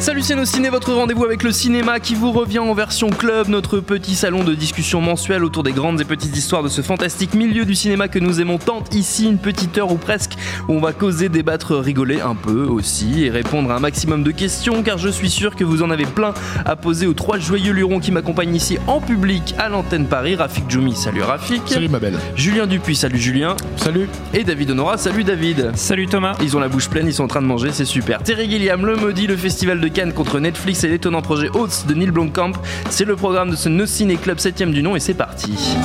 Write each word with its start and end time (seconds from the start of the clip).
Salut 0.00 0.22
c'est 0.22 0.34
nos 0.34 0.46
ciné, 0.46 0.70
votre 0.70 0.94
rendez-vous 0.94 1.26
avec 1.26 1.42
le 1.42 1.52
cinéma 1.52 2.00
qui 2.00 2.14
vous 2.14 2.32
revient 2.32 2.60
en 2.60 2.72
version 2.72 3.10
club, 3.10 3.48
notre 3.48 3.80
petit 3.80 4.14
salon 4.14 4.42
de 4.44 4.54
discussion 4.54 5.02
mensuel 5.02 5.44
autour 5.44 5.62
des 5.62 5.72
grandes 5.72 6.00
et 6.00 6.06
petites 6.06 6.34
histoires 6.34 6.62
de 6.62 6.68
ce 6.68 6.80
fantastique 6.80 7.34
milieu 7.34 7.66
du 7.66 7.74
cinéma 7.74 8.08
que 8.08 8.18
nous 8.18 8.40
aimons 8.40 8.56
tant 8.56 8.82
ici, 8.92 9.26
une 9.26 9.36
petite 9.36 9.76
heure 9.76 9.92
ou 9.92 9.96
presque, 9.96 10.36
où 10.68 10.72
on 10.72 10.80
va 10.80 10.94
causer, 10.94 11.28
débattre, 11.28 11.76
rigoler 11.76 12.22
un 12.22 12.34
peu 12.34 12.64
aussi 12.64 13.24
et 13.24 13.30
répondre 13.30 13.70
à 13.70 13.76
un 13.76 13.78
maximum 13.78 14.22
de 14.22 14.30
questions 14.30 14.82
car 14.82 14.96
je 14.96 15.10
suis 15.10 15.28
sûr 15.28 15.54
que 15.54 15.64
vous 15.64 15.82
en 15.82 15.90
avez 15.90 16.06
plein 16.06 16.32
à 16.64 16.76
poser 16.76 17.06
aux 17.06 17.12
trois 17.12 17.38
joyeux 17.38 17.74
lurons 17.74 18.00
qui 18.00 18.10
m'accompagnent 18.10 18.54
ici 18.54 18.78
en 18.86 19.02
public 19.02 19.54
à 19.58 19.68
l'antenne 19.68 20.06
Paris, 20.06 20.34
Rafik 20.34 20.64
Djoumi, 20.70 20.96
salut 20.96 21.22
Rafik. 21.22 21.60
Salut 21.66 21.90
ma 21.90 21.98
belle. 21.98 22.18
Julien 22.36 22.66
Dupuis, 22.66 22.96
salut 22.96 23.18
Julien. 23.18 23.54
Salut. 23.76 24.08
Et 24.32 24.44
David 24.44 24.70
Honora, 24.70 24.96
salut 24.96 25.24
David. 25.24 25.72
Salut 25.74 26.06
Thomas. 26.06 26.38
Ils 26.40 26.56
ont 26.56 26.60
la 26.60 26.68
bouche 26.68 26.88
pleine, 26.88 27.06
ils 27.06 27.12
sont 27.12 27.24
en 27.24 27.28
train 27.28 27.42
de 27.42 27.46
manger, 27.46 27.68
c'est 27.70 27.84
super. 27.84 28.22
Terry 28.22 28.48
Gilliam, 28.48 28.86
le 28.86 28.96
maudit, 28.96 29.26
le 29.26 29.36
festival 29.36 29.78
de 29.78 29.89
Cannes 29.90 30.12
contre 30.12 30.40
Netflix 30.40 30.84
et 30.84 30.88
l'étonnant 30.88 31.22
projet 31.22 31.50
Oaths 31.50 31.86
de 31.86 31.94
Neil 31.94 32.10
Blomkamp. 32.10 32.52
C'est 32.88 33.04
le 33.04 33.16
programme 33.16 33.50
de 33.50 33.56
ce 33.56 33.68
No 33.68 33.86
Ciné 33.86 34.16
Club 34.16 34.38
7ème 34.38 34.72
du 34.72 34.82
nom 34.82 34.96
et 34.96 35.00
c'est 35.00 35.14
parti. 35.14 35.76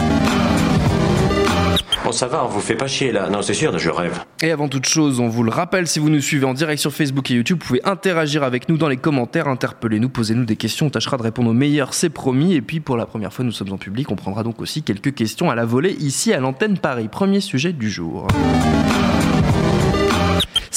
Bon, 2.06 2.12
ça 2.12 2.28
va, 2.28 2.46
on 2.46 2.48
vous 2.48 2.60
fait 2.60 2.76
pas 2.76 2.86
chier 2.86 3.12
là. 3.12 3.30
Non, 3.30 3.42
c'est 3.42 3.56
sûr, 3.56 3.76
je 3.80 3.90
rêve. 3.90 4.22
Et 4.44 4.52
avant 4.52 4.68
toute 4.68 4.86
chose, 4.86 5.20
on 5.20 5.28
vous 5.28 5.42
le 5.42 5.50
rappelle, 5.50 5.88
si 5.88 5.98
vous 5.98 6.12
nous 6.12 6.22
suivez 6.22 6.46
en 6.46 6.54
direct 6.54 6.80
sur 6.80 6.94
Facebook 6.94 7.32
et 7.32 7.34
YouTube, 7.34 7.58
vous 7.62 7.68
pouvez 7.68 7.82
interagir 7.84 8.44
avec 8.44 8.70
nous 8.70 8.78
dans 8.78 8.88
les 8.88 8.98
commentaires, 8.98 9.48
interpellez-nous, 9.48 10.10
posez-nous 10.10 10.46
des 10.46 10.56
questions, 10.56 10.86
on 10.86 10.90
tâchera 10.92 11.18
de 11.18 11.24
répondre 11.24 11.50
au 11.50 11.54
meilleur, 11.54 11.96
c'est 11.96 12.12
promis. 12.12 12.54
Et 12.54 12.62
puis 12.62 12.80
pour 12.80 12.96
la 12.96 13.08
première 13.08 13.34
fois, 13.34 13.44
nous 13.44 13.52
sommes 13.52 13.74
en 13.74 13.78
public, 13.78 14.12
on 14.12 14.16
prendra 14.16 14.44
donc 14.44 14.62
aussi 14.62 14.84
quelques 14.84 15.16
questions 15.16 15.50
à 15.50 15.56
la 15.56 15.66
volée 15.66 15.94
ici 16.00 16.32
à 16.32 16.40
l'antenne 16.40 16.78
Paris. 16.78 17.08
Premier 17.08 17.40
sujet 17.40 17.74
du 17.74 17.90
jour. 17.90 18.28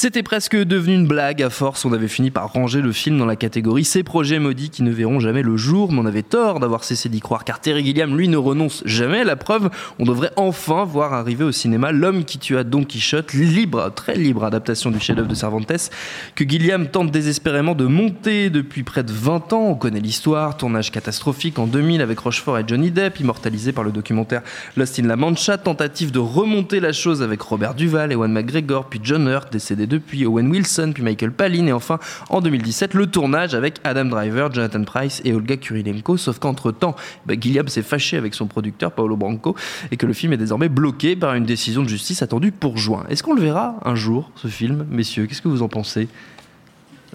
C'était 0.01 0.23
presque 0.23 0.55
devenu 0.55 0.95
une 0.95 1.09
blague 1.09 1.43
à 1.43 1.51
force, 1.51 1.85
on 1.85 1.93
avait 1.93 2.07
fini 2.07 2.31
par 2.31 2.53
ranger 2.53 2.83
le 2.83 2.93
film 2.93 3.19
dans 3.19 3.27
la 3.27 3.35
catégorie 3.35 3.83
Ces 3.83 4.05
projets 4.05 4.39
maudits 4.39 4.71
qui 4.71 4.85
ne 4.85 4.93
verront 4.93 5.19
jamais 5.19 5.43
le 5.43 5.57
jour, 5.57 5.91
mais 5.91 5.99
on 5.99 6.07
avait 6.07 6.23
tort 6.23 6.61
d'avoir 6.61 6.85
cessé 6.85 7.09
d'y 7.09 7.19
croire 7.19 7.43
car 7.43 7.61
Terry 7.61 7.85
Gilliam 7.85 8.17
lui 8.17 8.29
ne 8.29 8.37
renonce 8.37 8.85
jamais. 8.87 9.25
La 9.25 9.35
preuve, 9.35 9.71
on 9.99 10.05
devrait 10.05 10.31
enfin 10.37 10.85
voir 10.85 11.15
arriver 11.15 11.43
au 11.43 11.51
cinéma 11.51 11.91
L'homme 11.91 12.25
qui 12.25 12.39
tua 12.39 12.63
Don 12.63 12.85
Quichotte, 12.85 13.33
libre, 13.33 13.93
très 13.93 14.15
libre 14.15 14.45
adaptation 14.45 14.93
du 14.93 15.01
chef-d'œuvre 15.01 15.27
de 15.27 15.35
Cervantes, 15.35 15.91
que 16.37 16.49
Gilliam 16.49 16.87
tente 16.87 17.11
désespérément 17.11 17.75
de 17.75 17.87
monter 17.87 18.51
depuis 18.51 18.85
près 18.85 19.03
de 19.03 19.11
20 19.11 19.53
ans. 19.53 19.67
On 19.67 19.75
connaît 19.75 19.99
l'histoire, 19.99 20.57
tournage 20.57 20.93
catastrophique 20.93 21.59
en 21.59 21.67
2000 21.67 22.03
avec 22.03 22.21
Rochefort 22.21 22.57
et 22.57 22.65
Johnny 22.65 22.93
Depp, 22.93 23.19
immortalisé 23.19 23.73
par 23.73 23.83
le 23.83 23.91
documentaire 23.91 24.43
Lost 24.77 25.01
in 25.01 25.09
La 25.09 25.17
Mancha, 25.17 25.59
tentative 25.59 26.13
de 26.13 26.21
remonter 26.21 26.79
la 26.79 26.93
chose 26.93 27.21
avec 27.21 27.43
Robert 27.43 27.75
Duval, 27.75 28.13
Ewan 28.13 28.31
McGregor, 28.31 28.85
puis 28.89 29.01
John 29.03 29.27
Hurt, 29.27 29.53
décédé 29.53 29.88
depuis 29.89 30.27
Owen 30.27 30.51
Wilson, 30.51 30.93
puis 30.95 31.03
Michael 31.03 31.33
Palin, 31.33 31.67
et 31.67 31.73
enfin 31.73 31.99
en 32.31 32.41
2017 32.41 32.95
le 32.95 33.07
tournage 33.07 33.55
avec 33.55 33.79
Adam 33.85 34.05
Driver, 34.05 34.53
Jonathan 34.53 34.85
Price 34.85 35.21
et 35.25 35.33
Olga 35.33 35.57
Kurilenko. 35.57 36.17
Sauf 36.17 36.39
qu'entre-temps, 36.39 36.95
bah, 37.27 37.35
Gilliam 37.39 37.69
s'est 37.69 37.83
fâché 37.83 38.17
avec 38.17 38.35
son 38.35 38.47
producteur 38.47 38.93
Paolo 38.93 39.17
Branco 39.17 39.57
et 39.91 39.97
que 39.97 40.07
le 40.07 40.13
film 40.13 40.33
est 40.33 40.37
désormais 40.39 40.69
bloqué 40.69 41.17
par 41.17 41.35
une 41.35 41.45
décision 41.45 41.83
de 41.83 41.89
justice 41.89 42.23
attendue 42.23 42.53
pour 42.53 42.79
juin. 42.79 43.05
Est-ce 43.09 43.23
qu'on 43.23 43.35
le 43.35 43.43
verra 43.43 43.77
un 43.85 43.95
jour, 43.95 44.31
ce 44.37 44.49
film, 44.49 44.87
messieurs? 44.91 45.27
Qu'est-ce 45.27 45.43
que 45.43 45.49
vous 45.49 45.63
en 45.63 45.69
pensez? 45.69 46.09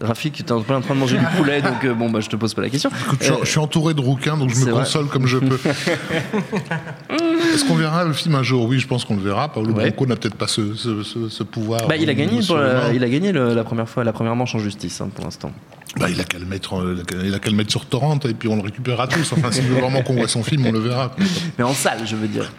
Rafik, 0.01 0.33
tu 0.33 0.43
es 0.43 0.51
en 0.51 0.61
train 0.61 0.79
de 0.79 0.99
manger 0.99 1.17
du 1.17 1.25
poulet, 1.37 1.61
donc 1.61 1.83
euh, 1.85 1.93
bon, 1.93 2.09
bah, 2.09 2.19
je 2.19 2.27
te 2.27 2.35
pose 2.35 2.53
pas 2.53 2.63
la 2.63 2.69
question. 2.69 2.89
Écoute, 3.05 3.19
je, 3.21 3.31
je 3.43 3.49
suis 3.49 3.59
entouré 3.59 3.93
de 3.93 4.01
rouquins, 4.01 4.37
donc 4.37 4.49
je 4.49 4.65
me 4.65 4.71
vrai. 4.71 4.83
console 4.83 5.07
comme 5.07 5.27
je 5.27 5.37
peux. 5.37 5.59
Est-ce 7.53 7.65
qu'on 7.65 7.75
verra 7.75 8.03
le 8.03 8.13
film 8.13 8.35
un 8.35 8.43
jour? 8.43 8.65
Oui, 8.65 8.79
je 8.79 8.87
pense 8.87 9.05
qu'on 9.05 9.15
le 9.15 9.21
verra. 9.21 9.49
Paolo 9.49 9.73
Ouais. 9.73 9.89
Branco 9.89 10.05
n'a 10.07 10.15
peut-être 10.15 10.35
pas 10.35 10.47
ce, 10.47 10.73
ce- 10.73 11.03
ce- 11.03 11.29
ce 11.29 11.43
pouvoir. 11.43 11.87
Bah, 11.87 11.95
il 11.95 12.09
a 12.09 12.13
gagné, 12.13 12.41
pour 12.45 12.57
la, 12.57 12.91
il 12.93 13.03
a 13.03 13.09
gagné 13.09 13.31
le- 13.31 13.53
la 13.53 13.63
première 13.63 13.87
fois, 13.87 14.03
la 14.03 14.13
première 14.13 14.35
manche 14.35 14.55
en 14.55 14.59
justice 14.59 14.99
hein, 15.01 15.09
pour 15.13 15.23
l'instant. 15.25 15.51
Bah, 15.97 16.09
il 16.09 16.19
a 16.19 16.23
qu'à 16.23 16.39
le 16.39 16.45
mettre, 16.45 16.75
euh, 16.79 16.95
il 17.23 17.33
a 17.35 17.39
qu'à- 17.39 17.49
le 17.49 17.55
mettre 17.55 17.69
sur 17.71 17.85
Torrent 17.85 18.17
et 18.27 18.33
puis 18.33 18.47
on 18.49 18.55
le 18.55 18.63
récupérera 18.63 19.07
tous. 19.07 19.31
Enfin, 19.33 19.49
veut 19.49 19.79
vraiment 19.79 20.01
qu'on 20.01 20.15
voit 20.15 20.27
son 20.27 20.43
film, 20.43 20.65
on 20.65 20.71
le 20.71 20.79
verra. 20.79 21.11
Mais 21.57 21.63
en 21.63 21.73
salle, 21.73 21.99
je 22.05 22.15
veux 22.15 22.27
dire. 22.27 22.51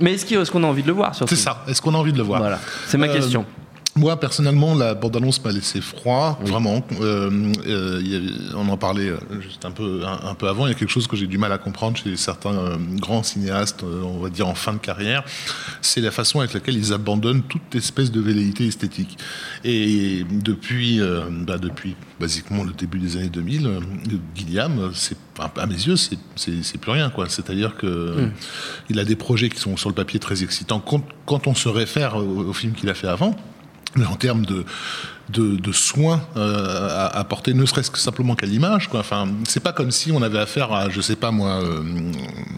Mais 0.00 0.14
est-ce 0.14 0.50
qu'on 0.50 0.64
a 0.64 0.66
envie 0.66 0.82
de 0.82 0.88
le 0.88 0.94
voir 0.94 1.14
C'est 1.14 1.36
ça. 1.36 1.62
Est-ce 1.68 1.82
qu'on 1.82 1.94
a 1.94 1.98
envie 1.98 2.12
de 2.12 2.18
le 2.18 2.24
voir? 2.24 2.40
Voilà, 2.40 2.58
c'est 2.86 2.96
ma 2.98 3.06
Euh, 3.06 3.12
question. 3.14 3.44
Moi, 3.96 4.18
personnellement, 4.18 4.74
la 4.74 4.94
bande-annonce 4.94 5.42
m'a 5.44 5.52
laissé 5.52 5.80
froid, 5.80 6.36
vraiment. 6.44 6.84
Euh, 7.00 7.52
euh, 7.64 8.28
on 8.56 8.68
en 8.68 8.76
parlait 8.76 9.08
euh, 9.08 9.18
juste 9.40 9.64
un 9.64 9.70
peu, 9.70 10.02
un, 10.04 10.30
un 10.30 10.34
peu 10.34 10.48
avant. 10.48 10.66
Il 10.66 10.70
y 10.70 10.72
a 10.72 10.74
quelque 10.74 10.90
chose 10.90 11.06
que 11.06 11.16
j'ai 11.16 11.28
du 11.28 11.38
mal 11.38 11.52
à 11.52 11.58
comprendre 11.58 11.96
chez 11.96 12.16
certains 12.16 12.54
euh, 12.54 12.76
grands 12.96 13.22
cinéastes, 13.22 13.84
on 13.84 14.18
va 14.18 14.30
dire 14.30 14.48
en 14.48 14.56
fin 14.56 14.72
de 14.72 14.78
carrière. 14.78 15.22
C'est 15.80 16.00
la 16.00 16.10
façon 16.10 16.40
avec 16.40 16.54
laquelle 16.54 16.76
ils 16.76 16.92
abandonnent 16.92 17.42
toute 17.44 17.72
espèce 17.76 18.10
de 18.10 18.20
velléité 18.20 18.66
esthétique. 18.66 19.16
Et 19.62 20.24
depuis, 20.28 20.98
bah, 21.46 21.58
depuis 21.58 21.94
basiquement 22.18 22.64
le 22.64 22.72
début 22.72 22.98
des 22.98 23.16
années 23.16 23.28
2000, 23.28 23.66
euh, 23.66 23.80
Gilliam, 24.34 24.90
c'est 24.92 25.16
à 25.38 25.66
mes 25.66 25.74
yeux, 25.74 25.96
c'est- 25.96 26.18
c'est 26.34 26.62
c'est 26.64 26.78
plus 26.78 26.90
rien, 26.90 27.10
quoi. 27.10 27.28
C'est-à-dire 27.28 27.76
que 27.76 28.28
il 28.90 28.98
a 28.98 29.04
des 29.04 29.16
projets 29.16 29.48
qui 29.50 29.60
sont 29.60 29.76
sur 29.76 29.88
le 29.88 29.94
papier 29.94 30.18
très 30.18 30.42
excitants 30.42 30.80
quand, 30.80 31.04
quand 31.26 31.46
on 31.46 31.54
se 31.54 31.68
réfère 31.68 32.16
au, 32.16 32.44
au 32.48 32.52
film 32.52 32.72
qu'il 32.72 32.88
a 32.90 32.94
fait 32.94 33.06
avant. 33.08 33.36
En 33.96 34.16
termes 34.16 34.46
de, 34.46 34.64
de, 35.30 35.56
de 35.56 35.72
soins 35.72 36.22
euh, 36.36 36.88
à 36.90 37.18
apporter, 37.18 37.54
ne 37.54 37.64
serait-ce 37.66 37.90
que 37.90 37.98
simplement 37.98 38.34
qu'à 38.34 38.46
l'image. 38.46 38.88
Enfin, 38.92 39.28
c'est 39.48 39.62
pas 39.62 39.72
comme 39.72 39.90
si 39.90 40.12
on 40.12 40.22
avait 40.22 40.38
affaire 40.38 40.72
à, 40.72 40.90
je 40.90 41.00
sais 41.00 41.16
pas 41.16 41.30
moi, 41.30 41.60
euh, 41.62 41.80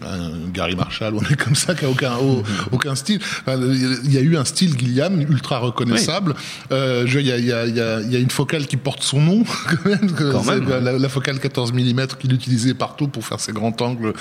un 0.05 0.49
Gary 0.53 0.75
Marshall 0.75 1.13
ou 1.15 1.19
un 1.19 1.29
mec 1.29 1.43
comme 1.43 1.55
ça 1.55 1.75
qui 1.75 1.85
a 1.85 1.89
aucun, 1.89 2.15
au- 2.17 2.43
aucun 2.71 2.95
style. 2.95 3.19
Enfin, 3.45 3.57
Il 4.03 4.11
y 4.13 4.17
a 4.17 4.21
eu 4.21 4.37
un 4.37 4.45
style 4.45 4.77
Gilliam 4.77 5.19
ultra 5.21 5.59
reconnaissable. 5.59 6.35
Euh, 6.71 7.05
Il 7.07 7.21
y, 7.25 7.31
a, 7.31 7.37
il 7.37 7.45
y, 7.45 7.51
a, 7.53 7.65
il 7.65 7.75
y, 7.75 7.81
a, 7.81 8.01
il 8.01 8.11
y 8.11 8.15
a 8.15 8.19
une 8.19 8.29
focale 8.31 8.67
qui 8.67 8.77
porte 8.77 9.01
son 9.03 9.21
nom, 9.21 9.43
quand 9.69 9.89
même. 9.89 10.11
Quand. 10.11 10.43
La, 10.81 10.93
la 10.99 11.09
focale 11.09 11.39
14 11.39 11.73
mm 11.73 12.07
qu'il 12.19 12.33
utilisait 12.33 12.73
partout 12.73 13.07
pour 13.07 13.25
faire 13.25 13.39
ses 13.39 13.51
grands 13.53 13.75
angles, 13.81 14.13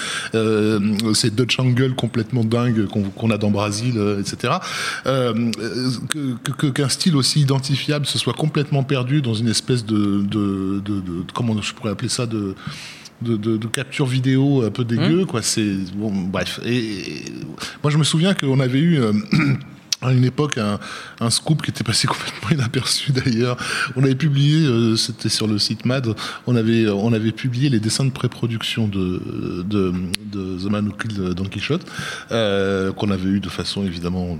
ces 1.14 1.30
Dutch 1.30 1.58
angles 1.58 1.94
complètement 1.94 2.44
dingues 2.44 2.86
qu'on 2.86 3.02
qu'on 3.02 3.30
a 3.30 3.38
dans 3.38 3.50
Brasil, 3.50 3.94
euh, 3.96 4.20
etc. 4.20 4.54
Que- 5.04 6.70
Qu'un 6.70 6.88
style 6.88 7.16
aussi 7.16 7.40
identifiable 7.40 8.06
se 8.06 8.18
soit 8.18 8.32
complètement 8.36 8.84
perdu 8.84 9.22
dans 9.22 9.34
une 9.34 9.48
espèce 9.48 9.84
de, 9.84 10.22
de, 10.22 10.80
de, 10.84 11.00
de- 11.00 11.24
comment 11.34 11.60
je 11.60 11.74
pourrais 11.74 11.90
appeler 11.90 12.08
ça 12.10 12.26
de 12.26 12.54
de, 13.22 13.36
de- 13.36 13.56
de 13.56 13.66
capture 13.66 14.04
vidéo 14.04 14.62
un 14.62 14.70
peu 14.70 14.84
dégueu, 14.84 15.24
quoi. 15.24 15.40
C'est 15.40 15.74
bon, 15.96 16.12
bref. 16.12 16.60
Et, 16.66 16.76
et 16.76 17.24
moi, 17.82 17.90
je 17.90 17.96
me 17.96 18.04
souviens 18.04 18.34
qu'on 18.34 18.60
avait 18.60 18.78
eu. 18.78 19.00
euh, 19.00 19.12
à 20.02 20.12
une 20.12 20.24
époque, 20.26 20.58
un, 20.58 20.78
un 21.20 21.30
scoop 21.30 21.62
qui 21.62 21.70
était 21.70 21.82
passé 21.82 22.06
complètement 22.14 22.50
inaperçu 22.50 23.12
d'ailleurs. 23.12 23.56
On 23.96 24.04
avait 24.04 24.14
publié, 24.14 24.66
euh, 24.66 24.94
c'était 24.96 25.30
sur 25.30 25.46
le 25.48 25.58
site 25.58 25.86
MAD, 25.86 26.14
on 26.46 26.54
avait, 26.54 26.86
on 26.88 27.14
avait 27.14 27.32
publié 27.32 27.70
les 27.70 27.80
dessins 27.80 28.04
de 28.04 28.10
pré-production 28.10 28.86
de, 28.86 29.62
de, 29.66 29.94
de 30.30 30.58
The 30.62 30.70
Man 30.70 30.88
Who 30.88 30.92
Killed 30.92 31.30
Don 31.32 31.44
Quichotte, 31.46 31.86
euh, 32.30 32.92
qu'on 32.92 33.10
avait 33.10 33.30
eu 33.30 33.40
de 33.40 33.48
façon 33.48 33.84
évidemment 33.86 34.36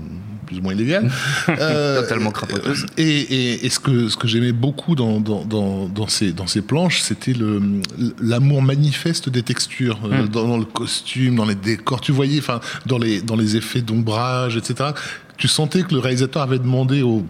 plus 0.47 0.57
ou 0.57 0.61
moins 0.61 0.73
illégale. 0.73 1.11
Euh, 1.49 2.01
Totalement 2.01 2.31
crapoteuse. 2.31 2.85
Et, 2.97 3.03
et, 3.03 3.65
et 3.65 3.69
ce 3.69 3.79
que, 3.79 4.09
ce 4.09 4.17
que 4.17 4.27
j'aimais 4.27 4.51
beaucoup 4.51 4.95
dans, 4.95 5.19
dans, 5.19 5.43
dans, 5.45 5.87
dans 5.87 6.07
ces, 6.07 6.31
dans 6.31 6.47
ces 6.47 6.61
planches, 6.61 7.01
c'était 7.01 7.33
l'amour 8.21 8.61
manifeste 8.61 9.29
des 9.29 9.43
textures, 9.43 9.99
euh, 10.05 10.23
Hmm. 10.23 10.27
dans, 10.29 10.47
dans 10.47 10.57
le 10.57 10.65
costume, 10.65 11.35
dans 11.35 11.45
les 11.45 11.55
décors. 11.55 12.01
Tu 12.01 12.11
voyais, 12.11 12.39
enfin, 12.39 12.59
dans 12.85 12.97
les, 12.97 13.21
dans 13.21 13.35
les 13.35 13.55
effets 13.57 13.81
d'ombrage, 13.81 14.57
etc. 14.57 14.91
Tu 15.37 15.47
sentais 15.47 15.83
que 15.83 15.93
le 15.93 15.99
réalisateur 15.99 16.41
avait 16.41 16.59
demandé 16.59 17.01
au 17.01 17.25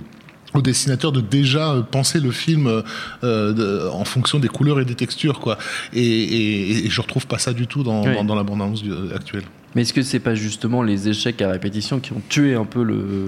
au 0.53 0.61
dessinateur 0.61 1.11
de 1.11 1.19
déjà 1.19 1.73
euh, 1.73 1.81
penser 1.81 2.21
le 2.21 2.31
film 2.31 2.67
euh, 2.67 3.53
de- 3.53 3.89
en 3.91 4.05
fonction 4.05 4.39
des 4.39 4.47
couleurs 4.47 4.79
et 4.79 4.85
des 4.85 4.95
textures 4.95 5.41
quoi 5.41 5.57
et, 5.93 6.01
et, 6.01 6.85
et 6.85 6.89
je 6.89 7.01
retrouve 7.01 7.27
pas 7.27 7.37
ça 7.37 7.51
du 7.51 7.67
tout 7.67 7.83
dans, 7.83 8.01
Oui. 8.05 8.13
dans, 8.15 8.23
dans 8.23 8.33
la 8.35 8.43
bande 8.43 8.61
annonce 8.61 8.81
actuelle 9.13 9.43
Mais 9.75 9.81
est-ce 9.83 9.93
que 9.93 10.01
c'est 10.01 10.19
pas 10.19 10.33
justement 10.33 10.81
les 10.81 11.09
échecs 11.09 11.41
à 11.41 11.51
répétition 11.51 11.99
qui 11.99 12.13
ont 12.13 12.21
tué 12.29 12.55
un 12.55 12.63
peu 12.65 12.81
le- 12.83 13.27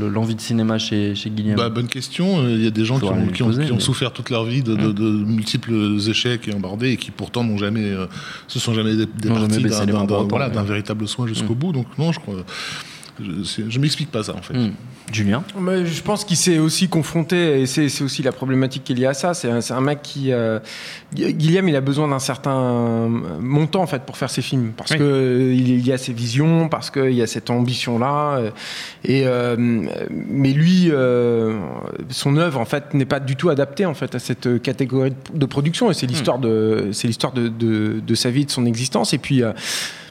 le- 0.00 0.08
l'envie 0.08 0.34
de 0.34 0.40
cinéma 0.40 0.78
chez, 0.78 1.14
chez 1.14 1.30
Guillaume 1.30 1.56
Bah, 1.56 1.68
bonne 1.68 1.86
question. 1.88 2.48
Il 2.48 2.64
y 2.64 2.66
a 2.66 2.70
des 2.70 2.84
gens 2.84 2.98
qui 2.98 3.42
ont, 3.42 3.78
souffert 3.80 4.12
toute 4.12 4.30
leur 4.30 4.44
vie 4.44 4.62
de, 4.62 4.74
de- 4.74 4.92
de 4.92 5.08
multiples 5.10 5.72
échecs 6.08 6.48
et 6.48 6.54
embardés 6.54 6.90
et 6.92 6.96
qui 6.96 7.10
pourtant 7.10 7.44
n'ont 7.44 7.58
jamais, 7.58 7.84
euh, 7.84 8.06
se 8.48 8.58
sont 8.58 8.74
jamais 8.74 8.96
départis 8.96 9.62
baissé 9.62 9.86
d'un, 9.86 10.04
voilà, 10.04 10.48
ouais. 10.48 10.62
véritable 10.64 11.06
soin 11.06 11.26
jusqu'au 11.26 11.54
bout. 11.54 11.72
Donc 11.72 11.86
non, 11.98 12.12
je 12.12 12.18
crois. 12.18 12.36
Je, 13.22 13.62
je 13.68 13.78
m'explique 13.78 14.10
pas 14.10 14.24
ça 14.24 14.34
en 14.34 14.42
fait. 14.42 14.54
Hmm. 14.54 14.72
Julien 15.12 15.44
Mais 15.60 15.84
je 15.86 16.02
pense 16.02 16.24
qu'il 16.24 16.36
s'est 16.36 16.58
aussi 16.58 16.88
confronté, 16.88 17.60
et 17.60 17.66
c'est 17.66 18.02
aussi 18.02 18.22
la 18.22 18.32
problématique 18.32 18.84
qu'il 18.84 18.98
y 18.98 19.06
a 19.06 19.10
à 19.10 19.14
ça. 19.14 19.34
C'est 19.34 19.50
un, 19.72 19.80
mec 19.80 20.00
qui. 20.02 20.32
euh, 20.32 20.58
Gu- 21.14 21.32
Guillaume, 21.34 21.68
il 21.68 21.76
a 21.76 21.80
besoin 21.80 22.08
d'un 22.08 22.18
certain 22.18 23.08
montant 23.40 23.82
en 23.82 23.86
fait 23.86 24.02
pour 24.04 24.16
faire 24.16 24.30
ses 24.30 24.42
films, 24.42 24.72
parce 24.76 24.92
Oui. 24.92 24.98
que 24.98 25.02
euh, 25.04 25.54
y 25.54 25.92
a 25.92 25.98
ses 25.98 26.12
visions, 26.12 26.68
parce 26.68 26.90
qu'il 26.90 27.12
y 27.12 27.22
a 27.22 27.26
cette 27.26 27.50
ambition-là. 27.50 28.38
euh, 28.38 28.50
Et 29.04 29.24
euh, 29.26 29.56
mais 29.58 30.52
lui, 30.52 30.88
euh, 30.90 31.60
son 32.08 32.36
œuvre 32.36 32.58
en 32.58 32.64
fait 32.64 32.94
n'est 32.94 33.04
pas 33.04 33.20
du 33.20 33.36
tout 33.36 33.50
adaptée 33.50 33.86
en 33.86 33.94
fait 33.94 34.14
à 34.14 34.18
cette 34.18 34.60
catégorie 34.62 35.10
de- 35.10 35.38
de 35.38 35.46
production. 35.46 35.90
Et 35.90 35.94
c'est 35.94 36.06
l'histoire 36.06 36.38
de, 36.38 36.88
c'est 36.92 37.06
l'histoire 37.08 37.32
de, 37.32 37.48
de, 37.48 38.00
de 38.04 38.14
sa 38.14 38.30
vie, 38.30 38.46
de 38.46 38.50
son 38.50 38.64
existence. 38.66 39.12
Et 39.12 39.18
puis. 39.18 39.42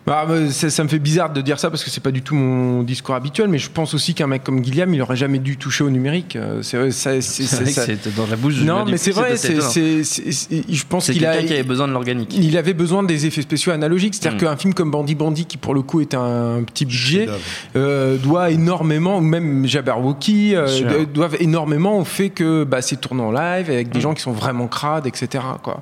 Euh, 0.08 0.12
Bah, 0.12 0.26
bah, 0.28 0.50
ça, 0.52 0.70
ça 0.70 0.84
me 0.84 0.90
fait 0.90 1.00
bizarre 1.00 1.32
de 1.32 1.42
dire 1.42 1.60
ça 1.60 1.70
parce 1.70 1.84
que 1.84 1.90
c'est 1.90 2.04
pas 2.04 2.12
du 2.12 2.22
tout 2.22 2.36
mon 2.36 2.84
discours 2.84 3.16
habituel, 3.16 3.48
mais 3.48 3.58
je 3.58 3.70
pense 3.70 3.94
aussi 3.94 4.14
qu'un 4.14 4.28
mec 4.28 4.44
comme 4.44 4.62
Guillaume, 4.62 4.94
il 4.94 5.02
aurait 5.02 5.16
jamais 5.16 5.40
dû 5.40 5.58
toucher 5.58 5.84
au 5.84 5.90
numérique. 5.90 6.36
Euh, 6.36 6.62
C'est 6.62 6.78
vrai, 6.78 6.92
ça- 6.92 7.22
c'est- 7.22 8.16
dans 8.16 8.28
la 8.28 8.36
bouche. 8.36 8.62
Non, 8.62 8.86
mais 8.86 8.98
c'est 8.98 9.12
vrai, 9.12 9.38
c'est, 9.38 9.56
je 9.56 10.84
pense 10.88 11.10
qu'il 11.10 11.26
a. 11.26 11.34
quelqu'un 11.34 11.48
qui 11.48 11.54
avait 11.54 11.64
besoin 11.64 11.88
de 11.88 11.94
l'organique. 11.94 12.36
Il 12.38 12.58
avait 12.58 12.74
besoin 12.74 13.04
des 13.04 13.26
effets 13.26 13.42
spéciaux 13.42 13.72
analogiques, 13.72 14.16
c'est-à-dire 14.16 14.38
Mm. 14.38 14.42
qu'un 14.52 14.58
film 14.58 14.74
comme 14.74 14.92
Bandit 14.92 15.16
Bandit, 15.16 15.46
qui 15.46 15.58
pour 15.58 15.74
le 15.74 15.82
coup 15.82 16.02
est 16.02 16.14
un 16.14 16.64
petit 16.64 16.86
budget, 16.86 17.28
euh, 17.76 18.18
doit 18.18 18.52
énormément, 18.52 19.18
ou 19.18 19.22
même 19.22 19.66
Jabberwocky, 19.66 20.56
euh, 20.56 21.06
doivent 21.14 21.38
énormément 21.40 21.98
au 22.00 22.04
fait 22.06 22.30
que 22.30 22.64
bah, 22.64 22.82
c'est 22.82 23.00
tourné 23.00 23.22
en 23.22 23.32
live 23.32 23.70
avec 23.70 23.90
des 23.90 24.00
Mm. 24.00 24.02
gens 24.02 24.14
qui 24.14 24.22
sont 24.22 24.32
vraiment 24.32 24.68
crades, 24.68 25.08
etc. 25.08 25.44
Quoi. 25.64 25.82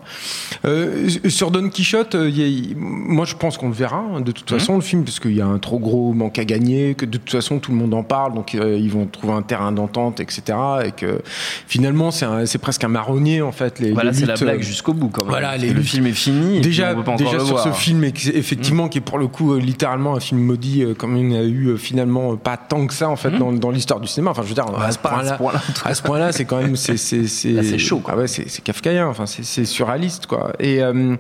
Euh, 0.66 1.08
sur 1.28 1.52
Don 1.52 1.70
Quichotte, 1.70 2.16
euh, 2.16 2.30
a- 2.30 2.74
moi 2.78 3.26
je 3.26 3.36
pense 3.36 3.58
qu'on 3.58 3.68
le 3.70 3.74
verra 3.74 3.98
hein, 4.11 4.11
de 4.20 4.32
toute 4.32 4.52
Mm. 4.52 4.60
façon 4.60 4.76
le 4.76 4.82
film 4.82 5.04
parce 5.04 5.20
qu'il 5.20 5.36
y 5.36 5.42
a 5.42 5.46
un 5.46 5.60
trop 5.60 5.80
gros 5.80 6.14
manque 6.14 6.38
à 6.40 6.46
gagner, 6.46 6.94
que 6.96 7.06
de 7.06 7.18
toute 7.18 7.30
façon 7.32 7.60
tout 7.60 7.72
le 7.72 7.78
monde 7.78 7.94
en 7.94 8.04
parle, 8.04 8.34
donc 8.34 8.54
euh, 8.56 8.78
ils 8.78 8.90
vont 8.92 9.06
trouver 9.06 9.34
un 9.34 9.42
terrain 9.42 9.72
d'entente, 9.72 10.20
etc. 10.20 10.58
Et 10.86 10.92
que 10.92 11.22
finalement 11.68 12.12
c'est 12.12 12.26
c'est 12.46 12.58
presque 12.58 12.84
un 12.84 12.88
marronnier 12.90 13.42
en 13.42 13.52
fait. 13.52 13.80
Les, 13.80 13.92
Voilà, 13.92 14.12
les 14.12 14.18
c'est 14.18 14.26
la 14.26 14.34
luttes, 14.34 14.44
blague 14.44 14.60
euh, 14.60 14.64
jusqu'au 14.64 14.94
bout 14.94 15.10
quand 15.10 15.22
même. 15.24 15.30
voilà, 15.32 15.58
les 15.58 15.72
le 15.72 15.82
film 15.82 16.06
est 16.08 16.12
fini. 16.12 16.62
déjà, 16.62 16.94
on 16.98 17.04
pas 17.04 17.16
déjà 17.16 17.40
sur 17.40 17.46
voir. 17.46 17.64
Ce 17.64 17.70
film, 17.72 18.04
effectivement, 18.04 18.90
qui 18.90 18.98
est 18.98 19.02
pour 19.02 19.18
le 19.20 19.28
coup 19.28 19.54
euh, 19.54 19.60
littéralement 19.60 20.16
un 20.16 20.20
film 20.20 20.42
maudit, 20.42 20.84
euh, 20.84 20.94
comme 20.94 21.16
il 21.18 21.28
n'y 21.28 21.38
a 21.38 21.44
eu 21.44 21.68
euh, 21.68 21.78
finalement 21.78 22.34
euh, 22.34 22.36
pas 22.36 22.58
tant 22.58 22.86
que 22.88 22.94
ça 22.94 23.10
en 23.10 23.16
fait 23.16 23.30
Mm. 23.32 23.40
dans, 23.40 23.54
dans 23.54 23.72
l'histoire 23.72 24.00
du 24.00 24.08
cinéma. 24.08 24.32
Enfin, 24.32 24.42
je 24.44 24.48
veux 24.50 24.54
dire, 24.56 24.66
à 24.66 24.92
ce 24.92 24.98
pas 25.00 25.10
à 25.10 25.24
ce 25.24 25.34
point-là, 25.34 25.38
point-là. 25.38 25.62
à 25.86 25.94
ce 25.94 26.02
point-là, 26.02 26.32
c'est 26.32 26.46
quand 26.46 26.58
même 26.62 26.76
c'est 26.76 26.98
c'est 26.98 27.28
c'est 27.28 27.64
c'est 27.64 27.78
chaud, 27.78 28.00
quoi. 28.00 28.14
Ah 28.16 28.20
ouais, 28.20 28.28
c'est 28.28 28.50
c'est 28.50 28.62
kafkaïen. 28.64 29.08
Enfin, 29.08 29.26
c'est 29.26 29.44
c'est 29.46 29.66
surréaliste 29.66 30.26
quoi. 30.28 30.52
Et 30.60 30.82
euh, 30.82 31.16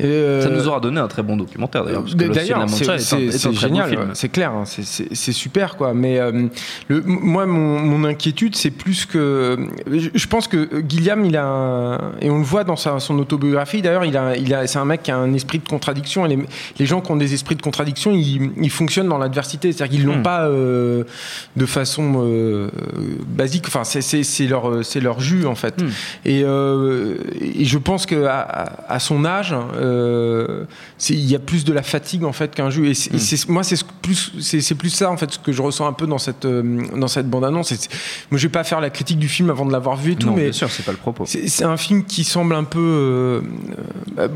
euh, 0.00 0.42
Ça 0.42 0.48
nous 0.50 0.66
aura 0.68 0.80
donné 0.80 1.00
un 1.00 1.08
très 1.08 1.22
bon 1.22 1.36
documentaire 1.36 1.84
d'ailleurs. 1.84 2.04
D'ailleurs, 2.34 2.68
c'est 2.68 3.52
génial, 3.52 4.08
c'est 4.14 4.28
clair, 4.28 4.52
hein, 4.52 4.64
c'est- 4.66 5.32
super 5.32 5.76
quoi. 5.76 5.94
Mais 5.94 6.18
euh, 6.18 6.48
le, 6.88 7.02
moi, 7.02 7.46
mon, 7.46 7.78
mon 7.80 8.04
inquiétude, 8.04 8.56
c'est 8.56 8.70
plus 8.70 9.06
que 9.06 9.56
je, 9.90 10.08
je 10.14 10.26
pense 10.26 10.48
que 10.48 10.80
Guillaume, 10.80 11.24
il 11.24 11.36
a 11.36 11.44
un- 11.46 12.12
et 12.20 12.30
on 12.30 12.38
le 12.38 12.44
voit 12.44 12.64
dans 12.64 12.76
sa, 12.76 12.98
son 13.00 13.18
autobiographie. 13.18 13.80
D'ailleurs, 13.82 14.04
il 14.04 14.16
a, 14.16 14.36
il 14.36 14.52
a, 14.54 14.66
c'est 14.66 14.78
un 14.78 14.84
mec 14.84 15.02
qui 15.04 15.10
a 15.10 15.16
un 15.16 15.32
esprit 15.34 15.58
de 15.58 15.68
contradiction. 15.68 16.26
Et 16.26 16.30
les, 16.30 16.38
les 16.78 16.86
gens 16.86 17.00
qui 17.00 17.10
ont 17.12 17.16
des 17.16 17.32
esprits 17.34 17.56
de 17.56 17.62
contradiction, 17.62 18.12
ils, 18.12 18.50
ils 18.60 18.70
fonctionnent 18.70 19.08
dans 19.08 19.18
l'adversité, 19.18 19.72
c'est-à-dire 19.72 19.96
qu'ils 19.98 20.06
l'ont 20.06 20.18
Hmm. 20.18 20.22
pas 20.22 20.46
euh, 20.48 21.04
de 21.56 21.66
façon 21.66 22.24
euh, 22.26 22.68
basique. 23.26 23.64
Enfin, 23.68 23.84
c'est- 23.84 24.00
leur, 24.46 24.84
c'est 24.84 25.00
leur 25.00 25.20
jus 25.20 25.46
en 25.46 25.54
fait. 25.54 25.80
Hmm. 25.80 25.88
Et, 26.24 26.40
et 26.40 27.64
je 27.64 27.78
pense 27.78 28.06
que 28.06 28.24
à, 28.24 28.40
à- 28.88 28.98
son 28.98 29.24
âge, 29.24 29.54
il 31.08 31.30
y 31.30 31.34
a 31.34 31.38
plus 31.38 31.64
de 31.64 31.72
la 31.72 31.82
fatigue 31.82 32.19
en 32.24 32.32
fait 32.32 32.54
qu'un 32.54 32.70
jus. 32.70 32.88
Et, 32.90 32.94
c'est- 32.94 33.18
c'est- 33.18 33.48
moi, 33.48 33.62
c'est 33.62 33.76
ce- 33.76 33.84
plus, 34.02 34.32
c'est 34.40 34.60
c'est 34.60 34.74
plus 34.74 34.90
ça 34.90 35.10
en 35.10 35.16
fait 35.16 35.30
ce 35.32 35.38
que 35.38 35.52
je 35.52 35.62
ressens 35.62 35.86
un 35.86 35.92
peu 35.92 36.06
dans 36.06 36.18
cette 36.18 36.44
euh, 36.44 36.82
dans 36.96 37.08
cette 37.08 37.28
bande 37.28 37.44
annonce. 37.44 37.70
Moi, 38.30 38.38
je 38.38 38.46
vais 38.46 38.52
pas 38.52 38.64
faire 38.64 38.80
la 38.80 38.90
critique 38.90 39.18
du 39.18 39.28
film 39.28 39.50
avant 39.50 39.64
de 39.66 39.72
l'avoir 39.72 39.96
vu 39.96 40.12
et 40.12 40.16
tout, 40.16 40.28
Non, 40.28 40.34
mais 40.36 40.44
bien 40.44 40.52
sûr, 40.52 40.70
c'est 40.70 40.84
pas 40.84 40.92
le 40.92 40.98
propos. 40.98 41.24
c'est 41.26 41.48
c'est 41.48 41.64
un 41.64 41.76
film 41.76 42.04
qui 42.04 42.24
semble 42.24 42.54
un 42.54 42.64
peu. 42.64 42.78
euh, 42.80 43.40
euh, 44.18 44.28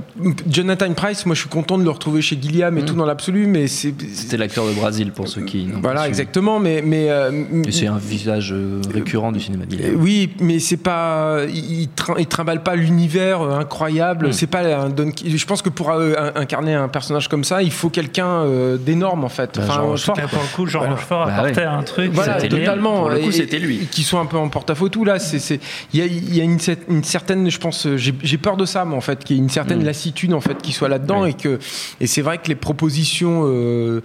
Jonathan 0.48 0.92
Price, 0.94 1.26
moi 1.26 1.34
je 1.34 1.40
suis 1.40 1.48
content 1.48 1.78
de 1.78 1.84
le 1.84 1.90
retrouver 1.90 2.22
chez 2.22 2.38
Gilliam 2.40 2.76
et 2.78 2.82
Mm. 2.82 2.84
tout 2.84 2.94
dans 2.94 3.06
l'absolu, 3.06 3.46
mais 3.46 3.66
c'est. 3.66 3.94
C'était 4.12 4.36
l'acteur 4.36 4.66
de 4.66 4.72
Brésil 4.72 5.12
pour 5.12 5.28
ceux 5.28 5.42
qui. 5.42 5.64
n'ont 5.66 5.74
pas 5.74 5.80
Voilà, 5.92 6.08
exactement, 6.08 6.58
mais. 6.60 6.82
mais 6.84 7.10
euh, 7.10 7.30
Et 7.66 7.72
c'est 7.72 7.86
un 7.86 7.98
visage 7.98 8.52
euh, 8.52 8.80
récurrent 8.92 9.32
du 9.32 9.40
cinéma 9.40 9.64
euh. 9.72 9.94
Oui, 9.96 10.30
mais 10.40 10.58
c'est 10.58 10.76
pas. 10.76 11.38
Il, 11.48 11.80
il 11.82 11.88
trim- 11.88 12.16
il 12.18 12.26
trimballe 12.26 12.62
pas 12.62 12.76
l'univers 12.76 13.40
euh, 13.42 13.58
incroyable. 13.58 14.28
Mm. 14.28 14.32
C'est 14.32 14.46
pas 14.46 14.62
un 14.76 14.88
Don. 14.90 15.10
Je 15.24 15.44
pense 15.46 15.62
que 15.62 15.68
pour 15.70 15.90
euh, 15.90 16.14
un- 16.18 16.40
incarner 16.40 16.74
un 16.74 16.88
personnage 16.88 17.28
comme 17.28 17.44
ça, 17.44 17.62
il 17.62 17.70
faut 17.74 17.90
quelqu'un 17.90 18.26
euh, 18.44 18.76
d'énorme 18.78 19.24
en 19.24 19.28
fait. 19.28 19.58
Bah, 19.58 19.64
Jean 19.66 19.96
fort. 19.96 20.14
Pour 20.14 20.42
le 20.42 20.54
coup, 20.56 20.66
Jean 20.66 20.78
Voilà. 20.80 20.94
Rochefort 20.94 21.26
Bah 21.26 21.34
apportait 21.36 21.60
ouais. 21.60 21.66
un 21.66 21.82
truc. 21.82 22.10
Voilà, 22.12 22.40
totalement. 22.40 23.00
Pour 23.00 23.10
le 23.10 23.18
coup, 23.20 23.28
Et- 23.28 23.32
c'était 23.32 23.58
lui. 23.58 23.86
Qui 23.90 24.02
soit 24.02 24.20
un 24.20 24.26
peu 24.26 24.36
en 24.38 24.48
porte-à-faux 24.48 24.88
là. 25.04 25.18
C'est, 25.18 25.60
il 25.92 26.00
y 26.00 26.02
a, 26.02 26.06
il 26.06 26.34
y 26.36 26.40
a 26.40 26.44
une, 26.44 26.58
une 26.88 27.04
certaine, 27.04 27.50
je 27.50 27.58
pense, 27.58 27.86
euh, 27.86 27.96
j'ai, 27.96 28.38
peur 28.38 28.56
de 28.56 28.64
ça, 28.64 28.84
moi, 28.84 28.96
en 28.96 29.00
fait, 29.00 29.24
qu'il 29.24 29.36
y 29.36 29.38
ait 29.38 29.42
une 29.42 29.48
certaine 29.48 29.80
Mm. 29.82 29.86
lassitude 29.86 30.32
en 30.34 30.40
fait 30.40 30.60
qui 30.62 30.72
soit 30.72 30.88
là-dedans 30.88 31.22
Oui. 31.22 31.30
et 31.30 31.34
que, 31.34 31.58
et 32.00 32.06
c'est 32.06 32.22
vrai 32.22 32.38
que 32.38 32.48
les 32.48 32.54
propositions 32.54 33.42
euh, 33.46 34.02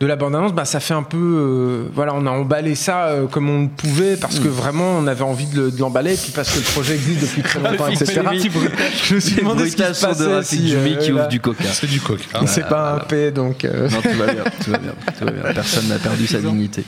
de 0.00 0.06
la 0.06 0.16
bande-annonce, 0.16 0.54
bah, 0.54 0.64
ça 0.64 0.80
fait 0.80 0.94
un 0.94 1.02
peu, 1.02 1.18
euh, 1.18 1.82
voilà, 1.94 2.14
on 2.14 2.24
a 2.26 2.30
emballé 2.30 2.74
ça 2.74 3.08
euh, 3.08 3.26
comme 3.26 3.50
on 3.50 3.68
pouvait 3.68 4.16
parce 4.16 4.38
que 4.38 4.48
vraiment 4.48 4.96
on 4.98 5.06
avait 5.06 5.22
envie 5.24 5.44
de, 5.44 5.68
de 5.68 5.78
l'emballer, 5.78 6.14
et 6.14 6.16
puis 6.16 6.32
parce 6.34 6.50
que 6.52 6.58
le 6.58 6.64
projet 6.64 6.94
existe 6.94 7.20
depuis 7.20 7.42
très 7.42 7.60
longtemps, 7.70 7.86
etc. 7.88 8.22
Je 9.04 9.14
me 9.16 9.20
suis 9.20 9.36
demandé 9.36 9.68
ce 9.68 9.76
qui 9.76 9.82
se 9.82 9.88
de 9.88 10.06
passait 10.06 10.24
Rafik 10.34 10.44
si, 10.60 10.68
Djoumi 10.70 10.94
euh, 10.94 10.96
qui 10.96 11.12
ouvre 11.12 11.28
du 11.28 11.38
coca. 11.40 11.64
C'est 11.64 11.86
du 11.86 12.00
coq. 12.00 12.18
hein. 12.34 12.46
C'est 12.46 12.66
pas 12.66 12.94
un 12.94 12.98
P, 13.00 13.30
donc. 13.30 13.64
euh, 13.66 13.90
Non, 13.90 14.00
tout 14.00 14.18
va 14.18 14.32
bien, 14.32 14.44
tout 14.64 14.70
va 14.70 14.78
bien, 14.78 14.92
tout 15.18 15.24
va 15.26 15.30
bien. 15.32 15.52
Personne 15.52 15.88
n'a 15.88 15.98
perdu 15.98 16.26
sa 16.26 16.38
dignité. 16.40 16.82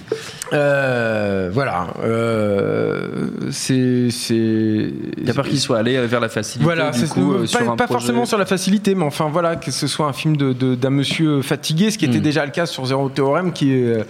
Euh, 0.54 1.50
voilà. 1.52 1.88
Euh, 2.02 3.28
c'est. 3.50 4.08
c'est 4.10 4.90
T'as 5.26 5.34
peur 5.34 5.46
qu'il 5.48 5.60
soit 5.60 5.78
allé 5.78 5.98
vers 6.06 6.20
la 6.20 6.28
facilité 6.28 6.64
Voilà, 6.64 6.90
du 6.90 6.98
c'est 7.00 7.08
coup, 7.08 7.34
euh, 7.34 7.40
pas, 7.42 7.46
sur 7.46 7.60
un 7.70 7.76
pas 7.76 7.84
projet- 7.84 7.92
forcément 8.00 8.24
sur 8.26 8.38
la 8.38 8.46
facilité, 8.46 8.94
mais 8.94 9.04
enfin 9.04 9.28
voilà, 9.30 9.56
que 9.56 9.70
ce 9.70 9.86
soit 9.86 10.06
un 10.06 10.12
film 10.12 10.36
de- 10.36 10.52
de- 10.52 10.74
d'un 10.74 10.90
monsieur 10.90 11.42
fatigué, 11.42 11.90
ce 11.90 11.98
qui 11.98 12.04
était 12.06 12.18
Mm. 12.18 12.22
déjà 12.22 12.44
le 12.44 12.50
cas 12.52 12.66
sur 12.66 12.86
Théorème, 13.08 13.52
qui 13.52 13.72
est. 13.72 13.82
euh, 13.84 14.04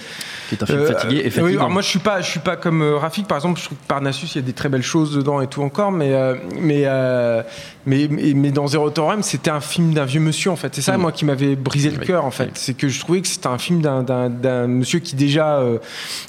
qui 0.49 0.55
est 0.57 0.63
un 0.63 0.67
film 0.67 0.79
euh, 0.81 0.87
fatigué 0.87 1.23
et 1.25 1.41
oui, 1.41 1.55
alors 1.57 1.71
moi 1.71 1.81
je 1.81 1.89
suis 1.89 1.99
pas, 1.99 2.21
je 2.21 2.29
suis 2.31 2.41
pas 2.41 2.57
comme 2.57 2.83
euh, 2.83 2.97
Rafik 2.99 3.27
par 3.27 3.39
exemple. 3.39 3.59
Je 3.59 3.65
trouve 3.67 3.79
que 3.79 3.87
Parnassus 3.89 4.27
il 4.35 4.37
y 4.37 4.39
a 4.39 4.43
des 4.43 4.53
très 4.53 4.69
belles 4.69 4.83
choses 4.83 5.15
dedans 5.17 5.41
et 5.41 5.47
tout 5.47 5.63
encore, 5.63 5.91
mais 5.93 6.13
euh, 6.13 6.35
mais, 6.61 6.83
euh, 6.85 7.43
mais 7.87 8.07
mais 8.11 8.33
mais 8.35 8.51
dans 8.51 8.67
Zéro 8.67 8.91
Théorème 8.91 9.23
c'était 9.23 9.51
un 9.51 9.61
film 9.61 9.95
d'un 9.95 10.05
vieux 10.05 10.21
monsieur 10.21 10.51
en 10.51 10.57
fait. 10.57 10.75
C'est 10.75 10.83
ça 10.83 10.97
Mm. 10.99 11.01
moi 11.01 11.13
qui 11.13 11.25
m'avait 11.25 11.57
brisé 11.57 11.91
le 11.91 11.99
Oui, 11.99 12.07
cœur 12.07 12.25
en 12.27 12.31
fait. 12.31 12.45
oui. 12.45 12.51
C'est 12.55 12.75
que 12.75 12.89
je 12.89 13.01
trouvais 13.01 13.23
que 13.23 13.29
c'était 13.29 13.47
un 13.47 13.57
film 13.59 13.81
d'un- 13.81 14.67
monsieur 14.67 14.99
qui 14.99 15.17
déjà 15.17 15.57
euh, 15.57 15.79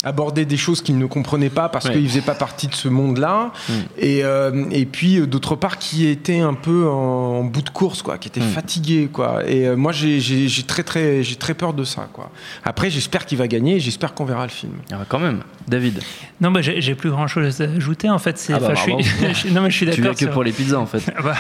abordait 0.04 0.46
des 0.46 0.58
choses 0.58 0.82
qu'il 0.82 0.98
ne 0.98 1.06
comprenait 1.06 1.50
pas 1.50 1.68
parce 1.70 1.86
Oui. 1.88 1.92
qu'il 1.94 2.08
faisait 2.08 2.22
pas 2.22 2.36
partie 2.36 2.68
de 2.68 2.76
ce 2.76 2.88
monde-là. 2.88 3.52
Mm. 3.68 3.74
Et, 3.98 4.24
euh, 4.24 4.66
et 4.72 4.86
puis 4.86 5.20
euh, 5.20 5.28
d'autre 5.28 5.56
part 5.56 5.78
qui 5.78 6.08
était 6.08 6.40
un 6.40 6.54
peu 6.54 6.88
en, 6.88 7.40
en 7.40 7.44
bout 7.44 7.62
de 7.62 7.70
course 7.70 8.02
quoi, 8.02 8.18
qui 8.18 8.30
était 8.30 8.40
Mm. 8.40 8.44
fatigué 8.54 9.10
quoi. 9.12 9.42
Et 9.46 9.68
euh, 9.68 9.76
moi 9.76 9.92
j'ai 9.92 10.20
très 10.66 10.84
très 10.84 11.24
j'ai 11.24 11.36
très 11.36 11.54
peur 11.54 11.74
de 11.74 11.84
ça 11.84 12.08
quoi. 12.14 12.30
Après 12.64 12.90
j'espère 12.90 13.26
qu'il 13.26 13.38
va 13.38 13.48
gagner, 13.48 13.76
et 13.76 13.80
j'espère 13.80 14.14
qu'on 14.14 14.26
verra 14.26 14.44
le 14.44 14.50
film. 14.52 14.74
Ah, 14.92 14.98
quand 15.08 15.20
même, 15.20 15.42
David. 15.68 16.02
Non, 16.42 16.52
bah, 16.52 16.62
j'ai 16.62 16.82
j'ai 16.82 16.96
plus 16.96 17.10
grand 17.10 17.28
chose 17.28 17.62
à 17.62 17.66
ajouter. 17.66 18.10
En 18.10 18.20
fait, 18.20 18.38
c'est. 18.38 18.54
Ah 18.54 18.60
bah, 18.60 18.70
enfin, 18.74 18.98
je 19.00 19.34
suis- 19.34 19.52
non, 19.54 19.62
mais 19.62 19.70
je 19.72 19.76
suis 19.78 19.86
Tu 19.90 20.02
d'accord. 20.02 20.14
que 20.14 20.20
sur- 20.20 20.32
pour 20.32 20.44
les 20.44 20.52
pizzas 20.52 20.78
en 20.80 20.86
fait. 20.86 21.04
Ah 21.18 21.22
bah, 21.24 21.36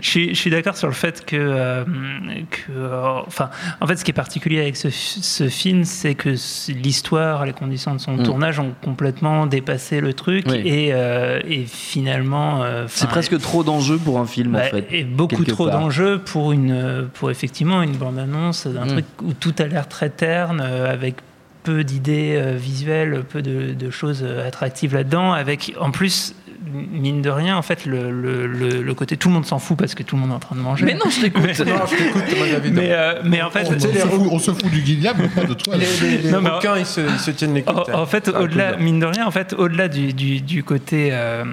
je 0.00 0.08
suis, 0.08 0.28
je 0.34 0.38
suis 0.40 0.50
d'accord 0.50 0.76
sur 0.76 0.88
le 0.88 0.94
fait 0.94 1.24
que, 1.24 1.36
euh, 1.36 1.84
que 2.50 2.72
euh, 2.72 3.20
enfin, 3.26 3.50
en 3.80 3.86
fait, 3.86 3.96
ce 3.96 4.04
qui 4.04 4.10
est 4.10 4.14
particulier 4.14 4.60
avec 4.60 4.76
ce, 4.76 4.90
ce 4.90 5.48
film, 5.48 5.84
c'est 5.84 6.14
que 6.14 6.34
l'histoire, 6.72 7.44
les 7.46 7.52
conditions 7.52 7.94
de 7.94 8.00
son 8.00 8.12
Mm. 8.12 8.22
tournage 8.24 8.58
ont 8.58 8.72
complètement 8.82 9.46
dépassé 9.46 10.00
le 10.00 10.12
truc 10.12 10.44
Oui. 10.48 10.60
et, 10.64 10.88
euh, 10.92 11.40
et 11.48 11.64
finalement, 11.64 12.62
euh, 12.62 12.84
C'est 12.88 13.08
presque 13.08 13.38
trop 13.40 13.62
d'enjeux 13.64 13.96
pour 13.98 14.18
un 14.18 14.26
film 14.26 14.54
en 14.54 14.58
bah, 14.58 14.64
fait. 14.64 14.86
et 14.90 15.04
beaucoup 15.04 15.44
trop 15.44 15.70
d'enjeux 15.70 16.18
pour 16.18 16.52
une, 16.52 17.08
pour 17.14 17.30
effectivement 17.30 17.82
une 17.82 17.92
bande 17.96 18.18
annonce 18.18 18.66
d'un 18.66 18.84
Mm. 18.84 18.88
truc 18.88 19.04
où 19.22 19.32
tout 19.34 19.54
a 19.58 19.64
l'air 19.64 19.88
très 19.88 20.10
terne, 20.10 20.41
euh, 20.50 20.92
avec 20.92 21.16
peu 21.62 21.84
d'idées 21.84 22.34
euh, 22.36 22.56
visuelles, 22.56 23.22
peu 23.28 23.40
de, 23.42 23.72
de 23.72 23.90
choses 23.90 24.22
euh, 24.24 24.46
attractives 24.48 24.94
là-dedans, 24.94 25.32
avec 25.32 25.74
en 25.80 25.90
plus 25.92 26.34
mine 26.72 27.22
de 27.22 27.28
rien, 27.28 27.56
en 27.56 27.62
fait, 27.62 27.86
le, 27.86 28.10
le, 28.10 28.46
le, 28.46 28.82
le 28.82 28.94
côté 28.94 29.16
tout 29.16 29.28
le 29.28 29.34
monde 29.34 29.44
s'en 29.44 29.58
fout 29.58 29.76
parce 29.76 29.94
que 29.94 30.02
tout 30.02 30.14
le 30.16 30.22
monde 30.22 30.30
est 30.30 30.34
en 30.34 30.38
train 30.38 30.54
de 30.56 30.60
manger. 30.60 30.86
Mais 30.86 30.94
non, 30.94 31.10
je 31.10 31.20
t'écoute. 31.20 31.42
David. 32.52 32.72
Mais, 32.74 32.92
euh, 32.92 33.20
mais 33.24 33.42
en 33.42 33.50
fait, 33.50 33.66
On, 33.68 33.78
se 33.78 33.86
fout, 33.88 34.28
on 34.30 34.38
se 34.38 34.50
fout 34.52 34.70
du 34.70 34.80
Guillaume, 34.80 35.16
mais 35.18 35.28
pas 35.28 35.44
de 35.44 35.54
toi. 35.54 35.76
là. 35.76 35.84
les, 36.02 36.08
les, 36.08 36.18
les 36.18 36.30
Non, 36.30 36.40
mais- 36.40 36.50
requins, 36.50 36.76
ils 36.78 36.86
se, 36.86 37.00
ils 37.00 37.18
se 37.18 37.30
tiennent 37.32 37.54
les 37.54 37.62
coudes. 37.62 37.82
En, 37.92 38.00
en 38.02 38.06
fait, 38.06 38.28
au-delà, 38.28 38.76
mine 38.76 39.00
de 39.00 39.06
rien, 39.06 39.26
en 39.26 39.30
fait, 39.32 39.52
au-delà 39.58 39.88
du, 39.88 40.12
du, 40.14 40.40
du 40.40 40.62
côté, 40.64 41.08
euh, 41.12 41.44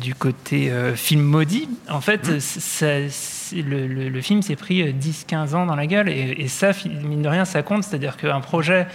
du 0.00 0.14
côté 0.14 0.70
euh, 0.70 0.94
film 0.94 1.22
maudit, 1.22 1.68
en 1.90 2.00
fait, 2.00 2.28
Mmh. 2.28 2.40
ça- 2.40 3.08
c'est- 3.10 3.41
le, 3.52 3.86
le- 3.86 4.08
le 4.08 4.20
film 4.20 4.40
s'est 4.42 4.56
pris 4.56 4.82
euh, 4.82 4.92
10-15 4.92 5.54
ans 5.54 5.66
dans 5.66 5.76
la 5.76 5.86
gueule, 5.86 6.08
et, 6.08 6.34
et 6.38 6.48
ça, 6.48 6.70
mine 7.04 7.22
de 7.22 7.28
rien, 7.28 7.44
ça 7.44 7.62
compte. 7.62 7.84
C'est-à-dire 7.84 8.16
qu'un 8.16 8.40
projet 8.40 8.86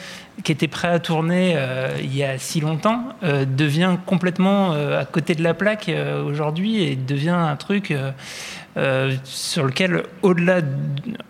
qui 0.44 0.52
était 0.52 0.68
prêt 0.68 0.88
à 0.90 1.00
tourner 1.00 1.54
euh, 1.56 1.90
il 2.02 2.16
y 2.16 2.24
a 2.24 2.38
si 2.38 2.60
longtemps 2.60 3.04
euh, 3.24 3.44
devient 3.46 3.98
complètement 4.06 4.74
euh, 4.74 5.02
à 5.02 5.06
côté 5.06 5.34
de 5.36 5.42
la 5.44 5.54
plaque 5.56 5.90
euh, 5.90 6.24
aujourd'hui 6.24 6.84
et 6.84 6.96
devient 6.96 7.30
un 7.30 7.56
truc. 7.56 7.92
euh, 7.92 8.12
euh, 8.78 9.16
sur 9.24 9.64
lequel, 9.64 10.04
au-delà, 10.22 10.60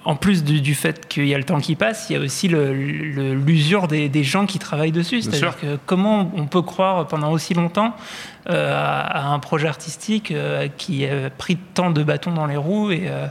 en 0.03 0.17
plus 0.17 0.43
du, 0.43 0.59
du 0.59 0.75
fait 0.75 1.07
qu'il 1.07 1.25
y 1.27 1.33
a 1.33 1.37
le 1.37 1.45
temps 1.45 1.61
qui 1.61 1.75
passe, 1.75 2.07
il 2.09 2.13
y 2.13 2.15
a 2.17 2.19
aussi 2.19 2.49
l'usure 2.49 3.87
des, 3.87 4.09
des 4.09 4.23
gens 4.23 4.45
qui 4.45 4.59
travaillent 4.59 4.91
dessus. 4.91 5.21
C'est-à-dire 5.21 5.57
que 5.57 5.77
comment 5.85 6.29
on 6.35 6.45
peut 6.45 6.61
croire 6.61 7.07
pendant 7.07 7.31
aussi 7.31 7.53
longtemps 7.53 7.95
euh, 7.95 8.36
à, 8.47 9.27
à 9.29 9.33
un 9.33 9.39
projet 9.39 9.67
artistique 9.67 10.31
euh, 10.31 10.67
qui 10.77 11.05
a 11.05 11.29
pris 11.29 11.57
tant 11.57 11.91
de 11.91 12.03
bâtons 12.03 12.31
dans 12.31 12.45
les 12.45 12.57
roues 12.57 12.91
et, 12.91 13.07
euh, 13.07 13.27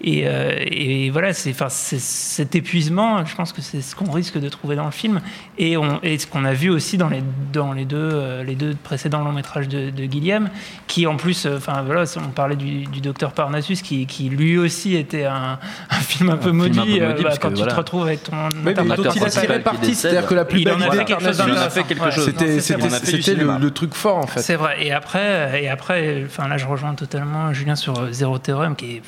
Et, 0.00 0.22
euh, 0.28 0.52
et 0.64 1.10
voilà, 1.10 1.32
c'est, 1.32 1.50
enfin, 1.50 1.68
c'est 1.68 1.98
cet 1.98 2.54
épuisement, 2.54 3.24
je 3.26 3.34
pense 3.34 3.52
que 3.52 3.60
c'est 3.60 3.80
ce 3.82 3.96
qu'on 3.96 4.10
risque 4.12 4.38
de 4.38 4.48
trouver 4.48 4.76
dans 4.76 4.84
le 4.84 4.92
film, 4.92 5.20
et, 5.58 5.76
on, 5.76 5.98
et 6.04 6.18
ce 6.18 6.26
qu'on 6.28 6.44
a 6.44 6.52
vu 6.52 6.70
aussi 6.70 6.96
dans 6.98 7.08
les, 7.08 7.20
dans 7.52 7.72
les, 7.72 7.84
deux, 7.84 7.96
euh, 7.98 8.44
les 8.44 8.54
deux 8.54 8.76
précédents 8.84 9.24
longs 9.24 9.32
métrages 9.32 9.66
de, 9.66 9.90
de 9.90 10.04
Guillaume, 10.06 10.50
qui 10.86 11.06
en 11.08 11.16
plus, 11.16 11.46
euh, 11.46 11.56
enfin 11.56 11.82
voilà, 11.82 12.04
on 12.16 12.28
parlait 12.28 12.54
du, 12.54 12.86
du 12.86 13.00
docteur 13.00 13.32
Parnassus, 13.32 13.76
qui, 13.82 14.06
qui 14.06 14.28
lui 14.28 14.56
aussi 14.56 14.94
était 14.94 15.24
un, 15.24 15.58
un 15.90 15.94
film 15.96 16.30
un 16.30 16.36
peu 16.36 16.50
film 16.50 16.60
un 16.60 16.64
maudit, 16.64 16.78
peu 16.78 16.84
maudit, 16.86 17.00
euh, 17.00 17.08
bah, 17.14 17.20
parce 17.24 17.38
quand 17.40 17.48
que 17.48 17.54
tu 17.54 17.58
voilà. 17.58 17.72
te 17.72 17.76
retrouves 17.78 18.02
avec 18.06 18.22
ton 18.22 18.32
Oui, 18.64 18.74
dont 18.74 18.84
il 18.84 18.92
a 19.24 19.30
tiré 19.30 19.58
parti, 19.60 19.94
c'est-à-dire 19.96 20.26
que 20.26 20.34
la 20.34 20.44
plus 20.44 20.62
belle 20.62 20.74
en 20.74 20.80
a 20.80 20.92
fait 20.92 21.04
quelque 21.06 21.22
chose 21.24 21.36
Il 21.38 21.42
en 21.42 21.44
a 21.44 21.48
d'intéressant. 21.48 21.70
fait 21.70 21.82
quelque 21.88 22.04
Ouais. 22.04 22.10
chose. 22.12 22.24
C'était 22.26 22.44
Non, 22.44 22.60
c'était- 22.60 22.60
c'est 22.60 22.74
vrai. 22.76 23.22
c'était 23.22 23.34
le, 23.34 23.58
le 23.60 23.70
truc 23.72 23.94
fort 23.94 24.18
en 24.18 24.26
fait. 24.28 24.40
C'est 24.42 24.54
vrai. 24.54 24.76
Et 24.86 24.92
après, 24.92 25.60
et 25.60 25.68
après, 25.68 26.22
enfin 26.24 26.46
là, 26.46 26.56
je 26.56 26.66
rejoins 26.66 26.94
totalement 26.94 27.52
Julien 27.52 27.74
sur 27.74 28.12
Zéro 28.12 28.38
Théorème, 28.38 28.76
qui 28.76 28.96
est, 28.96 29.02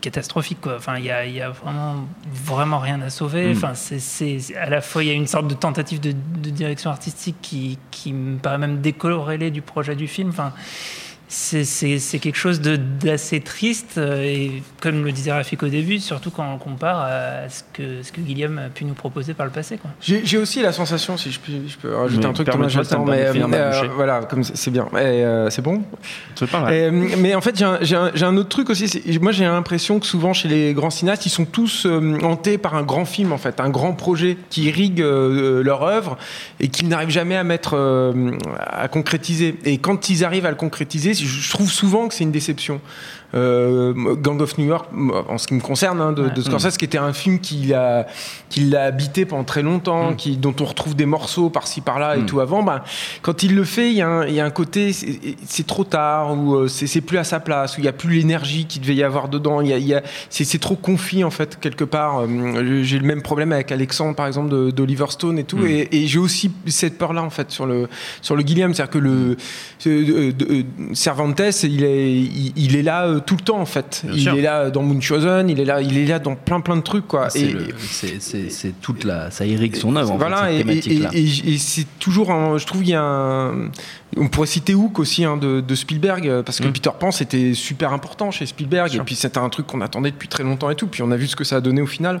qui 0.00 0.08
est 0.08 0.18
catastrophique. 0.36 0.60
Quoi. 0.60 0.76
Enfin, 0.76 0.98
il 0.98 1.04
y 1.04 1.10
a, 1.10 1.24
il 1.24 1.34
y 1.34 1.40
a 1.40 1.50
vraiment, 1.50 2.06
vraiment 2.32 2.78
rien 2.78 3.00
à 3.02 3.10
sauver. 3.10 3.52
Enfin, 3.52 3.74
c'est- 3.74 3.98
c'est- 3.98 4.54
à 4.56 4.68
la 4.68 4.80
fois, 4.80 5.02
il 5.02 5.08
y 5.08 5.10
a 5.10 5.14
une 5.14 5.26
sorte 5.26 5.48
de 5.48 5.54
tentative 5.54 6.00
de, 6.00 6.12
de 6.12 6.50
direction 6.50 6.90
artistique 6.90 7.36
qui, 7.42 7.78
qui 7.90 8.12
me 8.12 8.38
paraît 8.38 8.58
même 8.58 8.80
décorrélée 8.80 9.50
du 9.50 9.62
projet 9.62 9.96
du 9.96 10.06
film. 10.08 10.30
Enfin, 10.30 10.52
c'est, 11.28 12.18
quelque 12.18 12.36
chose 12.36 12.60
d'assez 12.60 13.40
triste. 13.40 13.98
euh, 13.98 14.22
Et 14.22 14.62
comme 14.80 15.04
le 15.04 15.12
disait 15.12 15.32
Rafik 15.32 15.62
au 15.62 15.68
début, 15.68 15.98
surtout 15.98 16.30
quand 16.30 16.48
on 16.48 16.52
le 16.54 16.58
compare 16.58 17.00
à 17.00 17.48
ce 17.48 17.62
que, 17.72 18.02
ce 18.02 18.12
que 18.12 18.20
Guillaume 18.20 18.58
a 18.58 18.68
pu 18.68 18.84
nous 18.84 18.94
proposer 18.94 19.34
par 19.34 19.46
le 19.46 19.52
passé. 19.52 19.78
J'ai 20.00 20.38
aussi 20.38 20.62
la 20.62 20.72
sensation, 20.72 21.16
si 21.16 21.32
je 21.32 21.40
peux, 21.40 21.52
je 21.66 21.76
peux 21.76 21.94
rajouter 21.94 22.20
Mais 22.20 22.26
un 22.26 22.32
truc, 22.32 22.50
Thomas, 22.50 22.68
j'attends, 22.68 23.04
mais 23.04 23.26
euh, 23.26 23.88
voilà, 23.94 24.20
comme 24.20 24.44
c'est 24.44 24.70
bien. 24.70 24.86
Euh, 24.94 25.50
c'est 25.50 25.62
bon? 25.62 25.82
C'est 26.34 26.50
pas 26.50 26.60
mal. 26.60 26.72
Et, 26.72 26.90
mais 26.90 27.34
en 27.34 27.40
fait, 27.40 27.62
j'ai 27.82 27.96
un, 27.96 28.36
autre 28.36 28.48
truc 28.48 28.70
aussi. 28.70 29.02
Moi, 29.20 29.32
j'ai 29.32 29.44
l'impression 29.44 29.98
que 30.00 30.06
souvent, 30.06 30.32
chez 30.32 30.48
les 30.48 30.74
grands 30.74 30.90
cinéastes, 30.90 31.26
ils 31.26 31.30
sont 31.30 31.44
tous 31.44 31.86
euh, 31.86 32.18
hantés 32.22 32.58
par 32.58 32.74
un 32.74 32.82
grand 32.82 33.04
film, 33.04 33.32
en 33.32 33.38
fait, 33.38 33.60
un 33.60 33.70
grand 33.70 33.92
projet 33.92 34.36
qui 34.50 34.64
irrigue 34.64 35.00
euh, 35.00 35.62
leur 35.62 35.82
œuvre 35.82 36.16
et 36.60 36.68
qu'ils 36.68 36.88
n'arrivent 36.88 37.10
jamais 37.10 37.36
à 37.36 37.44
mettre 37.44 37.74
euh, 37.74 38.30
à 38.58 38.88
concrétiser. 38.88 39.56
Et 39.64 39.78
quand 39.78 40.10
ils 40.10 40.24
arrivent 40.24 40.46
à 40.46 40.50
le 40.50 40.56
concrétiser, 40.56 41.14
je 41.24 41.50
trouve 41.50 41.70
souvent 41.70 42.08
que 42.08 42.14
c'est 42.14 42.24
une 42.24 42.32
déception. 42.32 42.80
Euh, 43.34 44.14
Gang 44.16 44.40
of 44.40 44.56
New 44.56 44.66
York, 44.66 44.86
en 45.28 45.36
ce 45.36 45.46
qui 45.46 45.54
me 45.54 45.60
concerne, 45.60 46.00
hein, 46.00 46.12
de, 46.12 46.24
Ouais. 46.24 46.30
de 46.30 46.40
Scorsese, 46.40 46.76
qui 46.76 46.84
était 46.84 46.96
un 46.98 47.12
film 47.12 47.40
qui 47.40 47.56
l'a 47.66 48.06
qui 48.48 48.60
l'a 48.60 48.84
habité 48.84 49.24
pendant 49.26 49.42
très 49.44 49.62
longtemps, 49.62 50.12
Mm. 50.12 50.16
qui, 50.16 50.36
dont 50.36 50.54
on 50.60 50.64
retrouve 50.64 50.94
des 50.94 51.04
morceaux 51.06 51.50
par-ci 51.50 51.80
par-là 51.80 52.16
et 52.16 52.20
Mm. 52.20 52.26
tout 52.26 52.40
avant. 52.40 52.62
Ben, 52.62 52.82
quand 53.22 53.42
il 53.42 53.54
le 53.56 53.64
fait, 53.64 53.90
il 53.90 53.96
y, 53.96 54.02
a 54.02 54.08
un- 54.08 54.26
il 54.26 54.34
y 54.34 54.40
a 54.40 54.44
un 54.44 54.50
côté, 54.50 54.92
c'est- 54.92 55.66
trop 55.66 55.82
tard, 55.84 56.38
ou 56.38 56.54
euh, 56.54 56.68
c'est 56.68 57.00
plus 57.00 57.18
à 57.18 57.24
sa 57.24 57.40
place, 57.40 57.76
où 57.76 57.80
il 57.80 57.82
n'y 57.82 57.88
a 57.88 57.92
plus 57.92 58.10
l'énergie 58.14 58.66
qu'il 58.66 58.80
devait 58.80 58.94
y 58.94 59.02
avoir 59.02 59.28
dedans. 59.28 59.60
Il 59.60 59.68
y 59.84 59.94
a, 59.94 59.98
a- 59.98 60.02
c'est 60.30 60.60
trop 60.60 60.76
confit, 60.76 61.24
en 61.24 61.30
fait, 61.30 61.58
quelque 61.60 61.84
part. 61.84 62.20
Euh, 62.20 62.82
J'ai 62.84 62.98
le 63.00 63.06
même 63.06 63.22
problème 63.22 63.52
avec 63.52 63.72
Alexandre, 63.72 64.14
par 64.14 64.26
exemple, 64.28 64.50
de- 64.50 64.70
d'Oliver 64.70 65.06
Stone 65.08 65.38
et 65.38 65.44
tout. 65.44 65.56
Mm. 65.58 65.66
Et, 65.66 65.88
et 66.02 66.06
j'ai 66.06 66.18
aussi 66.20 66.52
cette 66.66 66.96
peur-là, 66.98 67.22
en 67.22 67.30
fait, 67.30 67.50
sur 67.50 67.66
le, 67.66 67.88
sur 68.22 68.36
le 68.36 68.42
Guilliam. 68.44 68.72
C'est-à-dire 68.72 68.92
que 68.92 68.98
le 68.98 69.36
euh, 69.86 70.32
euh, 70.50 70.62
Cervantes, 70.92 71.40
il 71.64 71.82
est, 71.84 72.12
il, 72.12 72.52
il 72.56 72.76
est 72.76 72.82
là 72.82 73.15
euh, 73.16 73.20
tout 73.20 73.36
le 73.36 73.42
temps, 73.42 73.58
en 73.60 73.66
fait. 73.66 74.02
Bien 74.04 74.14
il 74.14 74.20
sûr. 74.22 74.34
est 74.36 74.42
là 74.42 74.70
dans 74.70 74.82
Munchausen, 74.82 75.48
il 75.50 75.58
est 75.60 75.64
là, 75.64 75.80
il 75.80 75.98
est 75.98 76.06
là 76.06 76.18
dans 76.18 76.34
plein, 76.34 76.60
plein 76.60 76.76
de 76.76 76.82
trucs, 76.82 77.06
quoi. 77.08 77.30
C'est 77.30 77.40
Et- 77.40 77.52
le- 77.52 77.68
c'est- 77.78 78.20
c'est 78.20 78.50
c'est 78.50 78.80
toute 78.80 79.04
la. 79.04 79.30
Ça 79.30 79.44
irrigue 79.46 79.76
son 79.76 79.96
œuvre, 79.96 80.16
voilà, 80.16 80.44
fait, 80.46 80.60
et, 80.60 80.82
cette 80.82 80.86
et- 81.14 81.18
et- 81.18 81.54
et 81.54 81.58
c'est 81.58 81.86
toujours, 81.98 82.30
un- 82.30 82.58
je 82.58 82.66
trouve, 82.66 82.82
il 82.84 82.90
y 82.90 82.94
a 82.94 83.02
un, 83.02 83.70
on 84.16 84.28
pourrait 84.28 84.46
citer 84.46 84.74
Hook 84.74 84.98
aussi 84.98 85.24
hein, 85.24 85.36
de, 85.36 85.60
de 85.60 85.74
Spielberg, 85.74 86.42
parce 86.42 86.60
que 86.60 86.68
Mm. 86.68 86.72
Peter 86.72 86.90
Pan 86.98 87.10
c'était 87.10 87.54
super 87.54 87.92
important 87.92 88.30
chez 88.30 88.46
Spielberg, 88.46 88.94
et 88.94 88.98
puis 89.00 89.14
c'était 89.14 89.38
un 89.38 89.48
truc 89.48 89.66
qu'on 89.66 89.80
attendait 89.80 90.10
depuis 90.10 90.28
très 90.28 90.42
longtemps 90.44 90.70
et 90.70 90.74
tout, 90.76 90.86
puis 90.86 91.02
on 91.02 91.10
a 91.10 91.16
vu 91.16 91.26
ce 91.26 91.36
que 91.36 91.44
ça 91.44 91.56
a 91.56 91.60
donné 91.60 91.82
au 91.82 91.86
final. 91.86 92.20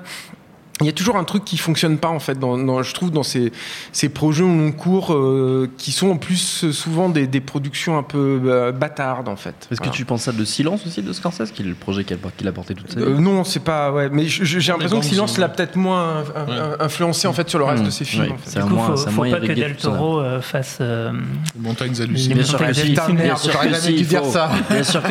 Il 0.82 0.86
y 0.86 0.90
a 0.90 0.92
toujours 0.92 1.16
un 1.16 1.24
truc 1.24 1.42
qui 1.46 1.56
fonctionne 1.56 1.96
pas 1.96 2.08
en 2.10 2.18
fait, 2.20 2.38
dans, 2.38 2.58
dans- 2.58 2.82
je 2.82 2.92
trouve, 2.92 3.10
dans 3.10 3.22
ces, 3.22 3.50
ces 3.92 4.10
projets 4.10 4.42
au 4.42 4.48
long 4.48 4.72
cours 4.72 5.14
euh, 5.14 5.70
qui 5.78 5.90
sont 5.90 6.10
en 6.10 6.16
plus 6.18 6.64
euh, 6.64 6.72
souvent 6.72 7.08
des, 7.08 7.26
des 7.26 7.40
productions 7.40 7.96
un 7.96 8.02
peu 8.02 8.42
euh, 8.44 8.72
bâtardes 8.72 9.28
en 9.28 9.36
fait. 9.36 9.68
Est-ce 9.70 9.80
que 9.80 9.88
tu 9.88 10.04
penses 10.04 10.24
ça 10.24 10.32
de 10.32 10.44
Silence 10.44 10.86
aussi 10.86 11.00
de 11.00 11.10
Scorsese, 11.14 11.50
qui 11.54 11.62
est 11.62 11.64
le 11.64 11.74
projet 11.74 12.04
qu'il 12.04 12.18
a, 12.46 12.52
porté 12.52 12.74
toute 12.74 12.92
sa 12.92 13.00
vie? 13.00 13.06
Euh, 13.06 13.18
non, 13.18 13.42
c'est 13.44 13.60
pas. 13.64 13.90
Ouais, 13.90 14.10
mais 14.12 14.26
j'ai 14.26 14.70
l'impression 14.70 15.00
que 15.00 15.06
Silence 15.06 15.38
l'a 15.38 15.48
peut-être 15.48 15.76
moins 15.76 16.24
Ouais. 16.24 16.54
influencé 16.80 17.26
en 17.26 17.32
fait 17.32 17.48
sur 17.48 17.58
le 17.58 17.64
reste 17.64 17.82
Mmh, 17.82 17.86
de 17.86 17.90
ses 17.90 18.04
films. 18.04 18.24
ouais, 18.24 18.32
en 18.32 18.36
fait. 18.36 18.58
Du 18.60 18.66
coup, 18.66 18.74
moins- 18.74 18.96
faut, 18.96 19.10
faut 19.10 19.22
pas 19.22 19.40
que 19.40 19.46
Del. 19.52 19.76
Toro 19.76 20.20
euh, 20.20 20.42
fasse. 20.42 20.76
euh, 20.82 21.10
Montagnes 21.58 22.00
hallucinées. 22.02 22.34
Bien 22.34 22.44
sûr 22.44 22.58
que 22.58 22.74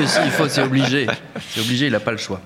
si, 0.05 0.19
il 0.25 0.31
faut, 0.31 0.48
c'est 0.48 0.62
obligé. 0.62 1.07
C'est 1.50 1.62
obligé, 1.62 1.88
il 1.88 1.95
a 1.95 2.00
pas 2.00 2.12
le 2.12 2.17
choix. 2.17 2.39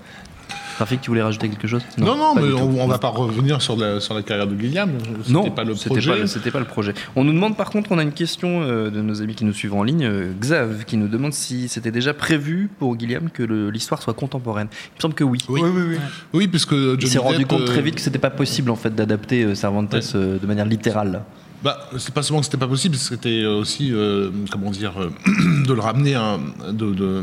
Rafik, 0.79 1.01
tu 1.01 1.09
voulais 1.11 1.21
rajouter 1.21 1.49
quelque 1.49 1.67
chose? 1.67 1.81
Non, 1.97 2.15
non, 2.15 2.33
mais 2.35 2.51
on, 2.53 2.81
on 2.83 2.87
va 2.87 2.97
pas 2.97 3.09
revenir 3.09 3.61
sur 3.61 3.75
la, 3.75 3.99
sur 3.99 4.13
la 4.13 4.21
carrière 4.23 4.47
de 4.47 4.55
Guillaume. 4.55 4.91
Non, 5.27 5.43
C'était 5.43 5.55
pas 5.55 5.63
le 5.65 5.73
projet. 5.75 6.09
pas 6.09 6.17
le- 6.17 6.27
C'était 6.27 6.51
pas 6.51 6.59
le 6.59 6.65
projet. 6.65 6.93
On 7.15 7.23
nous 7.23 7.33
demande 7.33 7.57
par 7.57 7.69
contre, 7.69 7.91
on 7.91 7.97
a 7.97 8.03
une 8.03 8.13
question 8.13 8.61
euh, 8.63 8.89
de 8.89 9.01
nos 9.01 9.21
amis 9.21 9.35
qui 9.35 9.43
nous 9.45 9.53
suivent 9.53 9.73
en 9.75 9.83
ligne, 9.83 10.05
euh, 10.05 10.31
Xav, 10.39 10.85
qui 10.85 10.95
nous 10.97 11.07
demande 11.07 11.33
si 11.33 11.67
c'était 11.67 11.91
déjà 11.91 12.13
prévu 12.13 12.69
pour 12.79 12.95
Guillaume 12.95 13.29
que 13.29 13.43
l'histoire 13.69 14.01
soit 14.01 14.13
contemporaine. 14.13 14.67
Il 14.71 14.97
me 14.97 15.01
semble 15.01 15.13
que 15.15 15.23
oui. 15.23 15.39
Oui. 15.49 15.59
Oui, 15.63 15.69
oui, 15.75 15.81
oui. 15.89 15.97
Oui, 16.33 16.47
puisque 16.47 16.71
Il 16.71 16.95
Johnny 16.99 17.07
s'est 17.07 17.19
rendu 17.19 17.45
compte 17.45 17.61
euh, 17.61 17.65
très 17.65 17.81
vite 17.81 17.95
que 17.95 18.01
c'était 18.01 18.17
pas 18.19 18.29
possible 18.29 18.71
en 18.71 18.75
fait 18.75 18.95
d'adapter 18.95 19.43
euh, 19.43 19.55
Cervantes 19.55 19.93
Ouais. 19.93 19.99
euh, 20.15 20.39
de 20.39 20.47
manière 20.47 20.65
littérale. 20.65 21.23
Bah, 21.61 21.89
c'est 21.97 22.13
pas 22.13 22.23
seulement 22.23 22.39
que 22.39 22.45
c'était 22.45 22.57
pas 22.57 22.67
possible, 22.69 22.95
c'était 22.95 23.43
aussi, 23.45 23.89
euh, 23.91 24.29
comment 24.49 24.71
dire, 24.71 24.93
euh, 24.97 25.09
de 25.67 25.73
le 25.73 25.81
ramener 25.81 26.15
à 26.15 26.21
un- 26.35 26.71
de, 26.71 26.93
de, 26.93 27.03
euh, 27.03 27.21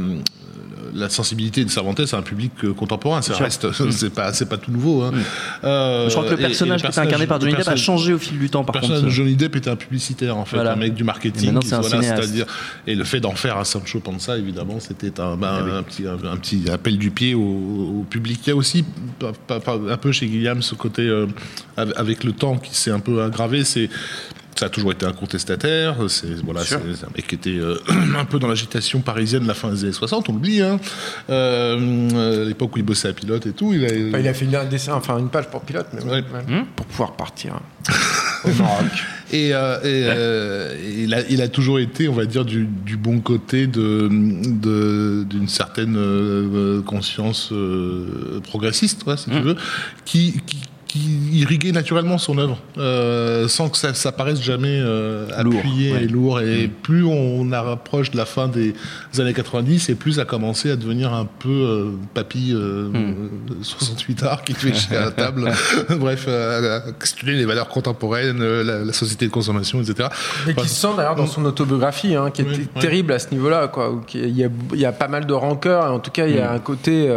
la 0.95 1.09
sensibilité 1.09 1.65
de 1.65 1.71
Cervantes 1.71 2.01
à 2.13 2.17
un 2.17 2.23
public 2.23 2.53
euh, 2.65 2.73
contemporain. 2.75 3.23
Ça 3.23 3.35
reste, 3.37 3.67
c'est 3.91 4.13
pas, 4.13 4.33
c'est 4.33 4.49
pas 4.49 4.57
tout 4.59 4.71
nouveau. 4.71 5.03
hein. 5.03 5.13
Mm. 5.13 5.21
Euh, 5.65 6.09
Je 6.09 6.15
crois 6.15 6.25
que 6.25 6.35
le 6.35 6.41
et- 6.41 6.45
et 6.45 6.47
personnage 6.49 6.81
qui 6.83 6.87
était 6.87 6.99
incarné 6.99 7.27
par 7.27 7.39
le 7.39 7.45
Johnny 7.45 7.57
Depp 7.57 7.69
a 7.69 7.77
changé 7.77 8.13
au 8.13 8.19
fil 8.19 8.39
du 8.39 8.51
temps 8.51 8.61
Le 8.61 8.67
par 8.67 8.73
personnage 8.75 9.01
contre. 9.01 9.11
de 9.11 9.15
Johnny 9.15 9.35
Depp 9.37 9.57
était 9.57 9.71
un 9.71 9.77
publicitaire 9.77 10.37
en 10.37 10.45
fait, 10.45 10.57
Voilà. 10.57 10.73
un 10.73 10.77
mec 10.77 10.95
du 10.95 11.03
Et 11.03 11.07
marketing. 11.07 11.59
qui- 11.59 11.69
c'est 11.69 11.77
voilà, 11.81 12.03
c'est-à-dire- 12.03 12.47
et 12.87 12.95
le 12.95 13.05
fait 13.05 13.21
d'en 13.21 13.35
faire 13.35 13.57
un 13.59 13.65
Sancho 13.65 14.01
Panza, 14.01 14.37
évidemment, 14.39 14.79
c'était 14.81 15.21
un, 15.21 15.37
bah, 15.37 15.59
Ah 15.61 15.63
oui. 15.65 15.71
un 15.73 15.83
petit, 15.83 16.05
un, 16.07 16.15
un 16.31 16.37
petit 16.37 16.69
appel 16.71 16.99
du 16.99 17.11
pied 17.11 17.35
au, 17.35 17.41
au 18.01 18.07
public. 18.09 18.41
Il 18.47 18.51
y 18.51 18.53
a 18.53 18.57
aussi 18.57 18.85
pas- 19.19 19.33
pas- 19.47 19.61
pas- 19.61 19.79
un 19.91 19.97
peu 19.97 20.13
chez 20.13 20.27
Guillaume 20.27 20.63
ce 20.63 20.75
côté 20.75 21.03
euh, 21.03 21.27
av- 21.77 21.93
avec 21.97 22.25
le 22.25 22.33
temps 22.33 22.57
qui 22.57 22.75
s'est 22.75 22.91
un 22.91 23.01
peu 23.01 23.23
aggravé. 23.23 23.65
C'est 23.65 23.89
ça 24.59 24.67
a 24.67 24.69
toujours 24.69 24.93
été 24.93 25.05
un 25.07 25.13
contestataire. 25.13 25.97
C'est 26.09 26.35
voilà, 26.45 26.65
c'est 26.65 26.75
un 26.77 27.11
mec 27.15 27.27
qui 27.27 27.35
était 27.35 27.51
euh, 27.59 27.77
un 28.19 28.25
peu 28.25 28.39
dans 28.39 28.49
l'agitation 28.49 29.01
parisienne 29.01 29.43
de 29.43 29.49
la 29.49 29.55
fin 29.55 29.71
des 29.71 29.85
années 29.85 29.93
60. 29.93 30.29
On 30.29 30.33
l'oublie. 30.33 30.63
Hein. 30.63 30.79
Euh, 31.31 31.79
euh, 32.15 32.43
à 32.45 32.49
l'époque 32.49 32.75
où 32.75 32.79
il 32.79 32.85
bossait 32.85 33.09
à 33.09 33.13
pilote 33.13 33.47
et 33.47 33.53
tout, 33.53 33.73
il 33.73 33.85
a, 33.85 33.89
Enfin, 34.09 34.19
il 34.19 34.29
a 34.29 34.35
fait 34.35 34.45
une- 34.47 34.55
un 34.57 34.65
dessin, 34.65 34.95
enfin 34.95 35.19
une 35.19 35.29
page 35.29 35.49
pour 35.51 35.61
pilote, 35.63 35.87
mais 35.93 36.03
Ouais. 36.05 36.11
ouais, 36.13 36.23
Hmm 36.49 36.65
pour 36.75 36.87
pouvoir 36.87 37.13
partir 37.17 37.61
au 38.45 38.49
Maroc. 38.63 38.85
Et, 39.33 39.53
euh, 39.53 39.79
euh, 39.85 40.77
il, 40.99 41.13
a, 41.15 41.21
il 41.29 41.43
a 41.43 41.49
toujours 41.49 41.79
été, 41.81 42.09
on 42.09 42.15
va 42.15 42.27
dire, 42.27 42.45
du, 42.45 42.65
du 42.67 42.97
bon 42.97 43.19
côté 43.21 43.67
de 43.67 44.09
de- 44.11 45.25
d'une 45.29 45.49
certaine 45.49 45.97
euh, 45.97 46.81
conscience 46.83 47.51
euh, 47.53 48.41
progressiste, 48.45 49.05
ouais, 49.07 49.17
si 49.17 49.31
tu 49.31 49.37
Mm. 49.37 49.43
veux, 49.43 49.57
qui, 50.05 50.41
qui, 50.47 50.59
qui 50.97 51.39
irriguait 51.41 51.73
naturellement 51.73 52.19
son 52.19 52.39
œuvre, 52.39 52.59
euh, 52.79 53.49
sans 53.49 53.69
que 53.69 53.77
ça, 53.77 53.93
ça 53.95 54.13
paraisse 54.13 54.41
jamais 54.43 54.79
euh, 54.81 55.27
Lourd, 55.43 55.59
appuyé 55.59 55.93
ouais. 55.93 56.05
et 56.05 56.09
lourd. 56.09 56.41
Et 56.41 56.67
Mm. 56.69 56.71
plus 56.83 57.05
on 57.05 57.53
approche 57.53 58.11
de 58.11 58.17
la 58.17 58.25
fin 58.25 58.49
des 58.49 58.75
années 59.19 59.35
90, 59.35 59.89
et 59.91 59.95
plus 59.95 60.13
ça 60.15 60.23
a 60.23 60.25
commencé 60.25 60.71
à 60.71 60.77
devenir 60.77 61.13
un 61.13 61.27
peu 61.27 61.49
euh, 61.51 61.91
papy 62.15 62.53
euh, 62.55 62.89
Mm. 62.89 62.95
euh, 63.51 63.55
68 63.63 64.23
art 64.23 64.43
qui 64.45 64.55
fait 64.55 64.73
chier 64.75 64.97
à 64.97 65.07
la 65.07 65.11
table. 65.23 65.51
Bref, 65.99 66.25
euh, 66.29 66.79
à 66.79 66.93
questionner 66.93 67.35
les 67.35 67.45
valeurs 67.45 67.69
contemporaines, 67.69 68.43
la, 68.43 68.85
la 68.85 68.93
société 68.93 69.27
de 69.27 69.31
consommation, 69.33 69.81
etc. 69.81 70.09
Mais 70.47 70.53
Enfin, 70.53 70.63
qui 70.63 70.69
se 70.69 70.75
sent 70.75 70.89
d'ailleurs 70.97 71.17
dans 71.17 71.27
son 71.27 71.45
autobiographie, 71.45 72.15
hein, 72.15 72.31
qui 72.31 72.43
est 72.43 72.47
Oui, 72.47 72.53
t- 72.55 72.69
oui. 72.75 72.81
terrible 72.81 73.13
à 73.13 73.19
ce 73.19 73.31
niveau-là. 73.33 73.71
Il, 74.15 74.37
y 74.37 74.45
a, 74.45 74.49
il 74.73 74.81
y 74.81 74.85
a 74.87 74.93
pas 74.93 75.09
mal 75.09 75.27
de 75.27 75.33
rancœur, 75.35 75.87
et 75.87 75.91
en 75.91 75.99
tout 75.99 76.11
cas, 76.11 76.27
il 76.27 76.37
y 76.37 76.39
a 76.41 76.51
un 76.53 76.59
côté. 76.59 77.09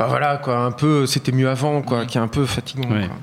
Enfin 0.00 0.08
voilà, 0.08 0.36
quoi, 0.38 0.58
un 0.58 0.70
peu. 0.72 1.06
C'était 1.06 1.32
mieux 1.32 1.48
avant, 1.48 1.82
quoi, 1.82 2.06
qui 2.06 2.16
est 2.18 2.20
un 2.20 2.28
peu 2.28 2.46
fatigant. 2.46 2.88
Ouais. 2.90 3.06
quoi. 3.06 3.16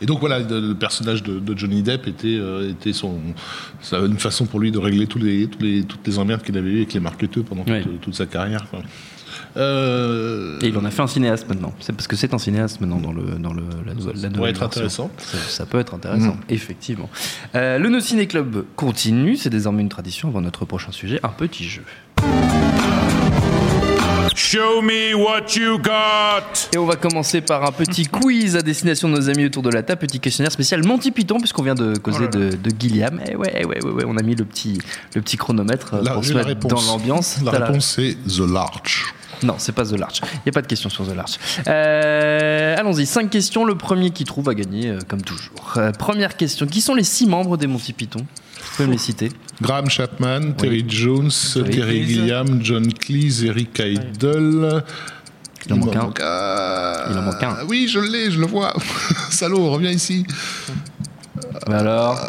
Et 0.00 0.06
donc 0.06 0.18
voilà, 0.20 0.40
le, 0.40 0.74
personnage 0.74 1.22
de, 1.22 1.38
de 1.38 1.56
Johnny 1.56 1.82
Depp 1.82 2.06
était, 2.08 2.36
euh, 2.38 2.70
était 2.70 2.92
son, 2.92 3.18
ça- 3.80 3.98
une 3.98 4.18
façon 4.18 4.46
pour 4.46 4.58
lui 4.60 4.70
de 4.72 4.78
régler 4.78 5.06
tous 5.06 5.18
les, 5.18 5.46
tous 5.46 5.60
les, 5.62 5.82
toutes 5.84 6.04
les 6.06 6.18
emmerdes 6.18 6.42
qu'il 6.42 6.56
avait 6.58 6.68
eues 6.70 6.76
avec 6.78 6.92
les 6.94 7.00
marketeurs 7.00 7.44
pendant 7.44 7.62
Ouais. 7.64 7.82
toute, 7.82 8.00
toute 8.00 8.14
sa 8.14 8.26
carrière. 8.26 8.66
quoi. 8.70 8.80
Euh, 9.56 10.58
Et 10.62 10.68
il 10.68 10.76
en 10.78 10.84
a 10.84 10.90
fait 10.90 11.02
un 11.02 11.06
cinéaste 11.06 11.48
maintenant. 11.48 11.72
C'est 11.80 11.92
parce 11.92 12.06
que 12.08 12.16
c'est 12.16 12.32
un 12.34 12.38
cinéaste 12.38 12.80
maintenant 12.80 12.98
dans, 13.00 13.12
le, 13.12 13.22
dans 13.38 13.52
le, 13.52 13.62
la 13.86 13.94
nouvelle, 13.94 14.18
ça 14.18 14.30
pourrait 14.30 14.50
être 14.50 14.62
intéressant. 14.62 15.10
Ça, 15.18 15.38
ça 15.38 15.66
peut 15.66 15.78
être 15.78 15.94
intéressant, 15.94 16.36
effectivement. 16.48 17.08
Euh, 17.54 17.78
le 17.78 17.88
No 17.88 18.00
Ciné 18.00 18.26
Club 18.26 18.64
continue. 18.76 19.36
C'est 19.36 19.50
désormais 19.50 19.82
une 19.82 19.88
tradition 19.88 20.28
avant 20.28 20.40
notre 20.40 20.64
prochain 20.64 20.92
sujet, 20.92 21.20
un 21.22 21.28
petit 21.30 21.64
jeu. 21.64 21.82
Show 24.50 24.80
me 24.80 25.12
what 25.12 25.44
you 25.58 25.76
got. 25.78 26.70
Et 26.72 26.78
on 26.78 26.86
va 26.86 26.96
commencer 26.96 27.42
par 27.42 27.66
un 27.66 27.70
petit 27.70 28.06
quiz 28.06 28.56
à 28.56 28.62
destination 28.62 29.06
de 29.10 29.14
nos 29.14 29.28
amis 29.28 29.44
autour 29.44 29.62
de 29.62 29.68
la 29.68 29.82
table, 29.82 30.00
petit 30.00 30.20
questionnaire 30.20 30.50
spécial 30.50 30.82
Monty 30.86 31.10
Python, 31.10 31.36
puisqu'on 31.36 31.62
vient 31.64 31.74
de 31.74 31.98
causer 31.98 32.24
Oh 32.28 32.34
de, 32.34 32.50
de 32.56 32.70
Gilliam. 32.80 33.20
Et 33.30 33.36
ouais, 33.36 33.66
ouais, 33.66 33.82
ouais, 33.84 33.90
ouais, 33.90 34.04
on 34.06 34.16
a 34.16 34.22
mis 34.22 34.34
le 34.34 34.46
petit, 34.46 34.78
le 35.14 35.20
petit 35.20 35.36
chronomètre 35.36 35.92
euh, 35.92 36.02
La- 36.02 36.12
pour 36.14 36.24
se 36.24 36.32
la 36.32 36.44
mettre 36.44 36.66
dans 36.66 36.80
l'ambiance. 36.80 37.40
La 37.44 37.50
réponse 37.50 37.94
c'est 37.96 38.16
The 38.26 38.50
Larch. 38.50 39.12
Non, 39.42 39.56
c'est 39.58 39.72
pas 39.72 39.84
The 39.84 39.98
Larch. 39.98 40.22
Il 40.22 40.40
n'y 40.46 40.48
a 40.48 40.52
pas 40.52 40.62
de 40.62 40.66
question 40.66 40.88
sur 40.88 41.06
The 41.06 41.14
Larch. 41.14 41.38
Euh, 41.66 42.74
Allons-y, 42.78 43.04
cinq 43.04 43.28
questions. 43.28 43.66
Le 43.66 43.74
premier 43.76 44.12
qui 44.12 44.24
trouve 44.24 44.46
va 44.46 44.54
gagner, 44.54 44.88
euh, 44.88 44.98
comme 45.06 45.20
toujours. 45.20 45.74
Euh, 45.76 45.92
première 45.92 46.38
question. 46.38 46.66
Qui 46.66 46.80
sont 46.80 46.94
les 46.94 47.04
six 47.04 47.26
membres 47.26 47.58
des 47.58 47.66
Monty 47.66 47.92
Python? 47.92 48.24
Pouvez 48.78 48.88
me 48.88 48.92
les 48.92 48.98
citer 48.98 49.30
Graham 49.60 49.90
Chapman, 49.90 50.52
Terry 50.52 50.84
Jones, 50.86 51.30
Terry 51.52 51.76
Terry. 51.76 52.06
Gilliam, 52.06 52.60
John 52.62 52.92
Cleese, 52.92 53.44
Eric 53.44 53.80
Idle. 53.80 54.84
Il 55.66 55.72
en 55.72 55.76
manque 55.78 55.96
un. 55.96 56.24
un. 56.24 57.10
Il 57.10 57.18
en 57.18 57.22
manque 57.22 57.42
un. 57.42 57.56
Oui, 57.66 57.88
je 57.88 57.98
l'ai, 57.98 58.30
je 58.30 58.38
le 58.38 58.46
vois. 58.46 58.72
Salaud, 59.30 59.70
reviens 59.70 59.90
ici. 59.90 60.24
Bah 61.66 61.78
alors 61.78 62.20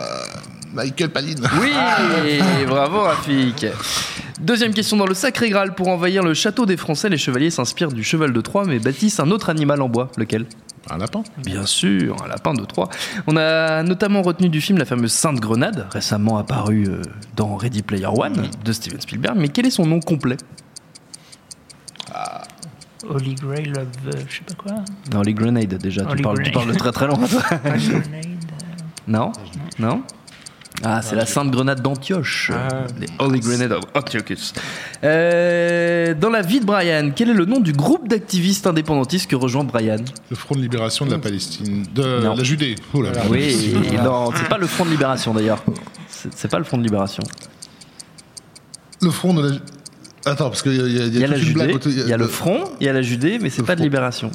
Michael 0.73 1.11
Palin. 1.11 1.35
Oui 1.61 1.71
Bravo 2.67 3.01
Rafik 3.01 3.67
Deuxième 4.41 4.73
question. 4.73 4.97
Dans 4.97 5.05
le 5.05 5.13
Sacré 5.13 5.51
Graal, 5.51 5.75
pour 5.75 5.89
envahir 5.89 6.23
le 6.23 6.33
château 6.33 6.65
des 6.65 6.77
Français, 6.77 7.09
les 7.09 7.17
chevaliers 7.17 7.51
s'inspirent 7.51 7.91
du 7.91 8.03
cheval 8.03 8.33
de 8.33 8.41
Troie, 8.41 8.65
mais 8.65 8.79
bâtissent 8.79 9.19
un 9.19 9.29
autre 9.29 9.49
animal 9.49 9.83
en 9.83 9.89
bois. 9.89 10.09
Lequel? 10.17 10.47
Un 10.91 10.97
lapin. 10.97 11.23
Bien 11.45 11.65
sûr, 11.65 12.15
un 12.23 12.27
lapin 12.27 12.53
de 12.53 12.63
Troie. 12.65 12.89
On 13.27 13.37
a 13.37 13.83
notamment 13.83 14.21
retenu 14.21 14.49
du 14.49 14.59
film 14.61 14.77
la 14.79 14.85
fameuse 14.85 15.11
Sainte 15.11 15.39
Grenade, 15.39 15.87
récemment 15.91 16.37
apparue 16.37 16.85
euh, 16.87 17.01
dans 17.35 17.55
Ready 17.57 17.83
Player 17.83 18.07
One 18.07 18.47
de 18.65 18.71
Steven 18.73 18.99
Spielberg. 18.99 19.35
Mais 19.37 19.49
quel 19.49 19.65
est 19.67 19.71
son 19.71 19.85
nom 19.85 19.99
complet? 19.99 20.37
Holy 23.07 23.33
Grail 23.35 23.71
of. 23.71 23.87
euh, 24.07 24.11
je 24.27 24.35
sais 24.37 24.43
pas 24.45 24.53
quoi. 24.55 24.75
Non, 25.13 25.21
les 25.21 25.33
Grenades 25.33 25.75
déjà. 25.75 26.03
Tu 26.03 26.11
Holy 26.11 26.21
parles, 26.21 26.43
tu 26.43 26.51
Grenade. 26.51 26.53
parles 26.53 26.73
de 26.73 26.77
très 26.77 26.91
très 26.91 27.07
loin. 27.07 27.17
Holy 27.17 27.87
Grenade. 27.87 28.25
non 29.07 29.31
Non? 29.79 30.03
Ah, 30.83 31.01
c'est 31.01 31.15
la 31.15 31.25
Sainte 31.25 31.51
Grenade 31.51 31.81
d'Antioche. 31.81 32.51
Ah. 32.53 32.85
Les 32.99 33.07
Holy 33.19 33.39
Grenade 33.39 33.71
of 33.73 33.83
Antiochus. 33.95 34.53
Euh, 35.03 36.13
dans 36.13 36.29
la 36.29 36.41
vie 36.41 36.59
de 36.59 36.65
Brian, 36.65 37.11
quel 37.15 37.29
est 37.31 37.33
le 37.33 37.45
nom 37.45 37.59
du 37.59 37.71
groupe 37.73 38.07
d'activistes 38.07 38.65
indépendantistes 38.67 39.29
que 39.29 39.35
rejoint 39.35 39.63
Brian? 39.63 39.97
Le 40.29 40.35
Front 40.35 40.55
de 40.55 40.61
libération 40.61 41.05
de 41.05 41.11
la 41.11 41.17
Palestine. 41.19 41.85
De 41.93 42.21
Non. 42.23 42.35
la 42.35 42.43
Judée. 42.43 42.75
Oh 42.93 43.01
là 43.01 43.11
là. 43.11 43.21
Oui, 43.29 43.73
non, 44.03 44.31
c'est 44.35 44.47
pas 44.47 44.57
le 44.57 44.67
Front 44.67 44.85
de 44.85 44.91
Libération 44.91 45.33
d'ailleurs. 45.33 45.63
C'est 46.07 46.33
c'est 46.33 46.47
pas 46.49 46.57
le 46.59 46.63
Front 46.65 46.77
de 46.77 46.83
Libération. 46.83 47.23
Le 49.01 49.09
Front 49.11 49.33
de 49.33 49.41
la. 49.49 49.55
Attends, 50.25 50.49
parce 50.49 50.61
qu'il 50.61 50.75
y 50.75 50.79
a, 50.81 50.87
y 50.87 51.01
a, 51.01 51.05
Il 51.05 51.17
y 51.19 51.23
a 51.23 51.27
la 51.27 51.37
Judée, 51.37 51.75
il 51.85 52.07
y 52.07 52.13
a 52.13 52.17
le 52.17 52.27
Front, 52.27 52.63
il 52.81 52.85
y 52.85 52.89
a 52.89 52.93
la 52.93 53.01
Judée, 53.01 53.39
mais 53.41 53.49
c'est 53.49 53.61
Le 53.61 53.67
pas 53.67 53.75
de. 53.75 53.81
Libération. 53.81 54.29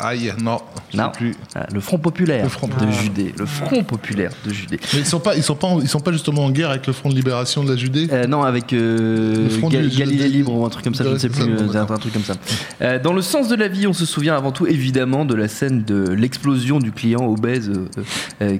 Aïe, 0.00 0.32
non. 0.42 0.58
Non. 0.94 1.10
plus. 1.10 1.34
Ah, 1.54 1.66
Le 1.72 1.80
Front 1.80 1.98
populaire 1.98 2.42
Le 2.42 2.48
Front 2.48 2.68
de. 2.68 2.90
Judée. 2.90 3.34
Le 3.38 3.46
Front 3.46 3.84
populaire 3.84 4.30
de 4.44 4.52
Judée. 4.52 4.80
Mais 4.92 5.00
ils 5.00 5.06
sont 5.06 5.20
pas, 5.20 5.36
ils 5.36 5.42
sont 5.42 5.54
pas, 5.54 5.68
ils 5.80 5.88
sont 5.88 6.00
pas 6.00 6.10
justement 6.12 6.44
en 6.44 6.50
guerre 6.50 6.70
avec 6.70 6.86
le 6.86 6.92
Front 6.92 7.10
de 7.10 7.14
libération 7.14 7.62
de 7.62 7.70
la 7.70 7.76
Judée? 7.76 8.08
Euh, 8.12 8.26
non, 8.26 8.42
avec 8.42 8.72
euh, 8.72 9.48
Ga- 9.68 9.80
du- 9.82 9.96
Galilée 9.98 10.28
Libre 10.28 10.52
ou 10.54 10.64
un 10.64 10.68
truc 10.68 10.84
comme 10.84 10.94
ça, 10.94 11.04
je 11.04 11.10
ne 11.10 11.18
sais 11.18 11.28
plus, 11.28 11.42
euh, 11.42 11.74
un, 11.74 11.84
truc 11.98 12.12
comme 12.12 12.24
ça. 12.24 12.34
Euh, 12.82 12.98
dans 12.98 13.12
le 13.12 13.22
sens 13.22 13.48
de 13.48 13.54
la 13.54 13.68
vie, 13.68 13.86
on 13.86 13.92
se 13.92 14.06
souvient 14.06 14.36
avant 14.36 14.52
tout 14.52 14.66
évidemment 14.66 15.24
de 15.24 15.34
la 15.34 15.48
scène 15.48 15.84
de 15.84 16.08
l'explosion 16.08 16.78
du 16.78 16.92
client 16.92 17.24
obèse 17.26 17.70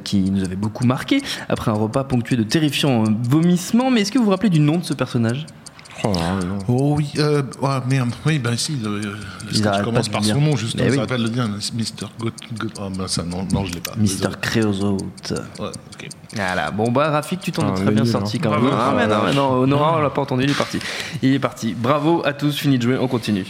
qui 0.04 0.30
nous 0.30 0.44
avait 0.44 0.56
beaucoup 0.56 0.86
marqué 0.86 1.22
après 1.48 1.70
un 1.70 1.74
repas 1.74 2.04
ponctué 2.04 2.36
de 2.36 2.42
terrifiants 2.42 3.04
vomissements. 3.22 3.90
Mais 3.90 4.02
est-ce 4.02 4.12
que 4.12 4.18
vous 4.18 4.24
vous 4.24 4.30
rappelez 4.30 4.50
du 4.50 4.60
nom 4.60 4.78
de 4.78 4.84
ce 4.84 4.94
personnage? 4.94 5.46
Oh, 6.04 6.12
non. 6.46 6.58
Oh 6.68 6.94
oui, 6.96 7.10
euh, 7.18 7.42
ah, 7.62 7.82
merde, 7.88 8.10
oui, 8.24 8.38
ben 8.38 8.56
si, 8.56 8.76
le, 8.76 8.98
le 9.00 9.16
sketch 9.52 9.82
commence 9.82 10.08
par 10.08 10.24
son 10.24 10.40
nom, 10.40 10.56
justement, 10.56 10.84
Mais 10.84 10.96
ça 10.96 11.02
oui. 11.10 11.22
le 11.22 11.28
dire, 11.28 11.48
Mr. 11.48 12.06
Got, 12.18 12.30
Got- 12.58 12.68
ah 12.80 12.88
ben 12.96 13.06
ça, 13.08 13.22
non, 13.22 13.46
non, 13.52 13.64
je 13.66 13.74
l'ai 13.74 13.80
pas. 13.80 13.92
Mister 13.96 14.24
Désolé. 14.28 14.40
Creosote. 14.40 15.32
Ouais, 15.58 15.66
ok. 15.94 16.08
Voilà, 16.34 16.70
bon 16.70 16.90
bah 16.92 17.10
Rafik, 17.10 17.40
tu 17.40 17.50
t'en 17.52 17.62
es 17.68 17.70
Ah, 17.70 17.74
très 17.74 17.84
le 17.86 17.90
bien 17.90 18.04
sorti 18.04 18.36
hein. 18.36 18.40
quand 18.44 18.50
même. 18.60 18.70
Ah, 18.72 18.94
mais 18.96 19.06
non, 19.06 19.16
mais 19.26 19.34
non, 19.34 19.66
Nora, 19.66 19.96
on 19.98 20.00
l'a 20.02 20.10
pas 20.10 20.22
entendu, 20.22 20.44
il 20.44 20.50
est 20.50 20.54
parti. 20.56 20.78
Il 21.22 21.34
est 21.34 21.38
parti. 21.40 21.74
Bravo 21.76 22.22
à 22.24 22.32
tous, 22.32 22.56
fini 22.56 22.78
de 22.78 22.82
jouer, 22.82 22.98
on 22.98 23.08
continue. 23.08 23.44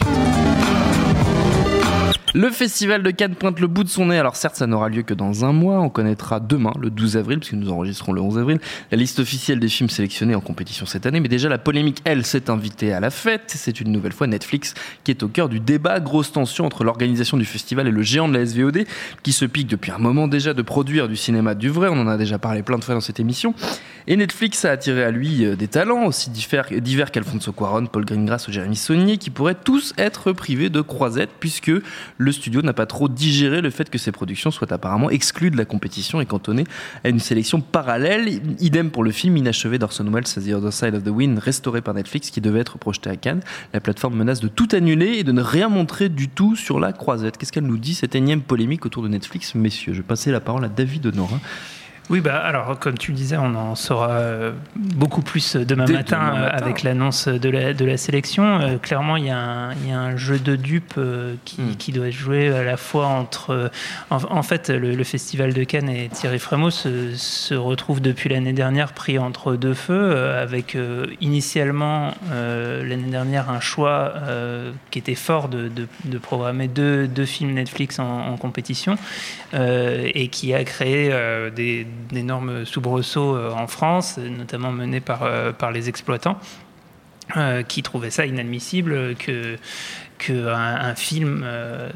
Le 2.33 2.49
festival 2.49 3.03
de 3.03 3.11
Cannes 3.11 3.35
pointe 3.35 3.59
le 3.59 3.67
bout 3.67 3.83
de 3.83 3.89
son 3.89 4.05
nez. 4.05 4.17
Alors 4.17 4.37
certes, 4.37 4.55
ça 4.55 4.65
n'aura 4.65 4.87
lieu 4.87 5.01
que 5.01 5.13
dans 5.13 5.43
un 5.43 5.51
mois. 5.51 5.81
On 5.81 5.89
connaîtra 5.89 6.39
demain, 6.39 6.71
le 6.79 6.89
12 6.89 7.17
avril, 7.17 7.39
puisque 7.39 7.55
nous 7.55 7.69
enregistrons 7.69 8.13
le 8.13 8.21
11 8.21 8.37
avril, 8.37 8.59
la 8.89 8.97
liste 8.97 9.19
officielle 9.19 9.59
des 9.59 9.67
films 9.67 9.89
sélectionnés 9.89 10.33
en 10.33 10.39
compétition 10.39 10.85
cette 10.85 11.05
année. 11.05 11.19
Mais 11.19 11.27
déjà, 11.27 11.49
la 11.49 11.57
polémique, 11.57 11.97
elle, 12.05 12.25
s'est 12.25 12.49
invitée 12.49 12.93
à 12.93 13.01
la 13.01 13.09
fête. 13.09 13.43
C'est 13.47 13.81
une 13.81 13.91
nouvelle 13.91 14.13
fois 14.13 14.27
Netflix 14.27 14.75
qui 15.03 15.11
est 15.11 15.23
au 15.23 15.27
cœur 15.27 15.49
du 15.49 15.59
débat. 15.59 15.99
Grosse 15.99 16.31
tension 16.31 16.65
entre 16.65 16.85
l'organisation 16.85 17.35
du 17.35 17.43
festival 17.43 17.85
et 17.89 17.91
le 17.91 18.01
géant 18.01 18.29
de 18.29 18.37
la 18.37 18.45
SVOD, 18.45 18.85
qui 19.23 19.33
se 19.33 19.43
pique 19.43 19.67
depuis 19.67 19.91
un 19.91 19.97
moment 19.97 20.29
déjà 20.29 20.53
de 20.53 20.61
produire 20.61 21.09
du 21.09 21.17
cinéma 21.17 21.53
du 21.53 21.67
vrai. 21.67 21.89
On 21.91 21.99
en 21.99 22.07
a 22.07 22.15
déjà 22.15 22.39
parlé 22.39 22.63
plein 22.63 22.77
de 22.77 22.85
fois 22.85 22.95
dans 22.95 23.01
cette 23.01 23.19
émission. 23.19 23.53
Et 24.07 24.15
Netflix 24.15 24.63
a 24.63 24.71
attiré 24.71 25.03
à 25.03 25.11
lui 25.11 25.45
euh, 25.45 25.55
des 25.55 25.67
talents 25.67 26.05
aussi 26.05 26.29
divers, 26.29 27.11
qu'Alfonso 27.11 27.51
Cuarón, 27.51 27.87
Paul 27.87 28.05
Greengrass 28.05 28.47
ou 28.47 28.51
Jérémy 28.51 28.77
Saunier, 28.77 29.17
qui 29.17 29.29
pourraient 29.29 29.55
tous 29.55 29.93
être 29.97 30.31
privés 30.31 30.69
de 30.69 30.81
croisette, 30.81 31.29
puisque 31.39 31.71
le 32.21 32.31
studio 32.31 32.61
n'a 32.61 32.73
pas 32.73 32.85
trop 32.85 33.09
digéré 33.09 33.61
le 33.61 33.69
fait 33.69 33.89
que 33.89 33.97
ses 33.97 34.11
productions 34.11 34.51
soient 34.51 34.71
apparemment 34.71 35.09
exclues 35.09 35.51
de 35.51 35.57
la 35.57 35.65
compétition 35.65 36.21
et 36.21 36.25
cantonnées 36.25 36.65
à 37.03 37.09
une 37.09 37.19
sélection 37.19 37.61
parallèle. 37.61 38.41
Idem 38.59 38.91
pour 38.91 39.03
le 39.03 39.11
film 39.11 39.37
inachevé 39.37 39.79
d'Orson 39.79 40.05
Welles, 40.11 40.23
The 40.23 40.53
Other 40.53 40.71
Side 40.71 40.95
of 40.95 41.03
the 41.03 41.09
Wind, 41.09 41.39
restauré 41.39 41.81
par 41.81 41.93
Netflix, 41.93 42.29
qui 42.29 42.41
devait 42.41 42.59
être 42.59 42.77
projeté 42.77 43.09
à 43.09 43.15
Cannes. 43.15 43.41
La 43.73 43.79
plateforme 43.79 44.15
menace 44.15 44.39
de 44.39 44.47
tout 44.47 44.69
annuler 44.73 45.17
et 45.17 45.23
de 45.23 45.31
ne 45.31 45.41
rien 45.41 45.67
montrer 45.67 46.09
du 46.09 46.29
tout 46.29 46.55
sur 46.55 46.79
la 46.79 46.93
croisette. 46.93 47.37
Qu'est-ce 47.37 47.51
qu'elle 47.51 47.65
nous 47.65 47.77
dit, 47.77 47.95
cette 47.95 48.15
énième 48.15 48.41
polémique 48.41 48.85
autour 48.85 49.03
de 49.03 49.07
Netflix, 49.07 49.55
messieurs? 49.55 49.93
Je 49.93 49.97
vais 49.97 50.07
passer 50.07 50.31
la 50.31 50.39
parole 50.39 50.63
à 50.63 50.69
David 50.69 51.07
Honora. 51.07 51.39
Oui, 52.11 52.19
bah 52.19 52.39
alors 52.39 52.77
comme 52.77 52.97
tu 52.97 53.11
le 53.11 53.15
disais, 53.17 53.37
on 53.37 53.55
en 53.55 53.73
saura 53.75 54.09
euh, 54.09 54.51
beaucoup 54.75 55.21
plus 55.21 55.55
demain 55.55 55.85
Dès 55.85 55.93
matin, 55.93 56.17
demain 56.17 56.35
euh, 56.35 56.41
matin. 56.51 56.57
avec 56.65 56.83
l'annonce 56.83 57.29
de 57.29 57.49
la, 57.49 57.73
de 57.73 57.85
la 57.85 57.95
sélection. 57.95 58.59
Euh, 58.59 58.77
clairement, 58.77 59.15
il 59.15 59.27
y, 59.27 59.29
a 59.29 59.37
un- 59.37 59.71
il 59.75 59.87
y 59.89 59.93
a 59.93 59.97
un 59.99 60.17
jeu 60.17 60.37
de 60.37 60.57
dupes 60.57 60.95
euh, 60.97 61.35
qui, 61.45 61.61
Mm. 61.61 61.75
qui 61.77 61.91
doit 61.93 62.07
se 62.07 62.11
jouer 62.11 62.49
à 62.53 62.63
la 62.65 62.75
fois 62.75 63.05
entre. 63.07 63.51
euh, 63.51 63.67
en, 64.09 64.17
en 64.29 64.43
fait, 64.43 64.69
le, 64.69 64.93
le 64.93 65.03
Festival 65.05 65.53
de 65.53 65.63
Cannes 65.63 65.87
et 65.87 66.09
Thierry 66.09 66.39
Frémaux 66.39 66.69
se, 66.69 67.15
se 67.15 67.53
retrouvent 67.53 68.01
depuis 68.01 68.27
l'année 68.29 68.51
dernière 68.51 68.91
pris 68.91 69.17
entre 69.17 69.55
deux 69.55 69.73
feux, 69.73 69.93
euh, 70.13 70.43
avec 70.43 70.75
euh, 70.75 71.05
initialement 71.21 72.13
euh, 72.33 72.85
l'année 72.85 73.09
dernière 73.09 73.49
un 73.49 73.61
choix 73.61 74.13
euh, 74.27 74.71
qui 74.89 74.99
était 74.99 75.15
fort 75.15 75.47
de, 75.47 75.69
de- 75.69 75.87
de 76.03 76.17
programmer 76.17 76.67
deux, 76.67 77.07
deux 77.07 77.25
films 77.25 77.53
Netflix 77.53 77.99
en, 77.99 78.27
en 78.33 78.35
compétition 78.35 78.97
euh, 79.53 80.09
et 80.13 80.27
qui 80.27 80.53
a 80.53 80.65
créé 80.65 81.07
euh, 81.13 81.49
des- 81.49 81.87
d'énormes 82.09 82.65
soubresauts 82.65 83.35
euh, 83.35 83.51
en 83.51 83.67
France, 83.67 84.17
notamment 84.17 84.71
menés 84.71 84.99
par, 84.99 85.23
euh, 85.23 85.51
les 85.73 85.89
exploitants. 85.89 86.37
euh, 87.37 87.63
qui 87.63 87.81
trouvaient 87.81 88.09
ça 88.09 88.25
inadmissible 88.25 89.15
que 89.15 89.57
qu'un 90.21 90.45
un 90.55 90.95
film 90.95 91.41
euh, 91.43 91.89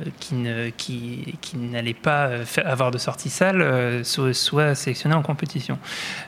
qui 0.78 1.58
n'allait 1.58 1.94
pas 1.94 2.28
euh, 2.28 2.44
avoir 2.64 2.90
de 2.92 2.98
sortie 2.98 3.30
salle 3.30 3.62
euh, 3.62 4.04
soit, 4.04 4.74
sélectionné 4.76 5.16
en 5.16 5.22
compétition. 5.22 5.78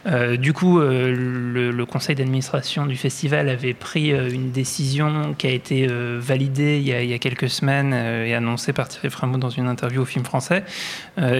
Euh, 0.05 0.37
du 0.37 0.53
coup, 0.53 0.79
le, 0.79 1.85
conseil 1.85 2.15
d'administration 2.15 2.85
du 2.85 2.97
festival 2.97 3.49
avait 3.49 3.73
pris 3.73 4.09
une 4.09 4.51
décision 4.51 5.33
qui 5.37 5.47
a 5.47 5.51
été 5.51 5.87
validée 5.87 6.77
il 6.77 6.87
y 6.87 6.93
a, 6.93 7.01
il 7.01 7.09
y 7.09 7.13
a 7.13 7.17
quelques 7.17 7.49
semaines 7.49 7.93
et 7.93 8.35
annoncée 8.35 8.73
par 8.73 8.89
Thierry 8.89 9.09
Frémaux 9.09 9.37
dans 9.37 9.49
une 9.49 9.67
interview 9.67 10.01
au 10.01 10.05
film 10.05 10.25
français, 10.25 10.65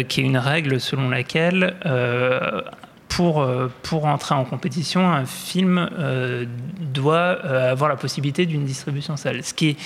qui 0.07 0.21
est 0.21 0.23
une 0.23 0.37
règle 0.37 0.79
selon 0.79 1.09
laquelle 1.09 1.75
pour, 3.17 3.41
euh, 3.41 3.67
pour 3.81 4.05
entrer 4.05 4.35
en 4.35 4.45
compétition, 4.45 5.09
un 5.11 5.25
film 5.25 5.89
euh, 5.97 6.45
doit 6.79 7.39
euh, 7.43 7.71
avoir 7.71 7.89
la 7.89 7.95
possibilité 7.95 8.45
d'une 8.45 8.63
distribution 8.63 9.17
salle. 9.17 9.43
Ce 9.43 9.55
qui 9.55 9.69
est, 9.69 9.77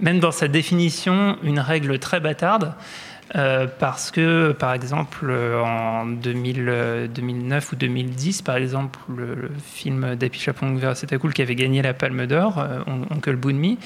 même 0.00 0.18
dans 0.18 0.30
sa 0.30 0.48
définition, 0.48 1.36
une 1.42 1.60
règle 1.60 1.98
très 1.98 2.20
bâtarde. 2.20 2.72
parce 3.78 4.10
que, 4.10 4.52
par 4.52 4.72
exemple, 4.72 5.30
en 5.30 6.06
2000, 6.06 6.66
euh, 6.68 7.06
2009 7.06 7.72
ou 7.72 7.76
2010, 7.76 8.40
par 8.40 8.56
exemple, 8.56 8.98
le, 9.14 9.50
film 9.62 10.16
d'Api 10.16 10.40
Chapong 10.40 10.78
Veracetacool 10.78 11.34
qui 11.34 11.42
avait 11.42 11.54
gagné 11.54 11.82
la 11.82 11.92
Palme 11.92 12.26
d'Or, 12.26 12.66
On- 12.86 13.14
Oncle 13.14 13.36
Boonmi, 13.36 13.78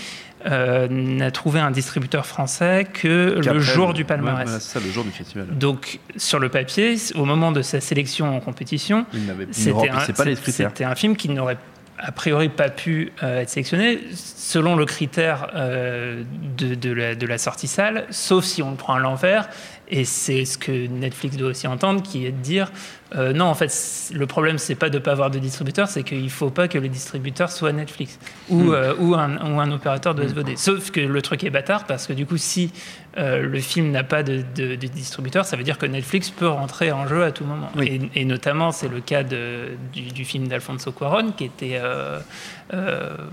euh, 0.46 0.88
n'a 0.90 1.30
trouvé 1.30 1.60
un 1.60 1.70
distributeur 1.70 2.26
français 2.26 2.86
que 2.92 3.40
le 3.44 3.60
jour 3.60 3.94
du 3.94 4.04
palmarès. 4.04 4.48
c'est 4.50 4.60
ça, 4.60 4.80
le 4.80 4.90
jour 4.90 5.04
du 5.04 5.10
festival. 5.10 5.46
Donc, 5.50 6.00
sur 6.16 6.38
le 6.38 6.48
papier, 6.48 6.96
au 7.14 7.24
moment 7.24 7.52
de 7.52 7.62
sa 7.62 7.80
sélection 7.80 8.36
en 8.36 8.40
compétition, 8.40 9.06
c'était 9.52 10.84
un, 10.84 10.94
film 10.94 11.16
qui 11.16 11.28
n'aurait 11.28 11.56
a 11.98 12.12
priori 12.12 12.48
pas 12.48 12.68
pu 12.68 13.12
euh, 13.22 13.40
être 13.40 13.48
sélectionné 13.48 14.00
selon 14.12 14.76
le 14.76 14.84
critère 14.84 15.50
euh, 15.54 16.22
de, 16.58 16.74
de 16.74 16.92
la, 16.92 17.14
de 17.14 17.26
la 17.26 17.38
sortie 17.38 17.68
salle, 17.68 18.04
sauf 18.10 18.44
si 18.44 18.62
on 18.62 18.70
le 18.70 18.76
prend 18.76 18.94
à 18.94 18.98
l'envers 18.98 19.48
Et 19.88 20.04
c'est 20.06 20.44
ce 20.46 20.56
que 20.56 20.86
Netflix 20.86 21.36
doit 21.36 21.50
aussi 21.50 21.66
entendre, 21.66 22.02
qui 22.02 22.24
est 22.26 22.32
de 22.32 22.40
dire 22.42 22.72
euh, 23.16 23.32
non, 23.32 23.44
en 23.44 23.54
fait, 23.54 23.70
le 24.12 24.26
problème, 24.26 24.58
c'est 24.58 24.74
pas 24.74 24.88
de 24.90 24.98
ne 24.98 25.02
pas 25.04 25.12
avoir 25.12 25.30
de 25.30 25.38
distributeur, 25.38 25.86
c'est 25.88 26.02
qu'il 26.02 26.24
ne 26.24 26.28
faut 26.28 26.50
pas 26.50 26.66
que 26.68 26.78
le 26.78 26.88
distributeur 26.88 27.52
soit 27.52 27.70
Netflix 27.72 28.18
ou, 28.48 28.62
Hmm. 28.62 28.72
euh, 28.74 28.94
ou, 28.98 29.14
un, 29.14 29.36
ou 29.52 29.60
un 29.60 29.70
opérateur 29.70 30.14
de 30.14 30.26
SVOD. 30.26 30.56
Sauf 30.56 30.90
que 30.90 31.00
le 31.00 31.22
truc 31.22 31.44
est 31.44 31.50
bâtard, 31.50 31.84
parce 31.86 32.06
que 32.06 32.12
du 32.12 32.26
coup, 32.26 32.38
si 32.38 32.72
euh, 33.18 33.42
le 33.42 33.60
film 33.60 33.90
n'a 33.92 34.02
pas 34.02 34.22
de, 34.24 34.42
de- 34.56 34.74
de 34.74 34.86
distributeur, 34.88 35.44
ça 35.44 35.56
veut 35.56 35.62
dire 35.62 35.78
que 35.78 35.86
Netflix 35.86 36.30
peut 36.30 36.48
rentrer 36.48 36.90
en 36.90 37.06
jeu 37.06 37.22
à 37.22 37.30
tout 37.30 37.44
moment. 37.44 37.70
Oui. 37.76 38.08
Et, 38.14 38.22
et 38.22 38.24
notamment, 38.24 38.72
c'est 38.72 38.88
le 38.88 39.00
cas 39.00 39.22
de- 39.22 39.68
du, 39.92 40.02
du 40.10 40.24
film 40.24 40.48
d'Alfonso 40.48 40.90
Cuaron, 40.90 41.32
qui 41.36 41.44
était. 41.44 41.80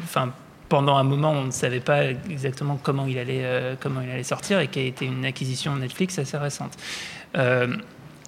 Enfin. 0.03 0.31
Pendant 0.71 0.95
un 0.95 1.03
moment, 1.03 1.31
on 1.31 1.43
ne 1.43 1.51
savait 1.51 1.81
pas 1.81 2.05
exactement 2.29 2.79
comment 2.81 3.05
il 3.05 3.19
allait, 3.19 3.43
euh, 3.43 4.23
sortir 4.23 4.61
et 4.61 4.69
qui 4.69 4.79
a 4.79 4.83
été 4.83 5.05
une 5.05 5.25
acquisition 5.25 5.75
Netflix 5.75 6.17
assez 6.17 6.37
récente. 6.37 6.77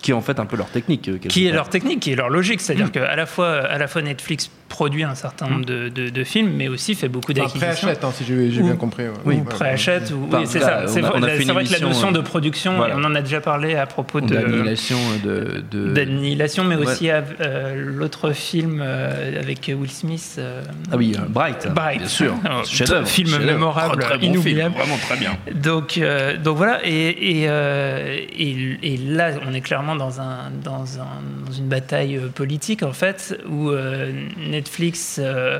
Euh, 0.03 0.05
Qui 0.05 0.11
est 0.11 0.13
en 0.13 0.21
fait 0.21 0.39
un 0.39 0.45
peu 0.45 0.57
leur 0.57 0.67
technique. 0.69 1.07
euh, 1.07 1.17
qui 1.17 1.45
est 1.45 1.49
part. 1.49 1.55
leur 1.55 1.69
technique, 1.69 2.01
qui 2.01 2.11
est 2.11 2.15
leur 2.15 2.29
logique. 2.29 2.59
C'est-à-dire 2.61 2.91
qu'à 2.91 3.15
la 3.15 3.25
fois, 3.25 3.51
à 3.59 3.77
la 3.77 3.87
fois 3.87 4.01
Netflix 4.01 4.49
produit 4.67 5.03
un 5.03 5.13
certain 5.15 5.47
nombre 5.47 5.65
de, 5.65 5.87
de- 5.89 6.09
de 6.09 6.23
films, 6.23 6.51
mais 6.57 6.67
aussi 6.67 6.95
fait 6.95 7.07
beaucoup 7.07 7.31
Enfin, 7.31 7.41
d'acquisitions. 7.43 7.67
préachète, 7.87 8.03
hein, 8.03 8.11
si 8.11 8.25
j'ai 8.25 8.61
bien 8.61 8.75
compris. 8.75 9.03
ouais. 9.03 9.11
Ou 9.23 9.29
Ouais, 9.29 9.37
préachète, 9.47 10.11
ou 10.11 10.25
Enfin, 10.27 10.39
oui, 10.39 10.47
c'est 10.47 10.59
ça. 10.59 10.83
C'est 10.87 11.01
on 11.03 11.05
a- 11.05 11.09
vrai, 11.53 11.63
que 11.63 11.71
la 11.73 11.79
notion 11.79 12.11
de 12.11 12.19
euh, 12.19 12.23
production, 12.23 12.75
voilà. 12.77 12.95
et 12.95 12.97
on 12.97 13.03
en 13.03 13.13
a 13.15 13.21
déjà 13.21 13.39
parlé 13.39 13.75
à 13.75 13.85
propos 13.85 14.19
de 14.19 14.27
D'annihilation 14.33 14.97
de. 15.23 15.63
de- 15.71 15.93
d'annihilation, 15.93 16.63
mais 16.63 16.75
Ouais. 16.75 16.87
aussi 16.87 17.09
à, 17.11 17.23
euh, 17.41 17.75
l'autre 17.77 18.31
film 18.31 18.81
euh, 18.83 19.39
avec 19.39 19.71
Will 19.73 19.91
Smith. 19.91 20.35
euh, 20.39 20.63
Ah 20.91 20.97
oui, 20.97 21.13
euh, 21.17 21.21
Bright. 21.29 21.67
Bright. 21.71 21.99
Bien 21.99 22.07
sûr. 22.07 22.33
Euh, 22.45 22.63
Chef-d'œuvre, 22.65 23.07
film 23.07 23.29
chef-d'œuvre. 23.29 23.51
mémorable, 23.53 24.01
Très, 24.01 24.09
très 24.09 24.17
bon 24.17 24.21
film, 24.21 24.33
inoubliable. 24.33 24.75
Vraiment 24.75 24.97
très 24.97 25.17
bien. 25.17 25.37
Donc, 25.53 25.97
euh, 25.99 26.35
donc 26.37 26.57
voilà, 26.57 26.79
et, 26.83 27.41
et, 27.41 27.45
euh, 27.47 28.17
et- 28.37 28.77
et 28.81 28.97
là, 28.97 29.31
on 29.47 29.53
est 29.53 29.61
clairement 29.61 29.92
dans, 29.95 30.21
un, 30.21 30.51
dans, 30.63 30.99
un- 30.99 31.45
dans 31.45 31.51
une 31.51 31.67
bataille 31.67 32.17
euh, 32.17 32.27
politique, 32.27 32.83
en 32.83 32.93
fait, 32.93 33.37
où 33.49 33.69
euh, 33.69 34.11
Netflix, 34.37 35.19
euh, 35.21 35.59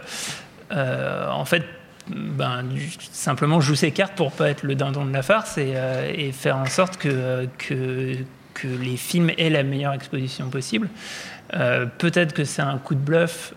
en 0.71 1.45
fait, 1.45 1.63
ben, 2.07 2.65
simplement 3.11 3.61
joue 3.61 3.75
ses 3.75 3.91
cartes 3.91 4.15
pour 4.15 4.31
pas 4.31 4.49
être 4.49 4.63
le 4.63 4.75
dindon 4.75 5.05
de 5.05 5.13
la 5.13 5.21
farce 5.21 5.57
et, 5.57 6.31
faire 6.33 6.57
en 6.57 6.65
sorte 6.65 6.97
que, 6.97 7.47
les 8.63 8.97
films 8.97 9.31
aient 9.37 9.49
la 9.49 9.63
meilleure 9.63 9.93
exposition 9.93 10.49
possible. 10.49 10.89
Peut-être 11.49 12.33
que 12.33 12.43
c'est 12.43 12.61
un 12.61 12.77
coup 12.77 12.95
de 12.95 12.99
bluff 12.99 13.53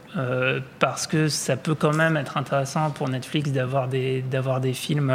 parce 0.78 1.06
que 1.06 1.28
ça 1.28 1.56
peut 1.56 1.74
quand 1.74 1.94
même 1.94 2.16
être 2.16 2.36
intéressant 2.36 2.90
pour 2.90 3.08
Netflix 3.08 3.50
d'avoir 3.50 3.88
des, 3.88 4.22
films 4.74 5.12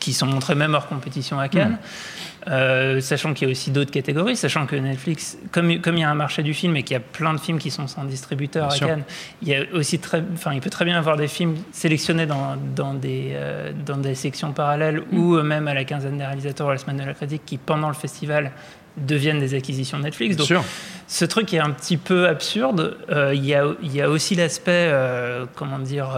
qui 0.00 0.12
sont 0.12 0.26
montrés 0.26 0.54
même 0.54 0.74
hors 0.74 0.86
compétition 0.86 1.38
à 1.38 1.48
Cannes. 1.48 1.78
Euh, 2.46 3.00
sachant 3.00 3.32
qu'il 3.32 3.48
y 3.48 3.50
a 3.50 3.52
aussi 3.52 3.70
d'autres 3.70 3.90
catégories, 3.90 4.36
sachant 4.36 4.66
que 4.66 4.76
Netflix, 4.76 5.38
comme, 5.50 5.80
comme 5.80 5.96
il 5.96 6.00
y 6.00 6.04
a 6.04 6.10
un 6.10 6.14
marché 6.14 6.42
du 6.42 6.52
film 6.52 6.76
et 6.76 6.82
qu'il 6.82 6.92
y 6.92 6.96
a 6.96 7.00
plein 7.00 7.32
de 7.32 7.40
films 7.40 7.58
qui 7.58 7.70
sont 7.70 7.86
sans 7.86 8.04
distributeur 8.04 8.68
Bien 8.68 8.76
à. 8.76 8.88
Cannes, 8.90 9.04
il 9.40 9.48
y 9.48 9.54
a 9.54 9.62
aussi 9.72 9.98
très, 9.98 10.22
enfin, 10.34 10.52
il 10.52 10.60
peut 10.60 10.68
très 10.68 10.84
bien 10.84 10.98
avoir 10.98 11.16
des 11.16 11.28
films 11.28 11.56
sélectionnés 11.72 12.26
dans, 12.26 12.56
dans 12.76 12.92
des, 12.92 13.30
euh, 13.32 13.72
dans 13.86 13.96
des 13.96 14.14
sections 14.14 14.52
parallèles 14.52 15.02
ou 15.12 15.36
euh, 15.36 15.42
même 15.42 15.68
à 15.68 15.74
la 15.74 15.84
quinzaine 15.84 16.18
des 16.18 16.24
réalisateurs 16.24 16.66
ou 16.66 16.70
à 16.70 16.74
la 16.74 16.78
semaine 16.78 16.98
de 16.98 17.04
la 17.04 17.14
critique 17.14 17.42
qui, 17.46 17.56
pendant 17.56 17.88
le 17.88 17.94
festival, 17.94 18.52
deviennent 18.98 19.40
des 19.40 19.54
acquisitions 19.54 19.98
Netflix. 19.98 20.36
Donc, 20.36 20.52
ce 21.06 21.24
truc 21.24 21.52
est 21.54 21.60
un 21.60 21.70
petit 21.70 21.96
peu 21.96 22.28
absurde. 22.28 22.98
Euh, 23.10 23.34
Il 23.34 23.44
y, 23.44 23.54
a, 23.54 23.64
y 23.82 24.02
a 24.02 24.10
aussi 24.10 24.34
l'aspect, 24.34 24.92
comment 25.54 25.78
dire, 25.78 26.10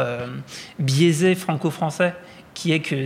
biaisé 0.79 1.37
franco-français, 1.37 2.15
qui 2.57 2.73
est 2.73 2.81
que 2.81 3.05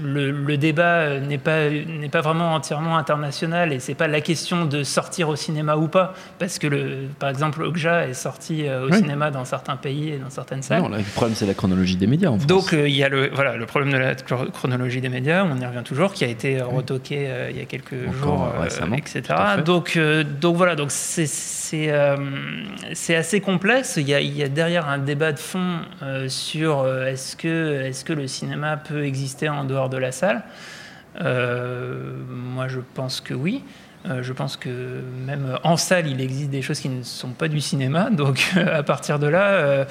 le, 0.00 0.30
le 0.30 0.56
débat 0.56 0.82
euh, 1.00 1.20
n'est 1.20 1.38
pas, 1.38 1.68
n'est 1.68 2.08
pas 2.08 2.20
vraiment 2.20 2.54
entièrement 2.54 2.96
international 2.96 3.72
et 3.72 3.80
c'est 3.80 3.96
pas 3.96 4.06
la 4.06 4.20
question 4.20 4.64
de 4.64 4.84
sortir 4.84 5.28
au 5.28 5.34
cinéma 5.34 5.76
ou 5.76 5.88
pas, 5.88 6.14
parce 6.38 6.60
que 6.60 6.68
le, 6.68 7.08
par 7.18 7.28
exemple, 7.28 7.64
Okja 7.64 8.06
est 8.06 8.14
sorti 8.14 8.64
euh, 8.68 8.86
au 8.86 8.90
Oui. 8.92 8.98
cinéma 8.98 9.32
dans 9.32 9.44
certains 9.44 9.74
pays 9.74 10.10
et 10.10 10.18
dans 10.18 10.30
certaines 10.30 10.62
salles. 10.62 10.82
Non, 10.82 10.88
là, 10.88 10.98
le 10.98 11.02
problème, 11.02 11.34
c'est 11.34 11.46
la 11.46 11.54
chronologie 11.54 11.96
des 11.96 12.06
médias 12.06 12.30
en. 12.30 12.36
Donc 12.36 12.72
euh, 12.72 12.88
il 12.88 12.94
y 12.94 13.02
a 13.02 13.08
le, 13.08 13.28
voilà, 13.34 13.56
le 13.56 13.66
problème 13.66 13.92
de 13.92 13.98
la 13.98 14.14
chro- 14.14 14.48
chronologie 14.52 15.00
des 15.00 15.08
médias, 15.08 15.44
on 15.44 15.60
y 15.60 15.66
revient 15.66 15.82
toujours, 15.84 16.12
qui 16.12 16.24
a 16.24 16.28
été 16.28 16.62
retoqué 16.62 17.26
euh, 17.28 17.50
il 17.50 17.56
y 17.58 17.60
a 17.60 17.64
quelques 17.64 18.06
Encore 18.08 18.14
jours, 18.22 18.52
euh, 18.60 18.96
etc. 18.96 19.22
Donc, 19.64 19.98
donc 20.40 20.54
voilà, 20.56 20.76
donc 20.76 20.92
c'est 20.92 21.26
c'est 21.66 21.90
euh, 21.90 22.16
c'est 22.92 23.16
assez 23.16 23.40
complexe. 23.40 23.96
Il 23.96 24.08
y, 24.08 24.42
a, 24.42 24.48
derrière 24.48 24.88
un 24.88 24.98
débat 24.98 25.32
de 25.32 25.38
fond 25.38 25.80
euh, 26.02 26.28
sur 26.28 26.80
euh, 26.80 27.06
est-ce 27.06 27.34
que 27.36 28.12
le 28.12 28.26
cinéma 28.28 28.76
peut 28.76 29.04
exister 29.04 29.48
en 29.48 29.64
dehors 29.64 29.88
de 29.88 29.96
la 29.96 30.12
salle? 30.12 30.44
Moi, 31.18 32.68
je 32.68 32.80
pense 32.94 33.20
que 33.20 33.34
oui. 33.34 33.64
Euh, 34.08 34.22
je 34.22 34.32
pense 34.32 34.56
que 34.56 34.68
même 35.26 35.58
en 35.64 35.76
salle, 35.76 36.06
il 36.06 36.20
existe 36.20 36.50
des 36.50 36.62
choses 36.62 36.78
qui 36.80 36.88
ne 36.88 37.02
sont 37.02 37.30
pas 37.30 37.48
du 37.48 37.60
cinéma. 37.60 38.08
Donc, 38.12 38.52
à 38.56 38.82
partir 38.82 39.18
de 39.18 39.26
là, 39.26 39.48
euh, 39.50 39.84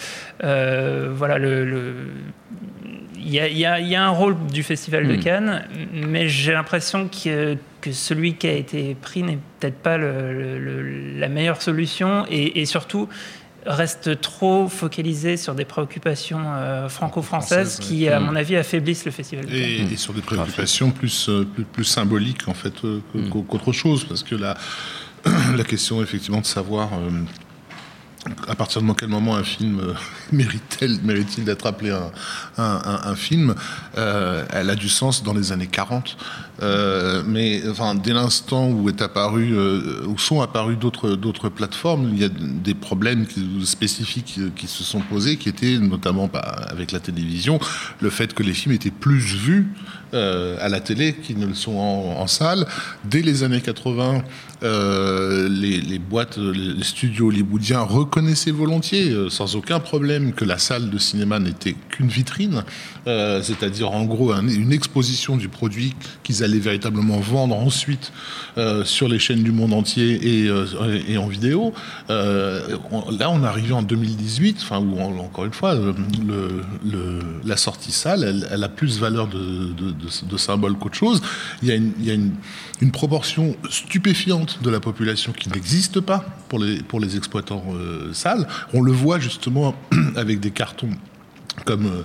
euh, 0.43 1.09
voilà, 1.13 1.37
le, 1.37 1.65
le- 1.65 1.93
il 3.17 3.29
y, 3.33 3.39
a, 3.39 3.79
y 3.79 3.87
y 3.89 3.95
un 3.95 4.09
rôle 4.09 4.35
du 4.53 4.61
Festival 4.61 5.07
de 5.07 5.15
Mm. 5.15 5.19
Cannes, 5.19 5.63
mais 5.93 6.29
j'ai 6.29 6.51
l'impression 6.53 7.07
que, 7.09 7.57
que 7.81 7.91
celui 7.91 8.35
qui 8.35 8.47
a 8.47 8.53
été 8.53 8.95
pris 9.01 9.23
n'est 9.23 9.39
peut-être 9.59 9.79
pas 9.79 9.97
le- 9.97 10.31
le- 10.31 10.59
le- 10.59 11.19
la 11.19 11.27
meilleure 11.27 11.61
solution 11.61 12.25
et, 12.29 12.61
et 12.61 12.65
surtout 12.65 13.09
reste 13.65 14.21
trop 14.21 14.67
focalisé 14.67 15.37
sur 15.37 15.55
des 15.55 15.65
préoccupations 15.65 16.41
euh, 16.45 16.87
franco-françaises 16.89 17.79
qui, 17.79 18.07
à 18.07 18.19
Mm. 18.19 18.23
mon 18.25 18.35
avis, 18.35 18.55
affaiblissent 18.55 19.05
le 19.05 19.11
Festival. 19.11 19.45
Et, 19.53 19.81
et 19.91 19.97
sur 19.97 20.13
des 20.13 20.21
préoccupations 20.21 20.91
plus, 20.91 21.29
euh, 21.29 21.45
plus, 21.45 21.63
plus 21.63 21.83
symboliques 21.83 22.47
en 22.47 22.53
fait 22.53 22.73
euh, 22.83 23.01
Mm. 23.13 23.29
qu'autre 23.47 23.71
chose, 23.71 24.03
parce 24.05 24.23
que 24.23 24.35
la, 24.35 24.55
la 25.55 25.63
question 25.63 26.01
effectivement 26.03 26.41
de 26.41 26.45
savoir 26.45 26.89
euh, 26.93 27.09
à 28.47 28.55
partir 28.55 28.81
de 28.81 28.91
quel 28.93 29.09
moment 29.09 29.35
un 29.35 29.43
film 29.43 29.79
euh, 29.79 29.93
mérite-t-il 30.31 31.01
mérite 31.03 31.43
d'être 31.43 31.67
appelé 31.67 31.95
un, 32.57 33.15
film, 33.15 33.55
euh, 33.97 34.45
elle 34.51 34.69
a 34.69 34.75
du 34.75 34.89
sens 34.89 35.23
dans 35.23 35.33
les 35.33 35.51
années 35.51 35.67
40. 35.67 36.17
Euh, 36.61 37.21
mais 37.25 37.61
enfin, 37.69 37.95
dès 37.95 38.13
l'instant 38.13 38.69
où 38.69 38.89
est 38.89 39.03
où 40.07 40.17
sont 40.17 40.41
apparues 40.41 40.77
d'autres 40.77 41.49
plateformes, 41.49 42.09
il 42.13 42.19
y 42.19 42.23
a 42.23 42.29
des 42.29 42.73
problèmes 42.73 43.25
spécifiques 43.63 44.39
qui 44.55 44.67
se 44.67 44.83
sont 44.83 45.01
posés, 45.01 45.37
qui 45.37 45.49
étaient 45.49 45.77
notamment 45.77 46.29
bah, 46.31 46.39
avec 46.69 46.91
la 46.91 46.99
télévision, 46.99 47.59
le 47.99 48.09
fait 48.09 48.33
que 48.33 48.43
les 48.43 48.53
films 48.53 48.73
étaient 48.73 48.91
plus 48.91 49.19
vus 49.19 49.67
à 50.13 50.69
la 50.69 50.79
télé 50.79 51.13
qu'ils 51.13 51.39
ne 51.39 51.45
le 51.45 51.55
sont 51.55 51.75
en 51.75 52.25
salle. 52.27 52.65
Dès 53.03 53.21
les 53.21 53.43
années 53.43 53.59
80, 53.59 54.23
euh, 54.63 55.47
les, 55.49 55.81
les 55.81 55.99
boîtes, 55.99 56.37
les, 56.37 56.83
studios 56.83 57.27
hollywoodiens 57.27 57.81
reconnaissaient 57.81 58.51
volontiers, 58.51 59.09
euh, 59.09 59.29
sans 59.29 59.55
aucun 59.55 59.79
problème, 59.79 60.33
que 60.33 60.45
la 60.45 60.57
salle 60.57 60.89
de 60.89 60.97
cinéma 60.97 61.39
n'était 61.39 61.75
qu'une 61.89 62.07
vitrine, 62.07 62.63
euh, 63.07 63.41
c'est-à-dire 63.41 63.91
en 63.91 64.05
gros 64.05 64.31
un- 64.31 64.47
une 64.47 64.71
exposition 64.71 65.37
du 65.37 65.49
produit 65.49 65.93
qu'ils 66.23 66.43
allaient 66.43 66.59
véritablement 66.59 67.19
vendre 67.19 67.55
ensuite 67.55 68.11
euh, 68.57 68.85
sur 68.85 69.07
les 69.07 69.19
chaînes 69.19 69.43
du 69.43 69.51
monde 69.51 69.73
entier 69.73 70.43
et, 70.43 70.47
euh, 70.49 70.65
et 71.07 71.17
en 71.17 71.27
vidéo. 71.27 71.73
Euh, 72.09 72.77
on- 72.91 73.11
là, 73.11 73.29
on 73.29 73.43
arrivé 73.43 73.73
en 73.73 73.81
2018, 73.83 74.57
enfin, 74.61 74.79
où 74.79 74.99
en- 74.99 75.17
encore 75.19 75.45
une 75.45 75.53
fois, 75.53 75.75
le- 75.75 76.61
le- 76.85 77.19
la 77.45 77.57
sortie 77.57 77.91
salle, 77.91 78.23
elle, 78.23 78.47
elle 78.51 78.63
a 78.63 78.69
plus 78.69 78.99
valeur 78.99 79.27
de, 79.27 79.37
de, 79.37 79.91
de- 79.91 80.27
de 80.29 80.37
symbole 80.37 80.75
qu'autre 80.77 80.95
chose. 80.95 81.21
Il 81.61 81.67
y 81.69 81.71
a, 81.71 81.75
une, 81.75 81.91
il 81.99 82.05
y 82.05 82.11
a 82.11 82.13
une, 82.13 82.31
une 82.81 82.91
proportion 82.91 83.55
stupéfiante 83.69 84.61
de 84.61 84.69
la 84.69 84.79
population 84.79 85.31
qui 85.31 85.49
n'existe 85.49 85.99
pas 86.01 86.25
pour 86.49 86.59
les, 86.59 87.17
exploitants 87.17 87.63
euh, 87.73 88.13
salles. 88.13 88.47
On 88.73 88.81
le 88.81 88.91
voit 88.91 89.19
justement 89.19 89.75
avec 90.15 90.39
des 90.39 90.51
cartons 90.51 90.89
comme, 91.63 91.85
euh, 91.85 92.01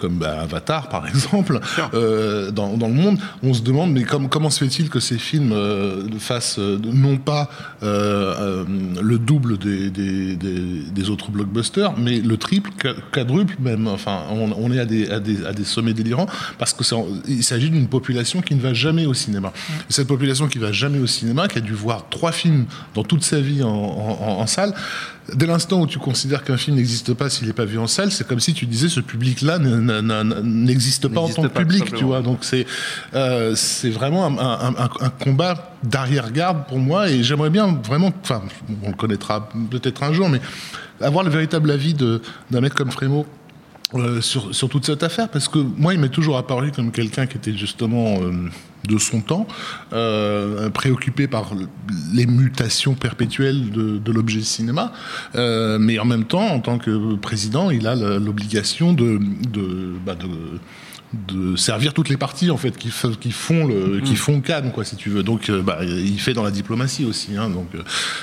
comme 0.00 0.18
bah, 0.18 0.40
Avatar 0.42 0.88
par 0.88 1.06
exemple, 1.08 1.58
euh, 1.94 2.50
dans, 2.50 2.76
dans 2.76 2.88
le 2.88 2.94
monde, 2.94 3.18
on 3.42 3.52
se 3.54 3.62
demande 3.62 3.92
mais 3.92 4.04
comme- 4.04 4.28
comment 4.28 4.50
se 4.50 4.58
fait-il 4.64 4.88
que 4.90 5.00
ces 5.00 5.18
films 5.18 5.52
euh, 5.52 6.06
fassent 6.18 6.58
euh, 6.58 6.78
non 6.82 7.16
pas 7.16 7.50
euh, 7.82 8.34
euh, 8.62 8.64
le 9.02 9.18
double 9.18 9.58
des, 9.58 9.90
des, 9.90 10.36
des- 10.36 10.82
des 10.92 11.10
autres 11.10 11.30
blockbusters, 11.30 11.94
mais 11.98 12.20
le 12.20 12.36
triple, 12.36 12.70
qua- 12.80 12.94
quadruple 13.10 13.56
même. 13.60 13.88
Enfin, 13.88 14.20
on, 14.30 14.52
on 14.56 14.72
est 14.72 14.78
à 14.78 14.84
des, 14.86 15.10
à, 15.10 15.18
des, 15.20 15.44
à 15.44 15.52
des 15.52 15.64
sommets 15.64 15.94
délirants 15.94 16.26
parce 16.58 16.72
que 16.72 16.82
il 17.28 17.42
s'agit 17.42 17.70
d'une 17.70 17.88
population 17.88 18.40
qui 18.42 18.54
ne 18.54 18.60
va 18.60 18.74
jamais 18.74 19.06
au 19.06 19.14
cinéma. 19.14 19.52
Et 19.88 19.92
cette 19.92 20.08
population 20.08 20.46
qui 20.48 20.58
va 20.58 20.72
jamais 20.72 20.98
au 20.98 21.06
cinéma, 21.06 21.48
qui 21.48 21.58
a 21.58 21.60
dû 21.60 21.72
voir 21.72 22.06
trois 22.10 22.32
films 22.32 22.66
dans 22.94 23.02
toute 23.04 23.22
sa 23.24 23.40
vie 23.40 23.62
en, 23.62 23.68
en- 23.70 24.40
en 24.40 24.46
salle, 24.46 24.74
Dès 25.34 25.46
l'instant 25.46 25.80
où 25.80 25.86
tu 25.86 25.98
considères 26.00 26.42
qu'un 26.42 26.56
film 26.56 26.76
n'existe 26.76 27.14
pas 27.14 27.30
s'il 27.30 27.46
n'est 27.46 27.52
pas 27.52 27.64
vu 27.64 27.78
en 27.78 27.86
salle, 27.86 28.10
c'est 28.10 28.26
comme 28.26 28.40
si 28.40 28.54
tu 28.54 28.66
disais 28.66 28.88
ce 28.88 28.98
public-là 29.00 29.58
n'existe 30.42 31.08
pas 31.08 31.20
en 31.20 31.28
tant 31.36 31.42
que 31.48 31.54
public, 31.62 31.84
tu 31.98 32.04
vois. 32.04 32.22
Donc 32.22 32.38
c'est 32.42 32.66
euh, 33.14 33.54
c'est 33.54 33.90
vraiment 33.90 34.26
un, 34.26 34.38
un- 34.38 34.74
un- 34.76 34.90
un 35.06 35.10
combat 35.10 35.76
d'arrière-garde 35.84 36.66
pour 36.66 36.78
moi 36.78 37.08
et 37.08 37.22
j'aimerais 37.22 37.50
bien 37.50 37.78
vraiment, 37.86 38.12
enfin, 38.22 38.42
on 38.82 38.88
le 38.88 38.94
connaîtra 38.96 39.48
peut-être 39.70 40.02
un 40.02 40.12
jour, 40.12 40.28
mais 40.28 40.40
avoir 41.00 41.24
le 41.24 41.30
véritable 41.30 41.70
avis 41.70 41.94
d'un 41.94 42.60
mec 42.60 42.74
comme 42.74 42.90
Frémaux 42.90 43.26
euh, 43.94 44.20
sur, 44.22 44.54
sur 44.54 44.68
toute 44.68 44.86
cette 44.86 45.02
affaire 45.02 45.28
parce 45.28 45.48
que 45.48 45.58
moi, 45.58 45.92
il 45.92 46.00
m'est 46.00 46.08
toujours 46.08 46.38
apparu 46.38 46.72
comme 46.72 46.92
quelqu'un 46.92 47.26
qui 47.26 47.36
était 47.36 47.52
justement 47.52 48.20
euh, 48.22 48.32
de 48.88 48.98
son 48.98 49.20
temps, 49.20 49.46
euh, 49.92 50.70
préoccupé 50.70 51.28
par 51.28 51.52
les 52.14 52.26
mutations 52.26 52.94
perpétuelles 52.94 53.70
de, 53.70 53.98
de 53.98 54.12
l'objet 54.12 54.40
cinéma, 54.40 54.92
mais 55.34 55.98
en 55.98 56.04
même 56.04 56.24
temps, 56.24 56.46
en 56.46 56.60
tant 56.60 56.78
que 56.78 57.14
président, 57.16 57.70
il 57.70 57.86
a 57.86 57.94
l'obligation 57.94 58.92
de, 58.92 59.20
de, 59.50 59.92
bah, 60.04 60.14
de 60.14 60.28
de 61.28 61.56
servir 61.56 61.92
toutes 61.92 62.08
les 62.08 62.16
parties 62.16 62.50
en 62.50 62.56
fait 62.56 62.74
qui, 62.78 62.88
font 62.88 63.66
le 63.66 64.00
qui 64.00 64.16
font 64.16 64.40
Cannes 64.40 64.72
quoi 64.72 64.82
si 64.82 64.96
tu 64.96 65.10
veux. 65.10 65.22
Donc 65.22 65.50
bah, 65.50 65.80
il 65.84 66.18
fait 66.18 66.32
dans 66.32 66.42
la 66.42 66.50
diplomatie 66.50 67.04
aussi 67.04 67.36
hein, 67.36 67.50
donc 67.50 67.66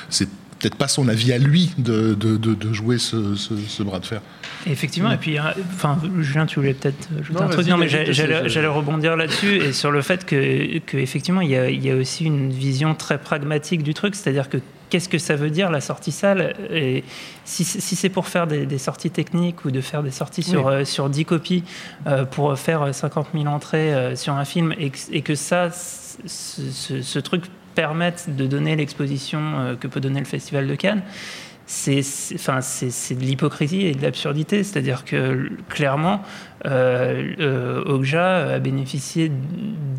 c'est 0.10 0.28
peut-être 0.60 0.76
pas 0.76 0.88
son 0.88 1.08
avis 1.08 1.32
à 1.34 1.38
lui 1.38 1.72
de, 1.78 2.14
de, 2.14 2.38
de, 2.38 2.54
de 2.54 2.74
jouer 2.74 2.98
ce, 2.98 3.36
ce, 3.36 3.56
ce 3.56 3.82
bras 3.84 4.00
de 4.00 4.06
fer. 4.06 4.22
Effectivement, 4.68 5.12
et 5.12 5.18
puis, 5.18 5.38
euh, 5.40 5.44
enfin, 5.74 5.98
Julien, 6.20 6.46
tu 6.46 6.60
voulais 6.60 6.74
peut-être 6.74 7.08
euh, 7.14 7.22
je 7.24 7.32
Non, 7.32 7.40
t'introduire, 7.40 7.78
vas-y, 7.78 8.06
mais 8.08 8.14
j'allais 8.50 8.68
rebondir 8.68 9.16
là-dessus 9.16 9.56
et 9.56 9.72
sur 9.74 9.90
le 9.92 10.02
fait 10.02 10.26
que, 10.26 10.80
que 10.80 10.98
effectivement, 10.98 11.42
il 11.42 11.50
y, 11.52 11.56
a, 11.56 11.70
il 11.70 11.84
y 11.84 11.90
a 11.90 11.96
aussi 11.96 12.26
une 12.26 12.52
vision 12.52 12.94
très 12.94 13.18
pragmatique 13.18 13.84
du 13.84 13.94
truc, 13.94 14.16
c'est-à-dire 14.16 14.50
que 14.50 14.58
qu'est-ce 14.90 15.08
que 15.08 15.18
ça 15.20 15.36
veut 15.36 15.52
dire 15.52 15.70
la 15.72 15.82
sortie 15.82 16.12
salle 16.12 16.56
et 16.74 17.04
si, 17.46 17.64
c'est- 17.64 17.80
si 17.80 17.96
c'est 17.96 18.10
pour 18.10 18.28
faire 18.28 18.48
des, 18.48 18.66
des 18.66 18.80
sorties 18.80 19.12
techniques 19.12 19.64
ou 19.64 19.72
de 19.72 19.82
faire 19.82 20.02
des 20.04 20.12
sorties 20.12 20.42
sur, 20.44 20.68
euh, 20.68 20.84
sur 20.84 21.10
10 21.10 21.26
copies 21.26 21.64
euh, 22.08 22.26
pour 22.26 22.58
faire 22.58 22.94
50 22.94 23.28
000 23.34 23.46
entrées 23.46 23.94
euh, 23.94 24.16
sur 24.16 24.34
un 24.34 24.46
film 24.46 24.74
et 24.80 24.90
que, 24.90 24.98
et 25.12 25.22
que 25.22 25.36
ça, 25.36 25.70
ce, 25.72 26.62
ce- 26.72 27.02
ce 27.02 27.20
truc 27.20 27.44
permette 27.80 28.36
de 28.36 28.46
donner 28.46 28.76
l'exposition 28.76 29.40
euh, 29.40 29.76
que 29.78 29.88
peut 29.88 30.02
donner 30.02 30.20
le 30.20 30.26
Festival 30.26 30.68
de 30.68 30.76
Cannes, 30.76 31.02
c'est 31.66 32.02
enfin, 32.34 32.60
de 32.60 33.20
l'hypocrisie 33.22 33.86
et 33.86 33.94
de 33.94 34.02
l'absurdité. 34.02 34.64
C'est-à-dire 34.64 35.06
que 35.06 35.50
clairement, 35.70 36.24
euh, 36.66 37.36
euh, 37.40 37.84
Okja 37.86 38.56
a 38.56 38.60
bénéficié 38.60 39.32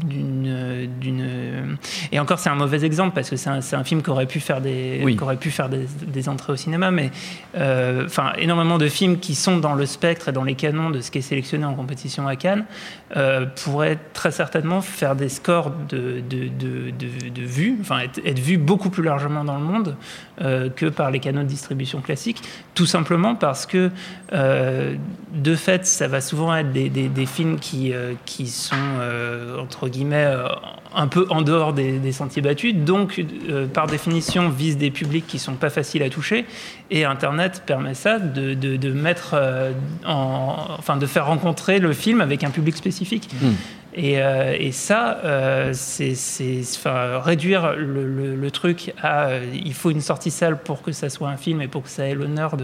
d'une. 0.05 1.79
Et 2.11 2.19
encore, 2.19 2.41
c'est 2.41 2.51
un 2.51 2.57
mauvais 2.57 2.85
exemple 2.85 3.15
parce 3.15 3.31
que 3.31 3.37
c'est 3.37 3.49
un, 3.49 3.85
film 3.85 4.03
qui 4.03 4.11
aurait 4.11 4.27
pu 4.27 4.41
faire 4.41 4.61
des, 4.61 5.01
Oui. 5.03 5.17
aurait 5.21 5.37
pu 5.37 5.51
faire 5.51 5.69
des, 5.69 5.87
des 6.07 6.29
entrées 6.29 6.53
au 6.53 6.57
cinéma, 6.57 6.91
mais 6.91 7.13
euh, 7.57 8.05
enfin, 8.07 8.33
énormément 8.37 8.79
de 8.79 8.89
films 8.89 9.19
qui 9.21 9.35
sont 9.37 9.59
dans 9.59 9.75
le 9.75 9.87
spectre 9.87 10.29
et 10.29 10.33
dans 10.33 10.45
les 10.45 10.57
canons 10.57 10.91
de 10.91 11.01
ce 11.01 11.11
qui 11.11 11.19
est 11.19 11.23
sélectionné 11.23 11.65
en 11.65 11.75
compétition 11.75 12.27
à 12.27 12.37
Cannes 12.37 12.65
euh, 13.17 13.47
pourraient 13.65 13.99
très 14.13 14.31
certainement 14.31 14.81
faire 14.83 15.17
des 15.17 15.29
scores 15.29 15.73
de, 15.89 16.21
de, 16.21 16.49
de, 16.49 16.91
de- 16.91 17.43
vues, 17.43 17.77
enfin 17.81 18.01
être, 18.01 18.21
être 18.25 18.39
vus 18.39 18.59
beaucoup 18.59 18.91
plus 18.91 19.03
largement 19.03 19.43
dans 19.45 19.59
le 19.59 19.65
monde 19.65 19.97
euh, 20.43 20.69
que 20.71 20.87
par 20.87 21.11
les 21.11 21.19
canaux 21.19 21.43
de 21.43 21.49
distribution 21.49 22.01
classiques, 22.01 22.43
tout 22.75 22.87
simplement 22.87 23.35
parce 23.35 23.67
que 23.67 23.91
euh, 24.33 24.95
de 25.35 25.55
fait, 25.57 25.87
ça 25.87 26.07
va 26.09 26.21
souvent 26.21 26.55
être 26.55 26.71
des, 26.73 26.89
des- 26.89 27.09
des 27.09 27.27
films 27.27 27.59
qui, 27.59 27.93
euh, 27.93 28.13
qui 28.27 28.47
sont 28.47 28.77
euh, 29.01 29.59
entre 29.59 29.89
guillemets 29.89 30.27
euh, 30.27 30.47
un 30.95 31.07
peu 31.07 31.27
en 31.31 31.43
dehors 31.43 31.73
des, 31.73 32.13
sentiers 32.13 32.43
battus, 32.43 32.75
donc 32.75 33.25
euh, 33.49 33.67
par 33.67 33.87
définition 33.87 34.49
visent 34.49 34.79
des 34.79 34.91
publics 34.91 35.27
qui 35.27 35.39
sont 35.39 35.55
pas 35.55 35.71
faciles 35.71 36.03
à 36.03 36.11
toucher, 36.11 36.45
et 36.91 37.05
Internet 37.05 37.63
permet 37.65 37.95
ça 37.95 38.19
de, 38.19 38.55
de- 38.55 38.93
mettre 38.93 39.35
euh, 39.35 39.73
en, 40.07 40.57
enfin 40.79 40.97
de 40.97 41.07
faire 41.07 41.27
rencontrer 41.27 41.79
le 41.79 41.93
film 41.93 42.21
avec 42.21 42.43
un 42.45 42.51
public 42.51 42.77
spécifique. 42.77 43.29
Et, 43.95 44.23
euh, 44.23 44.57
et 44.59 44.71
ça, 44.71 45.19
euh, 45.25 45.73
c'est 45.75 46.15
enfin, 46.77 47.19
réduire 47.19 47.75
le, 47.77 48.51
truc 48.51 48.93
à 49.03 49.29
euh, 49.29 49.47
il 49.53 49.75
faut 49.75 49.91
une 49.91 50.01
sortie 50.01 50.31
salle 50.31 50.59
pour 50.59 50.83
que 50.83 50.93
ça 50.93 51.09
soit 51.09 51.29
un 51.29 51.37
film 51.37 51.61
et 51.63 51.69
pour 51.69 51.83
que 51.85 51.89
ça 51.89 52.07
ait 52.07 52.15
l'honneur 52.15 52.57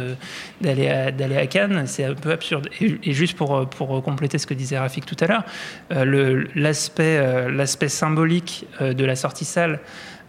d'aller 0.61 0.89
à, 0.89 1.47
Cannes, 1.47 1.85
c'est 1.87 2.05
un 2.05 2.15
peu 2.15 2.31
absurde. 2.31 2.69
Et, 2.81 3.13
juste 3.13 3.37
pour, 3.37 3.69
pour 3.69 4.03
compléter 4.03 4.39
ce 4.39 4.47
que 4.47 4.55
disait 4.55 4.79
Rafik 4.79 5.05
tout 5.07 5.17
à 5.21 5.27
l'heure, 5.27 5.45
l'aspect 6.55 7.89
symbolique 7.89 8.67
de 8.81 9.05
la 9.05 9.17
sortie 9.17 9.45
salle 9.45 9.81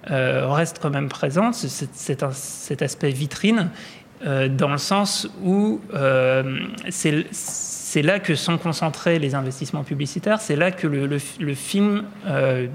reste 0.06 0.80
quand 0.82 0.90
même 0.90 1.10
présent, 1.10 1.52
c'est- 1.54 1.94
cet 2.34 2.82
aspect 2.82 3.10
vitrine, 3.10 3.70
dans 4.24 4.70
le 4.70 4.78
sens 4.78 5.28
où 5.44 5.82
c'est 6.90 7.26
c'est 7.90 8.02
là 8.02 8.20
que 8.20 8.36
sont 8.36 8.58
concentrés 8.58 9.18
les 9.18 9.34
investissements 9.34 9.84
publicitaires, 9.92 10.42
c'est 10.42 10.58
là 10.58 10.72
que 10.72 10.88
le, 10.88 11.08
le- 11.08 11.20
le 11.40 11.54
film, 11.56 12.04
euh, 12.26 12.68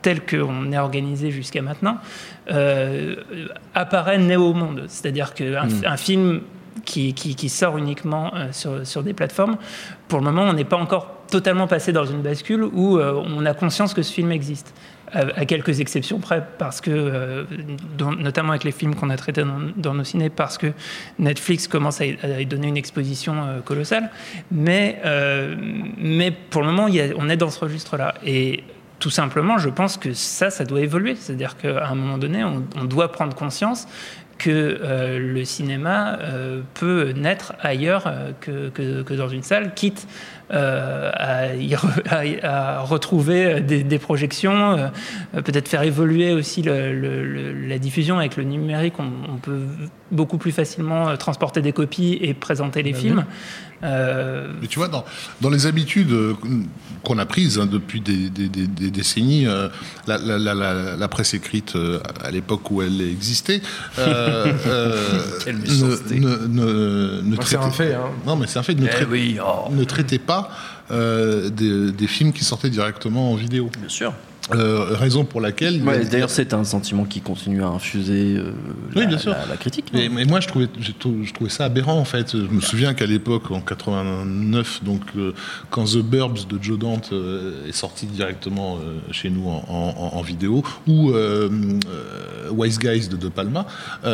tel 0.00 0.24
qu'on 0.24 0.70
est 0.70 0.78
organisé 0.78 1.32
jusqu'à 1.32 1.60
maintenant, 1.60 1.96
euh, 2.50 3.16
apparaît 3.74 4.18
né 4.18 4.36
au 4.36 4.52
monde. 4.54 4.84
C'est-à-dire 4.88 5.34
qu'un 5.34 5.68
un 5.84 5.96
film 5.96 6.42
qui, 6.84 7.14
qui- 7.14 7.34
qui 7.34 7.48
sort 7.48 7.76
uniquement 7.78 8.32
euh, 8.34 8.52
sur, 8.52 8.86
sur 8.86 9.02
des 9.02 9.12
plateformes, 9.12 9.56
pour 10.06 10.20
le 10.20 10.24
moment, 10.24 10.42
on 10.44 10.52
n'est 10.52 10.64
pas 10.64 10.76
encore 10.76 11.06
totalement 11.30 11.66
passé 11.66 11.92
dans 11.92 12.06
une 12.06 12.22
bascule 12.22 12.62
où 12.62 12.96
euh, 12.98 13.12
on 13.36 13.44
a 13.44 13.54
conscience 13.54 13.92
que 13.92 14.02
ce 14.02 14.12
film 14.12 14.30
existe. 14.30 14.72
À, 15.12 15.46
quelques 15.46 15.80
exceptions 15.80 16.18
près, 16.18 16.44
parce 16.58 16.80
que, 16.80 16.90
euh, 16.90 17.44
notamment 18.18 18.50
avec 18.50 18.64
les 18.64 18.72
films 18.72 18.94
qu'on 18.94 19.10
a 19.10 19.16
traités 19.16 19.42
dans, 19.76 19.94
nos 19.94 20.04
ciné, 20.04 20.28
parce 20.28 20.58
que 20.58 20.72
Netflix 21.18 21.66
commence 21.66 22.00
à 22.00 22.04
à 22.22 22.44
donner 22.44 22.68
une 22.68 22.76
exposition 22.76 23.34
euh, 23.36 23.60
colossale. 23.60 24.10
Mais, 24.50 25.00
euh, 25.04 25.54
mais 25.96 26.30
pour 26.30 26.62
le 26.62 26.68
moment, 26.68 26.88
on 27.16 27.28
est 27.28 27.36
dans 27.36 27.50
ce 27.50 27.60
registre-là. 27.60 28.14
Et 28.24 28.64
tout 28.98 29.10
simplement, 29.10 29.58
je 29.58 29.68
pense 29.68 29.96
que 29.96 30.12
ça, 30.12 30.50
ça 30.50 30.64
doit 30.64 30.80
évoluer. 30.80 31.14
C'est-à-dire 31.14 31.56
qu'à 31.56 31.86
un 31.88 31.94
moment 31.94 32.18
donné, 32.18 32.44
on, 32.44 32.84
doit 32.84 33.12
prendre 33.12 33.34
conscience 33.34 33.86
que 34.36 35.18
le 35.18 35.44
cinéma 35.44 36.18
peut 36.74 37.12
naître 37.16 37.54
ailleurs 37.60 38.12
que- 38.40 38.70
que 38.70 39.14
dans 39.14 39.28
une 39.28 39.42
salle, 39.42 39.74
quitte 39.74 40.06
euh, 40.50 41.10
à, 42.42 42.80
retrouver 42.80 43.60
des, 43.60 43.82
des 43.82 43.98
projections, 43.98 44.72
euh, 44.72 44.88
euh, 45.34 45.42
peut-être 45.42 45.68
faire 45.68 45.82
évoluer 45.82 46.32
aussi 46.32 46.62
la 46.62 47.78
diffusion 47.78 48.18
avec 48.18 48.36
le 48.36 48.44
numérique. 48.44 48.94
On 48.98 49.36
peut 49.36 49.66
beaucoup 50.10 50.38
plus 50.38 50.52
facilement 50.52 51.08
euh, 51.08 51.16
transporter 51.16 51.60
des 51.62 51.72
copies 51.72 52.18
et 52.20 52.34
présenter 52.34 52.82
les 52.82 52.94
films. 52.94 53.24
Euh, 53.84 54.48
Mais 54.60 54.66
tu 54.66 54.78
vois, 54.80 54.88
dans, 54.88 55.04
dans 55.40 55.50
les 55.50 55.66
habitudes 55.66 56.10
euh, 56.10 56.34
qu'on 57.04 57.18
a 57.18 57.26
prises 57.26 57.58
hein, 57.60 57.66
depuis 57.66 58.00
des, 58.00 58.28
des- 58.28 58.48
des- 58.48 58.66
des 58.66 58.90
décennies, 58.90 59.46
euh, 59.46 59.68
la, 60.08 60.18
la- 60.18 60.38
la- 60.38 60.54
la- 60.54 60.96
la 60.96 61.08
presse 61.08 61.32
écrite 61.34 61.76
euh, 61.76 62.00
à 62.24 62.30
l'époque 62.32 62.68
où 62.72 62.82
elle 62.82 63.00
existait, 63.00 63.60
euh, 64.00 64.52
euh, 64.66 65.20
Quelle 65.44 65.58
ne, 65.58 65.60
méchanceté. 65.60 66.18
ne, 66.18 66.28
ne- 66.48 67.20
ne 67.22 67.36
Bah, 67.36 67.42
c'est 67.46 67.54
traitait- 67.56 67.64
un 67.64 67.70
fait, 67.70 67.94
hein. 67.94 68.10
Non, 68.26 68.34
mais 68.34 68.46
c'est 68.48 68.58
un 68.58 68.64
fait. 68.64 68.74
Ne, 68.74 68.86
Eh 68.86 68.90
traite- 68.90 69.08
oui, 69.10 69.38
oh. 69.40 69.70
ne 69.72 69.84
traitait 69.84 70.18
pas 70.18 70.50
euh, 70.90 71.48
des, 71.50 71.92
des 71.92 72.06
films 72.08 72.32
qui 72.32 72.44
sortaient 72.44 72.70
directement 72.70 73.30
en 73.30 73.36
vidéo. 73.36 73.70
Bien 73.78 73.88
sûr. 73.88 74.12
Euh, 74.54 74.94
raison 74.94 75.24
pour 75.24 75.40
laquelle. 75.40 75.82
Ouais, 75.82 76.04
D'ailleurs, 76.06 76.30
c'est 76.30 76.54
un 76.54 76.64
sentiment 76.64 77.04
qui 77.04 77.20
continue 77.20 77.62
à 77.62 77.66
infuser 77.68 78.36
euh, 78.38 78.52
Oui, 78.96 79.02
la, 79.02 79.06
bien 79.06 79.18
sûr. 79.18 79.32
la- 79.32 79.44
la 79.46 79.56
critique. 79.58 79.86
Mais, 79.92 80.08
mais 80.08 80.24
moi, 80.24 80.40
je 80.40 80.48
trouvais, 80.48 80.68
je 80.80 80.92
trouvais 81.32 81.50
ça 81.50 81.66
aberrant 81.66 81.98
en 81.98 82.04
fait. 82.06 82.32
Je 82.32 82.42
me 82.54 82.60
souviens 82.60 82.94
qu'à 82.94 83.04
l'époque, 83.06 83.50
en 83.50 83.60
89, 83.60 84.84
donc 84.84 85.02
euh, 85.16 85.32
quand 85.70 85.84
The 85.84 85.98
Burbs 85.98 86.46
de 86.48 86.58
Joe 86.62 86.78
Dante 86.78 87.10
euh, 87.12 87.68
est 87.68 87.72
sorti 87.72 88.06
directement 88.06 88.78
chez 89.10 89.28
nous 89.30 89.46
en, 89.48 89.64
en- 89.68 90.16
en 90.16 90.22
vidéo, 90.22 90.62
ou 90.86 91.12
Wise 92.50 92.78
Guys 92.78 93.08
de 93.08 93.16
De 93.16 93.28
Palma, 93.28 93.66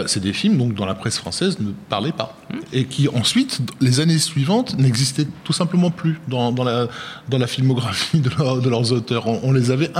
c'est 0.06 0.20
des 0.20 0.32
films 0.32 0.58
donc 0.58 0.74
dont 0.74 0.86
la 0.86 0.94
presse 0.94 1.18
française 1.18 1.58
ne 1.60 1.70
parlait 1.88 2.12
pas 2.12 2.36
et 2.72 2.84
qui 2.84 3.08
ensuite, 3.08 3.60
les 3.80 4.00
années 4.00 4.18
suivantes, 4.18 4.76
n'existaient 4.78 5.26
tout 5.44 5.52
simplement 5.52 5.90
plus 5.90 6.18
dans, 6.28 6.50
dans 6.52 6.64
la 6.64 6.88
dans 7.28 7.38
la 7.38 7.46
filmographie 7.46 8.18
de, 8.20 8.30
leur- 8.38 8.60
de 8.60 8.68
leurs 8.68 8.92
auteurs. 8.92 9.26
On, 9.26 9.40
on 9.44 9.52
les 9.52 9.70
avait 9.70 9.90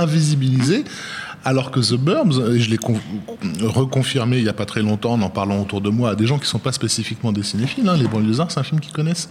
Alors 1.47 1.69
que 1.69 1.79
The 1.79 1.93
Burbs, 1.99 2.41
et 2.55 2.59
je 2.59 2.71
l'ai 2.71 2.77
con- 2.77 2.99
reconfirmé 3.61 4.37
il 4.37 4.43
n'y 4.43 4.49
a 4.49 4.53
pas 4.53 4.65
très 4.65 4.81
longtemps 4.81 5.13
en 5.13 5.21
en 5.21 5.29
parlant 5.29 5.61
autour 5.61 5.79
de 5.81 5.89
moi 5.89 6.11
à 6.11 6.15
des 6.15 6.25
gens 6.25 6.37
qui 6.37 6.43
ne 6.45 6.47
sont 6.47 6.59
pas 6.59 6.71
spécifiquement 6.71 7.31
des 7.31 7.43
cinéphiles, 7.43 7.87
hein, 7.87 7.97
les 7.97 8.07
banlieusards, 8.07 8.51
c'est 8.51 8.59
un 8.59 8.63
film 8.63 8.79
qu'ils 8.79 8.93
connaissent. 8.93 9.29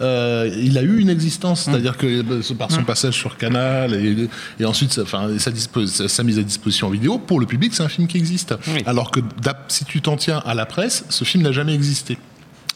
Euh, 0.00 0.48
il 0.62 0.78
a 0.78 0.82
eu 0.82 1.00
une 1.00 1.08
existence, 1.10 1.62
c'est-à-dire 1.62 1.96
que 1.96 2.06
euh, 2.06 2.54
par 2.56 2.70
son 2.70 2.84
passage 2.84 3.14
sur 3.14 3.36
Canal 3.36 3.94
et, 3.94 4.28
et 4.60 4.64
ensuite 4.64 4.92
sa, 4.92 5.02
enfin, 5.02 5.30
sa, 5.38 5.50
dispo- 5.50 5.86
sa- 5.88 6.06
sa 6.08 6.22
mise 6.22 6.38
à 6.38 6.42
disposition 6.42 6.86
en 6.86 6.90
vidéo, 6.90 7.18
pour 7.18 7.40
le 7.40 7.46
public, 7.46 7.74
c'est 7.74 7.82
un 7.82 7.88
film 7.88 8.06
qui 8.06 8.16
existe. 8.18 8.54
Oui. 8.68 8.82
Alors 8.86 9.10
que 9.10 9.18
si 9.66 9.84
tu 9.84 10.00
t'en 10.00 10.16
tiens 10.16 10.40
à 10.46 10.54
la 10.54 10.66
presse, 10.66 11.04
ce 11.08 11.24
film 11.24 11.42
n'a 11.42 11.50
jamais 11.52 11.74
existé. 11.74 12.18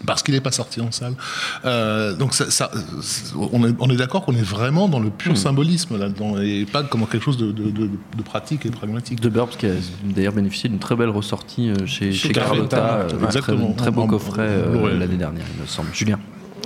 Parce 0.07 0.23
qu'il 0.23 0.35
n'est 0.35 0.41
pas 0.41 0.51
sorti 0.53 0.81
en 0.81 0.91
salle. 0.91 1.15
Euh, 1.65 2.15
donc 2.15 2.35
ça, 2.35 2.51
ça- 2.51 2.71
on 3.53 3.67
est, 3.69 3.75
on 3.79 3.89
est 3.91 3.97
d'accord 3.97 4.25
qu'on 4.25 4.35
est 4.35 4.43
vraiment 4.43 4.89
dans 4.89 5.01
le 5.01 5.11
pur 5.11 5.37
symbolisme 5.37 5.99
là-dedans 5.99 6.39
et 6.41 6.67
pas 6.71 6.83
comme 6.83 7.07
quelque 7.07 7.25
chose 7.25 7.37
de, 7.37 7.53
de- 7.53 7.71
de- 7.71 7.91
de 8.17 8.23
pratique 8.25 8.67
et 8.67 8.71
de 8.71 8.75
pragmatique. 8.77 9.21
De 9.21 9.29
Burbs 9.29 9.57
qui 9.57 9.67
a 9.67 9.71
d'ailleurs 10.05 10.33
bénéficié 10.33 10.69
d'une 10.69 10.79
très 10.79 10.97
belle 10.97 11.11
ressortie 11.11 11.71
euh, 11.71 11.87
chez, 11.87 12.13
chez, 12.13 12.29
Chez 12.29 12.33
Carlotta, 12.33 12.77
Carlotta, 12.77 13.15
euh, 13.17 13.25
un 13.25 13.27
très, 13.29 13.53
un 13.53 13.73
très 13.73 13.91
beau 13.91 14.03
En- 14.03 14.07
coffret 14.07 14.47
euh, 14.49 14.99
l'année 14.99 15.17
dernière, 15.17 15.45
il 15.57 15.63
me 15.63 15.67
semble. 15.67 15.89
Julien. 15.93 16.19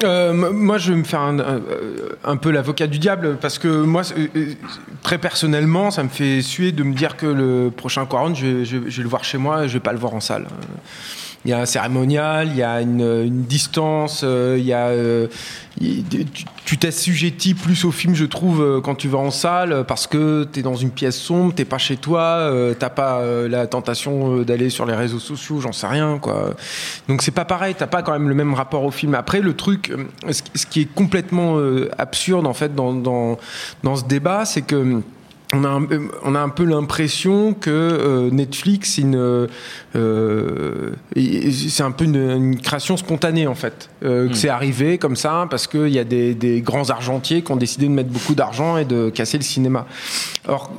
Euh, 0.04 0.34
moi, 0.52 0.76
je 0.76 0.92
vais 0.92 0.98
me 0.98 1.04
faire 1.04 1.20
un, 1.22 1.38
un- 1.38 1.60
un 2.24 2.36
peu 2.36 2.50
l'avocat 2.50 2.86
du 2.86 2.98
diable 2.98 3.38
parce 3.40 3.58
que 3.58 3.68
moi, 3.82 4.02
très 5.02 5.16
personnellement, 5.18 5.90
ça 5.90 6.02
me 6.02 6.10
fait 6.10 6.42
suer 6.42 6.72
de 6.72 6.82
me 6.82 6.92
dire 6.94 7.16
que 7.16 7.24
le 7.26 7.70
prochain 7.74 8.04
Quarante, 8.04 8.36
je, 8.36 8.62
je- 8.64 8.88
je 8.88 8.96
vais 8.98 9.02
le 9.02 9.08
voir 9.08 9.24
chez 9.24 9.38
moi 9.38 9.64
et 9.64 9.68
je 9.68 9.72
vais 9.74 9.80
pas 9.80 9.92
le 9.92 9.98
voir 9.98 10.12
en 10.14 10.20
salle. 10.20 10.46
Il 11.44 11.50
y 11.50 11.52
a 11.54 11.60
un 11.60 11.66
cérémonial, 11.66 12.48
il 12.48 12.56
y 12.56 12.62
a 12.64 12.80
une, 12.80 13.42
distance, 13.44 14.22
euh, 14.24 14.56
il 14.58 14.64
y 14.64 14.72
a 14.72 14.88
euh, 14.88 15.28
tu- 16.64 16.76
t'assujettis 16.76 17.54
plus 17.54 17.84
au 17.84 17.92
film, 17.92 18.14
je 18.16 18.24
trouve, 18.24 18.60
euh, 18.62 18.80
quand 18.80 18.96
tu 18.96 19.06
vas 19.08 19.18
en 19.18 19.30
salle, 19.30 19.84
parce 19.86 20.08
que 20.08 20.48
tu 20.52 20.58
es 20.58 20.62
dans 20.64 20.74
une 20.74 20.90
pièce 20.90 21.16
sombre, 21.16 21.54
t'es 21.54 21.64
pas 21.64 21.78
chez 21.78 21.96
toi, 21.96 22.20
euh, 22.22 22.74
t'as 22.76 22.90
pas 22.90 23.20
euh, 23.20 23.48
la 23.48 23.68
tentation 23.68 24.42
d'aller 24.42 24.70
sur 24.70 24.86
les 24.86 24.94
réseaux 24.94 25.20
sociaux, 25.20 25.60
j'en 25.60 25.72
sais 25.72 25.86
rien, 25.86 26.18
quoi. 26.18 26.54
Donc 27.08 27.22
c'est 27.22 27.30
pas 27.30 27.44
pareil, 27.44 27.76
t'as 27.78 27.86
pas 27.86 28.02
quand 28.02 28.12
même 28.12 28.28
le 28.28 28.34
même 28.34 28.54
rapport 28.54 28.82
au 28.82 28.90
film. 28.90 29.14
Après, 29.14 29.40
le 29.40 29.54
truc, 29.54 29.92
ce 30.28 30.66
qui 30.66 30.80
est 30.80 30.94
complètement 30.94 31.58
absurde 31.98 32.46
en 32.46 32.54
fait 32.54 32.74
dans, 32.74 32.92
dans 32.92 33.96
ce 33.96 34.04
débat, 34.04 34.44
c'est 34.44 34.62
que 34.62 35.00
on 35.52 35.64
a, 35.64 35.68
un, 35.68 35.86
on 36.24 36.34
a 36.34 36.40
un 36.40 36.48
peu 36.48 36.64
l'impression 36.64 37.54
que 37.54 37.70
euh, 37.70 38.30
Netflix, 38.30 38.94
c'est 38.94 39.02
une, 39.02 39.14
euh, 39.94 40.90
c'est 41.14 41.82
un 41.82 41.92
peu 41.92 42.04
une, 42.04 42.16
une 42.16 42.60
création 42.60 42.96
spontanée 42.96 43.46
en 43.46 43.54
fait, 43.54 43.88
Euh, 44.02 44.28
que 44.28 44.34
c'est 44.34 44.48
arrivé 44.48 44.98
comme 44.98 45.16
ça 45.16 45.46
parce 45.48 45.66
qu'il 45.66 45.88
y 45.88 45.98
a 45.98 46.04
des, 46.04 46.34
des 46.34 46.60
grands 46.60 46.90
argentiers 46.90 47.42
qui 47.42 47.52
ont 47.52 47.56
décidé 47.56 47.86
de 47.86 47.92
mettre 47.92 48.10
beaucoup 48.10 48.34
d'argent 48.34 48.76
et 48.76 48.84
de 48.84 49.10
casser 49.10 49.38
le 49.38 49.44
cinéma. 49.44 49.86
Or, 50.48 50.70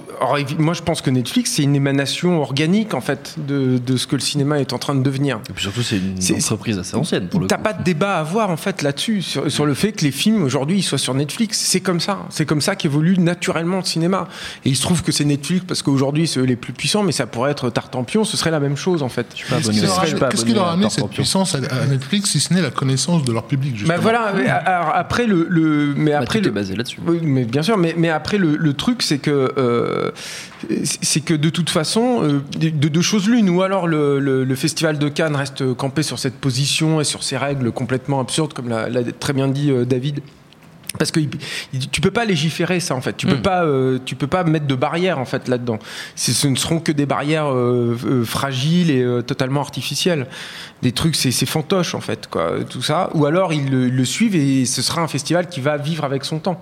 moi 0.59 0.73
je 0.73 0.81
pense 0.81 1.01
que 1.01 1.09
Netflix 1.09 1.51
c'est 1.55 1.63
une 1.63 1.75
émanation 1.75 2.41
organique 2.41 2.93
en 2.93 3.01
fait 3.01 3.35
de, 3.37 3.77
de 3.77 3.97
ce 3.97 4.07
que 4.07 4.15
le 4.15 4.21
cinéma 4.21 4.59
est 4.59 4.73
en 4.73 4.77
train 4.77 4.95
de 4.95 5.03
devenir. 5.03 5.39
Et 5.49 5.53
puis 5.53 5.63
surtout, 5.63 5.81
c'est 5.83 5.97
une 5.97 6.21
C'est- 6.21 6.35
entreprise 6.35 6.79
assez 6.79 6.95
ancienne 6.95 7.27
pour 7.27 7.39
le 7.41 7.47
T'as 7.47 7.57
pas 7.57 7.73
de 7.73 7.83
débat 7.83 8.15
à 8.17 8.19
avoir 8.19 8.49
en 8.49 8.57
fait 8.57 8.81
là-dessus 8.81 9.21
sur, 9.21 9.51
sur 9.51 9.65
le 9.65 9.73
fait 9.73 9.91
que 9.91 10.03
les 10.05 10.11
films 10.11 10.43
aujourd'hui 10.43 10.77
ils 10.79 10.83
soient 10.83 10.97
sur 10.97 11.13
Netflix. 11.13 11.59
C'est 11.59 11.81
comme 11.81 11.99
ça, 11.99 12.19
c'est 12.29 12.45
comme 12.45 12.61
ça 12.61 12.75
qu'évolue 12.75 13.17
naturellement 13.19 13.77
le 13.77 13.83
cinéma. 13.83 14.27
Et 14.65 14.69
il 14.69 14.75
se 14.75 14.81
trouve 14.81 15.03
que 15.03 15.11
c'est 15.11 15.25
Netflix 15.25 15.65
parce 15.67 15.81
qu'aujourd'hui 15.81 16.27
c'est 16.27 16.39
eux 16.39 16.43
les 16.43 16.55
plus 16.55 16.73
puissants, 16.73 17.03
mais 17.03 17.11
ça 17.11 17.27
pourrait 17.27 17.51
être 17.51 17.69
Tartampion, 17.69 18.23
ce 18.23 18.37
serait 18.37 18.51
la 18.51 18.59
même 18.59 18.77
chose 18.77 19.03
en 19.03 19.09
fait. 19.09 19.27
Qu'est-ce 19.33 19.71
qui 19.71 19.81
leur 19.81 19.99
a 19.99 20.05
amené- 20.05 20.29
Qu'est-ce 20.29 20.45
qui 20.45 20.51
abonné 20.51 20.53
leur 20.55 20.65
a 20.65 20.69
à 20.69 20.73
amené 20.73 20.89
cette 20.89 21.09
puissance 21.09 21.55
à, 21.55 21.57
à 21.59 21.85
Netflix, 21.87 22.29
si 22.31 22.39
ce 22.39 22.53
n'est 22.53 22.61
la 22.61 22.71
connaissance 22.71 23.23
de 23.23 23.31
leur 23.33 23.43
public 23.43 23.75
justement 23.77 23.95
Bah 23.95 24.01
voilà, 24.01 24.31
mais 24.35 24.47
alors 24.47 24.91
après 24.95 25.25
le, 25.27 25.45
le 25.49 25.93
mais 25.95 26.11
Bah, 26.11 26.19
après 26.23 26.39
tout 26.39 26.45
le, 26.45 26.51
est 26.51 26.53
basé 26.53 26.75
là-dessus. 26.75 26.99
Oui, 27.05 27.19
mais 27.21 27.43
bien 27.45 27.61
sûr, 27.63 27.77
mais, 27.77 27.93
mais 27.97 28.09
après 28.09 28.37
le, 28.37 28.55
le 28.55 28.73
truc, 28.73 29.01
c'est 29.03 29.17
que 29.17 29.53
euh, 29.57 30.11
c'est 30.83 31.21
que 31.21 31.33
de 31.33 31.49
toute 31.49 31.69
façon, 31.69 32.23
euh, 32.23 32.41
de 32.57 32.69
de 32.69 32.87
deux 32.87 33.01
choses 33.01 33.27
l'une, 33.27 33.49
ou 33.49 33.61
alors 33.61 33.87
le, 33.87 34.55
festival 34.55 34.97
de 34.97 35.09
Cannes 35.09 35.35
reste 35.35 35.73
campé 35.75 36.03
sur 36.03 36.19
cette 36.19 36.35
position 36.35 37.01
et 37.01 37.03
sur 37.03 37.23
ces 37.23 37.37
règles 37.37 37.71
complètement 37.71 38.19
absurdes, 38.19 38.53
comme 38.53 38.69
l'a 38.69 38.89
l'a 38.89 39.03
très 39.03 39.33
bien 39.33 39.47
dit 39.47 39.71
euh, 39.71 39.85
David. 39.85 40.21
Parce 40.97 41.11
que 41.11 41.19
tu 41.91 42.01
peux 42.01 42.11
pas 42.11 42.25
légiférer 42.25 42.79
ça 42.79 42.95
en 42.95 43.01
fait. 43.01 43.15
Tu 43.17 43.27
peux 43.27 43.35
Mm. 43.37 43.41
pas, 43.41 43.63
euh, 43.63 43.99
tu 44.05 44.15
peux 44.15 44.27
pas 44.27 44.43
mettre 44.43 44.67
de 44.67 44.75
barrières 44.75 45.19
en 45.19 45.25
fait 45.25 45.47
là-dedans. 45.47 45.79
Ce 46.15 46.47
ne 46.47 46.55
seront 46.55 46.79
que 46.79 46.91
des 46.91 47.05
barrières 47.05 47.47
euh, 47.53 47.95
euh, 48.05 48.23
fragiles 48.25 48.89
et 48.91 49.05
totalement 49.25 49.61
artificielles. 49.61 50.27
Des 50.81 50.91
trucs, 50.91 51.15
c'est 51.15 51.31
fantoche 51.45 51.95
en 51.95 52.01
fait, 52.01 52.27
quoi, 52.27 52.51
tout 52.69 52.81
ça. 52.81 53.09
Ou 53.13 53.25
alors 53.25 53.51
ils 53.53 53.69
le, 53.69 54.05
suivent 54.05 54.35
et 54.35 54.65
ce 54.65 54.81
sera 54.81 55.01
un 55.01 55.07
festival 55.07 55.47
qui 55.49 55.59
va 55.59 55.77
vivre 55.77 56.03
avec 56.03 56.23
son 56.25 56.39
temps. 56.39 56.59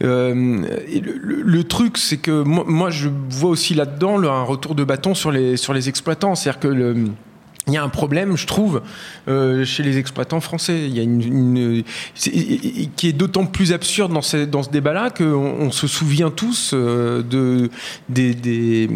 Et 0.00 0.04
le, 0.04 1.14
le- 1.20 1.42
le 1.42 1.64
truc, 1.64 1.98
c'est 1.98 2.16
que 2.16 2.42
moi, 2.42 2.64
moi, 2.66 2.90
je 2.90 3.08
vois 3.30 3.50
aussi 3.50 3.74
là-dedans 3.74 4.22
un 4.22 4.42
retour 4.42 4.74
de 4.74 4.84
bâton 4.84 5.14
sur 5.14 5.30
les 5.30 5.56
sur 5.56 5.72
les 5.72 5.88
exploitants. 5.88 6.34
C'est-à-dire 6.34 6.60
que 6.60 6.68
le 6.68 6.96
il 7.68 7.72
y 7.74 7.76
a 7.76 7.82
un 7.84 7.88
problème, 7.88 8.36
je 8.36 8.46
trouve, 8.46 8.82
euh, 9.28 9.64
chez 9.64 9.84
les 9.84 9.96
exploitants 9.98 10.40
français. 10.40 10.80
Il 10.86 10.96
y 10.96 11.00
a 11.00 11.04
une, 11.04 11.84
qui 12.96 13.08
est 13.08 13.12
d'autant 13.12 13.46
plus 13.46 13.72
absurde 13.72 14.12
dans 14.12 14.20
ce, 14.22 14.44
dans 14.44 14.62
ce 14.64 14.70
débat-là 14.70 15.10
qu'on 15.10 15.24
on 15.60 15.70
se 15.70 15.86
souvient 15.86 16.30
tous 16.30 16.72
euh, 16.74 17.22
de, 17.22 17.70
des, 18.08 18.34
des- 18.34 18.88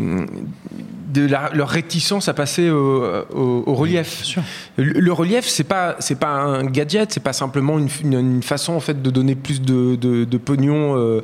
de 1.14 1.26
la- 1.26 1.50
leur 1.54 1.68
réticence 1.68 2.28
à 2.28 2.34
passer 2.34 2.68
au, 2.68 3.02
au- 3.32 3.62
au 3.66 3.74
relief. 3.74 4.36
Le, 4.76 4.84
le 5.00 5.12
relief, 5.12 5.46
c'est 5.46 5.64
pas 5.64 5.96
c'est 5.98 6.18
pas 6.18 6.28
un 6.34 6.64
gadget, 6.64 7.10
c'est 7.12 7.22
pas 7.22 7.32
simplement 7.32 7.78
une, 7.78 7.88
une- 8.02 8.18
une 8.36 8.42
façon 8.42 8.74
en 8.74 8.80
fait 8.80 9.00
de 9.00 9.10
donner 9.10 9.34
plus 9.34 9.62
de, 9.62 9.94
de, 9.96 10.24
de 10.24 10.36
pognon 10.36 10.94
euh, 10.96 11.22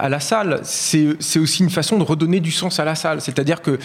à 0.00 0.08
la 0.10 0.20
salle. 0.20 0.60
C'est 0.64 1.16
aussi 1.38 1.62
une 1.62 1.70
façon 1.70 1.96
de 1.98 2.02
redonner 2.02 2.40
du 2.40 2.50
sens 2.50 2.78
à 2.80 2.84
la 2.84 2.94
salle. 2.94 3.20
C'est-à-dire 3.22 3.62
que 3.62 3.78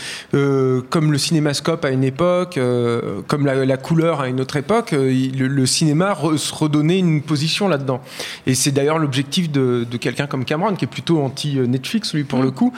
comme 0.90 1.12
le 1.14 1.18
cinémascope 1.18 1.86
à 1.86 1.92
une 1.92 2.04
époque, 2.04 2.58
euh, 2.88 3.22
comme 3.28 3.46
la, 3.46 3.66
la 3.66 3.78
couleur 3.78 4.22
à 4.22 4.28
une 4.28 4.40
autre 4.40 4.56
époque, 4.58 4.94
euh, 4.94 5.12
le, 5.38 5.48
le 5.48 5.66
cinéma 5.66 6.14
re- 6.14 6.38
se 6.38 6.54
redonnait 6.54 7.00
une 7.00 7.22
position 7.22 7.68
là-dedans. 7.68 8.02
Et 8.46 8.56
c'est 8.56 8.72
d'ailleurs 8.72 9.00
l'objectif 9.00 9.52
de, 9.52 9.86
de 9.90 9.98
quelqu'un 9.98 10.28
comme 10.28 10.46
Cameron, 10.46 10.76
qui 10.76 10.86
est 10.86 10.88
plutôt 10.88 11.22
anti-Netflix, 11.22 12.14
lui, 12.14 12.24
pour 12.24 12.42
le 12.42 12.52
coup, 12.52 12.72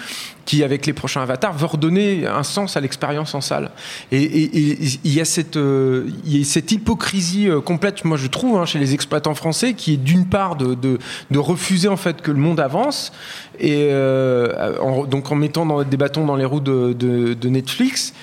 qui, 0.46 0.64
avec 0.64 0.86
les 0.88 0.94
prochains 0.94 1.22
avatars, 1.22 1.54
veut 1.54 1.68
redonner 1.68 2.26
un 2.26 2.44
sens 2.44 2.76
à 2.76 2.82
l'expérience 2.82 3.36
en 3.36 3.42
salle. 3.42 3.70
Et 4.12 4.50
il 5.04 5.14
y 5.14 5.22
a 5.22 5.26
cette, 5.26 5.58
euh, 5.58 6.10
y 6.26 6.42
a 6.42 6.44
cette 6.46 6.72
hypocrisie 6.72 7.48
euh, 7.50 7.62
complète, 7.62 8.04
moi 8.04 8.18
je 8.18 8.28
trouve, 8.28 8.58
hein, 8.58 8.66
chez 8.66 8.80
les 8.80 8.94
exploitants 8.94 9.36
français, 9.36 9.74
qui 9.76 9.94
est 9.94 9.98
d'une 9.98 10.26
part 10.26 10.56
de, 10.56 10.74
de, 10.74 10.98
de 11.30 11.40
refuser 11.40 11.88
en 11.88 11.98
fait 11.98 12.22
que 12.22 12.32
le 12.32 12.40
monde 12.40 12.60
avance, 12.60 13.12
et 13.60 13.90
euh, 13.92 14.78
en- 14.82 15.06
donc 15.06 15.32
en 15.32 15.36
mettant 15.36 15.66
dans, 15.68 15.84
des 15.84 15.98
bâtons 15.98 16.26
dans 16.26 16.36
les 16.36 16.46
roues 16.46 16.60
de 16.62 17.50
Netflix. 17.50 18.14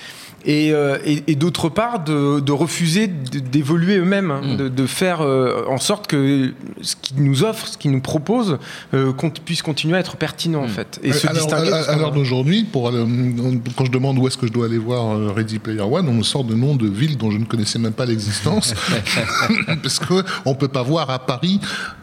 Et, 0.47 0.71
euh, 0.71 0.97
et- 1.05 1.23
et 1.27 1.35
d'autre 1.35 1.67
part, 1.69 2.03
de, 2.05 2.39
de 2.39 2.51
refuser 2.53 3.07
d'évoluer 3.07 3.97
eux-mêmes, 3.97 4.31
hein, 4.31 4.55
de, 4.57 4.69
de 4.69 4.85
faire 4.87 5.19
euh, 5.21 5.65
en 5.67 5.77
sorte 5.77 6.07
que 6.07 6.53
ce 6.81 6.95
qu'ils 7.01 7.21
nous 7.21 7.43
offrent, 7.43 7.67
ce 7.67 7.77
qu'ils 7.77 7.91
nous 7.91 7.99
proposent, 8.01 8.57
euh, 8.93 9.11
qu'on 9.11 9.29
puisse 9.29 9.61
continuer 9.61 9.97
à 9.97 9.99
être 9.99 10.15
pertinent 10.15 10.63
en 10.63 10.67
fait. 10.69 10.99
Et 11.03 11.11
se 11.11 11.27
alors, 11.27 11.45
distinguer. 11.47 11.71
à- 11.73 11.95
l'heure 11.97 12.13
d'aujourd'hui, 12.13 12.63
pour 12.63 12.87
aller- 12.87 13.03
quand 13.75 13.85
je 13.85 13.91
demande 13.91 14.17
où 14.19 14.27
est-ce 14.27 14.37
que 14.37 14.47
je 14.47 14.53
dois 14.53 14.65
aller 14.67 14.77
voir 14.77 15.35
Ready 15.35 15.59
Player 15.59 15.81
One, 15.81 16.07
on 16.07 16.13
me 16.13 16.23
sort 16.23 16.45
de 16.45 16.55
noms 16.55 16.75
de 16.75 16.87
villes 16.87 17.17
dont 17.17 17.29
je 17.29 17.37
ne 17.37 17.45
connaissais 17.45 17.77
même 17.79 17.91
pas 17.93 18.05
l'existence, 18.05 18.73
parce 19.83 19.99
que 19.99 20.23
on 20.45 20.55
peut 20.55 20.67
pas 20.69 20.83
voir 20.83 21.09
à 21.09 21.19
Paris, 21.19 21.59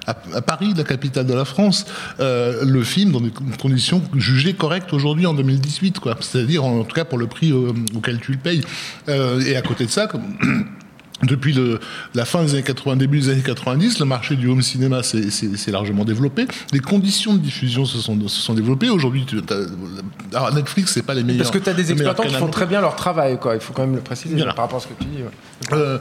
à, 0.07 0.15
à 0.35 0.43
Paris, 0.43 0.75
la 0.77 0.85
capitale 0.85 1.27
de 1.27 1.33
la 1.35 1.45
France, 1.47 1.87
euh, 2.21 2.65
le 2.65 2.83
film 2.85 3.13
dans 3.13 3.21
des 3.21 3.33
conditions 3.59 4.03
jugées 4.17 4.53
correctes 4.55 4.93
aujourd'hui 4.93 5.27
en 5.27 5.35
2018, 5.35 5.99
quoi. 5.99 6.17
C'est-à-dire 6.21 6.65
en 6.65 6.85
tout 6.85 6.95
cas 6.95 7.05
pour 7.05 7.17
le 7.19 7.27
prix 7.27 7.51
euh, 7.53 7.73
auquel 7.97 8.21
tu 8.21 8.34
le 8.35 8.41
payes. 8.41 8.63
Euh, 9.09 9.41
et 9.41 9.57
à 9.57 9.63
côté 9.63 9.85
de 9.87 9.91
ça, 9.91 10.07
comme 10.07 10.23
depuis 11.23 11.53
le, 11.53 11.81
la 12.15 12.25
fin 12.25 12.43
des 12.43 12.53
années 12.55 12.63
80, 12.63 12.97
début 12.97 13.21
des 13.21 13.29
années 13.31 13.41
90, 13.43 13.99
le 14.01 14.05
marché 14.05 14.37
du 14.37 14.49
home 14.49 14.61
cinéma 14.63 15.03
s'est- 15.03 15.31
largement 15.71 16.05
développé. 16.05 16.47
Les 16.73 16.81
conditions 16.81 17.33
de 17.35 17.39
diffusion 17.39 17.85
se 17.87 17.99
sont, 17.99 18.19
se 18.29 18.41
sont 18.41 18.53
développées. 18.55 18.91
Aujourd'hui, 18.91 19.25
tu- 19.25 19.41
Netflix, 20.55 20.93
c'est 20.93 21.03
pas 21.03 21.15
les 21.15 21.23
meilleurs. 21.23 21.45
Parce 21.45 21.51
que 21.51 21.59
tu 21.63 21.71
as 21.71 21.75
des 21.75 21.93
exploitants 21.93 22.25
qui 22.25 22.35
font 22.35 22.49
très 22.49 22.67
bien 22.67 22.81
leur 22.81 22.97
travail, 22.97 23.39
quoi. 23.39 23.55
il 23.55 23.61
faut 23.61 23.73
quand 23.73 23.83
même 23.87 23.95
le 23.95 24.01
préciser 24.03 24.35
Voilà. 24.37 24.53
par 24.55 24.65
rapport 24.67 24.79
à 24.79 24.83
ce 24.83 24.89
que 24.89 24.95
tu 25.03 25.09
dis. 25.09 25.23
ouais. 25.23 25.31
Euh, 25.73 25.99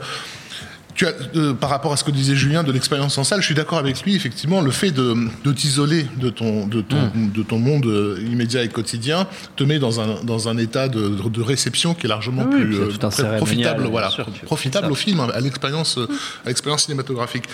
tu 0.94 1.06
as, 1.06 1.12
euh, 1.36 1.52
par 1.54 1.70
rapport 1.70 1.92
à 1.92 1.96
ce 1.96 2.04
que 2.04 2.10
disait 2.10 2.34
Julien 2.36 2.62
de 2.62 2.70
l'expérience 2.72 3.18
en 3.18 3.24
salle, 3.24 3.40
je 3.40 3.46
suis 3.46 3.54
d'accord 3.54 3.78
avec 3.78 4.02
lui. 4.02 4.14
Effectivement, 4.14 4.60
le 4.60 4.70
fait 4.70 4.90
de, 4.90 5.14
de 5.44 5.52
t'isoler 5.52 6.06
de 6.18 6.30
ton, 6.30 6.66
de, 6.66 6.80
ton, 6.82 7.10
de 7.14 7.42
ton 7.42 7.58
monde 7.58 7.86
euh, 7.86 8.18
immédiat 8.30 8.62
et 8.62 8.68
quotidien 8.68 9.26
te 9.56 9.64
met 9.64 9.78
dans 9.78 10.00
un, 10.00 10.22
dans 10.24 10.48
un 10.48 10.56
état 10.56 10.88
de, 10.88 11.08
de 11.28 11.42
réception 11.42 11.94
qui 11.94 12.06
est 12.06 12.08
largement 12.08 12.46
Oui, 12.50 12.60
plus 12.64 12.78
euh, 12.80 13.36
profitable, 13.38 13.86
voilà, 13.90 14.10
sûr, 14.10 14.26
profitable 14.44 14.90
au 14.92 14.94
film, 14.94 15.20
à 15.20 15.40
l'expérience, 15.40 15.98
à 16.44 16.48
l'expérience 16.48 16.84
cinématographique. 16.84 17.44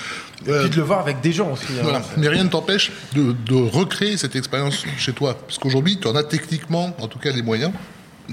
Euh, 0.49 0.63
Puis 0.63 0.71
de 0.71 0.77
le 0.77 0.83
voir 0.83 1.01
avec 1.01 1.21
des 1.21 1.33
gens 1.33 1.53
aussi. 1.53 1.65
hein. 1.73 1.83
voilà. 1.83 2.03
Mais 2.17 2.29
rien 2.29 2.45
ne 2.45 2.49
t'empêche 2.49 2.93
de, 3.15 3.35
de 3.47 3.55
recréer 3.55 4.17
cette 4.17 4.37
expérience 4.37 4.85
chez 4.99 5.13
toi. 5.13 5.35
Parce 5.47 5.59
qu'aujourd'hui, 5.59 5.99
tu 6.01 6.09
en 6.09 6.15
as 6.17 6.25
techniquement, 6.25 6.95
en 7.01 7.07
tout 7.09 7.19
cas, 7.19 7.31
les 7.33 7.43
moyens. 7.43 7.73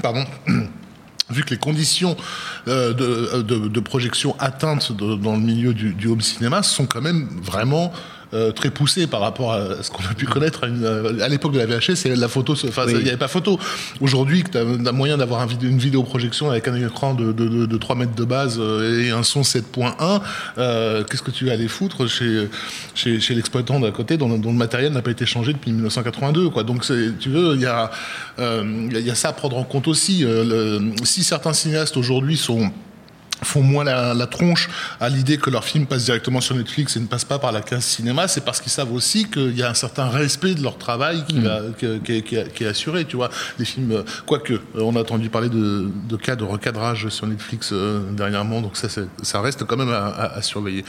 Pardon. 0.02 0.26
Vu 1.30 1.44
que 1.44 1.50
les 1.50 1.58
conditions 1.58 2.16
euh, 2.68 2.94
de, 2.94 3.42
de- 3.68 3.80
projection 3.80 4.36
atteintes 4.40 4.92
dans 4.94 5.34
le 5.34 5.42
milieu 5.42 5.74
du, 5.74 5.94
du 5.94 6.08
home 6.08 6.22
cinéma 6.22 6.64
sont 6.64 6.86
quand 6.86 7.02
même 7.02 7.28
vraiment 7.42 7.92
euh, 8.34 8.52
très 8.52 8.70
poussées 8.72 9.08
par 9.08 9.22
rapport 9.22 9.54
à 9.54 9.82
ce 9.82 9.90
qu'on 9.90 10.04
a 10.04 10.14
pu 10.14 10.26
connaître 10.26 10.64
à, 10.66 10.68
une- 10.68 10.84
euh, 10.84 11.20
à 11.24 11.28
l'époque 11.30 11.54
de 11.54 11.60
la 11.60 11.66
VHS, 11.66 11.96
c'est 11.96 12.16
la 12.16 12.28
photo, 12.28 12.54
enfin, 12.54 12.86
il 12.90 12.98
n'y 12.98 13.08
avait 13.10 13.18
pas 13.18 13.28
photo. 13.28 13.60
Aujourd'hui, 14.02 14.44
que 14.44 14.50
tu 14.52 14.58
as, 14.58 14.92
moyen 14.92 15.18
d'avoir 15.18 15.42
un 15.42 15.46
vidéo- 15.46 15.70
une 15.70 15.78
vidéoprojection 15.78 16.50
avec 16.52 16.68
un 16.68 16.76
écran 16.76 17.14
de, 17.14 17.32
de, 17.32 17.48
de- 17.48 17.66
de 17.66 17.78
3 17.78 17.96
mètres 17.96 18.16
de 18.16 18.24
base 18.26 18.58
euh, 18.60 19.02
et 19.04 19.12
un 19.12 19.24
son 19.24 19.42
7.1, 19.44 20.22
euh, 20.58 21.04
qu'est-ce 21.04 21.22
que 21.24 21.32
tu 21.32 21.46
vas 21.46 21.54
aller 21.54 21.68
foutre 21.68 22.08
chez, 22.08 22.48
chez, 22.96 23.20
chez 23.20 23.36
l'exploitant 23.36 23.80
d'à 23.80 23.92
côté 23.92 24.18
dont, 24.18 24.38
dont 24.38 24.52
le 24.52 24.58
matériel 24.58 24.92
n'a 24.94 25.02
pas 25.02 25.12
été 25.12 25.26
changé 25.26 25.54
depuis 25.54 25.72
1982 25.72 26.50
quoi. 26.50 26.64
Donc 26.64 26.84
tu 27.20 27.30
veux, 27.30 27.56
il 27.56 27.62
y, 27.62 27.66
a, 27.66 27.92
euh, 28.40 28.90
y 28.94 29.16
ça 29.16 29.30
à 29.30 29.34
prendre 29.34 29.58
en 29.58 29.64
compte 29.64 29.88
aussi. 29.88 30.20
Le- 30.28 30.92
si 31.04 31.24
certains 31.24 31.54
cinéastes 31.54 31.98
aujourd'hui 31.98 32.38
sont 32.38 32.72
font 33.44 33.62
moins 33.62 33.84
la, 33.84 34.14
la 34.14 34.28
tronche 34.28 34.70
à 35.00 35.10
l'idée 35.10 35.38
que 35.38 35.50
leur 35.50 35.64
film 35.64 35.86
passe 35.86 36.06
directement 36.06 36.42
sur 36.42 36.56
Netflix 36.56 36.96
et 36.96 37.00
ne 37.00 37.06
passe 37.06 37.26
pas 37.26 37.40
par 37.40 37.52
la 37.52 37.62
case 37.62 37.84
cinéma, 37.86 38.28
c'est 38.28 38.44
parce 38.44 38.60
qu'ils 38.62 38.72
savent 38.72 38.92
aussi 38.94 39.30
qu'il 39.30 39.56
y 39.58 39.64
a 39.64 39.70
un 39.70 39.74
certain 39.74 40.08
respect 40.10 40.56
de 40.56 40.64
leur 40.64 40.78
travail 40.78 41.24
qui, 41.28 41.40
va- 41.40 41.62
qui 41.78 41.86
est- 41.86 42.04
qui 42.24 42.36
est- 42.36 42.54
qui 42.54 42.64
est 42.64 42.68
assuré, 42.68 43.06
tu 43.06 43.16
vois. 43.16 43.30
Les 43.60 43.66
films, 43.66 43.92
euh, 43.92 44.04
quoique, 44.26 44.54
euh, 44.54 44.60
on 44.76 44.96
a 44.96 45.02
entendu 45.02 45.30
parler 45.30 45.50
de, 45.50 45.90
de 46.10 46.16
cas 46.18 46.36
de 46.36 46.44
recadrage 46.44 47.10
sur 47.10 47.28
Netflix 47.28 47.70
euh, 47.74 48.00
dernièrement, 48.12 48.62
donc 48.62 48.76
ça, 48.78 48.88
reste 49.42 49.64
quand 49.66 49.78
même 49.78 49.90
à, 49.92 50.08
à- 50.08 50.38
à 50.38 50.42
surveiller. 50.42 50.84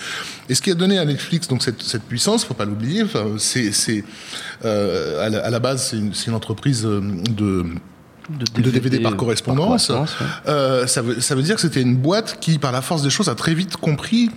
Et 0.48 0.54
ce 0.54 0.62
qui 0.62 0.70
a 0.70 0.74
donné 0.74 0.98
à 0.98 1.04
Netflix 1.04 1.48
donc 1.48 1.62
cette, 1.62 1.82
cette 1.82 2.02
puissance, 2.04 2.44
faut 2.44 2.54
pas 2.54 2.64
l'oublier, 2.64 3.04
c'est, 3.38 3.72
euh, 4.64 5.24
à, 5.26 5.28
la, 5.28 5.38
à 5.44 5.50
la 5.50 5.58
base, 5.58 5.88
c'est 5.90 5.96
une, 5.98 6.14
entreprise 6.34 6.84
euh, 6.86 7.64
de 8.28 8.62
de 8.62 8.70
DVD 8.70 9.00
par 9.00 9.16
correspondance, 9.16 9.88
ouais. 9.88 9.96
euh, 10.48 10.86
ça, 10.86 11.02
veut, 11.02 11.20
ça 11.20 11.34
veut 11.34 11.42
dire 11.42 11.54
que 11.54 11.60
c'était 11.60 11.80
une 11.80 11.96
boîte 11.96 12.38
qui, 12.40 12.58
par 12.58 12.72
la 12.72 12.82
force 12.82 13.02
des 13.02 13.10
choses, 13.10 13.28
a 13.28 13.34
très 13.34 13.54
vite 13.54 13.76
compris 13.76 14.30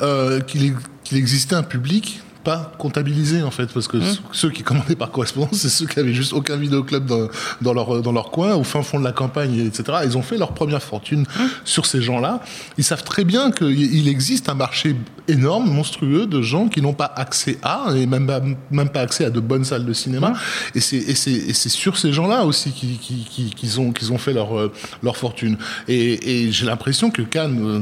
euh, 0.00 0.40
qu'il 0.40 0.74
qu'il 1.04 1.18
existait 1.18 1.54
un 1.54 1.62
public 1.62 2.22
pas 2.44 2.72
comptabilisé 2.78 3.42
en 3.42 3.50
fait 3.50 3.72
parce 3.72 3.88
que 3.88 3.96
ceux 4.32 4.50
qui 4.50 4.62
commandaient 4.62 4.96
par 4.96 5.10
correspondance 5.10 5.54
c'est 5.54 5.68
ceux 5.68 5.86
qui 5.86 5.98
avaient 5.98 6.14
juste 6.14 6.32
aucun 6.32 6.56
vidéoclub 6.56 7.06
dans, 7.06 7.28
dans 7.62 7.72
leur 7.72 8.02
dans 8.02 8.12
leur 8.12 8.30
coin 8.30 8.54
au 8.54 8.64
fin 8.64 8.82
fond 8.82 8.98
de 8.98 9.04
la 9.04 9.12
campagne 9.12 9.58
etc 9.58 9.98
ils 10.04 10.16
ont 10.16 10.22
fait 10.22 10.38
leur 10.38 10.52
première 10.52 10.82
fortune 10.82 11.24
sur 11.64 11.86
ces 11.86 12.02
gens-là. 12.02 12.40
Ils 12.78 12.84
savent 12.84 13.04
très 13.04 13.24
bien 13.24 13.50
qu'il 13.50 14.08
existe 14.08 14.48
un 14.48 14.54
marché 14.54 14.96
énorme 15.28 15.70
monstrueux 15.70 16.26
de 16.26 16.42
gens 16.42 16.68
qui 16.68 16.82
n'ont 16.82 16.92
pas 16.94 17.12
accès 17.16 17.58
à 17.62 17.86
et 17.96 18.06
même 18.06 18.26
pas, 18.26 18.40
même 18.70 18.88
pas 18.88 19.00
accès 19.00 19.24
à 19.24 19.30
de 19.30 19.40
bonnes 19.40 19.64
salles 19.64 19.86
de 19.86 19.92
cinéma. 19.92 20.34
Et 20.74 20.80
c'est 20.80 20.96
et 20.96 21.14
c'est 21.14 21.68
sur 21.68 21.96
ces 21.96 22.12
gens-là 22.12 22.44
aussi 22.44 22.72
qu'ils 22.72 22.98
qui, 22.98 23.24
qui, 23.24 23.78
ont 23.78 23.92
qu'ils 23.92 24.12
ont 24.12 24.18
fait 24.18 24.32
leur 24.32 24.70
leur 25.02 25.16
fortune. 25.16 25.56
Et, 25.88 26.46
et 26.46 26.52
j'ai 26.52 26.66
l'impression 26.66 27.10
que 27.10 27.22
Cannes 27.22 27.60
euh, 27.62 27.80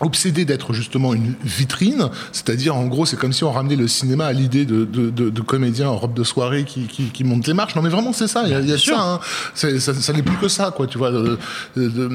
obsédé 0.00 0.44
d'être 0.44 0.72
justement 0.72 1.14
une 1.14 1.34
vitrine, 1.44 2.08
c'est-à-dire 2.32 2.74
en 2.76 2.86
gros 2.86 3.06
c'est 3.06 3.16
comme 3.18 3.32
si 3.32 3.44
on 3.44 3.52
ramenait 3.52 3.76
le 3.76 3.88
cinéma 3.88 4.26
à 4.26 4.32
l'idée 4.32 4.64
de, 4.64 4.84
de, 4.84 5.10
de, 5.10 5.30
de 5.30 5.40
comédiens 5.42 5.88
en 5.88 5.96
robe 5.96 6.14
de 6.14 6.24
soirée 6.24 6.64
qui, 6.64 6.82
qui, 6.86 7.04
qui 7.04 7.24
montent 7.24 7.46
les 7.46 7.54
marches. 7.54 7.74
Non 7.76 7.82
mais 7.82 7.88
vraiment 7.90 8.12
c'est 8.12 8.26
ça, 8.28 8.42
il 8.44 8.50
y 8.50 8.54
a, 8.54 8.60
il 8.60 8.68
y 8.68 8.72
a 8.72 8.78
ça, 8.78 9.00
hein. 9.00 9.20
Ça, 9.54 9.68
ça 9.78 10.12
n'est 10.12 10.22
plus 10.22 10.36
que 10.36 10.48
ça 10.48 10.70
quoi, 10.74 10.86
tu 10.86 10.98
vois. 10.98 11.10
De, 11.10 11.38
de- 11.76 11.88
de- 11.88 12.10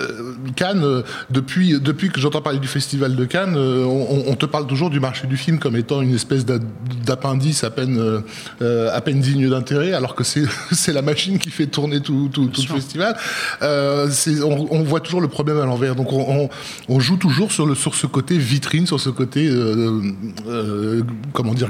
euh, 0.00 0.34
Cannes, 0.56 0.84
euh, 0.84 1.02
depuis 1.30 1.80
depuis 1.80 2.10
que 2.10 2.20
j'entends 2.20 2.42
parler 2.42 2.58
du 2.58 2.68
festival 2.68 3.16
de 3.16 3.24
Cannes, 3.24 3.54
euh, 3.56 3.84
on, 3.84 4.24
on 4.28 4.34
te 4.34 4.46
parle 4.46 4.66
toujours 4.66 4.90
du 4.90 5.00
marché 5.00 5.26
du 5.26 5.36
film 5.36 5.58
comme 5.58 5.76
étant 5.76 6.02
une 6.02 6.14
espèce 6.14 6.44
d'a- 6.44 6.58
d'appendice 7.06 7.64
à 7.64 7.70
peine 7.70 7.98
euh, 7.98 8.20
euh, 8.62 8.94
à 8.94 9.00
peine 9.00 9.20
digne 9.20 9.48
d'intérêt, 9.48 9.92
alors 9.94 10.14
que 10.14 10.24
c'est 10.24 10.44
la 10.92 11.02
machine 11.02 11.38
qui 11.38 11.50
fait 11.50 11.66
tourner 11.66 12.00
tout, 12.00 12.28
tout, 12.32 12.48
tout 12.48 12.62
le 12.68 12.74
festival. 12.74 13.16
Euh, 13.62 14.08
on, 14.44 14.66
on 14.70 14.82
voit 14.82 15.00
toujours 15.00 15.20
le 15.20 15.28
problème 15.28 15.58
à 15.58 15.64
l'envers. 15.64 15.94
Donc 15.96 16.12
on, 16.12 16.20
on, 16.42 16.48
on 16.88 17.00
joue 17.00 17.16
toujours 17.16 17.29
sur, 17.50 17.66
le, 17.66 17.74
sur 17.74 17.94
ce 17.94 18.06
côté 18.06 18.38
vitrine, 18.38 18.86
sur 18.86 19.00
ce 19.00 19.10
côté, 19.10 19.46
euh, 19.48 20.00
euh, 20.46 21.02
comment 21.32 21.54
dire, 21.54 21.68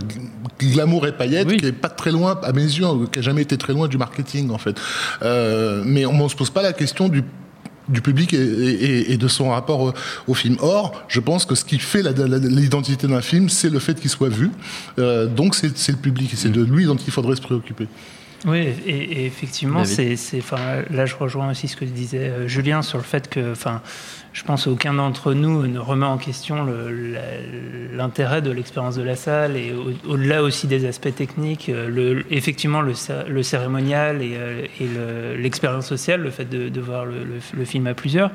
glamour 0.60 1.06
et 1.06 1.12
paillettes, 1.16 1.48
Oui. 1.48 1.56
qui 1.56 1.66
est 1.66 1.72
pas 1.72 1.88
très 1.88 2.10
loin, 2.12 2.38
à 2.42 2.52
mes 2.52 2.62
yeux, 2.62 2.84
qui 3.12 3.18
a 3.18 3.22
jamais 3.22 3.42
été 3.42 3.56
très 3.56 3.72
loin 3.72 3.88
du 3.88 3.98
marketing 3.98 4.50
en 4.50 4.58
fait. 4.58 4.76
Euh, 5.22 5.82
mais 5.86 6.04
on 6.06 6.22
ne 6.24 6.28
se 6.28 6.36
pose 6.36 6.50
pas 6.50 6.62
la 6.62 6.72
question 6.72 7.08
du 7.08 7.22
du 7.88 8.02
public 8.02 8.32
et, 8.34 8.36
et- 8.38 9.12
et 9.12 9.16
de 9.16 9.26
son 9.26 9.50
rapport 9.50 9.80
au, 9.80 9.92
au 10.28 10.34
film. 10.34 10.56
Or, 10.60 11.02
je 11.08 11.18
pense 11.18 11.44
que 11.44 11.56
ce 11.56 11.64
qui 11.64 11.80
fait 11.80 12.02
l'identité 12.04 13.08
d'un 13.08 13.20
film, 13.20 13.48
c'est 13.48 13.68
le 13.68 13.80
fait 13.80 13.98
qu'il 14.00 14.10
soit 14.10 14.28
vu. 14.28 14.50
Euh, 15.00 15.26
donc, 15.26 15.56
c'est 15.56 15.88
le 15.90 15.96
public, 15.98 16.32
et 16.32 16.36
c'est 16.36 16.50
de 16.52 16.62
lui 16.62 16.84
dont 16.84 16.94
il 16.94 17.12
faudrait 17.12 17.34
se 17.34 17.40
préoccuper. 17.40 17.88
Oui, 18.46 18.58
et, 18.86 18.90
et 18.90 19.26
effectivement, 19.26 19.84
c'est, 19.84 20.14
enfin, 20.38 20.82
là 20.90 21.04
je 21.04 21.16
rejoins 21.16 21.50
aussi 21.50 21.66
ce 21.66 21.76
que 21.76 21.84
disait 21.84 22.28
euh, 22.30 22.46
Julien 22.48 22.80
sur 22.82 22.96
le 22.96 23.04
fait 23.04 23.28
que, 23.28 23.50
enfin, 23.52 23.82
je 24.32 24.44
pense 24.44 24.64
qu'aucun 24.64 24.94
d'entre 24.94 25.34
nous 25.34 25.66
ne 25.66 25.78
remet 25.80 26.06
en 26.06 26.16
question 26.16 26.64
le- 26.64 27.16
l'intérêt 27.96 28.40
de 28.42 28.50
l'expérience 28.52 28.94
de 28.96 29.02
la 29.02 29.16
salle 29.16 29.56
et 29.56 29.72
au- 29.72 30.12
au-delà 30.12 30.42
aussi 30.42 30.66
des 30.68 30.86
aspects 30.86 31.14
techniques, 31.14 31.68
euh, 31.68 31.88
le, 31.88 32.24
effectivement 32.30 32.80
le, 32.80 32.94
cé- 32.94 33.24
le 33.28 33.42
cérémonial 33.42 34.22
et, 34.22 34.34
euh, 34.36 34.64
et 34.80 35.36
l'expérience 35.36 35.86
sociale, 35.86 36.22
le 36.22 36.30
fait 36.30 36.44
de, 36.48 36.68
de 36.68 36.80
voir 36.80 37.04
le, 37.06 37.64
film 37.64 37.86
à 37.88 37.94
plusieurs. 37.94 38.30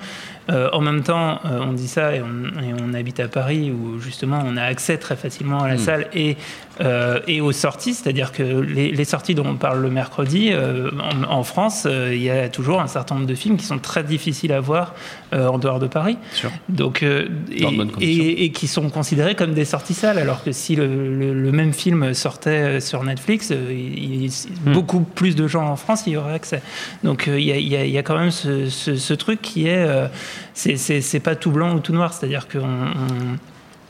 Euh, 0.51 0.69
en 0.73 0.81
même 0.81 1.01
temps, 1.01 1.39
on 1.45 1.73
dit 1.73 1.87
ça 1.87 2.13
et 2.15 2.21
on, 2.21 2.61
et 2.61 2.73
on 2.79 2.93
habite 2.93 3.19
à 3.19 3.27
Paris 3.27 3.71
où 3.71 3.99
justement 3.99 4.43
on 4.45 4.57
a 4.57 4.63
accès 4.63 4.97
très 4.97 5.15
facilement 5.15 5.63
à 5.63 5.67
la 5.69 5.77
salle 5.77 6.07
et, 6.13 6.37
euh, 6.81 7.19
et 7.27 7.41
aux 7.41 7.51
sorties, 7.53 7.93
c'est-à-dire 7.95 8.31
que 8.31 8.43
les, 8.43 8.91
les 8.91 9.05
sorties 9.05 9.33
dont 9.33 9.47
on 9.47 9.55
parle 9.55 9.81
le 9.81 9.89
mercredi, 9.89 10.49
euh, 10.51 10.91
en, 11.27 11.31
en 11.31 11.43
France, 11.43 11.87
il 11.89 12.21
y 12.21 12.29
a 12.29 12.49
toujours 12.49 12.81
un 12.81 12.87
certain 12.87 13.15
nombre 13.15 13.27
de 13.27 13.35
films 13.35 13.57
qui 13.57 13.65
sont 13.65 13.79
très 13.79 14.03
difficiles 14.03 14.51
à 14.53 14.59
voir 14.59 14.93
en 15.31 15.57
dehors 15.57 15.79
de 15.79 15.84
Paris. 15.88 16.17
Sûr. 16.33 16.51
Donc, 16.69 17.03
euh, 17.03 17.27
de 17.49 17.55
et, 18.01 18.45
qui 18.51 18.67
sont 18.67 18.89
considérés 18.89 19.36
comme 19.36 19.53
des 19.53 19.65
sorties 19.65 19.93
salles, 19.93 20.17
alors 20.19 20.43
que 20.43 20.51
si 20.51 20.75
le, 20.75 20.86
le- 21.17 21.33
le 21.33 21.51
même 21.51 21.73
film 21.73 22.13
sortait 22.13 22.79
sur 22.79 23.03
Netflix, 23.03 23.49
euh, 23.51 23.71
il- 23.71 24.23
il- 24.25 24.31
Hmm. 24.65 24.73
beaucoup 24.73 24.99
plus 25.01 25.36
de 25.36 25.47
gens 25.47 25.67
en 25.67 25.75
France 25.75 26.03
y 26.13 26.17
auraient 26.17 26.33
accès. 26.36 26.61
Donc 27.03 27.27
euh, 27.27 27.39
il 27.39 27.45
y, 27.45 27.51
a, 27.51 27.57
y 27.57 27.91
y 27.91 27.97
quand 28.03 28.17
même 28.17 28.31
ce, 28.31 28.69
ce- 28.69 28.95
ce 28.95 29.13
truc 29.13 29.41
qui 29.41 29.67
est, 29.67 29.77
euh, 29.88 30.07
c'est- 30.53 30.77
pas 31.19 31.36
tout 31.36 31.51
blanc 31.51 31.75
ou 31.75 31.79
tout 31.79 31.93
noir, 31.93 32.13
c'est-à-dire 32.13 32.47
qu'on 32.47 32.59
on- 32.59 33.38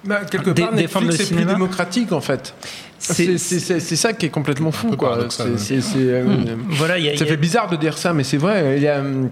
Bah, 0.07 0.21
quelque 0.29 0.51
Dé- 0.51 0.61
part, 0.61 0.73
défendre 0.73 1.07
Netflix 1.07 1.29
le 1.31 1.35
c'est 1.37 1.43
plus 1.43 1.45
démocratique 1.53 2.11
en 2.11 2.21
fait. 2.21 2.53
C'est- 2.99 3.37
ça 3.95 4.13
qui 4.13 4.25
est 4.27 4.29
complètement 4.29 4.71
fou. 4.71 4.95
Quoi. 4.95 5.17
euh, 5.97 6.55
voilà, 6.69 6.97
il 6.97 7.05
y 7.05 7.09
a, 7.09 7.11
Ça 7.11 7.15
il 7.17 7.19
y 7.19 7.23
a- 7.23 7.31
fait 7.33 7.37
bizarre 7.37 7.69
de 7.69 7.75
dire 7.75 7.97
ça, 7.97 8.13
mais 8.13 8.23
c'est 8.23 8.37
vrai. 8.37 8.75
Il 8.77 8.83
y 8.83 8.87
a, 8.87 8.99
hum, 8.99 9.29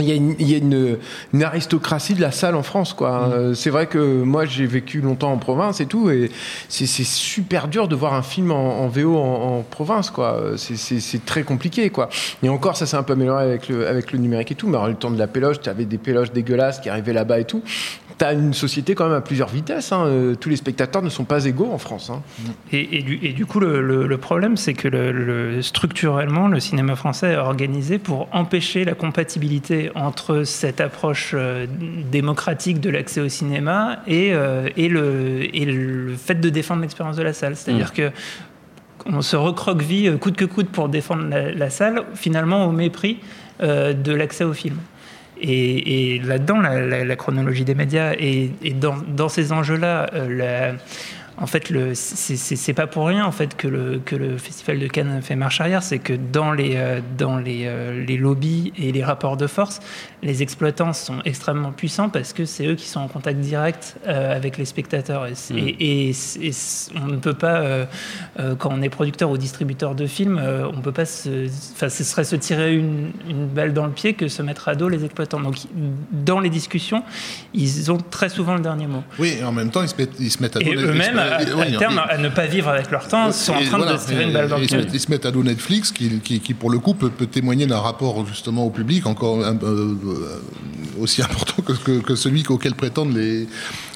il 0.00 0.04
y 0.08 0.12
a, 0.12 0.14
une, 0.14 0.34
il 0.38 0.50
y 0.50 0.54
a 0.54 0.58
une- 0.58 0.98
une 1.32 1.42
aristocratie 1.42 2.14
de 2.14 2.20
la 2.20 2.30
salle 2.30 2.54
en 2.54 2.62
France. 2.62 2.92
quoi. 2.94 3.30
Euh, 3.32 3.54
C'est 3.54 3.70
vrai 3.70 3.86
que 3.86 3.98
moi, 4.22 4.44
j'ai 4.44 4.66
vécu 4.66 5.00
longtemps 5.00 5.32
en 5.32 5.38
province 5.38 5.80
et 5.80 5.86
tout, 5.86 6.10
et 6.10 6.30
c'est 6.68 6.86
super 6.86 7.68
dur 7.68 7.88
de 7.88 7.96
voir 7.96 8.14
un 8.14 8.22
film 8.22 8.50
en, 8.52 8.80
en 8.84 8.88
VO 8.88 9.16
en, 9.16 9.58
en 9.58 9.62
province. 9.62 10.10
quoi. 10.10 10.40
C'est- 10.56 11.24
très 11.26 11.42
compliqué. 11.42 11.90
quoi. 11.90 12.08
Et 12.42 12.48
encore, 12.48 12.76
ça 12.76 12.86
s'est 12.86 12.96
un 12.96 13.02
peu 13.02 13.14
amélioré 13.14 13.42
avec 13.44 13.68
le, 13.68 13.86
avec 13.88 14.12
le 14.12 14.18
numérique 14.18 14.52
et 14.52 14.54
tout, 14.54 14.68
mais 14.68 14.76
alors, 14.76 14.88
le 14.88 14.94
temps 14.94 15.10
de 15.10 15.18
la 15.18 15.26
péloche, 15.26 15.60
tu 15.60 15.68
avais 15.68 15.84
des 15.84 15.98
péloches 15.98 16.32
dégueulasses 16.32 16.80
qui 16.80 16.88
arrivaient 16.88 17.12
là-bas 17.12 17.40
et 17.40 17.44
tout. 17.44 17.62
Tu 18.18 18.24
as 18.24 18.32
une 18.32 18.52
société 18.52 18.94
quand 18.96 19.04
même 19.06 19.16
à 19.16 19.20
plusieurs 19.20 19.48
vitesses. 19.48 19.92
hein. 19.92 20.04
Euh, 20.06 20.34
Tous 20.34 20.48
les 20.48 20.56
spectateurs 20.56 21.02
ne 21.02 21.08
sont 21.08 21.24
pas 21.24 21.44
égaux 21.44 21.70
en 21.72 21.78
France. 21.78 22.10
hein. 22.10 22.20
Et, 22.72 22.98
et 22.98 23.02
du, 23.02 23.18
et 23.22 23.32
du 23.32 23.46
coup, 23.46 23.60
le, 23.60 23.80
le- 23.80 24.06
le 24.08 24.18
problème, 24.18 24.56
c'est 24.56 24.74
que 24.74 24.88
le, 24.88 25.12
le- 25.12 25.62
structurellement, 25.62 26.48
le 26.48 26.58
cinéma 26.58 26.96
français 26.96 27.32
est 27.32 27.36
organisé 27.36 27.98
pour 27.98 28.28
empêcher 28.32 28.84
la 28.84 28.94
compatibilité 28.94 29.92
entre 29.94 30.42
cette 30.42 30.80
approche 30.80 31.30
euh, 31.34 31.66
démocratique 32.10 32.80
de 32.80 32.90
l'accès 32.90 33.20
au 33.20 33.28
cinéma 33.28 34.00
et, 34.08 34.30
euh, 34.32 34.68
et, 34.76 34.88
le, 34.88 35.54
et 35.56 35.64
le 35.64 36.14
fait 36.16 36.40
de 36.40 36.48
défendre 36.48 36.82
l'expérience 36.82 37.16
de 37.16 37.22
la 37.22 37.32
salle. 37.32 37.54
C'est-à-dire 37.56 37.92
que 37.92 38.10
on 39.06 39.22
se 39.22 39.36
recroqueville 39.36 40.18
coûte 40.18 40.36
que 40.36 40.44
coûte 40.44 40.68
pour 40.70 40.88
défendre 40.88 41.28
la, 41.28 41.52
la 41.52 41.70
salle, 41.70 42.02
finalement 42.14 42.66
au 42.66 42.72
mépris 42.72 43.18
euh, 43.62 43.92
de 43.92 44.12
l'accès 44.12 44.44
au 44.44 44.52
film. 44.52 44.76
Et, 45.40 46.20
là-dedans, 46.24 46.58
la, 46.58 47.16
chronologie 47.16 47.64
des 47.64 47.74
médias 47.74 48.12
et, 48.18 48.50
dans, 48.74 49.28
ces 49.28 49.52
enjeux-là, 49.52 50.10
euh, 50.14 50.72
en 51.40 51.46
fait, 51.46 51.70
le- 51.70 51.94
c'est 51.94 52.36
c'est- 52.36 52.56
c'est 52.56 52.72
pas 52.74 52.86
pour 52.86 53.06
rien 53.06 53.24
en 53.24 53.32
fait 53.32 53.56
que 53.56 53.68
le, 53.68 54.00
que 54.04 54.16
le 54.16 54.36
Festival 54.38 54.78
de 54.78 54.86
Cannes 54.88 55.20
fait 55.22 55.36
marche 55.36 55.60
arrière, 55.60 55.82
c'est 55.82 55.98
que 55.98 56.12
dans 56.12 56.52
les 56.52 56.72
euh, 56.76 57.00
dans 57.16 57.36
les, 57.36 57.62
euh, 57.66 58.04
les 58.04 58.16
lobbies 58.16 58.72
et 58.76 58.92
les 58.92 59.04
rapports 59.04 59.36
de 59.36 59.46
force, 59.46 59.80
les 60.22 60.42
exploitants 60.42 60.92
sont 60.92 61.20
extrêmement 61.24 61.72
puissants 61.72 62.08
parce 62.08 62.32
que 62.32 62.44
c'est 62.44 62.66
eux 62.66 62.74
qui 62.74 62.86
sont 62.88 63.00
en 63.00 63.08
contact 63.08 63.38
direct 63.40 63.96
euh, 64.06 64.34
avec 64.36 64.58
les 64.58 64.64
spectateurs. 64.64 65.26
Et, 65.26 65.34
c'est- 65.34 65.54
et- 65.54 66.08
et 66.08 66.12
c'est- 66.12 66.40
et 66.40 66.52
c'est- 66.52 66.90
on 67.00 67.06
ne 67.06 67.16
peut 67.16 67.34
pas, 67.34 67.60
euh, 67.60 67.84
euh, 68.40 68.54
quand 68.56 68.70
on 68.72 68.82
est 68.82 68.88
producteur 68.88 69.30
ou 69.30 69.38
distributeur 69.38 69.94
de 69.94 70.06
films, 70.06 70.38
euh, 70.42 70.66
on 70.76 70.80
peut 70.80 70.92
pas 70.92 71.04
se, 71.06 71.46
enfin, 71.74 71.88
ce 71.88 72.04
serait 72.04 72.24
se 72.24 72.36
tirer 72.36 72.74
une, 72.74 73.12
une 73.28 73.46
balle 73.46 73.72
dans 73.72 73.86
le 73.86 73.92
pied 73.92 74.14
que 74.14 74.28
se 74.28 74.42
mettre 74.42 74.68
à 74.68 74.74
dos 74.74 74.88
les 74.88 75.04
exploitants. 75.04 75.40
Donc, 75.40 75.56
dans 76.12 76.40
les 76.40 76.50
discussions, 76.50 77.02
ils 77.54 77.90
ont 77.92 77.98
très 77.98 78.28
souvent 78.28 78.54
le 78.54 78.60
dernier 78.60 78.86
mot. 78.86 79.02
Oui, 79.18 79.36
et 79.40 79.44
en 79.44 79.52
même 79.52 79.70
temps, 79.70 79.82
ils 79.82 79.88
se 79.88 79.96
mettent, 79.96 80.18
ils 80.18 80.30
se 80.30 80.42
mettent 80.42 80.56
à 80.56 80.60
Et 80.60 80.74
dos- 80.74 80.80
eux-mêmes, 80.88 81.16
ils 81.40 81.46
se- 81.46 81.52
à, 81.52 81.54
à 81.54 81.66
oui, 81.66 81.76
terme, 81.78 82.02
et- 82.08 82.12
à 82.14 82.18
ne 82.18 82.28
pas 82.28 82.46
vivre 82.46 82.68
avec 82.68 82.90
leur 82.90 83.06
temps, 83.08 83.30
sont 83.32 83.52
en 83.52 83.60
train 83.62 83.76
voilà, 83.78 83.92
de 83.94 83.98
se 83.98 84.06
tirer 84.06 84.24
une 84.24 84.32
balle 84.32 84.48
dans 84.48 84.58
le 84.58 84.66
pied. 84.66 84.76
mettent, 84.76 84.90
ils 84.94 85.00
se 85.00 85.10
mettent 85.10 85.26
à 85.26 85.30
dos 85.30 85.42
Netflix, 85.42 85.92
qui, 85.92 86.18
qui, 86.20 86.40
qui, 86.40 86.54
pour 86.54 86.70
le 86.70 86.78
coup 86.78 86.94
peut, 86.94 87.10
peut 87.10 87.26
témoigner 87.26 87.66
d'un 87.66 87.78
rapport 87.80 88.26
justement 88.26 88.64
au 88.64 88.70
public 88.70 89.06
encore 89.06 89.40
euh, 89.40 89.52
euh, 89.62 90.42
aussi 91.00 91.22
important 91.28 91.62
que, 91.62 91.72
que, 91.72 92.00
que 92.00 92.14
celui 92.16 92.44
auquel 92.48 92.74
prétendent 92.74 93.14
les, 93.14 93.46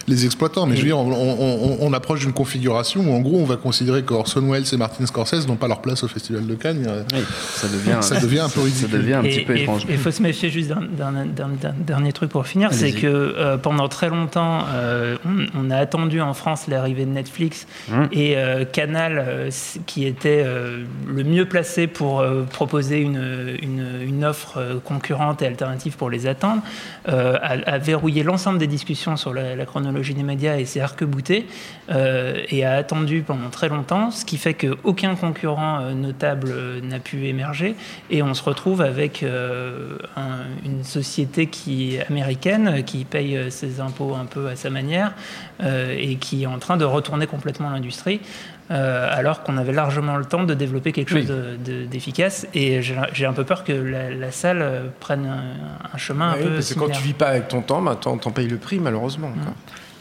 les 0.08 0.24
exploitants. 0.24 0.66
Mais 0.66 0.76
je 0.76 0.80
veux 0.82 0.86
dire, 0.86 0.98
on, 0.98 1.10
on- 1.12 1.72
on- 1.72 1.78
on 1.80 1.92
approche 1.92 2.20
d'une 2.20 2.32
configuration 2.32 3.00
où 3.02 3.12
en 3.14 3.20
gros 3.20 3.38
on 3.40 3.44
va 3.44 3.56
considérer 3.56 4.02
qu'Orson 4.02 4.40
Welles 4.50 4.64
et 4.72 4.76
Martin 4.76 5.06
Scorsese 5.06 5.46
n'ont 5.46 5.56
pas 5.56 5.68
leur 5.68 5.80
place 5.80 6.02
au 6.04 6.08
Festival 6.08 6.46
de 6.46 6.54
Cannes. 6.54 6.86
Oui, 7.12 7.20
ça 7.54 7.68
devient, 7.68 7.98
Ça 8.02 8.20
devient 8.20 8.40
un 8.40 8.48
peu 8.48 8.60
Ça 8.60 8.64
ridicule. 8.64 8.90
devient 8.90 9.14
un 9.14 9.22
Et- 9.22 9.28
petit 9.28 9.44
peu 9.44 9.56
étrange. 9.56 9.82
Et 9.88 9.92
il 9.92 9.98
faut 9.98 10.10
se 10.10 10.22
méfier 10.22 10.50
juste 10.50 10.68
d'un- 10.68 10.80
d'un 10.82 11.12
d'un- 11.26 11.48
d'un 11.60 11.74
dernier 11.78 12.12
truc 12.12 12.30
pour 12.30 12.46
finir, 12.46 12.72
c'est 12.72 12.92
que 12.92 13.06
euh, 13.06 13.56
pendant 13.56 13.88
très 13.88 14.08
longtemps, 14.08 14.64
euh, 14.74 15.16
on, 15.24 15.66
on 15.66 15.70
a 15.70 15.76
attendu 15.76 16.20
en 16.20 16.34
France 16.34 16.66
l'arrivée 16.68 17.04
de 17.04 17.10
Netflix 17.10 17.66
Hum. 17.92 18.08
et 18.12 18.36
euh, 18.36 18.64
Canal, 18.64 19.22
euh, 19.26 19.50
qui 19.86 20.06
était 20.06 20.42
euh, 20.44 20.84
le 21.06 21.24
mieux 21.24 21.46
placé 21.46 21.86
pour 21.86 22.20
euh, 22.20 22.42
proposer 22.44 22.98
une, 23.00 23.56
une, 23.62 23.84
une 24.06 24.24
offre 24.24 24.80
concurrente 24.84 25.42
et 25.42 25.46
alternative 25.46 25.96
pour 25.96 26.10
les 26.10 26.26
attendre, 26.26 26.62
euh, 27.08 27.36
a, 27.42 27.70
a 27.70 27.78
verrouillé 27.78 28.22
l'ensemble 28.22 28.58
des 28.58 28.66
discussions 28.66 29.16
sur 29.16 29.32
la, 29.34 29.54
la 29.56 29.64
chronologie 29.66 29.91
des 30.00 30.22
médias 30.22 30.56
et 30.56 30.64
s'est 30.64 30.80
arc-bouté 30.80 31.46
euh, 31.90 32.42
et 32.48 32.64
a 32.64 32.72
attendu 32.74 33.22
pendant 33.22 33.48
très 33.50 33.68
longtemps, 33.68 34.10
ce 34.10 34.24
qui 34.24 34.36
fait 34.38 34.54
qu'aucun 34.54 35.14
concurrent 35.14 35.80
euh, 35.80 35.92
notable 35.92 36.48
euh, 36.50 36.80
n'a 36.80 36.98
pu 36.98 37.26
émerger 37.26 37.74
et 38.10 38.22
on 38.22 38.34
se 38.34 38.42
retrouve 38.42 38.80
avec 38.82 39.22
un- 40.16 40.44
une 40.64 40.84
société 40.84 41.46
qui 41.46 41.98
américaine, 42.08 42.82
qui 42.84 43.04
paye 43.04 43.50
ses 43.50 43.80
impôts 43.80 44.14
un 44.14 44.24
peu 44.26 44.48
à 44.48 44.56
sa 44.56 44.70
manière 44.70 45.12
et 45.64 46.16
qui 46.16 46.42
est 46.42 46.46
en 46.46 46.58
train 46.58 46.76
de 46.76 46.84
retourner 46.84 47.26
complètement 47.26 47.70
l'industrie. 47.70 48.20
euh, 48.70 49.08
alors 49.12 49.42
qu'on 49.42 49.58
avait 49.58 49.72
largement 49.72 50.16
le 50.16 50.24
temps 50.24 50.44
de 50.44 50.54
développer 50.54 50.92
quelque 50.92 51.10
chose 51.10 51.26
de- 51.26 51.56
de- 51.62 51.84
d'efficace. 51.84 52.46
Et 52.54 52.80
j'ai 52.80 53.26
un 53.26 53.32
peu 53.34 53.44
peur 53.44 53.64
que 53.64 53.72
la, 53.72 54.10
la 54.10 54.30
salle 54.30 54.64
prenne 54.98 55.26
un, 55.26 55.94
un 55.94 55.98
chemin 55.98 56.30
un 56.30 56.34
peu 56.34 56.48
parce 56.54 56.72
que 56.72 56.78
quand 56.78 56.86
tu 56.94 57.02
vis 57.02 57.12
pas 57.12 57.26
avec 57.26 57.48
ton 57.48 57.60
temps, 57.60 57.82
bah, 57.82 57.98
t'en 58.00 58.16
t'en 58.16 58.30
payes 58.30 58.48
le 58.48 58.56
prix 58.56 58.78
malheureusement. 58.78 59.30
quoi. 59.44 59.52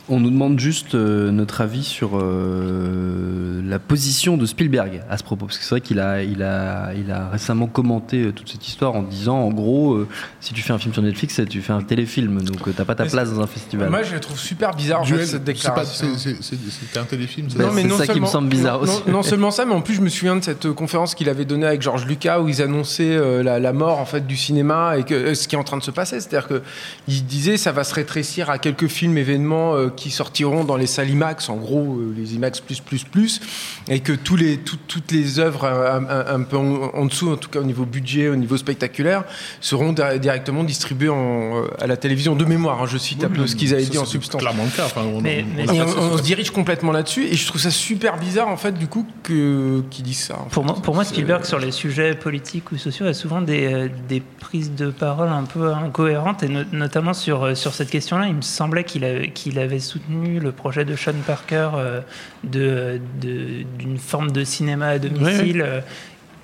On 0.10 0.20
nous 0.20 0.30
demande 0.30 0.60
juste 0.60 0.96
euh, 0.96 1.32
notre 1.32 1.62
avis 1.62 1.84
sur 1.84 2.12
euh, 2.14 3.62
la 3.66 3.80
position 3.80 4.36
de 4.36 4.46
Spielberg 4.46 5.04
à 5.10 5.18
ce 5.18 5.24
propos, 5.24 5.46
parce 5.46 5.58
que 5.58 5.64
c'est 5.64 5.70
vrai 5.70 5.82
qu'il 5.82 6.00
a, 6.00 6.24
il 6.24 6.44
a, 6.44 6.94
il 6.94 7.12
a 7.12 7.30
récemment 7.30 7.68
commenté 7.68 8.24
euh, 8.24 8.32
toute 8.32 8.50
cette 8.50 8.68
histoire 8.68 8.96
en 8.96 9.04
disant, 9.04 9.38
en 9.38 9.52
gros, 9.52 9.94
euh, 9.94 10.08
si 10.40 10.54
tu 10.54 10.62
fais 10.62 10.74
un 10.74 10.80
film 10.80 10.94
sur 10.94 11.04
Netflix, 11.04 11.40
tu 11.50 11.62
fais 11.62 11.74
un 11.74 11.82
téléfilm, 11.82 12.42
donc 12.42 12.68
euh, 12.68 12.74
t'as 12.76 12.86
pas 12.86 12.96
ta 12.96 13.04
Mais 13.04 13.10
place 13.10 13.32
dans 13.32 13.42
un 13.42 13.48
festival. 13.48 13.90
Moi, 13.90 14.04
je 14.04 14.14
le 14.14 14.20
trouve 14.20 14.40
super 14.40 14.74
bizarre 14.76 15.02
en 15.02 15.06
fait, 15.06 15.26
cette 15.26 15.44
déclaration. 15.44 16.08
C'était 16.18 17.00
un 17.00 17.04
téléfilm, 17.06 17.50
c'est 17.50 17.58
ça 17.58 17.70
c'est 17.74 18.06
ça 18.08 18.14
qui 18.14 18.22
me 18.22 18.26
semble 18.26 18.50
bizarre 18.50 18.78
non, 18.78 18.84
aussi. 18.84 19.04
Non, 19.08 19.14
non 19.14 19.24
seulement 19.24 19.52
ça, 19.52 19.66
mais 19.66 19.74
en 19.74 19.82
plus 19.82 19.96
je 19.96 20.02
me 20.02 20.10
souviens 20.10 20.36
de 20.36 20.44
cette 20.44 20.66
euh, 20.66 20.74
conférence 20.74 21.16
qu'il 21.16 21.30
avait 21.30 21.46
donnée 21.46 21.68
avec 21.68 21.82
Georges 21.82 22.06
Lucas 22.06 22.40
où 22.40 22.50
ils 22.50 22.62
annonçaient 22.62 23.16
euh, 23.16 23.44
la, 23.44 23.60
la 23.60 23.74
mort 23.74 24.00
en 24.00 24.06
fait 24.06 24.26
du 24.26 24.38
cinéma 24.38 24.98
et 24.98 25.04
que 25.04 25.14
euh, 25.14 25.36
ce 25.36 25.48
qui 25.48 25.56
est 25.56 25.60
en 25.60 25.64
train 25.64 25.78
de 25.78 25.84
se 25.84 25.92
passer, 25.92 26.20
c'est-à-dire 26.20 26.48
que 26.48 26.62
il 27.08 27.26
disait 27.26 27.58
ça 27.58 27.72
va 27.72 27.84
se 27.84 27.94
rétrécir 27.94 28.50
à 28.50 28.58
quelques 28.58 28.88
films 28.88 29.18
événements 29.18 29.76
euh, 29.76 29.90
qui 29.96 30.10
sortiront 30.12 30.64
dans 30.64 30.76
les 30.78 30.88
salles 30.88 31.10
IMAX, 31.10 31.50
en 31.50 31.58
gros 31.58 31.98
euh, 32.00 32.14
les 32.18 32.36
IMAX 32.36 32.60
plus 32.60 32.80
plus 32.80 33.04
plus, 33.04 33.42
et 33.90 34.00
que 34.00 34.14
tous 34.14 34.36
les 34.36 34.58
tout- 34.58 34.78
toutes 34.88 35.12
les 35.12 35.40
œuvres 35.40 35.64
euh, 35.66 36.00
un, 36.00 36.06
un- 36.10 36.36
un 36.40 36.44
peu 36.44 36.58
en, 36.58 36.92
en 36.94 37.06
dessous, 37.06 37.32
en 37.32 37.36
tout 37.38 37.50
cas 37.50 37.60
au 37.60 37.64
niveau 37.64 37.86
budget, 37.86 38.28
au 38.30 38.36
niveau 38.36 38.58
spectaculaire, 38.58 39.24
seront 39.60 39.94
di- 39.94 40.02
directement 40.20 40.64
distribuées 40.64 41.10
en, 41.10 41.58
euh, 41.64 41.68
à 41.80 41.88
la 41.88 41.98
télévision 41.98 42.36
de 42.36 42.46
mémoire. 42.46 42.82
hein, 42.82 42.86
je 42.88 42.98
cite 42.98 43.24
un 43.24 43.30
peu 43.30 43.46
ce 43.48 43.56
qu'ils 43.56 43.74
avaient 43.74 43.84
dit 43.84 43.98
en 43.98 44.06
c'est 44.06 44.12
substance. 44.12 44.42
clairement 44.42 44.64
le 44.66 44.70
cas. 44.70 44.86
Enfin, 44.86 45.02
on, 45.02 45.22
Mais- 45.22 45.46
on- 45.46 45.56
mais- 45.58 45.64
on 45.68 45.70
a 45.70 45.74
Et 45.76 45.80
pas- 45.80 46.02
on, 46.02 46.14
on 46.14 46.18
se 46.18 46.24
dirige 46.24 46.52
complètement 46.52 46.92
là-dessus, 46.92 47.26
et 47.26 47.36
je 47.36 47.48
trouve 47.48 47.62
ça 47.62 47.72
super 47.72 48.18
bizarre 48.18 48.48
en 48.48 48.58
fait 48.58 48.74
du 48.74 48.88
coup 48.88 49.06
que 49.24 49.84
qu'ils 49.90 50.04
disent 50.06 50.24
ça. 50.26 50.36
Pour 50.52 50.64
fait. 50.64 50.70
moi, 50.72 50.82
pour 50.82 50.96
moi, 50.96 51.04
C'est- 51.04 51.12
Spielberg, 51.12 51.46
sur 51.46 51.60
les 51.60 51.72
sujets 51.72 52.16
politiques 52.16 52.72
ou 52.72 52.78
sociaux, 52.78 53.06
a 53.08 53.14
souvent 53.14 53.42
des, 53.42 53.90
des 54.08 54.22
prises 54.22 54.72
de 54.76 54.90
parole 54.90 55.30
un 55.30 55.44
peu 55.44 55.74
incohérentes, 55.74 56.44
et 56.44 56.48
no- 56.50 56.64
notamment 56.72 57.14
sur, 57.14 57.56
sur 57.58 57.74
cette 57.74 57.90
question-là. 57.90 58.28
Il 58.28 58.36
me 58.36 58.42
semblait 58.42 58.84
qu'il 58.84 59.04
avait, 59.04 59.30
qu'il 59.32 59.60
avait 59.60 59.80
soutenu 59.82 60.40
le 60.40 60.52
projet 60.52 60.86
de 60.86 60.96
Sean 60.96 61.14
Parker 61.28 61.70
euh, 61.76 62.02
de- 62.44 63.00
de- 63.22 63.64
d'une 63.78 63.98
forme 63.98 64.32
de 64.32 64.44
cinéma 64.44 64.88
à 64.88 65.00
domicile. 65.00 65.66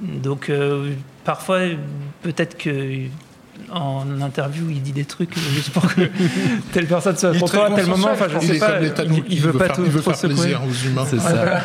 Donc, 0.01 0.49
euh, 0.49 0.91
parfois, 1.23 1.59
peut-être 2.23 2.57
que. 2.57 3.07
En 3.71 4.05
interview, 4.21 4.65
il 4.69 4.81
dit 4.83 4.91
des 4.91 5.03
trucs 5.03 5.35
euh, 5.35 5.41
juste 5.55 5.71
pour 5.71 5.91
que 5.93 6.01
telle 6.71 6.85
personne 6.85 7.17
soit 7.17 7.33
content 7.37 7.63
à 7.65 7.71
tel 7.75 7.87
moment. 7.87 8.09
Enfin, 8.13 8.27
je 8.29 8.37
il 8.37 8.53
sais 8.53 8.59
pas. 8.59 8.79
Il, 8.79 9.23
il 9.29 9.39
veut 9.41 9.51
pas 9.51 9.65
faire, 9.65 9.75
tout 9.77 9.83
il 9.83 9.89
veut 9.91 9.99
trop 10.01 10.11
faire 10.11 10.19
secouer. 10.19 10.35
plaisir 10.35 10.61
aux 10.63 10.87
humains. 10.87 11.05
C'est 11.09 11.19
ça. 11.19 11.63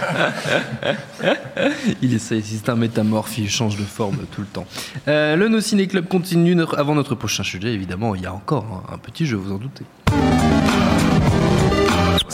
il 2.02 2.14
essaie, 2.14 2.40
c'est 2.42 2.68
un 2.70 2.76
métamorphe, 2.76 3.36
il 3.36 3.48
change 3.50 3.76
de 3.76 3.82
forme 3.84 4.16
tout 4.34 4.40
le 4.40 4.46
temps. 4.46 4.66
Euh, 5.06 5.36
le 5.36 5.48
No 5.48 5.60
Ciné 5.60 5.86
Club 5.86 6.08
continue 6.08 6.54
notre- 6.54 6.78
avant 6.78 6.94
notre 6.94 7.14
prochain 7.14 7.42
sujet, 7.42 7.68
évidemment, 7.74 8.14
il 8.14 8.22
y 8.22 8.26
a 8.26 8.32
encore 8.32 8.84
un, 8.90 8.94
un 8.94 8.98
petit 8.98 9.26
jeu, 9.26 9.36
vous 9.36 9.52
en 9.52 9.58
doutez. 9.58 9.84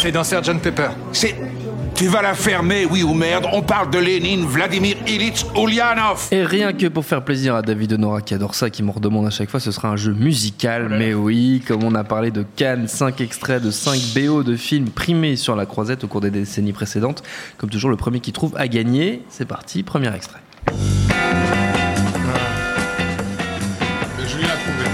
C'est 0.01 0.13
dans 0.13 0.23
Sgt 0.23 0.61
Pepper. 0.63 0.91
C'est. 1.13 1.35
Tu 1.97 2.07
vas 2.07 2.23
la 2.23 2.35
fermer, 2.35 2.85
oui 2.85 3.03
ou 3.03 3.15
merde 3.15 3.49
On 3.53 3.63
parle 3.63 3.91
de 3.91 3.99
Lénine, 3.99 4.47
Vladimir 4.47 4.95
Ilitch, 5.09 5.45
Ulyanov 5.57 6.29
Et 6.31 6.45
rien 6.45 6.73
que 6.73 6.87
pour 6.87 7.05
faire 7.05 7.25
plaisir 7.25 7.57
à 7.57 7.63
David 7.63 7.95
Honora 7.95 8.21
qui 8.21 8.33
adore 8.35 8.55
ça, 8.55 8.71
qui 8.71 8.85
m'en 8.85 8.93
redemande 8.93 9.27
à 9.27 9.31
chaque 9.31 9.51
fois, 9.51 9.59
ce 9.59 9.73
sera 9.73 9.89
un 9.89 9.97
jeu 9.97 10.13
musical. 10.13 10.89
Mais 10.89 11.15
oui, 11.15 11.65
comme 11.67 11.83
on 11.83 11.97
a 11.97 12.05
parlé 12.05 12.31
de 12.31 12.45
Cannes, 12.55 12.87
5 12.87 13.21
extraits 13.21 13.61
de 13.61 13.73
5 13.73 14.01
BO 14.15 14.45
de 14.45 14.55
films 14.55 14.91
primés 14.91 15.35
sur 15.35 15.57
la 15.57 15.67
croisette 15.67 16.05
au 16.05 16.07
cours 16.07 16.21
des 16.21 16.31
décennies 16.31 16.73
précédentes. 16.73 17.25
Comme 17.57 17.71
toujours, 17.71 17.91
le 17.91 17.97
premier 17.97 18.21
qui 18.21 18.31
trouve 18.31 18.55
a 18.57 18.69
gagné. 18.69 19.25
C'est 19.29 19.49
parti, 19.49 19.83
premier 19.83 20.15
extrait. 20.15 20.39
Julien 24.29 24.47
a 24.47 24.57
trouvé. 24.57 24.85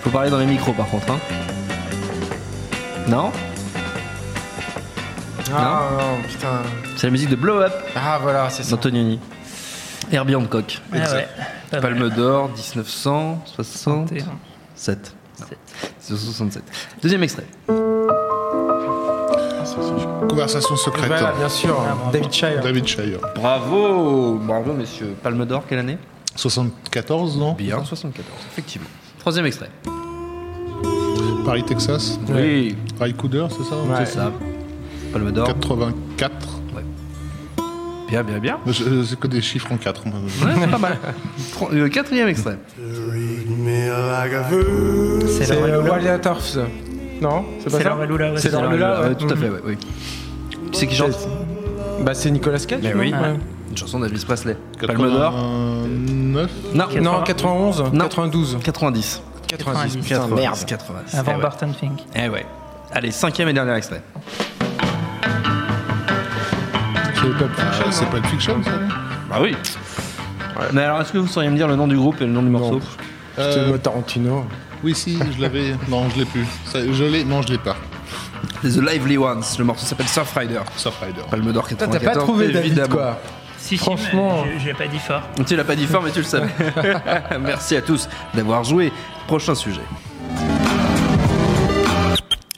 Faut 0.00 0.10
parler 0.10 0.30
dans 0.30 0.38
les 0.38 0.46
micros 0.46 0.72
par 0.72 0.88
contre. 0.88 1.12
Hein. 1.12 1.41
Non 3.08 3.30
Ah 5.54 5.88
non, 5.98 6.22
putain. 6.28 6.62
C'est 6.96 7.06
la 7.06 7.10
musique 7.10 7.28
de 7.30 7.36
Blow 7.36 7.60
Up 7.60 7.72
Ah 7.96 8.18
voilà, 8.22 8.48
c'est 8.50 8.62
ça. 8.62 8.70
d'Antonioni. 8.70 9.18
Herbie 10.10 10.34
Hancock. 10.36 10.80
Ah 10.92 10.96
ouais, 10.96 11.28
pas 11.70 11.80
mal. 11.80 11.82
Palme 11.98 12.08
d'or, 12.10 12.50
1967. 12.50 14.24
Sept. 14.74 15.14
1967. 16.08 16.62
Deuxième 17.02 17.22
extrait. 17.22 17.46
Conversation 20.28 20.76
secrète. 20.76 21.06
Voilà, 21.08 21.32
bien 21.32 21.48
sûr. 21.48 21.76
Ah. 21.80 21.96
David 22.12 22.32
Shire. 22.32 22.60
David 22.62 22.86
Shire. 22.86 23.18
Bravo 23.34 24.34
Bravo, 24.42 24.72
messieurs. 24.72 25.14
Palme 25.22 25.44
d'or, 25.44 25.64
quelle 25.68 25.78
année? 25.80 25.98
74, 26.36 27.36
non? 27.36 27.52
Bien, 27.52 27.84
74, 27.84 28.26
effectivement. 28.52 28.88
Troisième 29.18 29.46
extrait. 29.46 29.70
Paris, 31.44 31.62
Texas. 31.64 32.18
Oui, 32.28 32.76
Ray 33.00 33.14
Cooder, 33.14 33.46
c'est 33.50 33.64
ça 33.64 33.76
Ouais. 33.76 34.04
c'est 34.04 34.14
ça. 34.14 34.32
Palme 35.12 35.30
d'or. 35.32 35.46
84. 35.46 36.32
Bien, 38.08 38.22
bien, 38.22 38.38
bien. 38.38 38.58
Je- 38.66 38.72
je- 38.72 39.02
C'est 39.04 39.18
que 39.18 39.26
des 39.26 39.40
chiffres 39.40 39.72
en 39.72 39.76
4. 39.78 40.04
Ouais, 40.04 40.12
c'est 40.60 40.70
pas 40.70 40.78
mal. 40.78 40.98
Tro- 41.52 41.70
euh, 41.72 41.88
quatrième 41.88 42.28
extrait. 42.28 42.58
C'est 45.26 45.44
C'est 45.44 45.54
Earps. 46.26 46.58
Non, 47.22 47.44
c'est 47.58 47.70
pas 47.70 47.78
C'est 47.78 47.82
ça 47.84 47.96
ouais, 47.96 48.06
C'est 48.36 48.50
Lula, 48.70 49.00
Ouais, 49.00 49.08
ouais. 49.08 49.14
tout 49.14 49.26
à 49.30 49.36
fait, 49.36 49.48
ouais, 49.48 49.60
oui. 49.64 49.76
Qui 50.72 50.78
c'est 50.78 50.86
qui 50.86 50.94
chante 50.96 51.16
Bah 52.04 52.14
c'est 52.14 52.30
Nicolas 52.30 52.58
Cage. 52.58 52.80
Mais 52.82 52.94
oui. 52.94 53.12
Ouais. 53.12 53.36
Une 53.70 53.76
chanson 53.76 54.00
d'Elvis 54.00 54.24
Presley. 54.26 54.56
Palme 54.84 54.98
d'or 55.10 55.32
89. 55.32 56.50
Non, 56.74 56.86
Non, 57.00 57.22
91, 57.22 57.80
Non. 57.80 57.90
92. 57.92 58.58
90. 58.62 59.22
90. 59.56 59.96
90. 59.96 59.96
Putain, 59.96 60.28
90, 60.28 60.34
merde. 60.34 60.64
90. 60.66 61.14
Avant 61.14 61.32
eh 61.32 61.34
ouais. 61.36 61.42
Barton 61.42 61.72
Fink. 61.78 62.00
Eh 62.14 62.28
ouais. 62.28 62.46
Allez, 62.92 63.10
cinquième 63.10 63.48
et 63.48 63.52
dernier 63.52 63.74
extrait. 63.74 64.02
C'est 67.14 67.38
Pulp 67.38 67.54
Fiction, 67.54 67.90
c'est 67.90 68.16
le 68.16 68.22
fiction, 68.28 68.62
ça 68.64 68.70
Bah 69.30 69.38
oui. 69.40 69.56
Mais 70.72 70.82
alors, 70.82 71.00
est-ce 71.00 71.12
que 71.12 71.18
vous 71.18 71.26
sauriez 71.26 71.50
me 71.50 71.56
dire 71.56 71.68
le 71.68 71.76
nom 71.76 71.86
du 71.86 71.96
groupe 71.96 72.20
et 72.20 72.26
le 72.26 72.32
nom 72.32 72.42
du 72.42 72.50
morceau 72.50 72.80
Euh, 73.38 73.66
C'était 73.66 73.78
Tarantino. 73.78 74.44
Oui, 74.82 74.94
si, 74.94 75.18
je 75.36 75.40
l'avais. 75.40 75.74
Non, 75.88 76.08
je 76.10 76.18
l'ai 76.18 76.24
plus. 76.24 76.46
Ça, 76.64 76.80
je 76.90 77.04
l'ai. 77.04 77.24
Non, 77.24 77.42
je 77.42 77.48
l'ai 77.52 77.58
pas. 77.58 77.76
The 78.62 78.76
Lively 78.76 79.16
Ones. 79.16 79.42
Le 79.58 79.64
morceau 79.64 79.86
s'appelle 79.86 80.08
Surf 80.08 80.32
Rider. 80.34 80.60
Surf 80.76 80.98
Rider. 81.00 81.22
Palme 81.30 81.52
d'or 81.52 81.66
Putain, 81.66 81.86
94. 81.86 82.02
T'as 82.02 82.20
pas 82.20 82.20
trouvé 82.20 82.52
David 82.52 82.88
quoi 82.88 83.18
Si, 83.62 83.68
si, 83.68 83.76
Franchement. 83.78 84.42
mais 84.44 84.58
j'ai- 84.58 84.66
j'ai 84.66 84.74
pas 84.74 84.88
dit 84.88 84.98
fort. 84.98 85.22
Tu 85.46 85.54
l'as 85.56 85.62
pas 85.64 85.76
dit 85.76 85.86
fort, 85.86 86.02
mais 86.02 86.10
tu 86.10 86.18
le 86.18 86.24
savais. 86.24 86.50
Merci 87.40 87.76
à 87.76 87.82
tous 87.82 88.08
d'avoir 88.34 88.64
joué. 88.64 88.92
Prochain 89.28 89.54
sujet. 89.54 89.80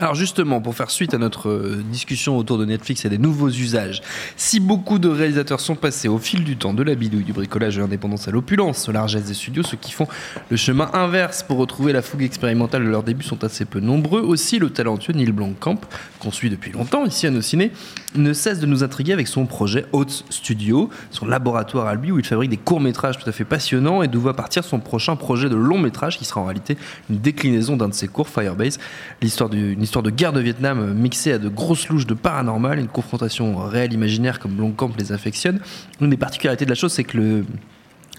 Alors 0.01 0.17
justement, 0.17 0.61
pour 0.61 0.75
faire 0.75 0.91
suite 0.91 1.15
à 1.15 1.19
notre 1.19 1.49
euh, 1.49 1.81
discussion 1.89 2.37
autour 2.37 2.59
de 2.59 2.65
Netflix 2.65 3.05
et 3.05 3.09
des 3.09 3.17
nouveaux 3.17 3.49
usages, 3.49 4.03
si 4.37 4.59
beaucoup 4.59 4.99
de 4.99 5.09
réalisateurs 5.09 5.61
sont 5.61 5.77
passés 5.77 6.09
au 6.09 6.19
fil 6.19 6.43
du 6.43 6.57
temps 6.57 6.75
de 6.75 6.83
la 6.83 6.97
bidouille, 6.97 7.23
du 7.23 7.33
bricolage 7.33 7.77
de 7.77 7.81
l'indépendance 7.81 8.27
à 8.27 8.33
l'opulence, 8.33 8.89
aux 8.89 8.93
largesses 8.93 9.27
des 9.27 9.35
studios, 9.35 9.63
ceux 9.63 9.77
qui 9.77 9.93
font 9.93 10.09
le 10.51 10.57
chemin 10.57 10.91
inverse 10.95 11.45
pour 11.45 11.59
retrouver 11.59 11.93
la 11.93 12.03
fougue 12.03 12.25
expérimentale 12.25 12.83
de 12.85 12.89
leur 12.89 13.05
début 13.05 13.23
sont 13.25 13.45
assez 13.45 13.65
peu 13.67 13.79
nombreux. 13.79 14.21
Aussi, 14.21 14.59
le 14.59 14.69
talentueux 14.71 15.13
Neil 15.13 15.31
Blomkamp, 15.31 15.79
qu'on 16.19 16.33
suit 16.33 16.51
depuis 16.51 16.73
longtemps 16.73 17.05
ici 17.07 17.29
à 17.29 17.31
nos 17.31 17.41
ciné, 17.41 17.71
ne 18.17 18.33
cesse 18.33 18.59
de 18.59 18.67
nous 18.67 18.83
intriguer 18.83 19.13
avec 19.13 19.29
son 19.29 19.47
projet 19.47 19.87
Haute 19.93 20.25
Studio, 20.29 20.91
son 21.13 21.27
laboratoire 21.27 21.87
à 21.87 21.95
lui 21.95 22.11
où 22.11 22.19
il 22.19 22.25
fabrique 22.27 22.51
des 22.51 22.57
courts-métrages 22.57 23.19
tout 23.19 23.29
à 23.29 23.33
fait 23.33 23.45
passionnants 23.45 24.03
et 24.03 24.09
d'où 24.09 24.21
va 24.21 24.35
partir 24.35 24.65
son 24.65 24.81
prochain 24.81 25.15
projet 25.15 25.49
de 25.49 25.55
long-métrage 25.55 26.19
qui 26.19 26.25
sera 26.25 26.41
en 26.41 26.47
réalité 26.47 26.77
une 27.11 27.19
déclinaison 27.19 27.77
d'un 27.77 27.89
de 27.89 27.95
ses 27.95 28.09
courts, 28.09 28.29
Firebase, 28.29 28.81
l'histoire 29.23 29.49
du- 29.49 29.84
histoire 29.85 30.03
de 30.03 30.11
guerre 30.11 30.32
de 30.32 30.41
Vietnam 30.41 30.80
euh, 30.80 30.93
mixée 30.93 31.32
à 31.32 31.39
de 31.39 31.49
grosses 31.49 31.89
louches 31.89 32.07
de 32.07 32.14
paranormal, 32.14 32.78
une 32.78 32.89
confrontation 32.89 33.57
réelle 33.57 33.93
imaginaire 33.93 34.39
comme 34.39 34.53
Blomkamp 34.53 34.93
les 34.99 35.12
affectionne. 35.12 35.61
Une 36.01 36.11
des 36.11 36.16
particularités 36.16 36.64
de 36.64 36.70
la 36.70 36.74
chose, 36.74 36.93
c'est 36.93 37.05
que 37.05 37.16
le 37.16 37.45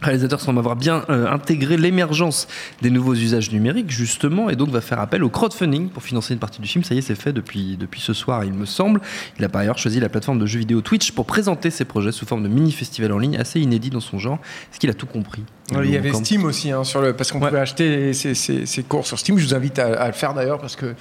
réalisateur 0.02 0.42
semble 0.42 0.60
avoir 0.60 0.76
bien 0.76 1.04
euh, 1.10 1.32
intégré 1.32 1.78
l'émergence 1.78 2.48
des 2.82 2.90
nouveaux 2.90 3.16
usages 3.16 3.52
numériques, 3.52 3.92
justement, 3.92 4.50
et 4.50 4.56
donc 4.56 4.70
va 4.70 4.82
faire 4.82 5.00
appel 5.00 5.24
au 5.24 5.30
crowdfunding 5.30 5.90
pour 5.90 6.04
financer 6.04 6.34
une 6.34 6.40
partie 6.40 6.62
du 6.62 6.68
film. 6.68 6.84
Ça 6.84 6.96
y 6.96 6.98
est, 6.98 7.02
c'est 7.02 7.16
fait 7.16 7.34
depuis, 7.34 7.78
depuis 7.78 8.02
ce 8.02 8.14
soir, 8.14 8.44
il 8.44 8.54
me 8.54 8.66
semble. 8.66 9.02
Il 9.40 9.46
a 9.46 9.50
par 9.50 9.62
ailleurs 9.62 9.78
choisi 9.78 10.00
la 10.00 10.10
plateforme 10.10 10.40
de 10.40 10.46
jeux 10.46 10.60
vidéo 10.60 10.82
Twitch 10.82 11.12
pour 11.12 11.26
présenter 11.26 11.72
ses 11.72 11.86
projets 11.86 12.12
sous 12.12 12.26
forme 12.26 12.44
de 12.44 12.50
mini-festival 12.50 13.12
en 13.12 13.18
ligne 13.18 13.38
assez 13.38 13.60
inédit 13.60 13.90
dans 13.90 14.00
son 14.00 14.20
genre. 14.20 14.40
Est-ce 14.72 14.80
qu'il 14.80 14.90
a 14.90 14.94
tout 14.94 15.08
compris 15.08 15.44
il 15.84 15.90
y 15.92 15.98
avait 15.98 16.12
Camp. 16.12 16.24
Steam 16.24 16.46
aussi, 16.46 16.72
hein, 16.72 16.84
sur 16.84 17.02
le, 17.02 17.14
parce 17.14 17.32
qu'on 17.32 17.40
Ouais. 17.42 17.48
pouvait 17.48 17.60
acheter 17.60 18.14
ces, 18.14 18.36
ces- 18.36 18.66
ces 18.66 18.84
cours 18.84 19.06
sur 19.08 19.18
Steam. 19.18 19.38
Je 19.38 19.46
vous 19.48 19.56
invite 19.56 19.80
à, 19.80 20.00
à 20.00 20.08
le 20.08 20.14
faire 20.14 20.34
d'ailleurs, 20.34 20.60
parce 20.60 20.76
que 20.76 20.94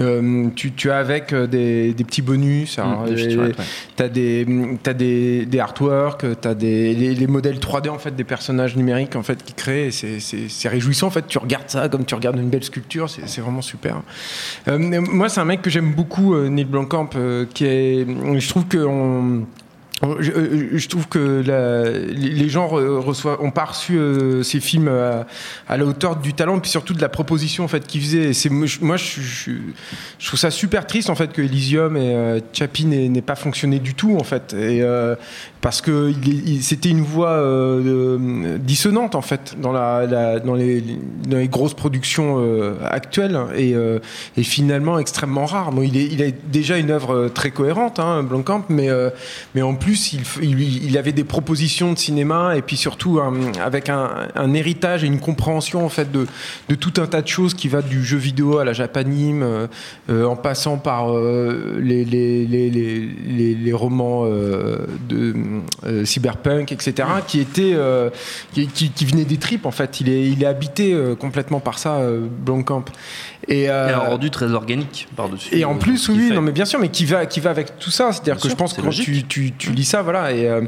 euh, 0.00 0.48
tu, 0.56 0.72
tu 0.72 0.90
as 0.90 0.98
avec 0.98 1.32
euh, 1.32 1.46
des, 1.46 1.92
des 1.94 2.04
petits 2.04 2.22
bonus. 2.22 2.78
Mmh, 2.78 3.38
ouais. 3.38 3.52
T'as 3.96 4.08
des, 4.08 4.46
t'as 4.82 4.92
des, 4.92 5.46
des 5.46 5.58
artworks, 5.60 6.24
t'as 6.40 6.54
des 6.54 6.94
les, 6.94 7.14
les 7.14 7.26
modèles 7.26 7.58
3D 7.58 7.88
en 7.90 7.98
fait 7.98 8.14
des 8.16 8.24
personnages 8.24 8.76
numériques 8.76 9.14
en 9.16 9.22
fait 9.22 9.42
qui 9.44 9.52
créent. 9.52 9.90
C'est, 9.90 10.18
c'est, 10.20 10.48
c'est 10.48 10.68
réjouissant 10.68 11.06
en 11.06 11.10
fait. 11.10 11.26
Tu 11.28 11.38
regardes 11.38 11.68
ça 11.68 11.88
comme 11.88 12.04
tu 12.04 12.14
regardes 12.14 12.38
une 12.38 12.50
belle 12.50 12.64
sculpture. 12.64 13.08
C'est, 13.08 13.28
c'est 13.28 13.40
vraiment 13.40 13.62
super. 13.62 14.02
Euh, 14.66 14.78
moi, 15.00 15.28
c'est 15.28 15.40
un 15.40 15.44
mec 15.44 15.62
que 15.62 15.70
j'aime 15.70 15.92
beaucoup, 15.92 16.34
euh, 16.34 16.48
Neil 16.48 16.64
Blomkamp, 16.64 17.10
euh, 17.16 17.46
qui 17.54 17.64
est. 17.66 18.06
Je 18.38 18.48
trouve 18.48 18.66
que 18.66 18.78
on- 18.78 18.98
on- 19.18 19.46
je, 20.20 20.30
euh, 20.30 20.68
je 20.78 20.88
trouve 20.88 21.08
que 21.08 21.42
les 22.12 22.48
gens 22.48 22.68
re- 22.68 22.98
reçoivent, 22.98 23.40
ont 23.40 23.50
pas 23.50 23.64
reçu 23.64 23.96
euh, 23.96 24.42
ces 24.42 24.60
films 24.60 24.88
à, 24.88 25.76
la 25.76 25.84
hauteur 25.84 26.16
du 26.16 26.34
talent, 26.34 26.58
puis 26.60 26.70
surtout 26.70 26.94
de 26.94 27.00
la 27.00 27.08
proposition 27.08 27.64
en 27.64 27.68
fait 27.68 27.86
qu'ils 27.86 28.02
faisaient. 28.02 28.50
Moi, 28.50 28.96
je, 28.96 29.50
trouve 30.26 30.38
ça 30.38 30.50
super 30.50 30.86
triste 30.86 31.10
en 31.10 31.14
fait 31.14 31.32
que 31.32 31.42
Elysium 31.42 31.96
et 31.96 32.14
euh, 32.14 32.40
n'aient 32.84 33.22
pas 33.22 33.36
fonctionné 33.36 33.78
du 33.78 33.94
tout 33.94 34.16
en 34.18 34.24
fait, 34.24 34.54
euh, 34.54 35.16
parce 35.60 35.80
que 35.80 36.12
c'était 36.60 36.90
une 36.90 37.02
voix 37.02 37.30
euh, 37.32 38.58
dissonante 38.58 39.14
en 39.14 39.22
fait 39.22 39.56
dans 39.60 40.54
les 40.54 41.48
grosses 41.48 41.74
productions 41.74 42.36
euh, 42.38 42.74
actuelles 42.84 43.38
et, 43.56 43.74
euh, 43.74 43.98
finalement 44.42 44.98
extrêmement 44.98 45.46
rare. 45.46 45.70
Il, 45.82 45.96
est, 45.96 46.28
a 46.28 46.30
déjà 46.50 46.78
une 46.78 46.90
œuvre 46.90 47.14
euh, 47.14 47.28
très 47.28 47.50
cohérente, 47.50 47.98
hein, 47.98 48.26
euh, 48.70 49.10
mais 49.54 49.62
en 49.62 49.74
plus 49.74 49.87
il, 49.92 50.20
f- 50.22 50.38
il, 50.42 50.84
il 50.84 50.98
avait 50.98 51.12
des 51.12 51.24
propositions 51.24 51.92
de 51.92 51.98
cinéma 51.98 52.56
et 52.56 52.62
puis 52.62 52.76
surtout 52.76 53.20
un- 53.20 53.52
avec 53.64 53.88
un, 53.88 54.10
un 54.34 54.54
héritage 54.54 55.04
et 55.04 55.06
une 55.06 55.20
compréhension 55.20 55.84
en 55.84 55.88
fait 55.88 56.10
de, 56.10 56.26
de 56.68 56.74
tout 56.74 56.94
un 57.00 57.06
tas 57.06 57.22
de 57.22 57.28
choses 57.28 57.54
qui 57.54 57.68
va 57.68 57.82
du 57.82 58.04
jeu 58.04 58.16
vidéo 58.18 58.58
à 58.58 58.64
la 58.64 58.72
japanime, 58.72 59.42
euh, 59.42 59.66
euh, 60.10 60.24
en 60.24 60.36
passant 60.36 60.78
par 60.78 61.12
euh, 61.12 61.78
les, 61.80 62.04
les, 62.04 62.46
les, 62.46 62.70
les, 62.70 63.00
les- 63.26 63.54
les 63.54 63.72
romans 63.72 64.22
euh, 64.24 64.86
de 65.08 65.34
euh, 65.86 66.04
cyberpunk, 66.04 66.72
etc., 66.72 67.08
qui 67.26 67.40
étaient 67.40 67.72
euh, 67.74 68.10
qui, 68.52 68.66
qui, 68.66 68.90
qui 68.90 69.04
venaient 69.04 69.24
des 69.24 69.36
tripes 69.38 69.66
en 69.66 69.70
fait. 69.70 70.00
Il 70.00 70.08
est, 70.08 70.26
il 70.28 70.42
est 70.42 70.46
habité 70.46 70.92
euh, 70.92 71.14
complètement 71.14 71.60
par 71.60 71.78
ça, 71.78 71.96
euh, 71.96 72.26
Blomkamp. 72.44 72.84
Et, 73.50 73.70
euh, 73.70 73.88
Et 73.88 73.92
un 73.92 73.98
rendu 74.00 74.30
très 74.30 74.52
organique 74.52 75.08
par-dessus. 75.16 75.54
et 75.56 75.64
en 75.64 75.74
euh, 75.74 75.78
plus, 75.78 76.08
oui, 76.10 76.30
non, 76.34 76.42
mais 76.42 76.52
bien 76.52 76.66
sûr, 76.66 76.78
mais 76.78 76.90
qui 76.90 77.06
va, 77.06 77.24
qui 77.24 77.40
va 77.40 77.48
avec 77.48 77.78
tout 77.78 77.90
ça. 77.90 78.12
C'est-à-dire 78.12 78.34
que 78.36 78.42
sûr, 78.42 78.50
je 78.50 78.56
pense 78.56 78.74
que 78.74 78.82
quand 78.82 78.90
tu, 78.90 79.10
logique. 79.10 79.28
tu, 79.28 79.52
tu 79.52 79.70
lis 79.78 79.84
ça, 79.84 80.02
voilà, 80.02 80.32
et, 80.32 80.48
euh, 80.48 80.62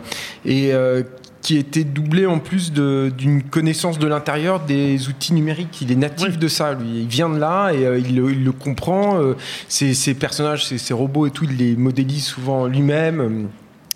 et 0.45 0.73
euh, 0.73 1.03
qui 1.43 1.57
était 1.57 1.85
doublé 1.85 2.27
en 2.27 2.39
plus 2.39 2.71
d'une 2.73 3.43
connaissance 3.43 3.99
de 3.99 4.07
l'intérieur 4.07 4.61
des 4.61 5.09
outils 5.09 5.33
numériques. 5.33 5.81
Il 5.81 5.91
est 5.91 5.97
natif 5.97 6.39
de 6.39 6.49
ça, 6.49 6.75
lui. 6.75 7.01
Il 7.03 7.07
vient 7.07 7.31
de 7.31 7.39
là 7.39 7.71
et 7.73 7.87
euh, 7.87 7.99
il, 7.99 8.15
le, 8.15 8.31
il 8.31 8.45
le 8.45 8.53
comprend. 8.53 9.19
euh, 9.19 9.35
ses, 9.67 9.95
ses 9.95 10.15
personnages, 10.15 10.67
ses, 10.67 10.77
ses 10.79 10.93
robots 10.95 11.27
et 11.27 11.31
tout, 11.31 11.45
il 11.45 11.57
les 11.57 11.77
modélise 11.77 12.25
souvent 12.25 12.67
lui-même. 12.67 13.49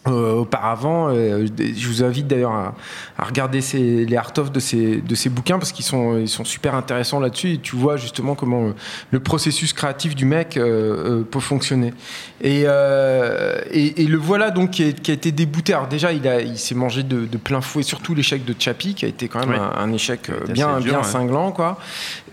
Euh, 0.07 0.35
auparavant, 0.35 1.09
euh, 1.09 1.47
je 1.59 1.89
vous 1.89 2.03
invite 2.05 2.27
d'ailleurs 2.27 2.53
à, 2.53 2.75
à 3.17 3.25
regarder 3.25 3.61
ces- 3.63 4.05
les 4.05 4.17
art 4.17 4.33
of 4.37 4.53
de 4.53 4.61
ces, 4.61 5.01
de 5.01 5.15
ces 5.15 5.31
bouquins 5.31 5.59
parce 5.59 5.73
qu'ils 5.73 5.85
sont, 5.85 6.19
ils 6.19 6.29
sont 6.29 6.45
super 6.45 6.75
intéressants 6.75 7.21
là-dessus 7.21 7.53
et 7.55 7.59
tu 7.59 7.75
vois 7.77 7.97
justement 7.97 8.35
comment 8.35 8.67
euh, 8.67 8.73
le 9.13 9.21
processus 9.21 9.73
créatif 9.73 10.15
du 10.15 10.27
mec 10.27 10.57
euh, 10.57 11.21
euh, 11.21 11.23
peut 11.23 11.41
fonctionner. 11.41 11.95
Et, 12.43 12.65
euh, 12.67 13.61
et, 13.71 14.03
et 14.03 14.07
le 14.07 14.19
voilà 14.19 14.51
donc 14.51 14.73
qui, 14.73 14.83
est- 14.83 15.01
qui 15.01 15.11
a 15.11 15.15
été 15.15 15.33
débouté. 15.33 15.73
Alors 15.73 15.89
déjà, 15.89 16.13
il, 16.13 16.27
a- 16.29 16.43
il 16.43 16.59
s'est 16.59 16.75
mangé 16.75 17.03
de, 17.03 17.25
de 17.25 17.37
plein 17.39 17.61
fouet, 17.63 17.83
surtout 17.83 18.15
l'échec 18.15 18.45
de 18.45 18.55
Chappie 18.59 18.95
qui 18.95 19.07
a 19.07 19.09
été 19.09 19.29
quand 19.29 19.47
même 19.47 19.59
un, 19.59 19.73
un 19.83 19.93
échec 19.93 20.31
bien, 20.53 20.81
dur, 20.81 20.91
bien 20.93 20.99
ouais. 20.99 21.05
cinglant. 21.05 21.51
Quoi. 21.53 21.79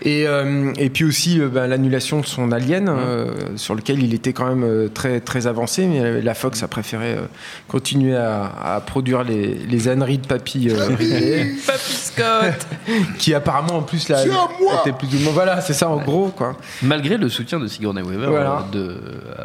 Et, 0.02 0.26
euh, 0.26 0.72
et 0.76 0.90
puis 0.90 1.04
aussi 1.04 1.38
ben, 1.40 1.66
l'annulation 1.66 2.20
de 2.20 2.26
son 2.26 2.52
Alien 2.52 2.88
euh, 2.90 3.32
sur 3.56 3.74
lequel 3.74 4.02
il 4.02 4.12
était 4.12 4.32
quand 4.34 4.54
même 4.54 4.90
très, 4.90 5.20
très 5.20 5.46
avancé, 5.46 5.86
mais 5.86 6.20
la 6.20 6.34
Fox 6.34 6.62
a 6.62 6.68
préféré 6.68 7.12
euh, 7.14 7.22
continuer 7.72 8.14
à, 8.14 8.52
à 8.76 8.80
produire 8.80 9.24
les, 9.24 9.54
les 9.54 9.88
âneries 9.88 10.18
de 10.18 10.26
Papy 10.26 10.68
euh, 10.68 10.88
Ridley. 10.96 11.52
Papy 11.66 11.92
Scott. 11.92 12.66
Qui 13.18 13.32
apparemment 13.34 13.78
en 13.78 13.82
plus 13.82 14.08
là 14.10 14.22
était 14.22 14.92
plus 14.92 15.08
ou 15.16 15.20
moins 15.24 15.32
voilà 15.32 15.60
c'est 15.62 15.72
ça 15.72 15.88
en 15.88 15.96
gros 15.96 16.28
quoi. 16.28 16.56
Malgré 16.82 17.16
le 17.16 17.28
soutien 17.30 17.58
de 17.58 17.66
Sigourney 17.66 18.02
Weaver 18.02 18.26
Voilà. 18.28 18.64
euh, 18.68 18.72
de, 18.72 18.80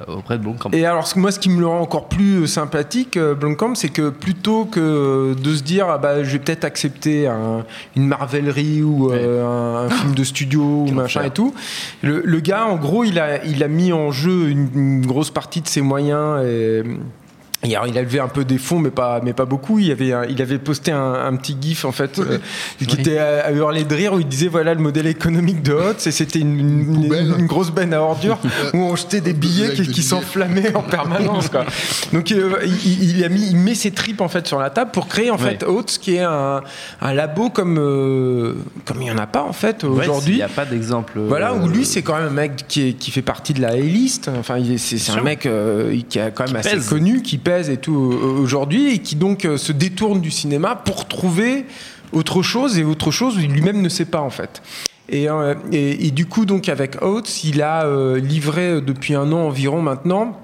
euh, 0.09 0.15
auprès 0.17 0.37
de 0.37 0.43
Blomkamp. 0.43 0.71
et 0.73 0.85
alors 0.85 1.07
moi 1.15 1.31
ce 1.31 1.39
qui 1.39 1.49
me 1.49 1.59
le 1.61 1.67
rend 1.67 1.79
encore 1.79 2.09
plus 2.09 2.41
euh, 2.43 2.47
sympathique 2.47 3.15
euh, 3.15 3.33
Blomkamp 3.33 3.75
c'est 3.75 3.89
que 3.89 4.09
plutôt 4.09 4.65
que 4.65 5.33
de 5.41 5.55
se 5.55 5.63
dire 5.63 5.87
ah 5.89 5.97
bah 5.97 6.23
je 6.23 6.29
vais 6.31 6.39
peut-être 6.39 6.65
accepter 6.65 7.27
un- 7.27 7.63
une 7.95 8.07
marvelerie 8.07 8.83
ou 8.83 9.09
euh, 9.11 9.45
un, 9.45 9.85
un 9.85 9.89
film 9.89 10.13
de 10.15 10.23
studio 10.25 10.61
ou 10.87 10.91
machin 10.91 11.23
et 11.23 11.29
tout 11.31 11.53
le, 12.01 12.21
le 12.25 12.39
gars 12.41 12.65
en 12.65 12.75
gros 12.75 13.03
il 13.05 13.17
a 13.19 13.43
il 13.45 13.63
a 13.63 13.67
mis 13.69 13.93
en 13.93 14.11
jeu 14.11 14.49
une, 14.49 14.67
une 14.75 15.05
grosse 15.05 15.31
partie 15.31 15.61
de 15.61 15.67
ses 15.67 15.81
moyens 15.81 16.43
et 16.45 16.83
et 17.63 17.75
alors, 17.75 17.87
il 17.87 17.97
a 17.97 18.01
levé 18.03 18.19
un 18.19 18.27
peu 18.27 18.45
des 18.45 18.59
fonds, 18.59 18.77
mais 18.77 18.91
pas, 18.91 19.19
mais 19.23 19.33
pas 19.33 19.45
beaucoup. 19.45 19.79
Il 19.79 19.91
avait, 19.91 20.13
il 20.29 20.41
avait 20.43 20.59
posté 20.59 20.91
un, 20.91 21.13
un 21.13 21.35
petit 21.35 21.57
gif 21.59 21.85
en 21.85 21.91
fait, 21.91 22.19
euh, 22.19 22.37
qui 22.77 22.95
était 22.99 23.17
à, 23.17 23.47
à 23.47 23.51
hurler 23.51 23.83
de 23.83 23.95
rire, 23.95 24.13
où 24.13 24.19
il 24.19 24.27
disait 24.27 24.47
voilà 24.47 24.75
le 24.75 24.79
modèle 24.79 25.07
économique 25.07 25.63
de 25.63 25.73
Hotz, 25.73 26.05
et 26.05 26.11
c'était 26.11 26.37
une, 26.39 26.59
une- 26.59 26.85
poubelle. 27.03 27.33
une 27.39 27.47
grosse 27.47 27.71
benne 27.71 27.95
à 27.95 28.01
ordures 28.01 28.37
où 28.75 28.77
on 28.77 28.95
jetait 28.95 29.21
des 29.21 29.33
billets 29.33 29.73
qui, 29.73 29.87
qui 29.87 30.03
s'enflammaient 30.03 30.75
en 30.75 30.83
permanence. 30.83 31.49
Quoi. 31.49 31.65
Donc, 32.13 32.31
euh, 32.31 32.57
il, 32.63 33.17
il 33.17 33.23
a 33.23 33.29
mis, 33.29 33.47
il 33.49 33.57
met 33.57 33.73
ses 33.75 33.89
tripes 33.91 34.21
en 34.21 34.27
fait 34.29 34.45
sur 34.47 34.59
la 34.59 34.69
table 34.69 34.91
pour 34.91 35.07
créer 35.07 35.31
en 35.31 35.37
fait 35.39 35.63
Hotz, 35.63 35.97
qui 35.97 36.15
est 36.15 36.21
un, 36.23 36.61
un 37.01 37.13
labo 37.13 37.49
comme, 37.49 37.79
euh, 37.79 38.53
comme 38.85 39.01
il 39.01 39.05
n'y 39.05 39.11
en 39.11 39.17
a 39.17 39.27
pas 39.27 39.41
en 39.43 39.53
fait 39.53 39.83
Ouais, 39.83 39.89
Il 39.95 39.99
aujourd'hui. 40.09 40.35
n'y 40.35 40.41
a 40.43 40.47
pas 40.47 40.65
d'exemple. 40.65 41.13
Voilà, 41.27 41.55
où 41.55 41.67
lui, 41.67 41.85
c'est 41.85 42.03
quand 42.03 42.15
même 42.17 42.27
un 42.27 42.29
mec 42.29 42.65
qui, 42.67 42.89
est- 42.89 42.93
qui 42.93 43.09
fait 43.09 43.23
partie 43.23 43.53
de 43.53 43.61
la 43.63 43.69
A-list. 43.69 44.29
Enfin, 44.39 44.57
est- 44.57 44.77
c'est 44.77 45.11
un 45.11 45.21
mec 45.23 45.49
qui 46.07 46.19
a 46.19 46.29
quand 46.29 46.43
même 46.45 46.61
Qui 46.61 46.67
assez 46.67 46.75
pèse. 46.77 46.87
connu, 46.89 47.23
qui 47.23 47.39
et 47.47 47.77
tout 47.77 48.11
euh, 48.11 48.41
aujourd'hui, 48.41 48.93
et 48.93 48.99
qui 48.99 49.15
donc 49.15 49.45
euh, 49.45 49.57
se 49.57 49.71
détourne 49.71 50.19
du 50.19 50.31
cinéma 50.31 50.75
pour 50.75 51.07
trouver 51.07 51.65
autre 52.11 52.41
chose, 52.41 52.77
et 52.77 52.83
autre 52.83 53.09
chose 53.11 53.37
lui-même 53.37 53.81
ne 53.81 53.89
sait 53.89 54.05
pas 54.05 54.19
en 54.19 54.29
fait. 54.29 54.61
Et, 55.09 55.29
euh, 55.29 55.55
et, 55.71 56.07
et 56.07 56.11
du 56.11 56.25
coup, 56.25 56.45
donc 56.45 56.67
avec 56.67 57.01
Oates, 57.01 57.45
il 57.45 57.61
a 57.61 57.85
livré 58.17 58.81
depuis 58.81 59.15
un 59.15 59.31
an 59.31 59.47
environ 59.47 59.81
maintenant 59.81 60.37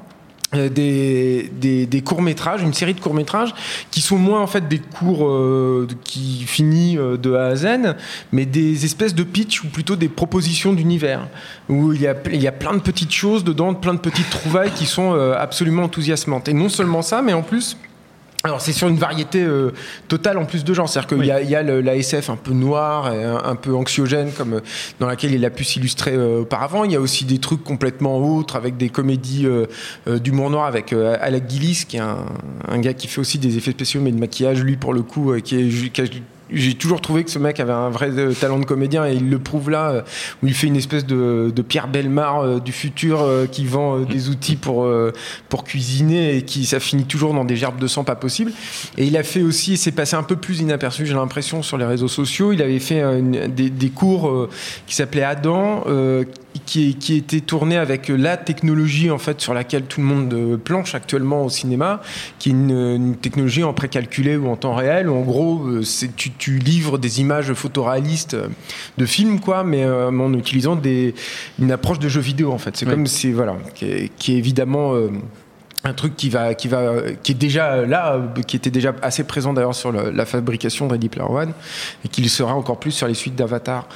des, 0.54 1.52
des, 1.54 1.86
des 1.86 2.02
courts-métrages, 2.02 2.62
une 2.62 2.74
série 2.74 2.94
de 2.94 3.00
courts-métrages 3.00 3.54
qui 3.92 4.02
sont 4.02 4.18
moins 4.18 4.42
en 4.42 4.48
fait 4.48 4.68
des 4.68 4.80
cours 4.80 5.28
euh, 5.28 5.88
qui 6.04 6.44
finissent 6.46 6.98
euh, 6.98 7.18
de 7.18 7.34
A 7.34 7.48
à 7.48 7.56
Z, 7.56 7.68
mais 8.32 8.46
des 8.46 8.86
espèces 8.86 9.16
de 9.16 9.24
pitch 9.24 9.64
ou 9.64 9.68
plutôt 9.68 9.96
des 9.96 10.10
propositions 10.10 10.74
d'univers 10.74 11.28
où 11.70 11.94
il 11.94 12.02
y, 12.02 12.08
a, 12.08 12.16
il 12.32 12.42
y 12.42 12.48
a 12.48 12.52
plein 12.52 12.74
de 12.74 12.82
petites 12.82 13.12
choses 13.12 13.44
dedans, 13.44 13.74
plein 13.74 13.94
de 13.94 14.00
petites 14.00 14.30
trouvailles 14.30 14.72
qui 14.72 14.86
sont 14.86 15.14
euh, 15.14 15.36
absolument 15.38 15.84
enthousiasmantes. 15.84 16.48
Et 16.48 16.54
non 16.54 16.70
seulement 16.70 17.02
ça, 17.02 17.22
mais 17.22 17.34
en 17.34 17.42
plus 17.42 17.78
alors 18.46 18.60
c'est 18.60 18.74
sur 18.74 18.90
une 18.90 18.98
variété 18.98 19.42
euh, 19.42 19.72
totale 20.10 20.38
en 20.38 20.44
plus 20.46 20.66
de 20.66 20.74
genres, 20.74 20.90
c'est-à-dire 20.90 21.16
qu'il 21.18 21.26
y 21.26 21.32
a, 21.32 21.42
il 21.42 21.50
y 21.50 21.56
a 21.56 21.64
le- 21.64 21.80
la 21.80 21.96
SF 21.96 22.30
un 22.30 22.36
peu 22.36 22.52
noire 22.52 23.14
et 23.14 23.24
un, 23.24 23.38
un 23.44 23.56
peu 23.56 23.74
anxiogène 23.74 24.32
comme 24.34 24.56
euh, 24.56 24.60
dans 25.00 25.08
laquelle 25.08 25.34
il 25.34 25.46
a 25.46 25.50
pu 25.50 25.64
s'illustrer 25.64 26.14
euh, 26.14 26.42
auparavant. 26.42 26.84
Il 26.84 26.92
y 26.92 26.96
a 26.98 27.00
aussi 27.00 27.24
des 27.24 27.38
trucs 27.40 27.64
complètement 27.64 28.18
autres 28.18 28.58
avec 28.58 28.76
des 28.76 28.90
comédies 28.90 29.46
euh, 29.48 29.66
d'humour 30.20 30.50
noir 30.50 30.66
avec 30.66 30.92
euh, 30.92 31.16
Alec 31.22 31.46
Gillis 31.50 31.86
qui 31.88 31.96
est 31.98 32.02
un, 32.02 32.26
un 32.68 32.80
gars 32.80 32.94
qui 32.94 33.08
fait 33.08 33.22
aussi 33.22 33.40
des 33.40 33.56
effets 33.58 33.72
spéciaux 33.72 34.02
mais 34.02 34.12
de 34.12 34.20
maquillage 34.20 34.62
lui 34.62 34.76
pour 34.76 34.94
le 34.94 35.04
coup 35.04 35.34
qui 35.42 35.56
est 35.56 35.92
qui 35.92 36.02
a- 36.02 36.06
j'ai 36.54 36.74
toujours 36.76 37.02
trouvé 37.02 37.24
que 37.24 37.32
ce 37.32 37.40
mec 37.40 37.60
avait 37.60 37.74
un 37.74 37.90
vrai 37.90 38.10
euh, 38.12 38.34
talent 38.34 38.60
de 38.60 38.66
comédien 38.66 39.06
et 39.06 39.14
il 39.14 39.30
le 39.30 39.40
prouve 39.40 39.70
là 39.70 39.90
euh, 39.90 40.02
où 40.42 40.48
il 40.48 40.54
fait 40.54 40.68
une 40.68 40.76
espèce 40.76 41.06
de, 41.06 41.52
Pierre 41.68 41.88
Belmar 41.88 42.42
euh, 42.42 42.60
du 42.60 42.72
futur 42.72 43.26
qui 43.52 43.66
vend 43.66 44.00
des 44.00 44.30
outils 44.30 44.56
pour 44.56 44.88
pour 45.50 45.64
cuisiner 45.64 46.38
et 46.38 46.42
qui 46.44 46.66
ça 46.66 46.80
finit 46.80 47.06
toujours 47.06 47.34
dans 47.34 47.46
des 47.46 47.56
gerbes 47.56 47.80
de 47.80 47.88
sang 47.88 48.04
pas 48.04 48.16
possible 48.16 48.52
et 48.98 49.06
il 49.06 49.16
a 49.18 49.24
fait 49.24 49.42
aussi 49.42 49.78
c'est 49.78 49.92
passé 49.92 50.16
un 50.16 50.24
peu 50.24 50.36
plus 50.36 50.60
inaperçu 50.60 51.06
j'ai 51.06 51.14
l'impression 51.14 51.64
sur 51.64 51.78
les 51.78 51.86
réseaux 51.86 52.08
sociaux. 52.08 52.52
Il 52.52 52.62
avait 52.62 52.80
fait 52.80 53.04
des, 53.50 53.90
cours 53.90 54.50
qui 54.86 54.96
s'appelaient 54.96 55.24
Adam 55.24 55.84
qui, 56.66 56.96
qui 56.96 57.16
était 57.16 57.42
tourné 57.42 57.78
avec 57.78 58.10
la 58.10 58.38
technologie 58.38 59.10
en 59.10 59.18
fait 59.18 59.42
sur 59.42 59.54
laquelle 59.54 59.84
tout 59.84 60.02
le 60.02 60.08
monde 60.08 60.60
planche 60.64 60.96
actuellement 60.96 61.46
au 61.46 61.50
cinéma 61.50 62.02
qui 62.40 62.50
est 62.50 62.54
une, 62.54 63.16
technologie 63.22 63.64
en 63.64 63.74
précalculé 63.74 64.36
ou 64.36 64.50
en 64.50 64.56
temps 64.56 64.76
réel 64.76 65.10
en 65.10 65.22
gros 65.22 65.82
c'est 65.84 66.16
tu, 66.16 66.43
tu 66.44 66.58
livres 66.60 66.98
des 66.98 67.14
images 67.22 67.54
photoréalistes 67.54 68.34
euh, 68.34 68.48
de 68.98 69.06
films 69.06 69.40
quoi 69.40 69.64
mais 69.64 69.84
euh, 69.84 70.10
en 70.10 70.34
utilisant 70.34 70.76
des, 70.76 71.14
une 71.60 71.72
approche 71.72 72.00
de 72.00 72.10
jeu 72.10 72.22
vidéo 72.32 72.52
en 72.52 72.58
fait 72.58 72.76
c'est 72.76 72.86
Oui. 72.86 72.92
comme 72.94 73.08
c'est 73.08 73.32
voilà 73.32 73.56
qui 73.76 73.86
est, 73.86 74.12
qui 74.18 74.34
est 74.34 74.38
évidemment 74.38 74.94
euh, 74.94 75.08
un 75.86 75.94
truc 75.94 76.16
qui 76.16 76.30
va 76.30 76.54
qui 76.54 76.68
va 76.68 76.82
qui 77.24 77.32
est 77.34 77.42
déjà 77.48 77.86
là 77.86 78.02
qui 78.48 78.56
était 78.58 78.72
déjà 78.80 78.92
assez 79.02 79.24
présent 79.26 79.54
d'ailleurs 79.54 79.76
sur 79.84 79.92
le- 79.92 80.12
la 80.12 80.26
fabrication 80.26 80.88
de 80.88 80.94
Ready 80.94 81.10
Player 81.10 81.30
One 81.30 81.54
et 82.04 82.08
qui 82.10 82.22
le 82.22 82.30
sera 82.30 82.54
encore 82.56 82.80
plus 82.80 82.92
sur 82.92 83.08
les 83.08 83.14
suites 83.22 83.36
d'Avatar 83.36 83.88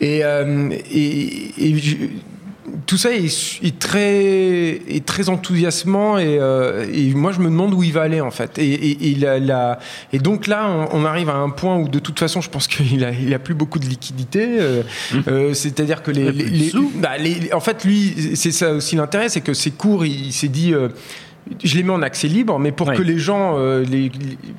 et, 0.00 0.24
euh, 0.24 0.70
et, 0.90 1.68
et 1.68 2.10
tout 2.86 2.96
ça 2.96 3.12
est, 3.12 3.60
est 3.62 3.78
très, 3.78 4.80
est 4.88 5.04
très 5.04 5.28
enthousiasmant 5.28 6.18
et, 6.18 6.38
euh, 6.38 6.86
et, 6.92 7.14
moi 7.14 7.32
je 7.32 7.40
me 7.40 7.44
demande 7.44 7.74
où 7.74 7.82
il 7.82 7.92
va 7.92 8.02
aller 8.02 8.20
en 8.20 8.30
fait. 8.30 8.58
Et, 8.58 8.72
et, 8.72 9.10
et, 9.10 9.14
la, 9.14 9.38
la, 9.38 9.78
et 10.12 10.18
donc 10.18 10.46
là, 10.46 10.68
on, 10.68 11.00
on, 11.00 11.04
arrive 11.04 11.28
à 11.28 11.36
un 11.36 11.50
point 11.50 11.76
où 11.76 11.88
de 11.88 11.98
toute 11.98 12.18
façon, 12.18 12.40
je 12.40 12.50
pense 12.50 12.66
qu'il 12.68 13.04
a, 13.04 13.10
il 13.10 13.32
a 13.34 13.38
plus 13.38 13.54
beaucoup 13.54 13.78
de 13.78 13.86
liquidités. 13.86 14.60
Euh, 14.60 14.82
mmh. 15.12 15.16
euh, 15.28 15.54
C'est-à-dire 15.54 16.02
que 16.02 16.10
les, 16.10 16.32
les, 16.32 16.44
les, 16.44 16.72
bah, 16.96 17.18
les, 17.18 17.52
en 17.52 17.60
fait, 17.60 17.84
lui, 17.84 18.36
c'est 18.36 18.52
ça 18.52 18.72
aussi 18.72 18.96
l'intérêt, 18.96 19.28
c'est 19.28 19.40
que 19.40 19.54
ses 19.54 19.70
cours, 19.70 20.04
il, 20.04 20.26
il 20.26 20.32
s'est 20.32 20.48
dit 20.48 20.72
euh, 20.72 20.88
je 21.62 21.76
les 21.76 21.82
mets 21.82 21.92
en 21.92 22.02
accès 22.02 22.28
libre, 22.28 22.58
mais 22.58 22.72
pour 22.72 22.88
ouais. 22.88 22.96
que 22.96 23.02
les 23.02 23.18
gens, 23.18 23.56
euh, 23.58 23.84
les, 23.84 24.10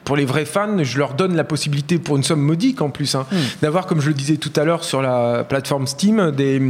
pour 0.03 0.15
les 0.15 0.25
vrais 0.25 0.45
fans, 0.45 0.83
je 0.83 0.97
leur 0.97 1.13
donne 1.13 1.35
la 1.35 1.43
possibilité, 1.43 1.97
pour 1.97 2.17
une 2.17 2.23
somme 2.23 2.41
modique 2.41 2.81
en 2.81 2.89
plus, 2.89 3.15
hein, 3.15 3.25
mm. 3.31 3.35
d'avoir, 3.61 3.85
comme 3.87 4.01
je 4.01 4.09
le 4.09 4.13
disais 4.13 4.37
tout 4.37 4.51
à 4.55 4.63
l'heure 4.63 4.83
sur 4.83 5.01
la 5.01 5.43
plateforme 5.43 5.87
Steam, 5.87 6.31
des, 6.31 6.61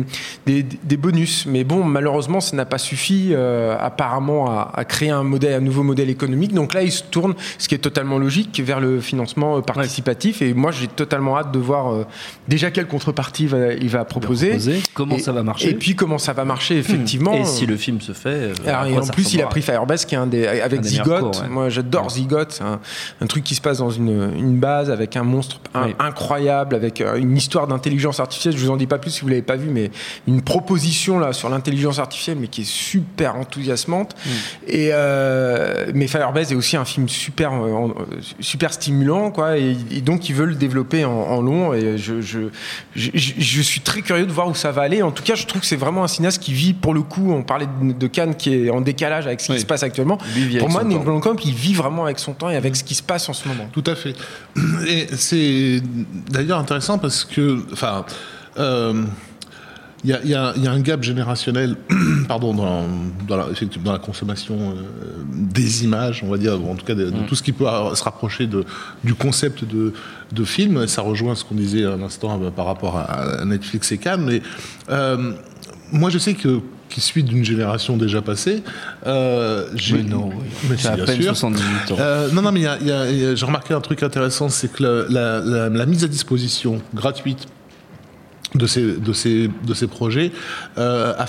des, 0.46 0.64
des 0.64 0.98
bonus. 0.98 1.46
Mais 1.48 1.64
bon, 1.64 1.84
malheureusement, 1.84 2.42
ça 2.42 2.56
n'a 2.56 2.66
pas 2.66 2.78
suffi 2.78 3.30
euh, 3.32 3.76
apparemment 3.80 4.52
à, 4.52 4.72
à, 4.74 4.86
créer 4.86 5.10
un, 5.10 5.24
modèle, 5.24 5.56
un 5.56 5.62
nouveau 5.62 5.84
modèle 5.84 6.10
économique. 6.10 6.54
Donc 6.54 6.74
là, 6.74 6.84
ils 6.84 6.92
se 6.92 7.04
tournent, 7.04 7.36
ce 7.58 7.68
qui 7.68 7.76
est 7.76 7.80
totalement 7.80 8.20
logique, 8.20 8.62
vers 8.64 8.80
le 8.80 9.00
financement 9.00 9.62
participatif. 9.62 10.42
Ouais. 10.42 10.50
Et 10.50 10.54
moi, 10.54 10.72
j'ai 10.72 10.88
totalement 10.88 11.38
hâte 11.38 11.52
de 11.52 11.60
voir 11.60 11.92
euh, 11.92 12.06
déjà 12.48 12.72
quelle 12.72 12.88
contrepartie 12.88 13.48
va, 13.48 13.74
il 13.74 13.90
va 13.90 14.06
proposer. 14.06 14.50
proposer. 14.50 14.82
Comment 14.94 15.16
et, 15.16 15.20
ça 15.20 15.32
va 15.32 15.44
marcher. 15.44 15.70
Et 15.70 15.74
puis 15.74 15.96
comment 15.96 16.20
ça 16.20 16.34
va 16.34 16.46
marcher, 16.46 16.78
effectivement. 16.78 17.34
Et 17.34 17.46
si 17.46 17.66
le 17.66 17.78
film 17.78 18.00
se 18.00 18.12
fait. 18.12 18.54
Alors, 18.68 18.86
et 18.86 18.98
en 18.98 19.08
plus, 19.08 19.34
il 19.34 19.42
a 19.42 19.48
pris 19.48 19.62
Firebase 19.62 20.03
qui 20.06 20.16
est 20.16 20.18
un 20.18 20.28
des, 20.28 20.48
avec 20.48 20.80
un. 20.80 21.22
Ouais. 21.22 21.48
Moi, 21.50 21.70
j'adore 21.70 22.04
ouais. 22.04 22.10
Zygote. 22.10 22.52
C'est 22.54 22.64
un, 22.64 22.80
un, 23.22 23.28
truc 23.28 23.44
qui 23.44 23.56
se 23.56 23.62
passe 23.62 23.80
dans 23.80 23.90
une, 23.90 24.34
une 24.38 24.58
base 24.58 24.90
avec 24.90 25.16
un 25.18 25.24
monstre 25.24 25.60
un, 25.74 25.90
incroyable, 26.00 26.76
avec 26.76 27.02
euh, 27.02 27.16
une 27.16 27.36
histoire 27.36 27.68
d'intelligence 27.68 28.20
artificielle. 28.20 28.56
Je 28.58 28.64
vous 28.64 28.72
en 28.72 28.78
dis 28.78 28.88
pas 28.88 28.98
plus 28.98 29.12
si 29.12 29.22
vous 29.22 29.28
l'avez 29.28 29.42
pas 29.42 29.56
vu, 29.56 29.70
mais 29.70 29.92
une 30.28 30.42
proposition 30.42 31.20
là 31.20 31.34
sur 31.34 31.50
l'intelligence 31.50 32.00
artificielle, 32.00 32.38
mais 32.40 32.48
qui 32.48 32.62
est 32.62 32.70
super 32.70 33.36
enthousiasmante. 33.36 34.16
Mm. 34.26 34.30
Et 34.68 34.90
euh, 34.92 35.92
mais 35.94 36.08
Firebase 36.08 36.52
est 36.52 36.56
aussi 36.56 36.78
un 36.78 36.86
film 36.86 37.10
super, 37.10 37.54
euh, 37.54 37.90
super 38.40 38.74
stimulant, 38.74 39.32
quoi. 39.32 39.58
Et, 39.58 39.76
et, 39.92 40.02
donc 40.02 40.30
ils 40.30 40.36
veulent 40.36 40.50
le 40.50 40.56
développer 40.56 41.06
en, 41.06 41.12
en 41.12 41.42
long. 41.42 41.74
Et 41.74 41.98
je, 41.98 42.22
je, 42.22 42.50
je, 42.96 43.10
je, 43.14 43.62
suis 43.62 43.82
très 43.82 44.02
curieux 44.02 44.26
de 44.26 44.32
voir 44.32 44.48
où 44.48 44.56
ça 44.56 44.72
va 44.72 44.84
aller. 44.84 45.02
En 45.02 45.12
tout 45.12 45.24
cas, 45.24 45.36
je 45.36 45.46
trouve 45.46 45.62
que 45.62 45.68
c'est 45.68 45.76
vraiment 45.76 46.04
un 46.04 46.08
cinéaste 46.08 46.42
qui 46.42 46.54
vit 46.54 46.74
pour 46.74 46.94
le 46.94 47.02
coup. 47.02 47.32
On 47.32 47.44
parlait 47.44 47.68
de, 47.82 47.94
de 47.94 48.08
Cannes 48.08 48.36
qui 48.36 48.54
est 48.54 48.70
en 48.70 48.82
décalage 48.82 49.28
avec 49.28 49.42
ce 49.42 49.48
qui 49.48 49.54
oui. 49.54 49.60
se 49.60 49.66
passe 49.66 49.84
actuellement. 49.94 50.18
Pour 50.60 50.70
moi, 50.70 50.84
Neil 50.84 50.98
Blomkamp, 50.98 51.36
il 51.46 51.54
vit 51.54 51.74
vraiment 51.74 52.06
avec 52.06 52.20
son 52.20 52.34
temps 52.34 52.50
et 52.50 52.56
avec 52.56 52.76
ce 52.76 52.84
qui 52.84 52.96
se 52.96 53.04
passe 53.04 53.30
en 53.30 53.34
ce 53.34 53.48
moment. 53.48 53.70
Tout 53.72 53.84
à 53.86 53.96
fait. 53.96 54.16
Et 54.88 55.08
c'est 55.16 55.82
d'ailleurs 56.30 56.60
intéressant 56.60 56.98
parce 56.98 57.24
que, 57.24 57.60
enfin, 57.72 58.06
euh, 58.58 59.04
il 60.04 60.10
y, 60.10 60.28
y, 60.28 60.32
y, 60.32 60.36
a 60.36 60.72
un 60.72 60.80
gap 60.82 61.02
générationnel, 61.02 61.78
pardon, 62.28 62.54
dans, 62.54 62.84
dans, 63.28 63.38
la, 63.38 63.46
dans 63.84 63.92
la 63.94 64.00
consommation 64.00 64.56
euh, 64.72 64.74
des 65.32 65.86
images, 65.86 66.24
on 66.26 66.30
va 66.30 66.38
dire, 66.38 66.54
en 66.54 66.76
tout 66.76 66.86
cas 66.86 66.96
de, 66.96 67.06
de 67.06 67.20
mm. 67.22 67.26
tout 67.28 67.36
ce 67.36 67.44
qui 67.44 67.54
peut 67.54 67.66
se 67.94 68.04
rapprocher 68.04 68.48
de, 68.48 68.66
du 69.04 69.14
concept 69.14 69.64
de, 69.64 69.94
de 70.32 70.44
film. 70.44 70.88
Ça 70.88 71.04
rejoint 71.04 71.36
ce 71.36 71.46
qu'on 71.46 71.56
disait 71.56 71.86
à 71.86 71.96
l'instant 71.96 72.42
euh, 72.42 72.50
par 72.50 72.66
rapport 72.66 72.98
à, 72.98 73.46
Netflix 73.46 73.92
et 73.94 73.98
Cannes. 73.98 74.26
Mais 74.26 74.42
euh, 74.90 75.34
moi, 75.94 76.10
je 76.10 76.18
sais 76.18 76.34
que 76.34 76.60
qui 76.94 77.02
suit 77.02 77.24
d'une 77.24 77.44
génération 77.44 77.98
déjà 77.98 78.22
passée. 78.22 78.62
Euh, 79.08 79.68
mais 79.92 80.04
non, 80.04 80.30
mais 80.70 80.78
si, 80.78 80.88
à 80.88 80.96
peine 80.96 81.22
sûr. 81.22 81.36
78 81.36 81.92
ans. 81.92 81.96
Euh, 82.00 82.30
non, 82.32 82.42
non, 82.44 82.52
mais 82.52 82.62
j'ai 83.36 83.46
remarqué 83.46 83.74
un 83.74 83.82
truc 83.82 84.04
intéressant, 84.04 84.50
c'est 84.50 84.72
que 84.72 84.84
la, 84.84 85.10
la, 85.10 85.40
la, 85.40 85.70
la, 85.70 85.86
mise 85.86 86.04
à 86.04 86.08
disposition 86.08 86.82
gratuite 86.94 87.48
de 88.54 88.68
ces, 88.68 88.98
de 88.98 89.14
ces, 89.14 89.50
de 89.66 89.74
ces 89.74 89.88
projets 89.88 90.32
euh, 90.78 91.14
a, 91.18 91.26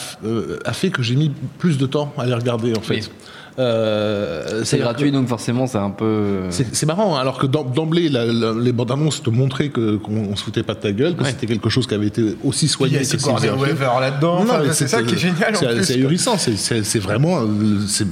a, 0.64 0.72
fait 0.74 0.90
que 0.90 1.02
j'ai 1.02 1.16
mis 1.16 1.32
plus 1.58 1.78
de 1.78 1.86
temps 1.86 2.12
à 2.18 2.26
les 2.26 2.34
regarder, 2.34 2.76
en 2.76 2.82
fait. 2.82 3.10
Euh, 3.58 4.64
c'est 4.64 4.78
gratuit, 4.78 5.10
que, 5.10 5.16
donc 5.16 5.28
forcément, 5.28 5.66
c'est 5.66 5.78
un 5.78 5.90
peu. 5.90 6.42
C'est 6.50 6.86
marrant, 6.86 7.16
hein, 7.16 7.20
alors 7.20 7.38
que 7.38 7.46
d'emblée, 7.46 8.08
les 8.08 8.72
bandes 8.72 8.90
annonces 8.90 9.22
te 9.22 9.30
montraient 9.30 9.68
qu'on 9.68 9.98
qu 9.98 10.36
se 10.36 10.42
foutait 10.42 10.62
pas 10.62 10.74
de 10.74 10.80
ta 10.80 10.92
gueule, 10.92 11.14
que 11.14 11.22
ouais. 11.22 11.30
c'était 11.30 11.46
quelque 11.46 11.68
chose 11.68 11.86
qui 11.86 11.94
avait 11.94 12.08
été 12.08 12.36
aussi 12.42 12.66
soigné. 12.66 13.00
Il 13.00 13.08
y 13.08 13.12
a 13.12 13.16
Gordon 13.16 13.62
Weaver 13.62 13.90
là-dedans. 14.00 14.38
Enfin, 14.40 14.60
c'est 14.72 14.88
ça 14.88 15.02
qui 15.02 15.14
est 15.14 15.18
génial. 15.18 15.54
C'est 15.84 15.94
ahurissant. 15.94 16.36
C'est 16.38 16.98
vraiment, 16.98 17.42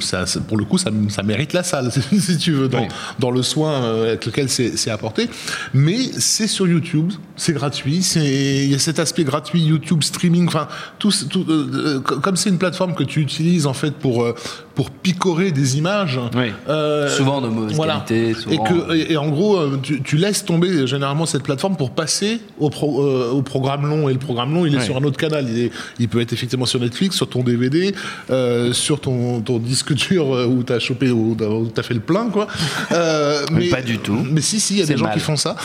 ça, 0.00 0.24
pour 0.46 0.56
le 0.56 0.64
coup, 0.64 0.78
ça, 0.78 0.90
ça, 1.08 1.22
mérite 1.22 1.52
la 1.52 1.62
salle, 1.62 1.90
si 2.18 2.36
tu 2.36 2.52
veux, 2.52 2.68
dans, 2.68 2.82
oui. 2.82 2.88
dans 3.18 3.30
le 3.30 3.42
soin 3.42 3.72
euh, 3.72 4.08
avec 4.08 4.26
lequel 4.26 4.48
c'est 4.48 4.90
apporté. 4.90 5.28
Mais 5.74 5.98
c'est 6.18 6.46
sur 6.46 6.66
YouTube, 6.66 7.12
c'est 7.36 7.52
gratuit. 7.52 7.98
Il 8.16 8.70
y 8.70 8.74
a 8.74 8.78
cet 8.78 8.98
aspect 8.98 9.24
gratuit, 9.24 9.60
YouTube 9.60 10.02
streaming. 10.02 10.46
Enfin, 10.46 10.68
tout, 10.98 11.12
tout 11.28 11.44
euh, 11.48 12.00
comme 12.00 12.36
c'est 12.36 12.50
une 12.50 12.58
plateforme 12.58 12.94
que 12.94 13.04
tu 13.04 13.20
utilises 13.20 13.66
en 13.66 13.72
fait 13.72 13.92
pour 13.92 14.26
pour 14.74 14.90
picorer 14.90 15.31
des 15.34 15.78
images. 15.78 16.20
Oui. 16.34 16.52
Euh, 16.68 17.08
souvent 17.08 17.40
de 17.40 17.48
mauvaise 17.48 17.74
voilà. 17.76 18.04
qualité. 18.06 18.34
Souvent... 18.34 18.64
Et, 18.64 18.68
que, 18.68 18.94
et, 18.94 19.12
et, 19.12 19.16
en 19.16 19.28
gros, 19.28 19.56
euh, 19.56 19.78
tu, 19.82 20.02
tu, 20.02 20.16
laisses 20.16 20.44
tomber 20.44 20.86
généralement 20.86 21.26
cette 21.26 21.42
plateforme 21.42 21.76
pour 21.76 21.90
passer 21.90 22.40
au, 22.58 22.70
pro, 22.70 23.02
euh, 23.02 23.30
au 23.32 23.42
programme 23.42 23.86
long. 23.86 24.08
Et 24.08 24.12
le 24.12 24.18
programme 24.18 24.54
long, 24.54 24.66
il 24.66 24.74
est 24.74 24.78
oui. 24.78 24.84
sur 24.84 24.96
un 24.96 25.02
autre 25.04 25.16
canal. 25.16 25.46
Il, 25.48 25.58
est, 25.58 25.70
il, 25.98 26.08
peut 26.08 26.20
être 26.20 26.32
effectivement 26.32 26.66
sur 26.66 26.80
Netflix, 26.80 27.16
sur 27.16 27.28
ton 27.28 27.42
DVD, 27.42 27.94
euh, 28.30 28.72
sur 28.72 29.00
ton, 29.00 29.40
ton, 29.40 29.58
disque 29.58 29.92
dur 29.94 30.28
où 30.28 30.62
tu 30.62 30.72
as 30.72 30.78
chopé, 30.78 31.10
où 31.10 31.36
tu 31.36 31.80
as 31.80 31.82
fait 31.82 31.94
le 31.94 32.00
plein. 32.00 32.28
Quoi. 32.30 32.46
mais, 33.52 33.68
pas 33.68 33.82
du 33.82 33.98
tout. 33.98 34.18
Mais 34.30 34.40
si, 34.40 34.60
si, 34.60 34.74
il 34.74 34.80
y 34.80 34.82
a 34.82 34.86
des 34.86 34.96
gens 34.96 35.06
mal. 35.06 35.14
qui 35.14 35.20
font 35.20 35.36
ça. 35.36 35.56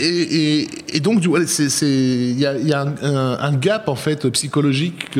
Et, 0.00 0.68
et, 0.92 1.00
donc, 1.00 1.22
il 1.24 2.38
y 2.38 2.46
a, 2.46 2.56
y 2.56 2.72
a 2.72 2.82
un, 2.82 2.94
un, 3.02 3.38
un, 3.40 3.52
gap 3.56 3.88
en 3.88 3.94
fait 3.94 4.28
psychologique 4.30 5.10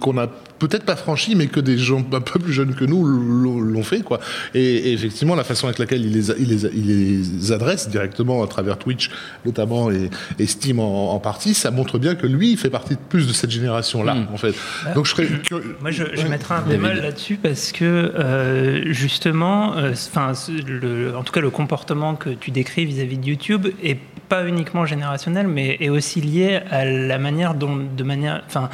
qu'on 0.00 0.18
a 0.18 0.28
peut-être 0.58 0.84
pas 0.84 0.96
franchi, 0.96 1.34
mais 1.34 1.46
que 1.46 1.60
des 1.60 1.78
gens 1.78 2.04
un 2.12 2.20
peu 2.20 2.38
plus 2.38 2.52
jeunes 2.52 2.74
que 2.74 2.84
nous 2.84 3.04
l'ont 3.04 3.82
fait, 3.82 4.00
quoi. 4.00 4.20
Et, 4.54 4.62
et, 4.62 4.92
effectivement, 4.92 5.34
la 5.34 5.44
façon 5.44 5.66
avec 5.66 5.78
laquelle 5.78 6.04
il 6.04 6.12
les, 6.12 6.30
il 6.30 6.48
les, 6.48 6.64
il 6.74 6.86
les 6.86 7.52
adresse 7.52 7.88
directement 7.88 8.42
à 8.42 8.46
travers 8.46 8.78
Twitch, 8.78 9.10
notamment, 9.44 9.90
et, 9.90 10.10
et 10.38 10.46
Steam 10.46 10.80
en, 10.80 11.12
en, 11.12 11.18
partie, 11.18 11.54
ça 11.54 11.70
montre 11.70 11.98
bien 11.98 12.14
que 12.14 12.26
lui, 12.26 12.52
il 12.52 12.58
fait 12.58 12.70
partie 12.70 12.94
de 12.94 13.00
plus 13.08 13.26
de 13.26 13.32
cette 13.32 13.50
génération-là, 13.50 14.14
mmh. 14.14 14.28
en 14.32 14.36
fait. 14.36 14.54
Bah, 14.84 14.92
Donc, 14.94 15.06
je 15.06 15.10
serais 15.10 15.26
curieux. 15.26 15.76
Moi, 15.80 15.90
je, 15.90 16.04
je 16.14 16.26
mettrais 16.26 16.54
un 16.54 16.62
bémol 16.62 16.96
là-dessus 16.96 17.36
parce 17.36 17.72
que, 17.72 17.84
euh, 17.84 18.92
justement, 18.92 19.74
enfin, 19.90 20.32
euh, 20.50 21.14
en 21.14 21.22
tout 21.22 21.32
cas, 21.32 21.40
le 21.40 21.50
comportement 21.50 22.14
que 22.14 22.30
tu 22.30 22.50
décris 22.50 22.84
vis-à-vis 22.84 23.16
-vis 23.16 23.20
de 23.20 23.26
YouTube 23.26 23.66
est 23.82 23.98
pas 24.28 24.46
uniquement 24.46 24.86
générationnel, 24.86 25.46
mais 25.48 25.76
est 25.80 25.90
aussi 25.90 26.20
lié 26.20 26.60
à 26.70 26.84
la 26.84 27.18
manière 27.18 27.54
dont, 27.54 27.76
de 27.76 28.04
manière, 28.04 28.42
enfin, 28.46 28.70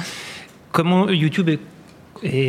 comment 0.73 1.09
YouTube 1.09 1.51
est 1.51 1.59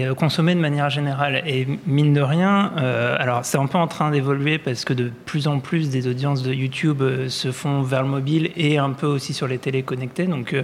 euh, 0.05 0.13
consommé 0.13 0.55
de 0.55 0.59
manière 0.59 0.89
générale. 0.89 1.43
Et 1.45 1.67
mine 1.86 2.13
de 2.13 2.22
rien, 2.22 2.74
euh, 2.78 3.15
alors 3.19 3.45
c'est 3.45 3.57
un 3.57 3.67
peu 3.67 3.78
en 3.78 3.88
train 3.88 4.11
d'évoluer 4.11 4.57
parce 4.57 4.86
que 4.86 4.93
de 4.93 5.11
plus 5.26 5.47
en 5.47 5.59
plus 5.59 5.89
des 5.89 6.07
audiences 6.07 6.43
de 6.43 6.53
YouTube 6.53 7.01
euh, 7.01 7.30
se 7.30 7.51
font 7.51 7.82
vers 7.82 8.03
le 8.03 8.09
mobile 8.09 8.51
et 8.55 8.78
un 8.78 8.91
peu 8.91 9.07
aussi 9.07 9.34
sur 9.34 9.47
les 9.47 9.57
télés 9.57 9.84
connectées. 9.84 10.26
Donc 10.26 10.55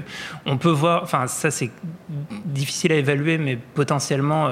on 0.45 0.57
peut 0.57 0.69
voir, 0.69 1.03
enfin 1.03 1.27
ça 1.27 1.51
c'est 1.51 1.71
difficile 2.45 2.91
à 2.91 2.95
évaluer, 2.95 3.37
mais 3.37 3.57
potentiellement 3.57 4.49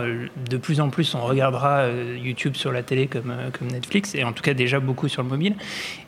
de 0.49 0.57
plus 0.57 0.79
en 0.79 0.89
plus 0.89 1.15
on 1.15 1.21
regardera 1.21 1.87
YouTube 2.17 2.55
sur 2.55 2.71
la 2.71 2.83
télé 2.83 3.07
comme, 3.07 3.33
comme 3.57 3.67
Netflix 3.67 4.15
et 4.15 4.23
en 4.23 4.31
tout 4.31 4.43
cas 4.43 4.53
déjà 4.53 4.79
beaucoup 4.79 5.07
sur 5.07 5.23
le 5.23 5.29
mobile. 5.29 5.55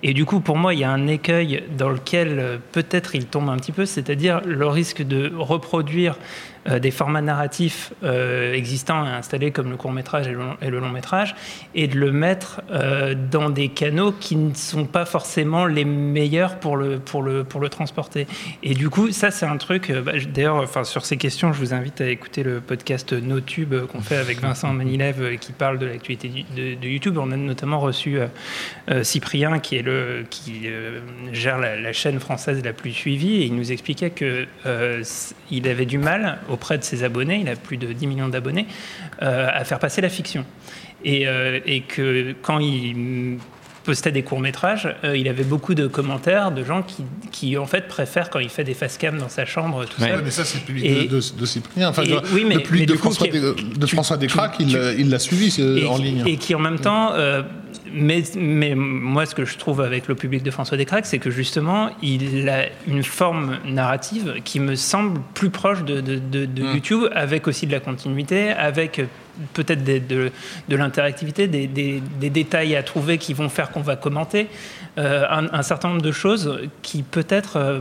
Et 0.04 0.14
du 0.14 0.26
coup 0.26 0.40
pour 0.40 0.58
moi 0.58 0.74
il 0.74 0.80
y 0.80 0.84
a 0.84 0.92
un 0.92 1.08
écueil 1.08 1.64
dans 1.78 1.90
lequel 1.90 2.60
peut-être 2.72 3.16
il 3.16 3.26
tombe 3.26 3.50
un 3.50 3.58
petit 3.58 3.72
peu, 3.72 3.86
c'est-à-dire 3.86 4.42
le 4.46 4.68
risque 4.68 5.02
de 5.02 5.32
reproduire 5.36 6.18
euh, 6.70 6.80
des 6.80 6.92
formats 6.92 7.22
narratifs 7.22 7.94
euh, 8.04 8.54
existants 8.54 9.06
et 9.06 9.10
installés 9.10 9.52
comme 9.52 9.70
le 9.70 9.78
court 9.78 9.94
métrage 9.94 10.28
et 10.28 10.32
le, 10.70 10.80
long 10.80 10.90
métrage 10.90 11.34
et 11.76 11.88
de 11.88 11.98
le 11.98 12.12
mettre 12.12 12.62
euh, 12.72 13.16
dans 13.16 13.50
des 13.50 13.70
canaux 13.70 14.12
qui 14.12 14.36
ne 14.36 14.54
sont 14.54 14.86
pas 14.86 15.06
forcément 15.06 15.66
les 15.66 15.86
meilleurs 15.86 16.60
pour 16.60 16.76
le, 16.76 17.00
pour 17.00 17.24
le, 17.24 17.46
pour 17.46 17.62
le 17.62 17.70
transporter. 17.70 18.28
Et 18.64 18.74
du 18.74 18.90
coup, 18.90 19.12
ça 19.12 19.32
c'est 19.32 19.46
un 19.46 19.56
truc, 19.58 19.92
bah, 19.92 20.14
d'ailleurs, 20.34 20.58
enfin, 20.58 20.84
sur 20.84 21.06
ces 21.06 21.16
questions, 21.16 21.54
je 21.54 21.60
vous 21.60 21.74
invite 21.74 22.02
à 22.02 22.10
écouter 22.10 22.44
le 22.44 22.60
podcast 22.60 23.14
NoTube 23.14 23.74
qu'on 23.86 24.02
fait 24.02 24.18
avec 24.18 24.42
Vincent 24.42 24.74
Manilev 24.74 25.38
qui 25.38 25.54
parle 25.54 25.80
de 25.80 25.86
l'actualité 25.86 26.46
de, 26.56 26.88
YouTube. 26.88 27.18
On 27.18 27.32
a 27.32 27.38
notamment 27.38 27.80
reçu 27.80 28.20
Cyprien 29.04 29.60
qui, 29.60 29.78
est 29.78 29.82
le, 29.82 30.26
qui 30.30 30.68
gère 31.32 31.60
la, 31.60 31.80
la, 31.80 31.94
chaîne 31.94 32.20
française 32.20 32.62
la 32.64 32.74
plus 32.74 32.92
suivie 32.92 33.42
et 33.42 33.46
il 33.46 33.56
nous 33.56 33.72
expliquait 33.72 34.12
qu'il 34.12 35.68
avait 35.68 35.86
du 35.86 35.98
mal 35.98 36.40
au 36.50 36.57
auprès 36.58 36.80
de 36.80 36.84
ses 36.84 37.04
abonnés, 37.04 37.40
il 37.42 37.50
a 37.50 37.56
plus 37.56 37.78
de 37.78 37.94
10 37.94 38.08
millions 38.08 38.30
d'abonnés, 38.30 38.66
euh, 39.22 39.48
à 39.54 39.64
faire 39.64 39.78
passer 39.78 40.02
la 40.02 40.10
fiction. 40.10 40.44
Et, 41.06 41.28
euh, 41.28 41.60
et, 41.66 41.82
que 41.82 42.34
quand 42.42 42.58
il 42.58 43.38
postait 43.88 44.12
des 44.12 44.22
courts-métrages, 44.22 44.94
euh, 45.06 45.18
il 45.18 45.28
avait 45.30 45.46
beaucoup 45.46 45.74
de 45.74 45.88
commentaires 45.88 46.52
de 46.52 46.64
gens 46.64 46.84
qui, 46.84 47.06
qui, 47.32 47.58
en 47.58 47.66
fait, 47.66 47.88
préfèrent 47.88 48.30
quand 48.30 48.40
il 48.40 48.50
fait 48.50 48.66
des 48.66 48.74
face-cam 48.74 49.18
dans 49.18 49.30
sa 49.30 49.46
chambre 49.46 49.86
tout 49.86 50.02
ouais. 50.02 50.10
seul. 50.10 50.22
mais 50.24 50.30
ça, 50.30 50.44
c'est 50.44 50.60
le 50.60 50.66
public 50.66 50.86
et, 50.86 51.06
de, 51.06 51.08
de, 51.08 51.40
de, 51.40 51.46
Cyprien. 51.46 51.90
Enfin, 51.90 52.04
et, 52.04 52.16
oui, 52.34 52.46
mais, 52.46 52.56
depuis 52.56 52.82
mais 52.82 52.86
de, 52.86 52.96
François, 52.96 53.28
coup, 53.28 53.38
de 53.38 53.86
François 53.88 54.18
Descraques, 54.18 54.58
il 54.60 55.10
l'a 55.10 55.20
suivi 55.20 55.56
et, 55.62 55.86
en 55.86 55.98
ligne. 55.98 56.24
Et 56.28 56.36
qui, 56.36 56.54
en 56.54 56.60
même 56.60 56.80
temps 56.80 57.14
mais, 57.94 58.24
mais 58.36 58.76
moi, 58.76 59.26
ce 59.26 59.34
que 59.34 59.46
je 59.46 59.58
trouve 59.58 59.80
avec 59.80 60.08
le 60.08 60.16
public 60.16 60.44
de 60.44 60.52
François 60.52 60.78
Descraques, 60.78 61.06
c'est 61.06 61.20
que 61.20 61.32
justement, 61.32 61.90
il 62.02 62.50
a 62.50 62.66
une 62.86 63.04
forme 63.04 63.58
narrative 63.66 64.36
qui 64.44 64.60
me 64.60 64.76
semble 64.76 65.22
plus 65.34 65.50
proche 65.50 65.84
de, 65.84 66.02
de, 66.02 66.20
de, 66.20 66.46
de 66.46 66.64
Mm. 66.68 66.74
YouTube, 66.74 67.04
avec 67.14 67.48
aussi 67.48 67.68
de 67.68 67.72
la 67.72 67.80
continuité, 67.80 68.50
avec 68.50 69.02
peut-être 69.54 69.84
des- 69.84 70.00
de, 70.00 70.32
de 70.70 70.76
l'interactivité, 70.76 71.48
des, 71.48 71.68
des- 71.68 72.02
des 72.20 72.30
détails 72.30 72.76
à 72.76 72.84
trouver 72.84 73.18
qui 73.18 73.34
vont 73.34 73.50
faire 73.50 73.72
qu'on 73.72 73.82
va 73.82 73.96
commenter, 73.96 74.48
euh, 74.98 75.26
un, 75.30 75.54
un 75.54 75.62
certain 75.62 75.90
nombre 75.90 76.02
de 76.02 76.12
choses 76.12 76.60
qui 76.82 77.04
peut-être, 77.04 77.58
euh, 77.58 77.80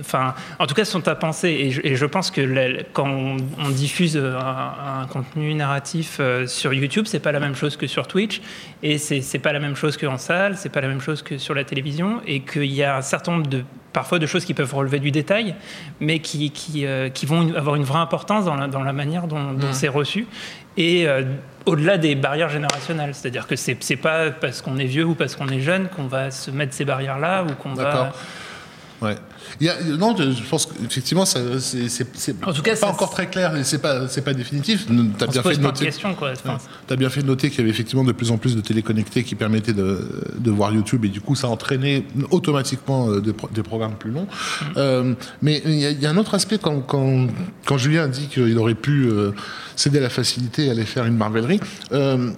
enfin, 0.00 0.34
en 0.58 0.66
tout 0.66 0.74
cas, 0.74 0.84
sont 0.84 1.06
à 1.08 1.14
penser. 1.14 1.48
Et 1.48 1.70
je, 1.70 1.80
et 1.84 1.96
je 1.96 2.06
pense 2.06 2.30
que 2.30 2.40
la- 2.40 2.82
quand 2.92 3.08
on, 3.08 3.36
on 3.58 3.68
diffuse 3.70 4.16
un, 4.16 5.02
un 5.02 5.06
contenu 5.06 5.54
narratif 5.54 6.16
euh, 6.20 6.46
sur 6.46 6.72
YouTube, 6.74 7.04
c'est 7.06 7.20
pas 7.20 7.32
la 7.32 7.40
même 7.40 7.54
chose 7.54 7.76
que 7.76 7.86
sur 7.86 8.06
Twitch, 8.06 8.40
et 8.82 8.98
c'est 8.98 9.20
c'est 9.20 9.38
pas 9.38 9.52
la 9.52 9.60
même 9.60 9.76
chose 9.76 9.96
qu'en 9.96 10.18
salle, 10.18 10.56
c'est 10.56 10.68
pas 10.70 10.80
la 10.80 10.88
même 10.88 11.00
chose 11.00 11.22
que 11.22 11.38
sur 11.38 11.54
la 11.54 11.64
télévision, 11.64 12.20
et 12.26 12.40
qu'il 12.40 12.66
y 12.72 12.82
a 12.82 12.96
un 12.96 13.02
certain 13.02 13.32
nombre 13.32 13.46
de 13.48 13.62
parfois 13.92 14.18
de 14.18 14.26
choses 14.26 14.44
qui 14.44 14.52
peuvent 14.52 14.74
relever 14.74 14.98
du 14.98 15.10
détail, 15.10 15.54
mais 16.00 16.18
qui, 16.18 16.50
qui, 16.50 16.84
euh, 16.84 17.08
qui 17.08 17.24
vont 17.24 17.54
avoir 17.56 17.76
une 17.76 17.82
vraie 17.84 17.98
importance 18.00 18.44
dans 18.44 18.54
la, 18.54 18.68
dans 18.68 18.82
la 18.82 18.92
manière 18.92 19.26
dont, 19.26 19.52
dont 19.54 19.72
c'est 19.72 19.88
reçu. 19.88 20.26
Et 20.76 21.08
euh, 21.08 21.22
au-delà 21.64 21.98
des 21.98 22.14
barrières 22.14 22.48
générationnelles, 22.48 23.14
c'est-à-dire 23.14 23.46
que 23.46 23.56
c'est 23.56 23.76
c'est 23.82 23.96
pas 23.96 24.30
parce 24.30 24.62
qu'on 24.62 24.76
est 24.78 24.84
vieux 24.86 25.04
ou 25.04 25.14
parce 25.14 25.36
qu'on 25.36 25.48
est 25.48 25.60
jeune 25.60 25.88
qu'on 25.88 26.06
va 26.06 26.30
se 26.30 26.50
mettre 26.50 26.74
ces 26.74 26.84
barrières-là 26.84 27.44
ou 27.44 27.54
qu'on 27.54 27.74
va. 27.74 28.12
Ouais. 29.02 29.16
Il 29.60 29.66
y 29.66 29.70
a, 29.70 29.74
non, 29.98 30.16
je 30.16 30.42
pense 30.48 30.66
qu'effectivement, 30.66 31.24
c'est, 31.26 31.38
En 32.44 32.52
tout 32.52 32.62
cas, 32.62 32.70
pas 32.72 32.76
ça- 32.76 32.88
encore 32.88 33.10
très 33.10 33.26
clair 33.28 33.54
et 33.56 33.62
c'est 33.64 33.78
pas, 33.78 34.08
c'est 34.08 34.22
pas 34.22 34.32
définitif. 34.34 34.86
T'as 35.18 35.26
bien 35.26 35.42
fait 35.42 35.56
de 35.56 35.62
noter. 35.62 35.90
quoi. 36.18 36.32
Enfin, 36.32 36.58
Tu 36.88 36.92
as 36.92 36.96
bien 36.96 37.10
fait 37.10 37.20
de 37.22 37.26
noter 37.26 37.50
qu'il 37.50 37.58
y 37.58 37.62
avait 37.62 37.70
effectivement 37.70 38.04
de 38.04 38.12
plus 38.12 38.30
en 38.30 38.38
plus 38.38 38.56
de 38.56 38.60
téléconnectés 38.60 39.22
qui 39.22 39.34
permettaient 39.34 39.72
de, 39.74 40.00
de 40.38 40.50
voir 40.50 40.72
YouTube 40.72 41.04
et 41.04 41.08
du 41.08 41.20
coup 41.20 41.34
ça 41.34 41.48
entraînait 41.48 42.04
automatiquement 42.30 43.10
euh, 43.10 43.20
des, 43.20 43.32
pro- 43.32 43.48
des 43.52 43.62
programmes 43.62 43.94
plus 43.96 44.10
longs. 44.10 44.26
Euh, 44.76 45.14
mais 45.42 45.62
il 45.66 45.74
y, 45.78 45.86
a- 45.86 45.90
il 45.90 46.00
y 46.00 46.06
a 46.06 46.10
un 46.10 46.16
autre 46.16 46.34
aspect 46.34 46.58
quand, 46.58 46.80
quand, 46.80 47.26
quand 47.66 47.76
Julien 47.78 48.04
a 48.04 48.08
dit 48.08 48.28
qu'il 48.28 48.56
aurait 48.58 48.74
pu 48.74 49.06
euh, 49.06 49.32
céder 49.76 49.98
à 49.98 50.02
la 50.02 50.10
facilité 50.10 50.66
et 50.66 50.70
aller 50.70 50.84
faire 50.86 51.04
une 51.04 51.16
marvellerie. 51.16 51.60
Euh, 51.92 52.30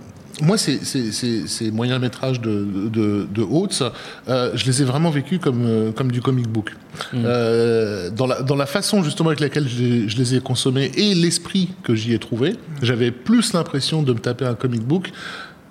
moi, 0.43 0.59
ces, 0.59 0.85
ces, 0.85 1.13
ces, 1.13 1.47
ces 1.47 1.71
moyens 1.71 2.01
métrages 2.01 2.41
de, 2.41 2.67
de, 2.89 3.27
de 3.33 3.43
Oates, 3.43 3.83
euh, 4.29 4.53
je 4.55 4.65
les 4.67 4.83
ai 4.83 4.85
vraiment 4.85 5.11
vécus 5.11 5.39
comme, 5.39 5.65
euh, 5.67 5.93
comme 5.93 6.11
du 6.13 6.21
comic 6.21 6.49
book. 6.49 6.75
Euh, 7.15 8.11
dans, 8.11 8.27
la, 8.27 8.43
dans 8.43 8.57
la 8.57 8.67
façon 8.67 9.05
justement 9.05 9.29
avec 9.29 9.41
laquelle 9.41 9.69
je 9.69 9.83
les, 9.83 10.09
je 10.09 10.17
les 10.17 10.35
ai 10.35 10.41
consommés 10.41 10.91
et 10.97 11.15
l'esprit 11.15 11.71
que 11.85 11.95
j'y 11.95 12.13
ai 12.13 12.19
trouvé, 12.19 12.57
j'avais 12.83 13.11
plus 13.13 13.53
l'impression 13.53 14.03
de 14.03 14.13
me 14.13 14.19
taper 14.19 14.47
un 14.47 14.55
comic 14.55 14.83
book 14.83 15.13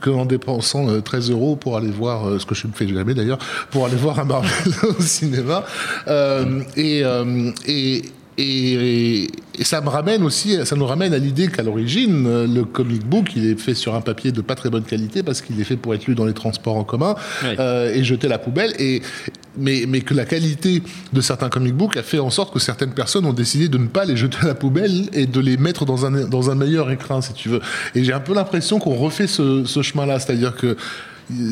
qu'en 0.02 0.26
dépensant 0.26 0.90
euh, 0.90 1.02
13 1.02 1.32
euros 1.32 1.56
pour 1.56 1.78
aller 1.78 1.90
voir, 1.90 2.28
euh, 2.28 2.40
ce 2.40 2.46
que 2.46 2.56
je 2.56 2.68
ne 2.68 2.74
fais 2.74 2.88
jamais 2.88 3.14
d'ailleurs, 3.14 3.40
pour 3.72 3.86
aller 3.86 3.96
voir 3.96 4.20
un 4.20 4.26
Marvel 4.26 4.74
au 5.00 5.02
cinéma. 5.02 5.66
Euh, 6.08 6.62
et, 6.76 7.04
euh, 7.04 7.52
et, 7.66 8.04
et, 8.38 9.28
et 9.58 9.64
ça 9.64 9.82
me 9.82 9.90
ramène 9.90 10.24
aussi, 10.24 10.58
ça 10.66 10.76
nous 10.76 10.86
ramène 10.86 11.14
à 11.14 11.18
l'idée 11.18 11.48
qu'à 11.48 11.64
l'origine, 11.64 12.26
euh, 12.28 12.48
le 12.48 12.64
comic 12.64 13.04
book, 13.04 13.32
il 13.36 13.50
est 13.50 13.60
fait 13.60 13.74
sur 13.74 13.96
un 13.96 14.02
papier 14.02 14.32
de 14.32 14.42
pas 14.42 14.54
très 14.54 14.70
bonne 14.70 14.84
qualité 14.84 15.24
parce 15.24 15.42
qu'il 15.42 15.60
est 15.60 15.64
fait 15.64 15.78
pour 15.78 15.96
être 15.96 16.06
lu 16.06 16.14
dans 16.14 16.26
les 16.26 16.34
transports 16.34 16.76
en 16.76 16.84
commun 16.84 17.16
euh, 17.44 17.94
et 17.94 18.04
jeté 18.04 18.28
à 18.28 18.30
la 18.30 18.38
poubelle. 18.38 18.74
Et, 18.80 19.02
mais, 19.58 19.86
mais 19.88 20.02
que 20.02 20.14
la 20.14 20.26
qualité 20.26 20.84
de 21.14 21.22
certains 21.22 21.50
comic 21.50 21.74
books 21.74 21.98
a 21.98 22.04
fait 22.04 22.20
en 22.20 22.30
sorte 22.30 22.54
que 22.54 22.60
certaines 22.60 22.94
personnes 22.94 23.26
ont 23.26 23.34
décidé 23.34 23.70
de 23.70 23.80
ne 23.80 23.88
pas 23.88 24.06
les 24.06 24.16
jeter 24.16 24.38
à 24.44 24.46
la 24.46 24.56
poubelle 24.56 25.10
et 25.14 25.26
de 25.26 25.40
les 25.40 25.58
mettre 25.58 25.86
dans 25.86 26.06
un, 26.06 26.28
dans 26.28 26.52
un 26.52 26.56
meilleur 26.56 26.92
écrin, 26.92 27.22
si 27.22 27.34
tu 27.34 27.50
veux. 27.50 27.62
Et 27.96 28.04
j'ai 28.04 28.14
un 28.14 28.20
peu 28.20 28.36
l'impression 28.36 28.78
qu'on 28.78 28.96
refait 28.96 29.28
ce, 29.28 29.66
ce 29.66 29.82
chemin-là, 29.82 30.20
c'est-à-dire 30.20 30.56
que 30.56 30.78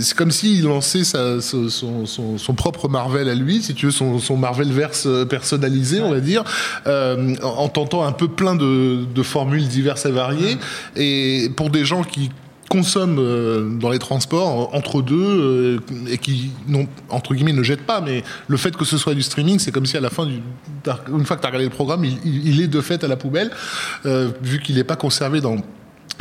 c'est 0.02 0.16
comme 0.16 0.32
s'il 0.32 0.64
lançait 0.64 1.04
sa- 1.04 1.42
son, 1.42 1.68
son- 1.70 2.06
son- 2.06 2.38
son 2.38 2.54
propre 2.54 2.88
Marvel 2.88 3.28
à 3.30 3.36
lui, 3.36 3.62
si 3.62 3.74
tu 3.74 3.88
veux, 3.88 3.92
son, 3.92 4.20
son 4.20 4.38
Marvel-verse 4.38 5.04
euh, 5.06 5.26
personnalisé, 5.26 6.00
on 6.02 6.12
va 6.12 6.22
dire, 6.22 6.44
euh, 6.88 7.36
en, 7.44 7.48
en 7.64 7.68
tentant 7.70 8.04
un 8.06 8.14
peu 8.14 8.28
plein 8.30 8.56
de, 8.56 9.04
de 9.14 9.24
formules 9.24 9.68
diverses 9.68 10.06
et 10.06 10.12
variées. 10.12 10.58
Et 10.96 11.50
pour 11.58 11.70
des 11.70 11.84
gens 11.84 12.04
qui 12.04 12.30
consomment 12.70 13.20
euh, 13.20 13.70
dans 13.78 13.90
les 13.92 14.00
transports 14.00 14.74
entre 14.74 15.04
deux 15.04 15.80
et 16.10 16.18
qui 16.18 16.50
non 16.68 16.88
entre 17.10 17.36
guillemets 17.36 17.54
ne 17.54 17.62
jettent 17.62 17.86
pas 17.86 18.02
mais 18.02 18.24
le 18.48 18.58
fait 18.58 18.76
que 18.76 18.84
ce 18.86 18.98
soit 18.98 19.14
du 19.14 19.22
streaming 19.22 19.60
c'est 19.60 19.72
comme 19.72 19.86
si 19.86 19.96
à 19.98 20.02
la 20.02 20.10
fin 20.10 20.26
du 20.26 20.40
une 21.16 21.26
fois 21.26 21.36
que 21.36 21.42
tu 21.42 21.46
as 21.46 21.50
regardé 21.52 21.66
le 21.66 21.70
programme 21.70 22.04
il, 22.04 22.18
il- 22.26 22.48
il 22.56 22.62
est 22.62 22.68
de 22.68 22.82
fait 22.82 23.04
à 23.04 23.08
la 23.08 23.18
poubelle 23.18 23.52
euh, 24.08 24.30
vu 24.42 24.60
qu'il 24.60 24.76
n'est 24.78 24.84
pas 24.84 24.96
conservé 24.96 25.42
dans 25.42 25.58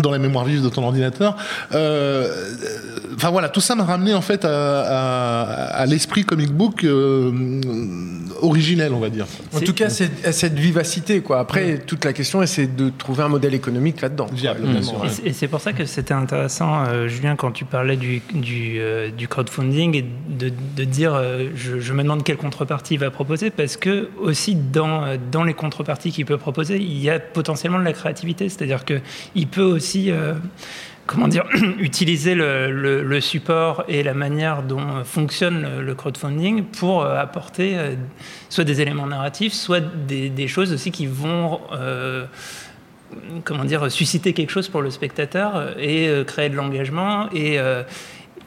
dans 0.02 0.10
la 0.10 0.18
mémoire 0.18 0.44
vive 0.44 0.62
de 0.62 0.68
ton 0.68 0.82
ordinateur. 0.84 1.36
Euh, 1.72 2.28
Enfin 3.16 3.30
voilà, 3.30 3.48
tout 3.48 3.60
ça 3.60 3.76
m'a 3.76 3.84
ramené 3.84 4.12
en 4.12 4.20
fait 4.20 4.44
à, 4.44 4.48
à- 4.80 5.42
à 5.82 5.86
l'esprit 5.86 6.24
comic 6.24 6.50
book 6.50 6.82
euh, 6.82 7.30
originel, 8.42 8.92
on 8.92 8.98
va 8.98 9.08
dire. 9.08 9.26
En 9.54 9.60
tout 9.60 9.72
cas, 9.72 9.88
c'est 9.88 10.10
à 10.26 10.32
cette 10.32 10.54
vivacité, 10.58 11.20
quoi. 11.20 11.38
Après, 11.38 11.78
toute 11.78 12.04
la 12.04 12.12
question, 12.12 12.44
c'est 12.46 12.74
de 12.74 12.90
trouver 12.90 13.22
un 13.22 13.28
modèle 13.28 13.54
économique 13.54 14.00
là-dedans. 14.00 14.26
Viable, 14.32 14.82
sûr, 14.82 15.00
ouais. 15.00 15.08
Et 15.24 15.32
c'est- 15.32 15.48
pour 15.54 15.60
ça 15.60 15.72
que 15.72 15.84
c'était 15.84 16.14
intéressant, 16.14 16.84
euh, 16.88 17.06
Julien, 17.06 17.36
quand 17.36 17.52
tu 17.52 17.64
parlais 17.64 17.96
du, 17.96 18.20
du, 18.34 18.78
euh, 18.80 19.10
du 19.10 19.28
crowdfunding 19.28 19.94
et 19.94 20.04
de, 20.28 20.50
de 20.76 20.84
dire 20.84 21.14
euh, 21.14 21.50
je, 21.54 21.78
je 21.78 21.92
me 21.92 22.02
demande 22.02 22.24
quelle 22.24 22.36
contrepartie 22.38 22.94
il 22.94 23.00
va 23.00 23.10
proposer, 23.12 23.50
parce 23.50 23.76
que 23.76 24.08
aussi 24.20 24.56
dans, 24.56 25.02
dans 25.30 25.44
les 25.44 25.54
contreparties 25.54 26.10
qu'il 26.10 26.24
peut 26.26 26.38
proposer, 26.38 26.78
il 26.78 26.98
y 27.00 27.08
a 27.10 27.20
potentiellement 27.20 27.78
de 27.78 27.84
la 27.84 27.92
créativité. 27.92 28.48
C'est-à-dire 28.48 28.84
qu'il 28.84 29.46
peut 29.46 29.62
aussi. 29.62 29.83
Euh, 30.08 30.34
Comment 31.06 31.28
dire, 31.28 31.44
utiliser 31.78 32.34
le, 32.34 33.20
support 33.20 33.84
et 33.88 34.02
la 34.02 34.14
manière 34.14 34.62
dont 34.62 34.80
euh, 34.80 35.04
fonctionne 35.04 35.80
le, 35.80 35.94
crowdfunding 35.94 36.64
pour 36.64 37.02
euh, 37.02 37.18
apporter 37.18 37.76
soit 38.48 38.64
des 38.64 38.80
éléments 38.80 39.06
narratifs, 39.06 39.52
soit 39.52 39.80
des, 39.80 40.48
choses 40.48 40.72
aussi 40.72 40.90
qui 40.90 41.06
vont 41.06 41.60
comment 43.44 43.64
dire, 43.64 43.92
susciter 43.92 44.32
quelque 44.32 44.50
chose 44.50 44.68
pour 44.68 44.82
le 44.82 44.90
spectateur 44.90 45.78
et 45.78 46.10
créer 46.26 46.48
de 46.48 46.56
l'engagement. 46.56 47.28
Et, 47.32 47.58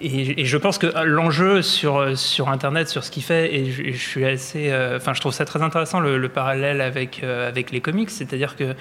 et, 0.02 0.46
je 0.46 0.58
pense 0.58 0.78
que 0.78 0.88
l'enjeu 1.06 1.62
sur, 1.62 2.18
sur 2.18 2.50
Internet, 2.50 2.88
sur 2.88 3.04
ce 3.04 3.12
qu'il 3.12 3.24
fait, 3.24 3.54
et 3.54 3.72
je, 3.72 3.98
suis 3.98 4.26
assez, 4.26 4.72
euh, 4.72 4.98
enfin, 4.98 5.14
je 5.14 5.22
trouve 5.22 5.34
ça 5.34 5.46
très 5.46 5.62
intéressant 5.62 6.00
le, 6.00 6.18
le 6.18 6.30
parallèle 6.30 6.82
avec, 6.82 7.24
euh, 7.24 7.48
avec 7.48 7.72
les 7.72 7.82
comics, 7.82 8.10
c'est-à-dire 8.10 8.56
que 8.56 8.76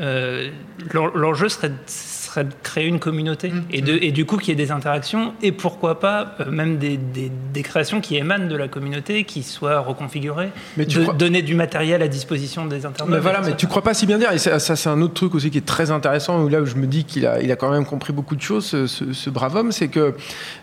euh, 0.00 0.48
l'en- 0.92 1.14
l'enjeu 1.14 1.48
serait, 1.48 1.72
serait 2.30 2.44
de 2.44 2.52
créer 2.62 2.86
une 2.86 2.98
communauté 3.00 3.52
et, 3.72 3.82
de, 3.82 3.98
et 4.00 4.12
du 4.12 4.24
coup 4.24 4.36
qu'il 4.36 4.48
y 4.50 4.52
ait 4.52 4.64
des 4.66 4.70
interactions 4.70 5.34
et 5.42 5.52
pourquoi 5.52 5.98
pas 6.00 6.36
euh, 6.40 6.50
même 6.50 6.78
des, 6.78 6.96
des, 6.96 7.30
des 7.52 7.62
créations 7.62 8.00
qui 8.00 8.16
émanent 8.16 8.46
de 8.48 8.56
la 8.56 8.68
communauté, 8.68 9.24
qui 9.24 9.42
soient 9.42 9.80
reconfigurées, 9.80 10.50
Mais 10.76 10.86
tu 10.86 10.98
de- 10.98 11.02
crois- 11.04 11.14
donner 11.14 11.42
du 11.42 11.54
matériel 11.54 12.02
à 12.02 12.08
disposition 12.08 12.66
des 12.66 12.86
internautes. 12.86 13.14
Mais 13.14 13.20
voilà, 13.20 13.40
mais 13.42 13.56
tu 13.56 13.66
crois 13.66 13.82
pas 13.82 13.94
si 13.94 14.06
bien 14.06 14.18
dire. 14.18 14.30
Et 14.32 14.38
ça, 14.38 14.58
ça, 14.58 14.76
c'est 14.76 14.88
un 14.88 15.00
autre 15.02 15.14
truc 15.14 15.34
aussi 15.34 15.50
qui 15.50 15.58
est 15.58 15.66
très 15.66 15.90
intéressant, 15.90 16.40
où 16.42 16.48
là 16.48 16.60
où 16.60 16.66
je 16.66 16.76
me 16.76 16.86
dis 16.86 17.04
qu'il 17.04 17.26
a, 17.26 17.40
il 17.42 17.50
a 17.50 17.56
quand 17.56 17.70
même 17.70 17.84
compris 17.84 18.12
beaucoup 18.12 18.36
de 18.36 18.42
choses, 18.42 18.64
ce, 18.66 18.86
ce- 18.86 19.12
ce 19.12 19.30
brave 19.30 19.56
homme, 19.56 19.72
c'est 19.72 19.88
que, 19.88 20.14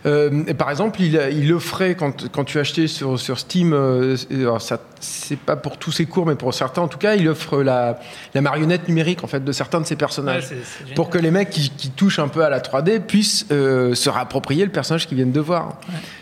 euh, 0.05 0.43
par 0.53 0.69
exemple, 0.69 1.01
il, 1.01 1.19
il 1.33 1.51
offrait, 1.53 1.95
quand, 1.95 2.29
quand 2.31 2.43
tu 2.45 2.59
achetais 2.59 2.87
sur, 2.87 3.19
sur 3.19 3.39
Steam, 3.39 3.73
euh, 3.73 4.15
alors 4.31 4.61
ça, 4.61 4.79
c'est 4.99 5.37
pas 5.37 5.55
pour 5.55 5.77
tous 5.77 5.91
ses 5.91 6.05
cours, 6.05 6.25
mais 6.25 6.35
pour 6.35 6.53
certains 6.53 6.81
en 6.81 6.87
tout 6.87 6.97
cas, 6.97 7.15
il 7.15 7.27
offre 7.29 7.61
la, 7.61 7.99
la 8.33 8.41
marionnette 8.41 8.87
numérique 8.87 9.23
en 9.23 9.27
fait 9.27 9.43
de 9.43 9.51
certains 9.51 9.79
de 9.81 9.85
ses 9.85 9.93
Ouais, 9.95 9.99
personnages. 9.99 10.43
c'est- 10.47 10.55
c'est 10.63 10.79
génial. 10.79 10.95
pour 10.95 11.09
que 11.09 11.17
les 11.17 11.29
mecs 11.31 11.49
qui, 11.77 11.89
touchent 11.89 12.19
un 12.19 12.27
peu 12.27 12.43
à 12.43 12.49
la 12.49 12.59
3D 12.59 12.99
puissent 13.01 13.45
euh, 13.51 13.95
se 13.95 14.09
réapproprier 14.09 14.65
le 14.65 14.71
personnage 14.71 15.07
qu'ils 15.07 15.17
viennent 15.17 15.31
de 15.31 15.39
voir. 15.39 15.79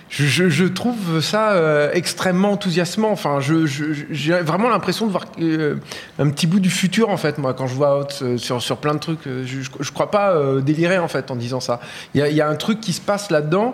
Je, 0.08 0.24
je- 0.26 0.50
je 0.50 0.66
trouve 0.66 1.20
ça 1.20 1.54
euh, 1.54 1.90
extrêmement 1.94 2.52
enthousiasmant. 2.52 3.12
Enfin, 3.12 3.40
j'ai 3.42 4.34
vraiment 4.42 4.70
l'impression 4.70 5.08
de 5.08 5.12
voir 5.12 5.26
euh, 5.42 5.76
un 6.20 6.30
petit 6.30 6.46
bout 6.48 6.60
du 6.60 6.70
futur 6.70 7.10
en 7.10 7.18
fait, 7.18 7.38
moi, 7.40 7.54
quand 7.56 7.66
je 7.68 7.74
vois 7.74 8.00
Out 8.02 8.20
euh, 8.22 8.38
sur, 8.38 8.62
sur 8.62 8.78
plein 8.78 8.94
de 8.94 9.00
trucs. 9.00 9.20
Je, 9.26 9.62
je 9.80 9.92
crois 9.92 10.12
pas 10.12 10.32
euh, 10.32 10.62
délirer 10.62 11.00
en 11.00 11.08
fait 11.08 11.32
en 11.32 11.36
disant 11.36 11.60
ça. 11.60 11.80
Il 12.14 12.20
y 12.20 12.24
a, 12.24 12.30
il 12.30 12.36
y 12.36 12.42
a 12.42 12.48
un 12.48 12.56
truc 12.56 12.80
qui 12.80 12.94
se 12.94 13.02
passe 13.02 13.32
là-dedans 13.32 13.74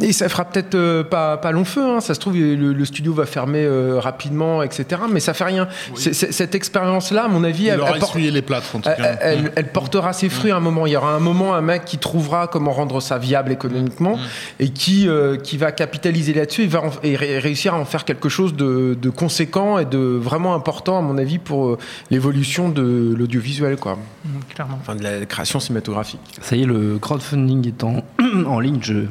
et 0.00 0.12
ça 0.12 0.28
fera 0.28 0.44
peut-être 0.44 1.02
pas, 1.08 1.38
pas 1.38 1.50
long 1.50 1.64
feu. 1.64 1.82
hein. 1.82 2.00
Ça 2.00 2.12
se 2.14 2.20
trouve, 2.20 2.34
le, 2.36 2.54
le 2.54 2.84
studio 2.84 3.14
va 3.14 3.24
fermer 3.24 3.66
rapidement, 3.98 4.62
etc. 4.62 5.00
Mais 5.10 5.20
ça 5.20 5.32
fait 5.34 5.44
rien. 5.44 5.66
Cette 5.96 6.54
expérience-là, 6.54 7.24
à 7.24 7.28
mon 7.28 7.42
avis, 7.42 7.68
elle, 7.68 7.80
aura 7.80 7.92
elle 7.94 7.98
porte- 8.00 8.12
essuyé 8.16 8.30
les 8.30 8.42
plâtres, 8.42 8.76
en 8.76 8.80
tout 8.80 8.88
elle, 8.90 9.02
cas. 9.02 9.16
elle- 9.22 9.52
elle 9.56 9.68
portera 9.72 10.12
ses 10.12 10.28
fruits 10.28 10.50
à 10.50 10.56
un 10.56 10.60
moment. 10.60 10.86
Il 10.86 10.92
y 10.92 10.96
aura 10.96 11.14
un 11.14 11.20
moment, 11.20 11.54
un 11.54 11.62
mec 11.62 11.84
qui 11.86 11.96
trouvera 11.98 12.46
comment 12.48 12.72
rendre 12.72 13.00
ça 13.00 13.16
viable 13.18 13.50
économiquement 13.50 14.18
et 14.60 14.68
qui, 14.68 15.08
qui 15.42 15.56
va 15.56 15.69
capitaliser 15.72 16.32
là-dessus 16.34 16.62
et 16.62 16.66
va 16.66 16.82
en- 16.84 16.90
et 17.02 17.16
ré- 17.16 17.38
réussir 17.38 17.74
à 17.74 17.78
en 17.78 17.84
faire 17.84 18.04
quelque 18.04 18.28
chose 18.28 18.54
de, 18.54 18.96
de 19.00 19.10
conséquent 19.10 19.78
et 19.78 19.84
de 19.84 19.98
vraiment 19.98 20.54
important, 20.54 20.98
à 20.98 21.02
mon 21.02 21.18
avis, 21.18 21.38
pour 21.38 21.68
euh, 21.70 21.78
l'évolution 22.10 22.68
de 22.68 23.14
l'audiovisuel, 23.16 23.76
quoi. 23.76 23.98
Mm, 24.24 24.28
clairement. 24.54 24.78
Enfin, 24.80 24.94
de 24.96 25.02
la 25.02 25.26
création 25.26 25.60
cinématographique. 25.60 26.20
Ça 26.40 26.56
y 26.56 26.62
est, 26.62 26.66
le 26.66 26.98
crowdfunding 26.98 27.68
est 27.68 27.84
en, 27.84 28.04
en 28.46 28.60
ligne. 28.60 28.78
Je 28.82 29.04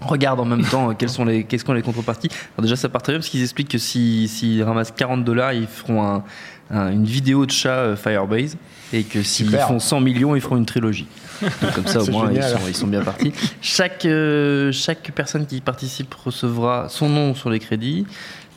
regarde 0.00 0.38
en 0.40 0.44
même 0.44 0.64
temps 0.64 0.90
euh, 0.90 0.94
quelles 0.96 1.08
sont 1.10 1.24
les, 1.24 1.44
quelles 1.44 1.60
sont 1.60 1.72
les 1.72 1.82
contreparties. 1.82 2.28
Alors 2.56 2.62
déjà, 2.62 2.76
ça 2.76 2.88
part 2.88 3.02
très 3.02 3.12
bien 3.12 3.18
parce 3.20 3.28
qu'ils 3.30 3.42
expliquent 3.42 3.70
que 3.70 3.78
s'ils 3.78 4.28
si, 4.28 4.38
s'ils 4.38 4.62
ramassent 4.62 4.92
40 4.92 5.24
dollars, 5.24 5.52
ils 5.52 5.66
feront 5.66 6.02
un 6.04 6.24
un- 6.70 6.92
une 6.92 7.06
vidéo 7.06 7.46
de 7.46 7.50
chat 7.50 7.70
euh, 7.70 7.96
Firebase 7.96 8.58
et 8.92 9.02
que 9.04 9.22
s'ils 9.22 9.50
font 9.50 9.78
100 9.78 10.00
millions, 10.00 10.34
ils 10.34 10.40
feront 10.40 10.56
une 10.56 10.66
trilogie. 10.66 11.06
Donc, 11.42 11.74
comme 11.74 11.86
ça, 11.86 12.02
au 12.02 12.06
moins, 12.10 12.30
ils 12.30 12.34
génial. 12.42 12.58
sont, 12.58 12.68
ils 12.68 12.76
sont 12.76 12.86
bien 12.86 13.02
partis. 13.02 13.32
Chaque, 13.60 14.04
euh, 14.06 14.72
chaque 14.72 15.10
personne 15.12 15.46
qui 15.46 15.60
participe 15.60 16.12
recevra 16.14 16.88
son 16.88 17.08
nom 17.08 17.34
sur 17.34 17.50
les 17.50 17.58
crédits. 17.58 18.06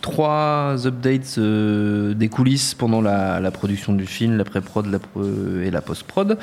Trois 0.01 0.87
updates 0.87 1.35
euh, 1.37 2.15
des 2.15 2.27
coulisses 2.27 2.73
pendant 2.73 3.01
la, 3.01 3.39
la 3.39 3.51
production 3.51 3.93
du 3.93 4.07
film, 4.07 4.35
la 4.35 4.43
pré-prod 4.43 4.87
la 4.87 4.97
pro- 4.97 5.23
et 5.63 5.69
la 5.69 5.81
post-prod. 5.81 6.39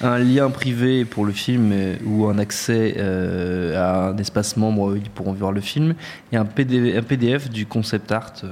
Un 0.00 0.18
lien 0.18 0.48
privé 0.48 1.04
pour 1.04 1.24
le 1.26 1.32
film 1.32 1.70
euh, 1.72 1.96
ou 2.06 2.26
un 2.26 2.38
accès 2.38 2.94
euh, 2.98 3.76
à 3.76 4.10
un 4.10 4.16
espace 4.16 4.56
membre 4.56 4.92
où 4.92 4.94
ils 4.96 5.10
pourront 5.10 5.32
voir 5.32 5.50
le 5.50 5.60
film. 5.60 5.94
Et 6.32 6.36
un, 6.36 6.44
PD 6.44 6.96
un 6.96 7.02
PDF 7.02 7.50
du 7.50 7.66
concept 7.66 8.12
art 8.12 8.32
euh, 8.44 8.48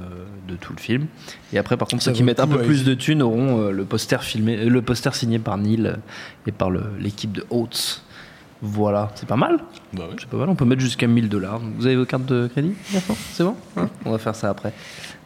de 0.49 0.55
tout 0.57 0.73
le 0.75 0.81
film. 0.81 1.05
Et 1.53 1.57
après, 1.57 1.77
par 1.77 1.87
contre, 1.87 2.03
Ça 2.03 2.11
ceux 2.11 2.17
qui 2.17 2.23
mettent 2.23 2.41
un 2.41 2.47
peu 2.47 2.57
ouais. 2.57 2.65
plus 2.65 2.83
de 2.83 2.93
thunes 2.95 3.21
auront 3.21 3.61
euh, 3.61 3.71
le 3.71 3.85
poster 3.85 4.21
filmé, 4.21 4.57
euh, 4.57 4.69
le 4.69 4.81
poster 4.81 5.15
signé 5.15 5.39
par 5.39 5.57
Neil 5.57 5.85
euh, 5.87 5.93
et 6.47 6.51
par 6.51 6.69
l'équipe 6.99 7.31
de 7.31 7.45
Oates. 7.49 8.03
Voilà, 8.61 9.09
c'est 9.15 9.27
pas 9.27 9.37
mal. 9.37 9.59
Bah. 9.93 10.03
C'est 10.19 10.27
pas 10.27 10.37
mal, 10.37 10.49
on 10.49 10.55
peut 10.55 10.65
mettre 10.65 10.81
jusqu'à 10.81 11.07
1000 11.07 11.29
dollars. 11.29 11.59
Vous 11.77 11.85
avez 11.85 11.95
vos 11.95 12.05
cartes 12.05 12.25
de 12.25 12.47
crédit 12.47 12.73
D'accord, 12.93 13.15
C'est 13.31 13.43
bon 13.43 13.55
Hein? 13.77 13.89
On 14.05 14.11
va 14.11 14.17
faire 14.17 14.35
ça 14.35 14.49
après. 14.49 14.73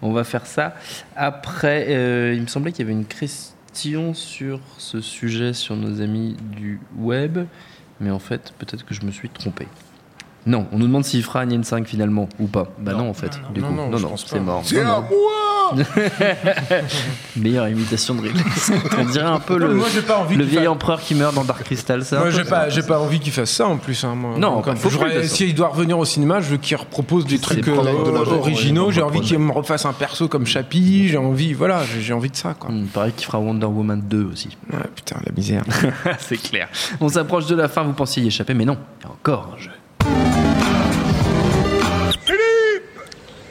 On 0.01 0.11
va 0.11 0.23
faire 0.23 0.45
ça 0.45 0.75
après. 1.15 1.87
euh, 1.89 2.33
il 2.35 2.41
me 2.41 2.47
semblait 2.47 2.71
qu'il 2.71 2.85
y 2.85 2.87
avait 2.87 2.99
une 2.99 3.05
question 3.05 4.13
sur 4.13 4.59
ce 4.77 5.01
sujet 5.01 5.53
sur 5.53 5.75
nos 5.75 6.01
amis 6.01 6.35
du 6.51 6.79
web, 6.97 7.39
mais 7.99 8.11
en 8.11 8.19
fait, 8.19 8.53
peut-être 8.59 8.85
que 8.85 8.93
je 8.93 9.03
me 9.03 9.11
suis 9.11 9.29
trompé. 9.29 9.67
Non, 10.45 10.67
on 10.71 10.77
nous 10.77 10.87
demande 10.87 11.05
s'il 11.05 11.23
fera 11.23 11.41
Alien 11.41 11.63
5 11.63 11.87
finalement 11.87 12.27
ou 12.39 12.47
pas. 12.47 12.67
Bah 12.79 12.93
non, 12.93 13.09
en 13.09 13.13
fait. 13.13 13.39
non, 13.47 13.51
du 13.53 13.61
non, 13.61 13.67
coup, 13.67 13.73
non, 13.75 13.89
non, 13.89 13.99
non, 13.99 14.17
c'est 14.17 14.39
mort. 14.39 14.61
C'est 14.65 14.83
Non, 14.83 14.89
à 14.91 14.95
non. 14.95 15.01
moi 15.09 15.83
Meilleure 17.37 17.67
imitation 17.69 18.15
de 18.15 18.21
Ridley. 18.21 18.43
On 18.99 19.05
dirait 19.05 19.25
un 19.25 19.39
peu 19.39 19.57
le, 19.57 19.73
Moi, 19.73 19.87
pas 20.01 20.17
envie 20.17 20.35
le 20.35 20.43
vieil 20.43 20.59
fasse- 20.59 20.67
empereur 20.67 21.01
qui 21.01 21.15
meurt 21.15 21.33
dans 21.33 21.43
Dark 21.43 21.63
Crystal. 21.63 22.03
c'est 22.03 22.15
un 22.15 22.19
Moi, 22.19 22.29
j'ai 22.29 22.43
ça. 22.43 22.49
pas, 22.49 22.69
j'ai 22.69 22.83
pas 22.83 22.99
envie 22.99 23.19
qu'il 23.19 23.31
fasse 23.31 23.51
ça 23.51 23.67
en 23.67 23.77
plus. 23.77 24.03
hein, 24.03 24.15
moi. 24.15 24.37
Non, 24.37 24.61
toute 24.61 24.77
façon. 24.77 25.35
S'il 25.35 25.55
doit 25.55 25.69
revenir 25.69 25.97
au 25.97 26.05
cinéma, 26.05 26.41
je 26.41 26.49
veux 26.49 26.57
qu'il 26.57 26.75
repropose 26.77 27.25
des 27.25 27.39
trucs 27.39 27.65
euh, 27.67 27.71
de 27.71 28.33
originaux. 28.33 28.91
J'ai 28.91 29.01
non, 29.01 29.07
envie 29.07 29.21
qu'il 29.21 29.39
me 29.39 29.51
refasse 29.51 29.85
un 29.85 29.93
perso 29.93 30.27
comme 30.27 30.45
Chappie. 30.45 31.07
J'ai 31.07 31.17
envie, 31.17 31.53
voilà, 31.53 31.81
j'ai- 31.99 32.13
envie 32.13 32.29
de 32.29 32.35
ça, 32.35 32.53
quoi. 32.53 32.69
Il 32.71 32.85
paraît 32.87 33.11
qu'il 33.11 33.25
fera 33.25 33.39
Wonder 33.39 33.65
Woman 33.65 34.01
2 34.03 34.29
aussi. 34.31 34.49
Ouais, 34.71 34.79
putain, 34.95 35.15
la 35.25 35.31
misère. 35.31 35.63
c'est 36.19 36.37
clair. 36.37 36.67
On 36.99 37.09
s'approche 37.09 37.45
de 37.47 37.55
la 37.55 37.67
fin, 37.69 37.83
vous 37.83 37.93
pensiez 37.93 38.21
y 38.23 38.27
échapper, 38.27 38.53
mais 38.53 38.65
non, 38.65 38.77
il 38.99 39.03
y 39.05 39.07
a 39.07 39.11
encore 39.11 39.55
un 39.57 39.61
jeu. 39.61 39.71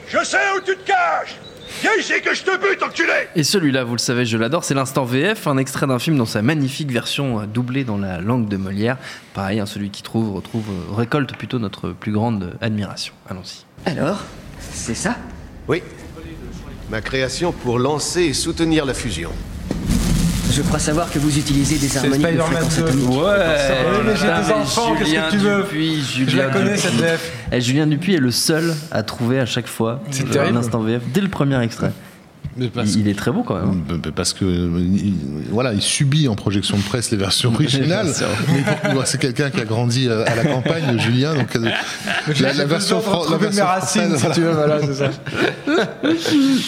Je 0.07 0.23
sais 0.23 0.37
où 0.55 0.61
tu 0.63 0.75
te 0.77 0.87
caches 0.87 1.39
Viens 1.81 1.91
ici 1.99 2.13
que 2.23 2.33
je 2.33 2.43
te 2.43 2.55
bute, 2.57 2.81
enculé 2.83 3.27
Et 3.35 3.43
celui-là, 3.43 3.83
vous 3.83 3.93
le 3.93 3.99
savez, 3.99 4.25
je 4.25 4.37
l'adore, 4.37 4.63
c'est 4.63 4.73
l'instant 4.73 5.03
VF, 5.03 5.47
un 5.47 5.57
extrait 5.57 5.87
d'un 5.87 5.99
film 5.99 6.17
dans 6.17 6.25
sa 6.25 6.41
magnifique 6.41 6.91
version 6.91 7.41
euh, 7.41 7.45
doublée 7.45 7.83
dans 7.83 7.97
la 7.97 8.21
langue 8.21 8.47
de 8.47 8.55
Molière. 8.55 8.97
Pareil, 9.33 9.59
hein, 9.59 9.65
celui 9.65 9.89
qui 9.89 10.03
trouve, 10.03 10.33
retrouve, 10.33 10.65
euh, 10.69 10.93
récolte 10.95 11.35
plutôt 11.35 11.59
notre 11.59 11.89
plus 11.89 12.11
grande 12.11 12.43
euh, 12.43 12.65
admiration. 12.65 13.13
Allons-y. 13.27 13.89
Alors, 13.89 14.21
c'est 14.59 14.95
ça? 14.95 15.17
Oui. 15.67 15.81
Ma 16.89 17.01
création 17.01 17.51
pour 17.51 17.79
lancer 17.79 18.21
et 18.21 18.33
soutenir 18.33 18.85
la 18.85 18.93
fusion. 18.93 19.31
Je 20.55 20.61
crois 20.61 20.77
savoir 20.79 21.09
que 21.09 21.17
vous 21.19 21.35
utilisez 21.37 21.77
des 21.77 21.97
harmoniques 21.97 22.21
de 22.35 22.37
fréquence 22.39 22.77
2. 22.77 22.83
atomique. 22.83 23.09
Ouais, 23.09 23.25
mais 24.05 24.15
j'ai 24.15 24.27
des 24.27 24.51
enfants, 24.53 24.95
qu'est-ce 24.95 25.13
que 25.13 25.31
tu 25.31 25.37
veux 25.37 25.63
Dupuis, 25.63 26.01
Je 26.01 26.29
Julien 26.29 26.47
la 26.47 26.53
connais, 26.53 26.65
Dupuis. 26.75 26.81
cette 26.81 26.93
VF. 26.93 27.31
Et 27.51 27.61
Julien 27.61 27.87
Dupuis 27.87 28.13
est 28.15 28.19
le 28.19 28.31
seul 28.31 28.73
à 28.91 29.01
trouver 29.03 29.39
à 29.39 29.45
chaque 29.47 29.67
fois 29.67 30.01
un 30.39 30.55
instant 30.55 30.79
VF 30.81 31.01
dès 31.11 31.21
le 31.21 31.29
premier 31.29 31.59
extrait. 31.63 31.91
Mais 32.57 32.67
parce 32.67 32.93
Il, 32.95 33.01
il 33.01 33.07
est 33.07 33.17
très 33.17 33.31
beau 33.31 33.43
quand 33.43 33.55
même. 33.55 33.83
hein. 33.91 33.99
Parce 34.15 34.33
que 34.33 34.45
euh, 34.45 34.69
il, 34.79 35.13
voilà, 35.49 35.73
il 35.73 35.81
subit 35.81 36.27
en 36.27 36.35
projection 36.35 36.77
de 36.77 36.83
presse 36.83 37.11
les 37.11 37.17
versions 37.17 37.51
originales. 37.53 38.07
C'est 39.05 39.19
quelqu'un 39.19 39.49
qui 39.49 39.59
a 39.59 39.65
grandi 39.65 40.07
euh, 40.07 40.23
à 40.27 40.35
la 40.35 40.45
campagne, 40.45 40.99
Julien. 40.99 41.33
Donc 41.35 41.55
euh, 41.55 41.69
la, 42.39 42.53
la 42.53 42.65
version, 42.65 43.01
fran- 43.01 43.11
la 43.11 43.17
retrouver 43.19 43.37
mes 43.39 43.45
version 43.55 43.65
racines, 43.65 44.01
française, 44.17 44.31
si 44.33 44.39
tu 44.39 44.41
veux, 44.45 44.51
voilà, 44.53 44.79
c'est 44.81 44.93
ça. 44.93 45.09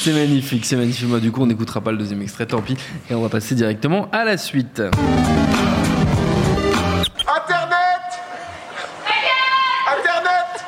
C'est 0.04 0.14
magnifique, 0.14 0.66
c'est 0.66 0.76
magnifique. 0.76 1.08
Moi, 1.08 1.20
du 1.20 1.32
coup, 1.32 1.42
on 1.42 1.48
n'écoutera 1.48 1.82
pas 1.82 1.92
le 1.92 1.98
deuxième 1.98 2.22
extrait, 2.22 2.46
tant 2.46 2.62
pis. 2.62 2.76
Et 3.10 3.14
on 3.16 3.22
va 3.22 3.30
passer 3.30 3.56
directement 3.56 4.10
à 4.12 4.24
la 4.26 4.38
suite. 4.38 4.82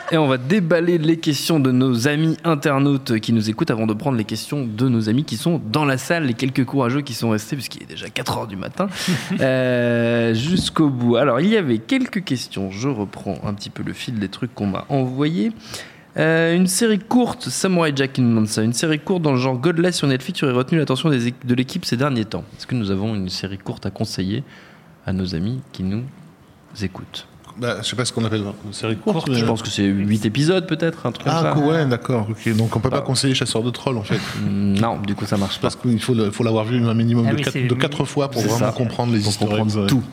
Et 0.10 0.18
on 0.18 0.28
va 0.28 0.38
déballer 0.38 0.98
les 0.98 1.18
questions 1.18 1.60
de 1.60 1.70
nos 1.72 2.08
amis 2.08 2.38
internautes 2.46 3.20
qui 3.20 3.34
nous 3.34 3.50
écoutent 3.50 3.72
avant 3.72 3.88
de 3.88 3.94
prendre 3.94 4.18
les 4.18 4.24
questions 4.24 4.66
de 4.66 4.88
nos 4.88 5.10
amis 5.10 5.26
qui 5.26 5.36
sont 5.36 5.62
dans 5.72 5.84
la 5.84 5.98
salle, 5.98 6.28
les 6.28 6.34
quelques 6.34 6.64
courageux 6.64 7.02
qui 7.02 7.14
sont 7.14 7.30
restés, 7.30 7.58
puisqu'il 7.58 7.84
est 7.84 7.88
déjà 7.88 8.08
4 8.08 8.38
heures 8.38 8.48
du 8.48 8.56
matin, 8.56 8.88
euh, 9.42 10.34
jusqu'au 10.34 10.90
bout. 10.90 11.18
Alors, 11.18 11.42
il 11.42 11.50
y 11.50 11.58
avait 11.58 11.80
quelques 11.80 12.24
questions. 12.24 12.72
Je 12.72 12.88
reprends 12.88 13.38
un 13.44 13.54
petit 13.54 13.70
peu 13.70 13.84
le 13.84 13.92
fil 13.92 14.18
des 14.18 14.30
trucs 14.30 14.56
qu'on 14.56 14.68
m'a 14.68 14.86
envoyés. 14.88 15.52
Euh, 16.16 16.56
une 16.56 16.68
série 16.68 17.00
courte, 17.00 17.50
Samurai 17.50 17.92
Jack 17.94 18.14
qui 18.14 18.22
nous 18.22 18.30
demande 18.30 18.48
ça, 18.48 18.64
une 18.64 18.74
série 18.74 19.00
courte 19.00 19.22
dans 19.22 19.34
le 19.34 19.38
genre 19.38 19.58
Godless 19.58 19.98
sur 19.98 20.08
Netflix 20.08 20.42
aurait 20.42 20.54
retenu 20.54 20.80
l'attention 20.80 21.10
de 21.10 21.54
l'équipe 21.54 21.84
ces 21.84 21.98
derniers 21.98 22.26
temps. 22.26 22.46
Est-ce 22.58 22.66
que 22.66 22.76
nous 22.76 22.92
avons 22.92 23.14
une 23.14 23.30
série 23.30 23.58
courte 23.58 23.86
à 23.86 23.92
conseiller 23.92 24.44
à 25.06 25.12
nos 25.12 25.36
amis 25.36 25.60
qui 25.74 25.84
nous 25.84 26.04
écoutent? 26.82 27.28
Bah, 27.60 27.78
je 27.82 27.88
sais 27.88 27.96
pas 27.96 28.06
ce 28.06 28.14
qu'on 28.14 28.24
appelle 28.26 28.44
une 28.66 28.74
série 28.74 28.96
courte. 28.98 29.28
Je 29.34 29.40
mais- 29.42 29.46
pense 29.48 29.62
que 29.62 29.70
c'est 29.70 29.84
8 29.84 30.26
épisodes 30.26 30.68
peut-être, 30.68 31.06
un 31.06 31.12
truc 31.12 31.26
comme 31.28 31.36
Ah, 31.36 31.54
ça. 31.56 31.60
ouais, 31.60 31.86
d'accord. 31.86 32.28
Donc 32.56 32.76
on 32.76 32.80
peut 32.80 32.90
pas 32.90 33.02
conseiller 33.02 33.34
chasseur 33.34 33.64
de 33.64 33.70
trolls 33.72 33.98
en 33.98 34.04
fait. 34.04 34.20
Mm, 34.44 34.80
Non, 34.80 34.98
du 34.98 35.16
coup 35.16 35.26
ça 35.26 35.38
marche 35.38 35.58
pas. 35.58 35.64
Parce 35.70 35.76
qu'il 35.76 36.00
faut, 36.02 36.14
l'avoir 36.44 36.66
vu 36.66 36.86
un 36.86 36.94
minimum 36.94 37.26
Ah 37.28 37.32
de, 37.32 37.38
oui, 37.38 37.44
quatre, 37.44 37.54
c'est- 37.54 37.68
de 37.68 37.74
quatre 37.76 38.06
fois 38.06 38.30
pour 38.30 38.42
vraiment 38.42 38.58
ça. 38.58 38.72
comprendre 38.72 39.14
les 39.14 39.20
Pour 39.20 39.30
histoires. 39.30 39.50
comprendre 39.50 39.88
tout. 39.88 40.04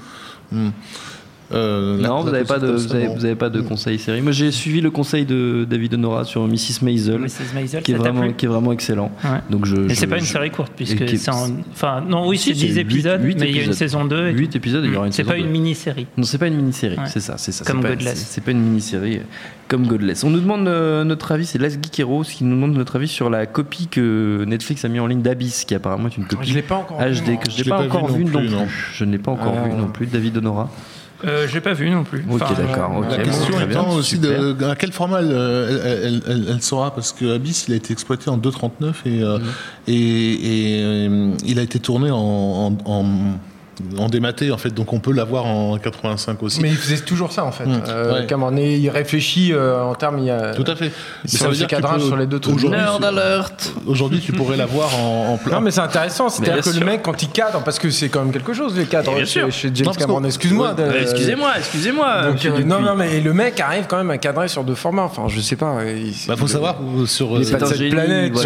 Euh, 1.53 2.01
la- 2.01 2.09
Non, 2.09 2.21
vous 2.23 2.31
n'avez 2.31 2.45
pas 2.45 2.59
de, 2.59 2.69
vous 2.69 2.93
avez, 2.95 3.05
comme 3.05 3.13
ça, 3.13 3.19
vous 3.19 3.25
avez 3.27 3.35
pas 3.35 3.51
de 3.51 3.61
non. 3.61 3.69
conseil 3.69 3.99
série. 3.99 4.21
Moi, 4.23 4.33
j'ai 4.33 4.51
suivi 4.51 4.81
le 4.81 4.91
conseil 4.91 5.25
de 5.27 5.67
David 5.69 5.95
Honora 5.95 6.25
sur 6.25 6.47
Mrs. 6.47 6.83
Maisel, 6.83 7.19
Mrs. 7.19 7.29
Maisel, 7.55 7.83
qui 7.83 7.93
est 7.93 7.97
vraiment, 7.97 8.33
qui 8.33 8.47
est 8.47 8.49
vraiment 8.49 8.73
excellent. 8.73 9.13
Ouais. 9.23 9.41
Donc 9.51 9.67
je. 9.67 9.77
Et 9.91 9.95
c'est 9.95 10.07
pas 10.07 10.17
une 10.19 10.25
série 10.25 10.51
courte, 10.51 10.73
puisque 10.75 11.07
c'est 11.19 11.31
en. 11.31 11.51
Enfin, 11.73 12.03
non, 12.09 12.27
oui, 12.29 12.39
Si, 12.39 12.55
c'est 12.55 12.61
c'est 12.61 12.67
10 12.67 12.75
huit- 12.75 12.81
épisodes, 12.81 13.21
mais 13.23 13.51
il 13.51 13.57
y 13.57 13.61
a 13.61 13.65
une 13.65 13.73
saison 13.75 14.05
2. 14.05 14.29
et 14.29 14.33
tout. 14.33 14.39
8 14.39 14.57
épisodes, 14.57 14.85
il 14.87 14.93
y 14.93 14.97
aura 14.97 15.07
une 15.07 15.13
C'est 15.13 15.19
saison 15.23 15.31
pas 15.33 15.37
une 15.39 15.51
mini-série. 15.51 16.07
Non, 16.17 16.25
c'est 16.25 16.39
pas 16.39 16.47
une 16.47 16.57
mini-série, 16.57 16.97
Ouais. 16.97 17.05
c'est 17.09 17.21
ça, 17.21 17.35
c'est 17.37 17.53
ça. 17.53 17.65
Comme 17.65 17.83
Godless. 17.83 18.27
C'est 18.31 18.43
pas 18.43 18.51
une 18.53 18.61
mini-série 18.63 19.21
comme 19.69 19.87
Godless. 19.87 20.25
On 20.25 20.31
nous 20.31 20.41
demande 20.41 20.67
euh, 20.69 21.05
notre 21.05 21.33
avis, 21.33 21.47
c'est 21.47 21.59
Last 21.59 21.79
Geek 21.83 22.01
Heroes 22.01 22.23
qui 22.25 22.45
nous 22.45 22.55
demande 22.55 22.75
notre 22.75 22.97
avis 22.97 23.09
sur 23.09 23.29
la 23.31 23.47
copie 23.47 23.87
que 23.89 24.45
Netflix 24.47 24.85
a 24.85 24.89
mis 24.89 25.01
en 25.01 25.07
ligne 25.07 25.23
d'Abyss, 25.23 25.65
qui 25.65 25.75
apparemment 25.75 26.09
est 26.09 26.17
une 26.17 26.25
copie 26.27 26.49
Je 26.49 26.55
l'ai 26.55 26.63
pas 26.63 26.77
encore 26.77 27.01
vu, 27.01 27.15
HD 27.15 27.39
que 27.39 27.51
je 27.51 27.63
n'ai 27.65 27.69
pas, 27.71 27.83
encore 27.83 28.09
vu 28.11 28.25
vu 28.25 28.31
non 28.31 28.41
plus. 28.67 28.91
Je 28.95 29.05
ne 29.05 29.13
l'ai 29.13 29.19
pas 29.19 29.31
encore 29.33 29.55
Ah. 29.63 29.69
vu 29.69 29.75
non 29.75 29.89
plus. 29.89 30.07
David 30.07 30.37
Honora. 30.39 30.71
Euh, 31.25 31.47
J'ai 31.49 31.61
pas 31.61 31.73
vu 31.73 31.89
non 31.91 32.05
plus. 32.05 32.25
Ok, 32.31 32.43
Enfin, 32.43 32.55
d'accord. 32.55 33.03
euh, 33.03 33.11
La 33.11 33.17
bon, 33.19 33.25
question 33.25 33.57
bien, 33.59 33.69
étant 33.71 33.91
aussi 33.95 34.17
super. 34.17 34.55
de 34.55 34.65
à 34.65 34.77
quel 34.77 34.93
format 34.93 35.21
elle, 35.21 35.31
elle, 35.33 35.81
elle- 36.05 36.23
elle- 36.29 36.45
elle 36.51 36.63
sera 36.63 36.95
parce 36.95 37.13
que 37.13 37.35
Abyss 37.35 37.67
il 37.69 37.75
a 37.75 37.77
été 37.77 37.93
exploité 37.93 38.29
en 38.31 38.37
2.39 38.37 39.03
et, 39.07 39.23
euh, 39.23 39.39
Mm. 39.39 39.43
et, 39.89 39.95
et, 40.79 40.83
euh, 40.83 41.31
il 41.47 41.59
a 41.59 41.63
été 41.63 41.79
tourné 41.79 42.11
en, 42.11 42.19
en, 42.19 42.77
en, 42.85 43.05
en 43.99 44.09
dématé 44.09 44.51
en 44.53 44.59
fait 44.59 44.71
donc 44.73 44.93
on 44.93 45.01
peut 45.01 45.13
l'avoir 45.13 45.47
en 45.47 45.77
85 45.79 46.43
aussi. 46.43 46.61
Mais 46.61 46.69
il 46.71 46.77
faisait 46.77 46.99
toujours 47.05 47.33
ça 47.33 47.45
en 47.45 47.53
fait. 47.53 47.65
Mmh, 47.67 47.83
Euh, 47.89 48.13
ouais. 48.21 48.61
Et 48.63 48.77
il 48.79 48.89
réfléchit 48.91 49.53
euh, 49.53 49.83
en 49.83 49.95
termes. 49.95 50.19
Il 50.19 50.27
y 50.27 50.31
a... 50.31 50.55
Tout 50.55 50.65
à 50.67 50.77
fait. 50.77 50.91
Mais 51.25 51.31
sur 51.31 51.47
le 51.49 51.55
que 51.55 51.59
tu 51.61 51.67
cadrage 51.67 52.01
peux- 52.01 52.07
sur 52.07 52.17
les 52.17 52.27
deux 52.27 52.39
trucs. 52.39 52.55
Aujourd'hui, 53.87 54.21
tu 54.21 54.33
pourrais 54.33 54.57
l'avoir 54.57 54.99
en, 54.99 55.33
en 55.35 55.37
plein. 55.37 55.57
Non 55.57 55.61
mais 55.61 55.71
c'est 55.71 55.81
intéressant, 55.81 56.29
c'est-à-dire 56.29 56.63
que 56.63 56.71
sûr. 56.71 56.81
le 56.81 56.87
mec 56.87 57.03
quand 57.03 57.23
il 57.23 57.29
cadre, 57.31 57.63
parce 57.63 57.79
que 57.79 57.91
c'est 57.91 58.09
quand 58.09 58.21
même 58.23 58.33
quelque 58.33 58.53
chose 58.53 58.77
les 58.77 58.85
cadres 58.85 59.15
Bien 59.15 59.25
chez, 59.25 59.41
sûr. 59.41 59.53
chez 59.53 59.71
James 59.75 59.87
Non, 59.87 59.93
Cameron, 59.93 60.25
excuse-moi. 60.25 60.75
Ouais, 60.75 61.03
excusez-moi, 61.03 61.51
excusez-moi. 61.59 62.23
Donc, 62.29 62.45
euh, 62.45 62.63
non, 62.65 62.81
non, 62.81 62.95
mais 62.97 63.21
le 63.21 63.33
mec 63.33 63.59
arrive 63.61 63.85
quand 63.89 63.97
même 63.97 64.11
à 64.11 64.19
cadrer 64.19 64.49
sur 64.49 64.65
deux 64.65 64.75
formats. 64.75 65.03
Enfin, 65.05 65.27
je 65.29 65.41
sais 65.41 65.57
pas. 65.57 65.79
il- 65.85 66.13
Bah, 66.29 66.37
faut 66.37 66.47
savoir 66.47 66.77
sur, 67.07 67.39
est 67.41 67.45
cette 67.45 67.59
planète. 67.91 68.37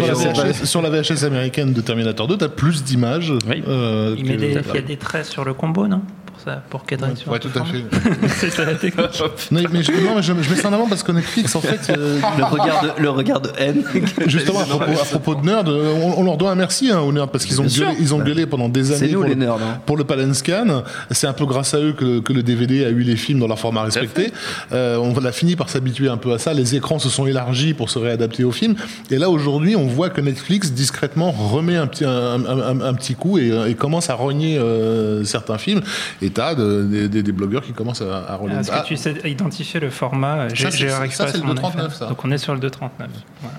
sur, 0.65 0.81
la. 0.81 0.89
VHS, 0.89 1.23
américaine 1.23 1.73
de 1.73 1.81
Terminator 1.81 2.27
2, 2.27 2.37
t'as 2.37 2.47
plus 2.49 2.83
d'images. 2.83 3.33
Il 3.47 4.27
y 4.27 4.77
a 4.77 4.81
des 4.81 4.97
traits 4.97 5.18
sur 5.23 5.45
le 5.45 5.53
combo, 5.53 5.87
non? 5.87 6.01
Pour 6.43 6.53
ça, 6.53 6.61
pour 6.69 7.17
sur 7.17 7.31
Ouais, 7.31 7.39
tout 7.39 7.49
à 7.55 7.65
fait. 7.65 7.83
C'est 8.29 8.49
ça 8.49 8.65
la 8.65 8.75
technique. 8.75 9.07
Non, 9.51 9.61
mais 9.71 9.83
je, 9.83 9.91
non, 9.91 10.15
mais 10.15 10.21
je, 10.21 10.33
je 10.41 10.49
mets 10.49 10.55
ça 10.55 10.69
en 10.69 10.73
avant 10.73 10.87
parce 10.87 11.03
que 11.03 11.11
Netflix, 11.11 11.55
en 11.55 11.61
fait, 11.61 11.89
euh, 11.89 12.19
Le 12.37 12.43
regard 12.45 12.83
de, 12.83 13.01
le 13.01 13.09
regard 13.09 13.41
de 13.41 13.49
haine. 13.57 13.83
justement, 14.27 14.59
à 14.61 14.65
propos, 14.65 14.91
à 14.91 15.05
propos 15.05 15.35
de 15.35 15.45
Nerd, 15.45 15.67
euh, 15.69 15.93
on, 16.01 16.19
on 16.19 16.23
leur 16.23 16.37
doit 16.37 16.51
un 16.51 16.55
merci 16.55 16.91
hein, 16.91 16.99
aux 16.99 17.11
Nerds 17.11 17.29
parce 17.29 17.45
qu'ils 17.45 17.59
ont, 17.61 17.65
gueulé, 17.65 17.95
ils 17.99 18.13
ont 18.13 18.19
gueulé 18.19 18.45
pendant 18.45 18.69
des 18.69 18.91
années 18.91 18.99
C'est 18.99 19.07
nous 19.07 19.19
pour, 19.19 19.23
les 19.23 19.35
le, 19.35 19.35
nerds. 19.35 19.53
hein. 19.55 19.79
pour 19.85 19.97
le 19.97 20.03
Palin 20.03 20.33
Scan. 20.33 20.83
C'est 21.11 21.27
un 21.27 21.33
peu 21.33 21.45
grâce 21.45 21.73
à 21.73 21.79
eux 21.79 21.93
que, 21.93 22.19
que 22.19 22.33
le 22.33 22.43
DVD 22.43 22.85
a 22.85 22.89
eu 22.89 23.01
les 23.01 23.15
films 23.15 23.39
dans 23.39 23.47
leur 23.47 23.59
format 23.59 23.83
respecté. 23.83 24.31
Euh, 24.71 24.97
on 24.97 25.13
a 25.25 25.31
fini 25.31 25.55
par 25.55 25.69
s'habituer 25.69 26.09
un 26.09 26.17
peu 26.17 26.33
à 26.33 26.37
ça. 26.39 26.53
Les 26.53 26.75
écrans 26.75 26.99
se 26.99 27.09
sont 27.09 27.25
élargis 27.25 27.73
pour 27.73 27.89
se 27.89 27.99
réadapter 27.99 28.43
aux 28.43 28.51
films. 28.51 28.75
Et 29.11 29.17
là, 29.17 29.29
aujourd'hui, 29.29 29.75
on 29.75 29.87
voit 29.87 30.09
que 30.09 30.21
Netflix, 30.21 30.71
discrètement, 30.71 31.31
remet 31.31 31.75
un 31.75 31.87
petit, 31.87 32.05
un, 32.05 32.09
un- 32.45 32.59
un- 32.61 32.81
un 32.81 32.93
petit 32.93 33.15
coup 33.15 33.37
et, 33.37 33.51
et 33.67 33.73
commence 33.75 34.09
à 34.09 34.13
rogner 34.13 34.57
euh, 34.57 35.23
certains 35.25 35.57
films. 35.57 35.81
Et 36.21 36.29
t'as 36.39 36.55
de- 36.55 36.83
des, 36.83 37.09
des- 37.09 37.23
des 37.23 37.31
blogueurs 37.31 37.63
qui 37.63 37.73
commencent 37.73 38.01
à, 38.01 38.25
à 38.31 38.35
rogner. 38.35 38.55
Est-ce 38.55 38.71
Ah, 38.73 38.81
que 38.81 38.87
tu 38.87 38.95
sais 38.97 39.13
identifier 39.25 39.79
le 39.79 39.89
format 39.89 40.49
J'ai 40.49 40.63
Ça, 40.65 40.71
c'est- 40.71 40.83
le 40.83 40.89
sur 40.89 41.45
mon 41.45 41.53
239, 41.53 41.85
iPhone. 41.85 41.97
ça. 41.99 42.05
Donc 42.07 42.23
on 42.25 42.31
est 42.31 42.37
sur 42.37 42.53
le 42.53 42.59
239. 42.59 43.09
Voilà. 43.41 43.57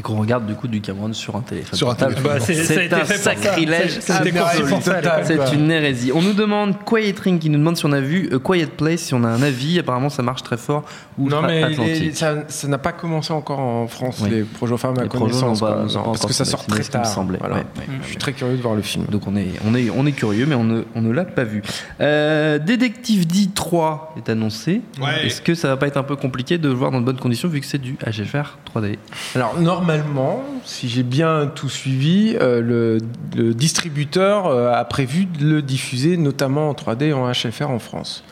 Et 0.00 0.02
qu'on 0.02 0.16
regarde 0.16 0.46
du 0.46 0.54
coup 0.54 0.66
du 0.66 0.80
Cameron 0.80 1.12
sur 1.12 1.36
un 1.36 1.42
téléphone. 1.42 1.76
Sur 1.76 1.90
un 1.90 1.94
téléphone. 1.94 2.22
Bah, 2.24 2.40
c'est- 2.40 2.90
un 2.90 3.04
sacrilège 3.04 3.98
C'est- 4.00 5.52
une 5.54 5.70
hérésie. 5.70 6.10
On 6.14 6.22
nous 6.22 6.32
demande 6.32 6.74
Quiet 6.86 7.14
Ring 7.22 7.38
qui 7.38 7.50
nous 7.50 7.58
demande 7.58 7.76
si 7.76 7.84
on 7.84 7.92
a 7.92 8.00
vu 8.00 8.30
A 8.34 8.38
Quiet 8.38 8.64
Place, 8.78 9.00
si 9.00 9.12
on 9.14 9.22
a 9.24 9.28
un 9.28 9.42
avis. 9.42 9.78
Apparemment, 9.78 10.08
ça 10.08 10.22
marche 10.22 10.42
très 10.42 10.56
fort. 10.56 10.84
Non, 11.18 11.42
mais 11.42 11.68
les- 11.68 12.12
ça 12.14 12.34
n'a 12.66 12.78
pas 12.78 12.92
commencé 12.92 13.30
encore 13.34 13.58
en 13.60 13.86
France, 13.88 14.20
Oui. 14.22 14.30
les 14.30 14.42
projets, 14.44 14.72
enfin, 14.72 14.94
à 14.96 15.06
connaissance. 15.06 15.60
Non, 15.60 15.86
parce 16.04 16.24
que 16.24 16.32
ça 16.32 16.46
sort 16.46 16.64
très 16.64 16.82
ce 16.82 16.90
qui 16.90 16.96
me 16.96 17.02
tard. 17.02 17.12
semblait. 17.12 17.38
Voilà. 17.38 17.56
Ouais, 17.56 17.60
ouais. 17.76 17.84
Je 18.02 18.06
suis 18.06 18.16
très 18.16 18.32
curieux 18.32 18.56
de 18.56 18.62
voir 18.62 18.74
le 18.76 18.80
film. 18.82 19.04
Donc 19.10 19.26
on 19.26 19.36
est, 19.36 19.48
on 19.66 19.74
est, 19.74 19.90
on 19.94 20.06
est 20.06 20.12
curieux, 20.12 20.46
mais 20.46 20.54
on 20.54 20.64
ne, 20.64 20.82
on 20.94 21.02
ne 21.02 21.12
l'a 21.12 21.26
pas 21.26 21.44
vu. 21.44 21.60
Euh, 22.00 22.58
Détective 22.58 23.26
D 23.26 23.50
3 23.54 24.14
est 24.16 24.30
annoncé. 24.30 24.80
Ouais. 24.98 25.26
Est-ce 25.26 25.42
que 25.42 25.54
ça 25.54 25.68
va 25.68 25.76
pas 25.76 25.88
être 25.88 25.98
un 25.98 26.02
peu 26.04 26.16
compliqué 26.16 26.56
de 26.56 26.68
le 26.68 26.74
voir 26.74 26.90
dans 26.90 27.00
de 27.00 27.04
bonnes 27.04 27.18
conditions 27.18 27.48
vu 27.48 27.60
que 27.60 27.66
c'est 27.66 27.78
du 27.78 27.96
HFR 28.06 28.56
3D 28.64 28.98
Alors 29.34 29.58
normalement, 29.60 29.89
si 30.64 30.88
j'ai 30.88 31.02
bien 31.02 31.50
tout 31.54 31.68
suivi, 31.68 32.36
euh, 32.40 32.60
le, 32.60 32.98
le 33.36 33.54
distributeur 33.54 34.46
euh, 34.46 34.72
a 34.72 34.84
prévu 34.84 35.26
de 35.26 35.44
le 35.44 35.62
diffuser 35.62 36.16
notamment 36.16 36.68
en 36.70 36.72
3D 36.72 37.04
et 37.04 37.12
en 37.12 37.30
HFR 37.30 37.70
en 37.70 37.78
France. 37.78 38.24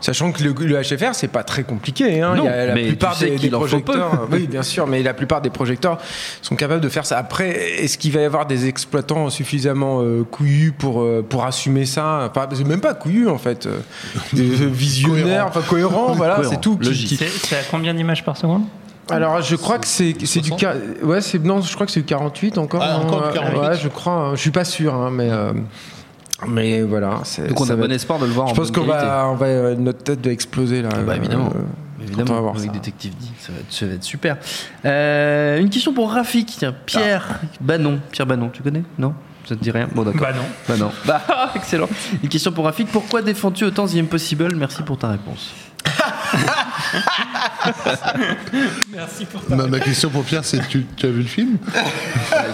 Sachant 0.00 0.32
que 0.32 0.42
le, 0.42 0.52
le 0.52 0.82
HFR 0.82 1.14
c'est 1.14 1.28
pas 1.28 1.42
très 1.42 1.64
compliqué, 1.64 2.20
hein. 2.20 2.34
Non, 2.36 2.44
il 2.44 2.46
y 2.46 2.48
a 2.48 2.66
la 2.66 2.74
mais 2.74 2.86
plupart 2.88 3.14
tu 3.14 3.26
sais 3.26 3.36
des, 3.36 3.50
projecteurs, 3.50 4.28
oui 4.32 4.46
bien 4.46 4.62
sûr, 4.62 4.86
mais 4.86 5.02
la 5.02 5.14
plupart 5.14 5.40
des 5.40 5.50
projecteurs 5.50 5.98
sont 6.42 6.56
capables 6.56 6.80
de 6.80 6.88
faire 6.88 7.06
ça. 7.06 7.18
Après, 7.18 7.50
est-ce 7.82 7.98
qu'il 7.98 8.12
va 8.12 8.20
y 8.20 8.24
avoir 8.24 8.46
des 8.46 8.66
exploitants 8.66 9.28
suffisamment 9.30 10.02
euh, 10.02 10.24
couillus 10.24 10.72
pour 10.72 11.02
euh, 11.02 11.24
pour 11.28 11.44
assumer 11.44 11.86
ça? 11.86 12.30
Enfin, 12.30 12.48
c'est 12.54 12.64
même 12.64 12.80
pas 12.80 12.94
couillus 12.94 13.28
en 13.28 13.38
fait, 13.38 13.66
euh, 13.66 13.78
des 14.32 14.44
visionnaires, 14.44 15.46
enfin 15.48 15.62
cohérents, 15.62 16.12
voilà, 16.12 16.36
Cohérent, 16.36 16.52
c'est 16.52 16.60
tout. 16.60 16.78
c'est 16.82 17.56
à 17.56 17.62
combien 17.70 17.94
d'images 17.94 18.24
par 18.24 18.36
seconde? 18.36 18.62
Alors 19.10 19.40
je 19.42 19.56
crois 19.56 19.78
que 19.78 19.86
c'est 19.86 20.14
c'est 20.24 20.40
du 20.40 20.48
60? 20.50 20.60
ca- 20.60 20.74
ouais 21.04 21.20
c'est 21.20 21.42
non 21.44 21.60
je 21.60 21.72
crois 21.74 21.86
que 21.86 21.92
c'est 21.92 22.00
du 22.00 22.06
48 22.06 22.58
encore 22.58 22.82
Ah, 22.82 22.98
encore 22.98 23.22
du 23.22 23.28
Euh, 23.28 23.32
48? 23.42 23.58
ouais 23.60 23.76
je 23.82 23.88
crois 23.88 24.12
hein. 24.12 24.30
je 24.34 24.40
suis 24.40 24.50
pas 24.50 24.64
sûr 24.64 24.94
hein, 24.94 25.10
mais 25.12 25.30
euh, 25.30 25.52
mais 26.46 26.82
voilà 26.82 27.20
c'est 27.24 27.48
Donc 27.48 27.60
on 27.60 27.70
a 27.70 27.76
bon 27.76 27.84
être- 27.84 27.92
espoir 27.92 28.18
de 28.18 28.26
le 28.26 28.32
voir 28.32 28.48
je 28.48 28.52
en 28.52 28.56
pense 28.56 28.70
qu'on 28.70 28.84
va 28.84 29.28
on 29.30 29.34
va 29.36 29.46
euh, 29.46 29.74
notre 29.76 30.02
tête 30.02 30.20
doit 30.20 30.32
exploser 30.32 30.82
là 30.82 30.88
bah, 31.06 31.16
évidemment. 31.16 31.50
Euh, 31.54 31.60
Évidemment, 32.02 32.24
quand 32.26 32.32
on 32.32 32.36
va 32.36 32.40
voir 32.42 32.54
avec 32.56 32.66
ça. 32.68 32.72
Détective 32.72 33.12
D, 33.18 33.24
ça 33.40 33.52
va 33.52 33.58
être, 33.58 33.72
ça 33.72 33.86
va 33.86 33.94
être 33.94 34.04
super. 34.04 34.36
Euh, 34.84 35.58
une 35.58 35.70
question 35.70 35.92
pour 35.94 36.12
Rafik, 36.12 36.46
tiens, 36.58 36.72
Pierre 36.84 37.40
Banon. 37.60 37.98
Pierre 38.12 38.26
Banon, 38.26 38.50
tu 38.52 38.62
connais? 38.62 38.84
Non? 38.98 39.14
Ça 39.48 39.56
te 39.56 39.62
dit 39.64 39.70
rien? 39.72 39.88
Bon, 39.92 40.02
d'accord. 40.04 40.20
Bah 40.20 40.32
non. 40.32 40.42
Bah 40.68 40.76
non. 40.76 40.90
Bah, 41.04 41.22
excellent. 41.56 41.88
Une 42.22 42.28
question 42.28 42.52
pour 42.52 42.66
Rafik. 42.66 42.88
Pourquoi 42.92 43.22
défends-tu 43.22 43.64
autant 43.64 43.86
The 43.88 43.96
Impossible? 43.96 44.54
Merci 44.56 44.82
pour 44.82 44.98
ta 44.98 45.08
réponse. 45.08 45.52
Merci 48.92 49.24
pour 49.26 49.42
ta 49.44 49.56
Ma, 49.56 49.66
ma 49.66 49.80
question 49.80 50.10
pour 50.10 50.24
Pierre, 50.24 50.44
c'est 50.44 50.66
tu, 50.68 50.86
tu 50.96 51.06
as 51.06 51.10
vu 51.10 51.22
le 51.22 51.28
film? 51.28 51.56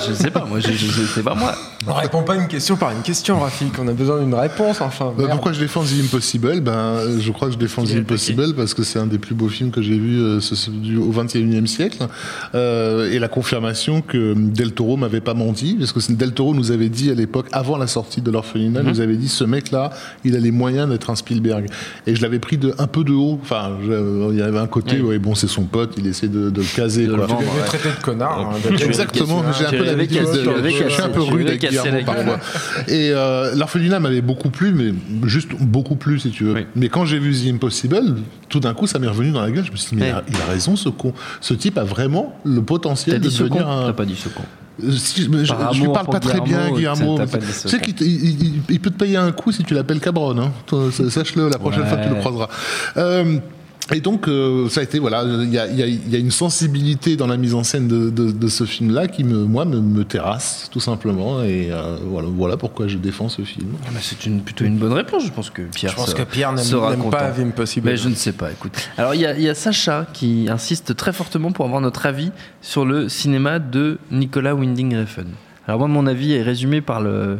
Je 0.07 0.12
sais 0.14 0.30
pas, 0.30 0.45
moi, 0.45 0.61
je, 0.61 0.72
je, 0.72 0.87
je- 0.87 1.03
c'est 1.14 1.22
pas 1.22 1.35
moi. 1.35 1.55
on 1.87 1.95
répond 1.95 2.22
pas 2.22 2.37
une 2.37 2.49
question 2.49 2.76
par 2.76 2.91
une 2.93 3.03
question 3.03 3.39
Rafik 3.41 3.78
on 3.78 3.89
a 3.89 3.93
besoin 3.93 4.20
d'une 4.20 4.35
réponse 4.35 4.80
enfin 4.80 5.12
Bah, 5.16 5.24
pourquoi 5.30 5.53
je 5.53 5.61
défends 5.61 5.83
The 5.83 6.05
Impossible? 6.05 6.61
Ben, 6.61 6.72
euh, 6.72 7.20
Je 7.20 7.30
crois 7.33 7.49
que 7.49 7.55
je 7.55 7.59
défends 7.59 7.85
The 7.85 7.97
Impossible 7.97 8.55
parce 8.55 8.74
que 8.74 8.83
c'est 8.83 8.99
un 8.99 9.07
des 9.07 9.18
plus 9.18 9.35
beaux 9.35 9.49
films 9.49 9.70
que 9.70 9.83
j'ai 9.83 9.99
vu 9.99 10.20
euh, 10.20 10.41
ce- 10.41 10.55
ce- 10.55 10.70
du- 10.70 10.97
au 10.97 11.11
XXIe 11.11 11.66
siècle. 11.68 12.07
Euh, 12.55 13.11
et 13.12 13.18
la 13.18 13.28
confirmation 13.28 14.01
que 14.03 14.35
Del 14.37 14.72
Toro 14.72 14.97
m'avait 14.97 15.20
pas 15.20 15.35
menti, 15.35 15.76
parce 15.78 15.93
que 15.93 16.12
Del 16.12 16.33
Toro 16.33 16.55
nous 16.55 16.70
avait 16.70 16.89
dit 16.89 17.11
à 17.11 17.14
l'époque, 17.14 17.47
avant 17.53 17.76
la 17.76 17.87
sortie 17.87 18.20
de 18.22 18.30
l'orphelinat, 18.30 18.83
nous 18.83 19.01
avait 19.01 19.16
dit 19.16 19.28
ce 19.28 19.45
mec-là, 19.45 19.91
il 20.24 20.37
a 20.37 20.39
les 20.39 20.51
moyens 20.51 20.89
d'être 20.89 21.11
un 21.11 21.16
Spielberg. 21.16 21.66
Et 22.07 22.14
je 22.16 22.22
l'avais 22.22 22.39
pris 22.39 22.59
de, 22.59 22.74
un 22.78 22.87
peu 22.87 23.05
de 23.05 23.12
haut. 23.12 23.39
Enfin, 23.43 23.72
je- 23.85 24.22
il 24.31 24.39
y 24.39 24.43
avait 24.43 24.59
un 24.59 24.66
côté, 24.66 25.01
ouais, 25.01 25.18
bon, 25.18 25.35
c'est 25.35 25.49
son 25.49 25.62
pote, 25.64 25.95
il 25.99 26.07
essaie 26.07 26.29
de, 26.29 26.51
de 26.51 26.61
le 26.61 26.77
caser. 26.77 27.07
De 27.07 27.12
le 27.12 27.16
quoi. 27.18 27.27
vendre. 27.27 27.41
Tu 27.41 27.47
l'avais 27.57 27.66
traité 27.66 27.89
de 27.89 28.03
connard 28.05 28.41
hein, 28.41 28.70
Exactement, 28.87 29.43
j'ai 29.59 29.66
un 29.66 29.70
peu 29.70 29.77
tu 29.79 29.85
l'avais 29.85 30.07
je 30.70 30.89
suis 30.93 31.03
un 31.03 31.09
peu 31.09 31.23
rude 31.23 31.49
avec 31.49 31.61
cassé 31.61 31.77
Guillermo 31.79 31.99
la 31.99 32.05
parfois. 32.05 32.39
Et 32.89 33.11
euh, 33.12 33.55
l'orphelinat 33.57 33.99
m'avait 34.01 34.20
beaucoup 34.23 34.51
plu, 34.51 34.73
mais 34.73 34.93
juste 35.29 35.51
beaucoup 35.61 35.97
plu 35.97 36.20
si 36.20 36.31
tu 36.31 36.45
veux. 36.45 36.55
Oui. 36.55 36.66
Mais 36.77 36.89
quand 36.89 37.05
j'ai 37.05 37.18
vu 37.18 37.33
The 37.35 37.55
Impossible, 37.55 38.16
tout 38.49 38.61
d'un 38.61 38.75
coup 38.75 38.87
ça 38.87 38.99
m'est 38.99 39.09
revenu 39.09 39.31
dans 39.33 39.41
la 39.43 39.51
gueule. 39.51 39.64
Je 39.64 39.73
me 39.73 39.77
suis 39.77 39.97
dit, 39.97 40.03
mais 40.03 40.09
il, 40.09 40.12
a, 40.12 40.16
Ouais. 40.18 40.23
il 40.29 40.37
a 40.37 40.53
raison 40.53 40.77
ce 40.77 40.89
con. 40.89 41.12
Ce 41.41 41.55
type 41.55 41.79
a 41.79 41.85
vraiment 41.85 42.39
le 42.45 42.62
potentiel 42.62 43.20
de 43.20 43.29
devenir 43.29 43.68
un. 43.68 43.87
T'as 43.87 43.93
pas 43.93 44.05
dit 44.05 44.16
ce 44.16 44.29
con. 44.29 44.43
Euh, 44.83 44.91
si, 44.93 45.23
je, 45.25 45.53
amour 45.53 45.93
parle 45.93 46.07
pas 46.07 46.18
très 46.18 46.41
bien, 46.41 46.70
Guillermo, 46.70 47.18
Tu 47.62 47.68
sais 47.68 47.79
qu'il 47.79 47.95
il, 48.01 48.43
il- 48.43 48.53
il 48.70 48.81
peut 48.81 48.91
te 48.91 48.97
payer 48.99 49.16
un 49.18 49.31
coup 49.31 49.53
si 49.53 49.62
tu 49.64 49.75
l'appelles 49.75 50.01
Cabron. 50.01 50.37
Hein. 50.39 50.51
Sache-le 51.11 51.49
la 51.51 51.59
prochaine 51.59 51.83
Ouais. 51.83 51.89
fois 51.89 51.99
que 51.99 52.05
tu 52.05 52.09
le 52.09 52.14
croiseras. 52.16 52.49
Euh, 52.97 53.39
et 53.93 54.01
donc, 54.01 54.28
euh, 54.28 54.68
ça 54.68 54.80
a 54.80 54.83
été, 54.85 54.99
voilà, 54.99 55.24
il 55.24 55.53
y 55.53 55.59
a, 55.59 55.66
il 55.66 55.76
y 55.76 55.83
a- 55.83 55.87
il 55.87 56.11
y 56.11 56.14
a 56.16 56.18
une 56.18 56.30
sensibilité 56.30 57.16
dans 57.16 57.26
la 57.26 57.37
mise 57.37 57.55
en 57.55 57.64
scène 57.64 57.89
de, 57.89 58.11
de- 58.11 58.30
de 58.30 58.49
ce 58.49 58.64
film-là 58.64 59.09
qui, 59.09 59.24
me, 59.24 59.45
moi, 59.45 59.64
me, 59.64 59.80
me 59.80 60.05
terrasse, 60.05 60.68
tout 60.70 60.80
simplement. 60.80 61.43
Et 61.43 61.68
euh, 61.72 61.97
voilà, 62.05 62.28
voilà 62.30 62.57
pourquoi 62.57 62.87
je 62.89 62.97
défends 62.99 63.28
ce 63.28 63.43
film. 63.43 63.68
Ah, 63.85 63.89
bah, 63.93 63.99
c'est 64.03 64.24
une, 64.26 64.41
plutôt 64.43 64.64
une 64.64 64.78
bonne 64.78 64.93
réponse, 64.93 65.24
je 65.26 65.33
pense 65.33 65.51
que 65.51 65.62
Pierre 65.62 65.91
je 65.93 65.97
pense 65.97 66.11
se- 66.11 66.14
que 66.14 66.22
Pierre 66.22 66.53
n'aime 66.53 66.64
sera 66.64 66.91
n'aime 66.91 67.11
pas 67.11 67.28
content. 67.28 67.35
The 67.37 67.47
Impossible 67.47 67.89
Mais 67.91 67.97
je 67.97 68.09
ne 68.09 68.14
sais 68.14 68.33
pas, 68.33 68.51
écoute. 68.53 68.72
Alors, 68.99 69.14
il 69.14 69.20
y, 69.20 69.43
y 69.43 69.49
a 69.49 69.55
Sacha 69.55 70.07
qui 70.12 70.47
insiste 70.51 70.95
très 70.97 71.12
fortement 71.12 71.51
pour 71.53 71.64
avoir 71.64 71.80
notre 71.80 72.07
avis 72.07 72.30
sur 72.61 72.85
le 72.85 73.09
cinéma 73.09 73.59
de 73.59 73.99
Nicolas 74.11 74.55
Winding 74.55 74.97
Refn. 74.97 75.26
Alors, 75.66 75.78
moi, 75.80 75.89
mon 75.89 76.07
avis 76.07 76.33
est 76.33 76.43
résumé 76.43 76.80
par 76.80 77.01
le. 77.01 77.39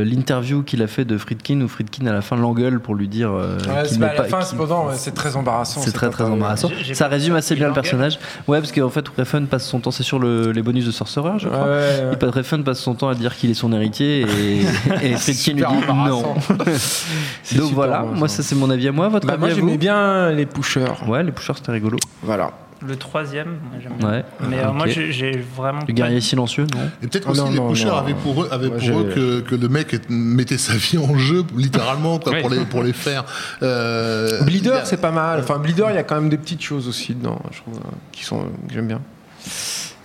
L'interview 0.00 0.62
qu'il 0.62 0.82
a 0.82 0.86
fait 0.86 1.04
de 1.04 1.18
Friedkin, 1.18 1.60
où 1.60 1.68
Friedkin 1.68 2.06
à 2.06 2.12
la 2.12 2.22
fin 2.22 2.36
l'engueule 2.36 2.80
pour 2.80 2.94
lui 2.94 3.08
dire 3.08 3.30
euh, 3.32 3.58
Ouais, 3.58 3.82
qu'il 3.82 3.88
c'est 3.90 3.98
n'est 3.98 4.06
pas 4.06 4.12
à 4.12 4.16
la 4.16 4.24
fin 4.24 4.38
qu'il- 4.38 4.46
cependant 4.46 4.86
ouais, 4.88 4.94
c'est 4.96 5.12
très 5.14 5.36
embarrassant 5.36 5.80
c'est 5.82 5.92
très 5.92 6.08
très 6.10 6.24
embarrassant. 6.24 6.70
Ça 6.94 7.08
résume 7.08 7.34
assez 7.34 7.54
bien 7.54 7.68
le 7.68 7.74
personnage. 7.74 8.18
Ouais, 8.48 8.58
parce 8.60 8.72
qu'en 8.72 8.88
fait, 8.90 9.06
Refn 9.08 9.44
passe 9.46 9.66
son 9.66 9.80
temps, 9.80 9.90
c'est 9.90 10.02
sur 10.02 10.18
le- 10.18 10.52
les 10.52 10.62
bonus 10.62 10.86
de 10.86 10.90
Sorcerer, 10.90 11.38
je 11.38 11.48
Ouais, 11.48 11.52
crois. 11.54 11.64
ouais, 11.66 11.70
ouais. 11.70 12.18
Et 12.20 12.24
Refn 12.26 12.62
passe 12.62 12.78
son 12.80 12.94
temps 12.94 13.08
à 13.08 13.14
dire 13.14 13.36
qu'il 13.36 13.50
est 13.50 13.54
son 13.54 13.72
héritier 13.72 14.22
et, 14.22 14.60
et 15.02 15.16
Friedkin 15.16 15.52
lui 15.54 15.64
dit 15.64 15.86
non. 16.08 16.22
Donc 17.56 17.72
voilà, 17.72 18.02
moi 18.02 18.28
ça 18.28 18.42
c'est 18.42 18.54
mon 18.54 18.70
avis 18.70 18.88
à 18.88 18.92
moi. 18.92 19.08
Votre 19.08 19.26
Bah, 19.26 19.34
avis 19.34 19.40
moi 19.40 19.50
j'aimais 19.50 19.72
vous 19.72 19.78
bien 19.78 20.30
les 20.30 20.46
pushers 20.46 20.84
Ouais, 21.06 21.22
les 21.22 21.32
pushers 21.32 21.52
c'était 21.56 21.72
rigolo. 21.72 21.98
voilà 22.22 22.50
Le 22.86 22.96
troisième, 22.96 23.48
moi, 23.70 23.78
j'aime 23.82 23.92
bien. 23.98 24.08
Ouais. 24.10 24.24
Mais 24.48 24.58
euh, 24.58 24.72
moi, 24.72 24.86
j'ai 24.88 25.32
vraiment. 25.56 25.80
Le 25.80 25.86
pas- 25.86 25.92
guerrier 25.92 26.20
silencieux, 26.20 26.66
non 26.74 26.80
Et 27.02 27.06
peut-être 27.06 27.26
Ah 27.28 27.30
aussi 27.32 27.40
non, 27.40 27.50
les 27.50 27.56
non, 27.56 27.68
pushers 27.70 27.86
non. 27.86 27.96
avaient 27.96 28.14
pour 28.14 28.42
eux, 28.42 28.48
avaient 28.50 28.68
Moi, 28.68 28.76
pour 28.78 28.84
j'ai- 28.84 28.92
eux 28.92 29.12
que, 29.14 29.40
que 29.40 29.54
le 29.54 29.68
mec 29.68 30.00
mettait 30.08 30.58
sa 30.58 30.74
vie 30.74 30.98
en 30.98 31.16
jeu, 31.16 31.44
littéralement, 31.56 32.18
quoi, 32.20 32.32
pour, 32.40 32.50
les, 32.50 32.64
pour 32.64 32.82
les 32.82 32.92
faire. 32.92 33.24
Euh, 33.62 34.42
Bleeder 34.42 34.72
a- 34.72 34.84
c'est 34.84 34.96
pas 35.00 35.10
mal 35.12 35.40
enfin 35.40 35.58
Bleeder 35.58 35.86
il 35.90 35.94
y 35.94 35.98
a 35.98 36.02
quand 36.02 36.16
même 36.16 36.28
des 36.28 36.36
petites 36.38 36.62
choses 36.62 36.88
aussi 36.88 37.14
dedans 37.14 37.40
je 37.52 37.58
trouve 37.58 37.74
euh, 37.76 37.90
qui 38.12 38.24
sont 38.24 38.40
que 38.40 38.74
j'aime 38.74 38.88
bien 38.88 39.00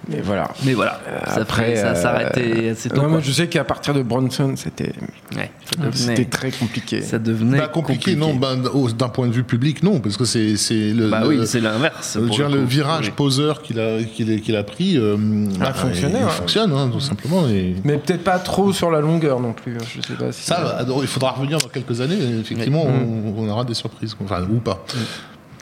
mais 0.09 0.21
voilà 0.21 0.49
Mais 0.65 0.73
voilà, 0.73 0.99
ça, 1.27 1.41
après, 1.41 1.75
ça 1.75 1.87
euh, 1.89 1.95
s'arrêtait 1.95 2.69
assez 2.69 2.89
tôt. 2.89 3.01
Ouais, 3.01 3.07
moi, 3.07 3.19
je 3.21 3.31
sais 3.31 3.47
qu'à 3.47 3.63
partir 3.63 3.93
de 3.93 4.01
Bronson, 4.01 4.53
c'était 4.55 4.93
Ouais, 5.35 5.51
ça 5.77 5.83
c'était 5.93 6.25
très 6.25 6.51
compliqué. 6.51 7.01
ça 7.01 7.19
devenait 7.19 7.57
Bah, 7.59 7.67
compliqué, 7.67 8.15
non, 8.15 8.35
bah, 8.35 8.55
d'un 8.97 9.09
point 9.09 9.27
de 9.27 9.33
vue 9.33 9.43
public, 9.43 9.83
non, 9.83 9.99
parce 9.99 10.17
que 10.17 10.25
c'est 10.25 10.55
c'est 10.57 10.91
le, 10.93 11.09
Bah 11.09 11.21
le- 11.21 11.27
oui, 11.27 11.39
c'est 11.45 11.59
l'inverse. 11.59 12.17
le 12.17 12.27
coup. 12.27 12.65
virage 12.65 13.07
Oui. 13.07 13.13
poseur 13.15 13.61
qu'il 13.61 13.79
a, 13.79 14.01
qu'il 14.03 14.31
a, 14.33 14.37
qu'il 14.39 14.55
a 14.55 14.63
pris, 14.63 14.97
euh, 14.97 15.15
bah, 15.59 15.73
fonctionné, 15.73 16.15
ouais. 16.23 16.29
fonctionne, 16.29 16.71
hein, 16.71 16.89
tout 16.91 16.99
simplement. 16.99 17.47
Et 17.47 17.75
Mais 17.83 17.97
peut-être 17.97 18.23
pas 18.23 18.39
trop 18.39 18.71
sur 18.73 18.89
la 18.91 19.01
longueur 19.01 19.39
non 19.39 19.53
plus. 19.53 19.75
hein, 19.75 19.85
Je 19.95 20.01
sais 20.07 20.13
pas 20.13 20.31
si 20.31 20.43
ça, 20.43 20.85
il 21.01 21.07
faudra 21.07 21.31
revenir 21.31 21.57
dans 21.57 21.67
quelques 21.69 21.99
années. 22.01 22.17
Effectivement, 22.39 22.85
Mm. 22.85 23.33
on, 23.37 23.43
on 23.43 23.49
aura 23.49 23.63
des 23.65 23.73
surprises, 23.73 24.15
enfin, 24.23 24.41
ou 24.49 24.59
pas. 24.59 24.83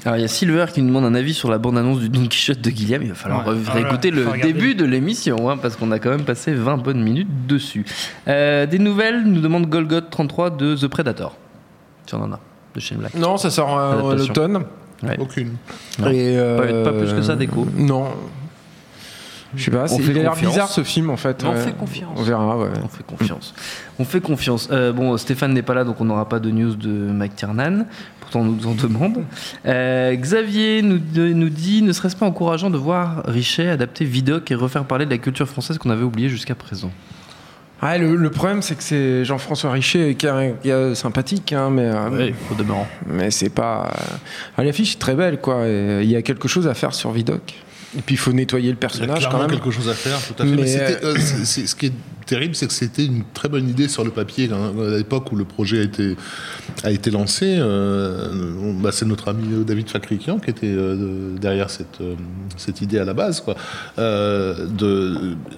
Alors 0.06 0.18
il 0.18 0.22
y 0.22 0.26
a 0.26 0.28
Silver 0.28 0.66
qui 0.72 0.82
nous 0.84 0.88
demande 0.90 1.06
un 1.06 1.16
avis 1.16 1.34
sur 1.34 1.50
la 1.50 1.58
bande-annonce 1.58 2.00
du 2.00 2.10
Don 2.10 2.28
Quichotte 2.28 2.62
de 2.62 2.70
Guillaume. 2.70 3.02
Il 3.02 3.10
va 3.10 3.16
falloir 3.16 3.48
Ouais. 3.48 3.56
Ah 3.68 3.72
faut 3.72 4.08
le 4.34 4.42
début 4.42 4.76
de 4.76 4.86
l'émission, 4.86 5.50
hein, 5.50 5.58
parce 5.58 5.76
qu'on 5.76 5.92
a 5.92 5.98
quand 5.98 6.12
même 6.12 6.26
passé 6.26 6.54
20 6.54 6.78
bonnes 6.78 7.02
minutes 7.02 7.48
dessus. 7.48 7.86
Euh, 8.28 8.68
des 8.68 8.78
nouvelles 8.78 9.24
nous 9.24 9.42
demande 9.42 9.66
Golgoth 9.68 10.10
33 10.12 10.52
de 10.52 10.76
The 10.76 10.88
Predator. 10.88 11.36
Si 12.06 12.14
on 12.14 12.22
en 12.22 12.32
a, 12.34 12.40
de 12.76 12.80
Shane 12.80 13.00
Black. 13.00 13.16
Non, 13.16 13.38
ça 13.38 13.50
sort 13.50 13.78
euh, 13.80 14.12
à 14.12 14.16
l'automne. 14.16 14.66
Ouais. 15.02 15.18
Aucune. 15.20 15.56
Non. 16.00 16.10
Et, 16.12 16.38
euh, 16.38 16.84
Pas- 16.84 16.92
pas 16.92 16.98
plus 16.98 17.12
que 17.14 17.22
ça, 17.24 17.36
d'écho. 17.36 17.68
Non. 17.76 18.06
Je 19.56 19.64
sais 19.64 19.72
pas, 19.72 19.88
c'est- 19.88 20.02
fait 20.02 20.12
il 20.12 20.20
a 20.20 20.22
l'air 20.24 20.32
confiance. 20.32 20.52
bizarre 20.54 20.68
ce 20.68 20.84
film 20.84 21.10
en 21.10 21.18
fait. 21.18 21.44
On 21.46 21.52
ouais. 21.52 21.62
fait 21.62 21.72
confiance. 21.72 22.12
On 22.18 22.24
verra, 22.24 22.58
ouais. 22.58 22.68
On 22.84 22.88
fait 22.90 23.04
confiance. 23.06 23.54
On 24.00 24.04
fait 24.04 24.20
confiance. 24.20 24.68
Euh, 24.72 24.92
bon, 24.92 25.16
Stéphane 25.18 25.54
n'est 25.54 25.62
pas 25.62 25.74
là, 25.74 25.84
donc 25.86 26.02
on 26.02 26.06
n'aura 26.06 26.28
pas 26.28 26.40
de 26.40 26.52
news 26.52 26.76
de 26.76 26.90
McTiernan. 26.90 27.86
Pourtant, 28.26 28.42
on 28.42 28.46
nous 28.46 28.68
en 28.68 28.74
demande. 28.76 29.24
Euh, 29.66 30.16
Xavier 30.16 30.82
nous, 30.82 31.00
nous 31.16 31.50
dit 31.50 31.82
Ne 31.82 31.92
serait-ce 31.94 32.16
pas 32.16 32.26
encourageant 32.26 32.70
de 32.70 32.78
voir 32.78 33.22
Richet 33.26 33.70
adapter 33.70 34.04
Vidoc 34.06 34.50
et 34.52 34.56
refaire 34.56 34.84
parler 34.86 35.06
de 35.06 35.12
la 35.12 35.18
culture 35.20 35.48
française 35.48 35.78
qu'on 35.78 35.90
avait 35.92 36.04
oubliée 36.04 36.28
jusqu'à 36.30 36.56
présent? 36.56 36.92
Ouais, 37.84 38.00
le, 38.00 38.16
le 38.16 38.30
problème, 38.32 38.62
c'est 38.62 38.76
que 38.76 38.82
c'est 38.84 39.26
Jean-François 39.26 39.72
Richer 39.72 40.16
qui 40.16 40.26
est, 40.26 40.96
sympathique, 40.96 41.54
hein, 41.54 41.70
mais, 41.70 41.86
euh, 41.86 42.10
Oui, 42.10 42.34
au 42.52 42.56
demeurant. 42.56 42.88
mais 43.06 43.30
c'est 43.32 43.50
pas. 43.50 43.86
euh, 43.92 44.16
ah, 44.58 44.64
L'affiche 44.64 44.96
est 44.96 45.00
très 45.00 45.14
belle, 45.14 45.40
quoi. 45.40 45.66
Il 45.68 46.10
y 46.10 46.16
a 46.16 46.22
quelque 46.22 46.48
chose 46.48 46.68
à 46.68 46.74
faire 46.74 46.94
sur 46.94 47.12
Vidoc. 47.12 47.54
Et 47.98 48.02
puis 48.02 48.16
il 48.16 48.18
faut 48.18 48.34
nettoyer 48.34 48.72
le 48.72 48.72
Il 48.72 48.76
y 48.76 48.78
a 48.78 48.80
personnage 48.80 49.30
quand 49.30 49.40
même. 49.40 49.50
quelque 49.52 49.72
chose 49.72 49.88
à 49.90 49.94
faire, 49.94 50.20
tout 50.26 50.42
à 50.42 50.46
fait. 50.46 50.52
Mais, 50.52 50.80
euh, 51.04 51.16
c'est- 51.18 51.46
c'est- 51.46 51.68
ce 51.68 51.76
qui 51.76 51.88
est 51.88 51.94
terrible, 52.26 52.56
c'est 52.56 52.68
que 52.68 52.74
c'était 52.74 53.06
une 53.06 53.24
très 53.34 53.48
bonne 53.50 53.70
idée 53.70 53.88
sur 53.88 54.04
le 54.04 54.10
papier 54.12 54.50
hein, 54.52 54.74
à 54.80 54.98
l'époque 54.98 55.32
où 55.32 55.36
le 55.36 55.46
projet 55.46 55.80
a 55.80 55.84
été, 55.84 56.16
a 56.84 56.92
été 56.92 57.12
lancé. 57.12 57.56
euh, 57.58 58.54
on- 58.62 58.74
bah, 58.74 58.92
c'est 58.92 59.06
notre 59.06 59.28
ami 59.30 59.48
euh, 59.54 59.64
David 59.64 59.90
Fakrikian 59.90 60.40
qui 60.40 60.50
était 60.50 60.68
euh, 60.68 61.36
derrière 61.40 61.70
cette, 61.70 62.02
euh, 62.02 62.16
cette 62.58 62.82
idée 62.82 62.98
à 63.00 63.06
la 63.06 63.14
base, 63.14 63.42
quoi, 63.42 63.56
euh, 64.00 64.68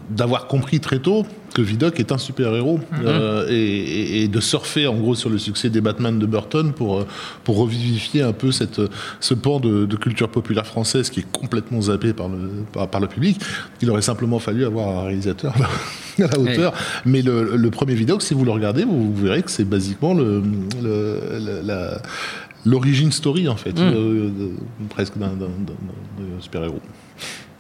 d'avoir 0.10 0.48
compris 0.48 0.80
très 0.80 1.00
tôt 1.00 1.26
que 1.58 1.62
Vidocq 1.64 2.00
est 2.00 2.12
un 2.12 2.20
super-héros 2.20 2.80
euh, 3.04 3.48
et, 3.50 3.56
et- 3.56 4.22
et 4.24 4.28
de 4.28 4.40
surfer 4.40 4.86
en 4.86 4.96
gros 4.96 5.16
sur 5.16 5.32
le 5.32 5.40
succès 5.40 5.72
des 5.72 5.82
Batman 5.82 6.20
de 6.20 6.26
Burton 6.28 6.72
pour, 6.72 7.00
euh, 7.00 7.08
pour 7.44 7.58
revivifier 7.58 8.22
un 8.22 8.32
peu 8.32 8.52
cette, 8.52 8.80
ce 9.20 9.34
pan 9.34 9.60
de, 9.60 9.88
de 9.88 9.96
culture 9.96 10.30
populaire 10.30 10.68
française 10.68 11.10
qui 11.10 11.22
est 11.22 11.32
complètement 11.32 11.82
zappé 11.82 12.14
par 12.14 12.30
le, 12.30 12.38
par, 12.72 12.88
par 12.88 13.02
le 13.02 13.08
public. 13.08 13.42
Il 13.82 13.90
aurait 13.90 14.04
simplement 14.04 14.38
fallu 14.38 14.66
avoir 14.66 15.00
un 15.00 15.04
réalisateur 15.08 15.56
à 16.20 16.28
la 16.28 16.40
hauteur. 16.40 16.74
Mais 17.06 17.24
le, 17.24 17.56
le 17.56 17.70
premier 17.72 17.96
Vidocq, 17.96 18.22
si 18.22 18.36
vous 18.36 18.46
le 18.46 18.52
regardez, 18.52 18.84
vous, 18.84 19.12
vous 19.12 19.24
verrez 19.24 19.42
que 19.42 19.50
c'est 19.50 19.66
basiquement 19.68 20.14
le, 20.14 20.44
le- 20.84 21.62
la- 21.66 22.00
l'origine 22.66 23.12
story 23.12 23.48
en 23.50 23.56
fait, 23.56 23.72
Mm. 23.72 23.92
de- 23.92 24.30
de- 24.30 24.52
presque 24.90 25.18
d'un, 25.18 25.32
super-héros. 26.40 26.82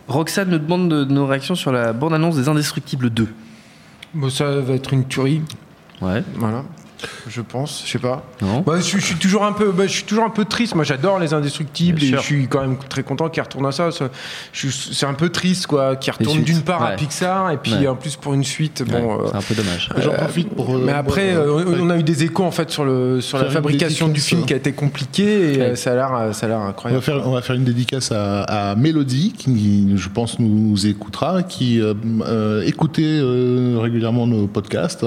Roxane 0.08 0.50
nous 0.52 0.60
demande 0.60 0.88
de, 0.90 1.04
de 1.04 1.12
nos 1.12 1.26
réactions 1.26 1.56
sur 1.56 1.72
la 1.72 1.94
bande-annonce 1.94 2.36
des 2.36 2.48
Indestructibles 2.48 3.10
2. 3.10 3.28
Bon, 4.14 4.30
ça 4.30 4.60
va 4.60 4.74
être 4.74 4.94
une 4.94 5.08
tuerie. 5.08 5.42
Ouais. 6.02 6.24
Voilà. 6.36 6.64
Je 7.28 7.42
pense, 7.42 7.84
je 7.86 7.92
sais 7.92 8.00
pas. 8.00 8.24
Non. 8.42 8.62
Bah, 8.62 8.80
je, 8.80 8.98
je 8.98 9.06
suis 9.06 9.16
toujours 9.16 9.44
un 9.46 9.52
peu, 9.54 9.72
bah, 9.72 9.84
je 9.86 9.92
suis 9.92 10.04
toujours 10.04 10.24
un 10.24 10.30
peu 10.30 10.46
triste. 10.46 10.74
Moi, 10.76 10.84
j'adore 10.84 11.20
les 11.20 11.34
indestructibles 11.34 12.00
Bien 12.00 12.08
et 12.08 12.12
sûr. 12.12 12.20
je 12.22 12.26
suis 12.26 12.48
quand 12.48 12.62
même 12.62 12.78
très 12.90 13.04
content 13.04 13.30
qu'ils 13.30 13.44
retournent 13.44 13.66
à 13.68 13.72
ça. 13.72 13.90
C'est 14.54 15.06
un 15.06 15.14
peu 15.14 15.30
triste, 15.30 15.68
quoi, 15.68 15.96
qu'ils 15.96 16.14
retournent 16.14 16.42
d'une 16.44 16.62
part 16.62 16.82
à. 16.84 16.92
Pixar 16.98 17.52
et 17.52 17.58
puis 17.58 17.74
Ouais. 17.74 17.88
en 17.88 17.96
plus 17.96 18.16
pour 18.16 18.34
une 18.34 18.44
suite. 18.44 18.84
Ouais, 18.90 19.00
Bon, 19.02 19.20
euh, 19.22 19.28
c'est 19.30 19.38
un 19.38 19.42
peu 19.42 19.54
dommage. 19.56 19.90
J'en 19.98 20.14
Euh, 20.14 20.18
profite 20.18 20.50
pour. 20.50 20.76
euh, 20.76 20.82
mais 20.86 20.92
après, 20.94 21.34
euh, 21.36 21.64
on 21.80 21.90
a 21.92 21.98
eu 21.98 22.04
des 22.04 22.24
échos 22.24 22.44
en 22.44 22.52
fait 22.52 22.72
sur 22.72 22.84
le 22.86 23.22
sur 23.22 23.38
la 23.38 23.50
fabrication 23.52 24.08
du 24.08 24.20
film 24.20 24.46
qui 24.46 24.54
a 24.54 24.58
été 24.58 24.72
compliquée 24.72 25.54
et 25.54 25.58
Ouais. 25.60 25.76
ça 25.76 25.92
a 25.92 25.96
l'air 25.96 26.34
ça 26.36 26.46
a 26.48 26.50
l'air 26.50 26.58
On 26.58 26.64
va, 26.64 26.70
incroyable. 26.70 27.04
faire, 27.04 27.28
on 27.28 27.32
va 27.32 27.42
faire 27.42 27.56
une 27.56 27.64
dédicace 27.66 28.12
à, 28.12 28.44
à 28.72 28.76
Mélodie, 28.76 29.34
qui, 29.38 29.92
je 29.96 30.10
pense, 30.10 30.40
nous 30.40 30.88
écoutera, 30.88 31.44
qui 31.44 31.80
écoutait 32.66 33.04
euh, 33.06 33.78
régulièrement 33.80 34.26
nos 34.28 34.48
podcasts 34.48 35.06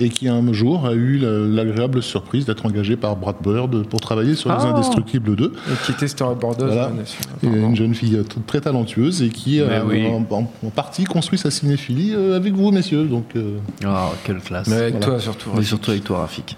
et 0.00 0.08
qui, 0.08 0.28
un 0.28 0.52
jour, 0.52 0.86
a 0.86 0.92
eu 0.94 1.18
la- 1.18 1.27
l'agréable 1.48 2.02
surprise 2.02 2.46
d'être 2.46 2.64
engagée 2.66 2.96
par 2.96 3.16
Brad 3.16 3.36
Bird 3.42 3.84
pour 3.86 4.00
travailler 4.00 4.34
sur 4.34 4.50
Les 4.50 4.56
Ah. 4.60 4.68
Indestructibles 4.74 5.36
2. 5.36 5.52
Et 5.70 5.84
qui 5.86 5.92
était 5.92 6.08
storyboardeuse. 6.08 6.66
Voilà. 6.72 6.88
bien 6.88 7.04
sûr. 7.04 7.20
Et 7.42 7.46
une 7.46 7.76
jeune 7.76 7.94
fille 7.94 8.16
euh, 8.16 8.24
très 8.46 8.60
talentueuse 8.60 9.22
et 9.22 9.28
qui, 9.28 9.60
euh, 9.60 9.82
oui. 9.86 10.06
en, 10.06 10.26
en- 10.34 10.50
en 10.66 10.70
partie, 10.70 11.04
construit 11.04 11.38
sa 11.38 11.50
cinéphilie 11.50 12.14
euh, 12.14 12.36
avec 12.36 12.54
vous, 12.54 12.70
messieurs. 12.70 13.04
Donc, 13.04 13.26
euh, 13.36 13.58
Oh, 13.86 13.88
quelle 14.24 14.38
classe. 14.40 14.66
Mais 14.68 14.76
avec 14.76 14.90
Voilà. 14.92 15.06
toi 15.06 15.20
surtout. 15.20 15.50
Mais 15.54 15.62
surtout 15.62 15.90
avec 15.92 16.04
toi, 16.04 16.18
Rafik. 16.20 16.56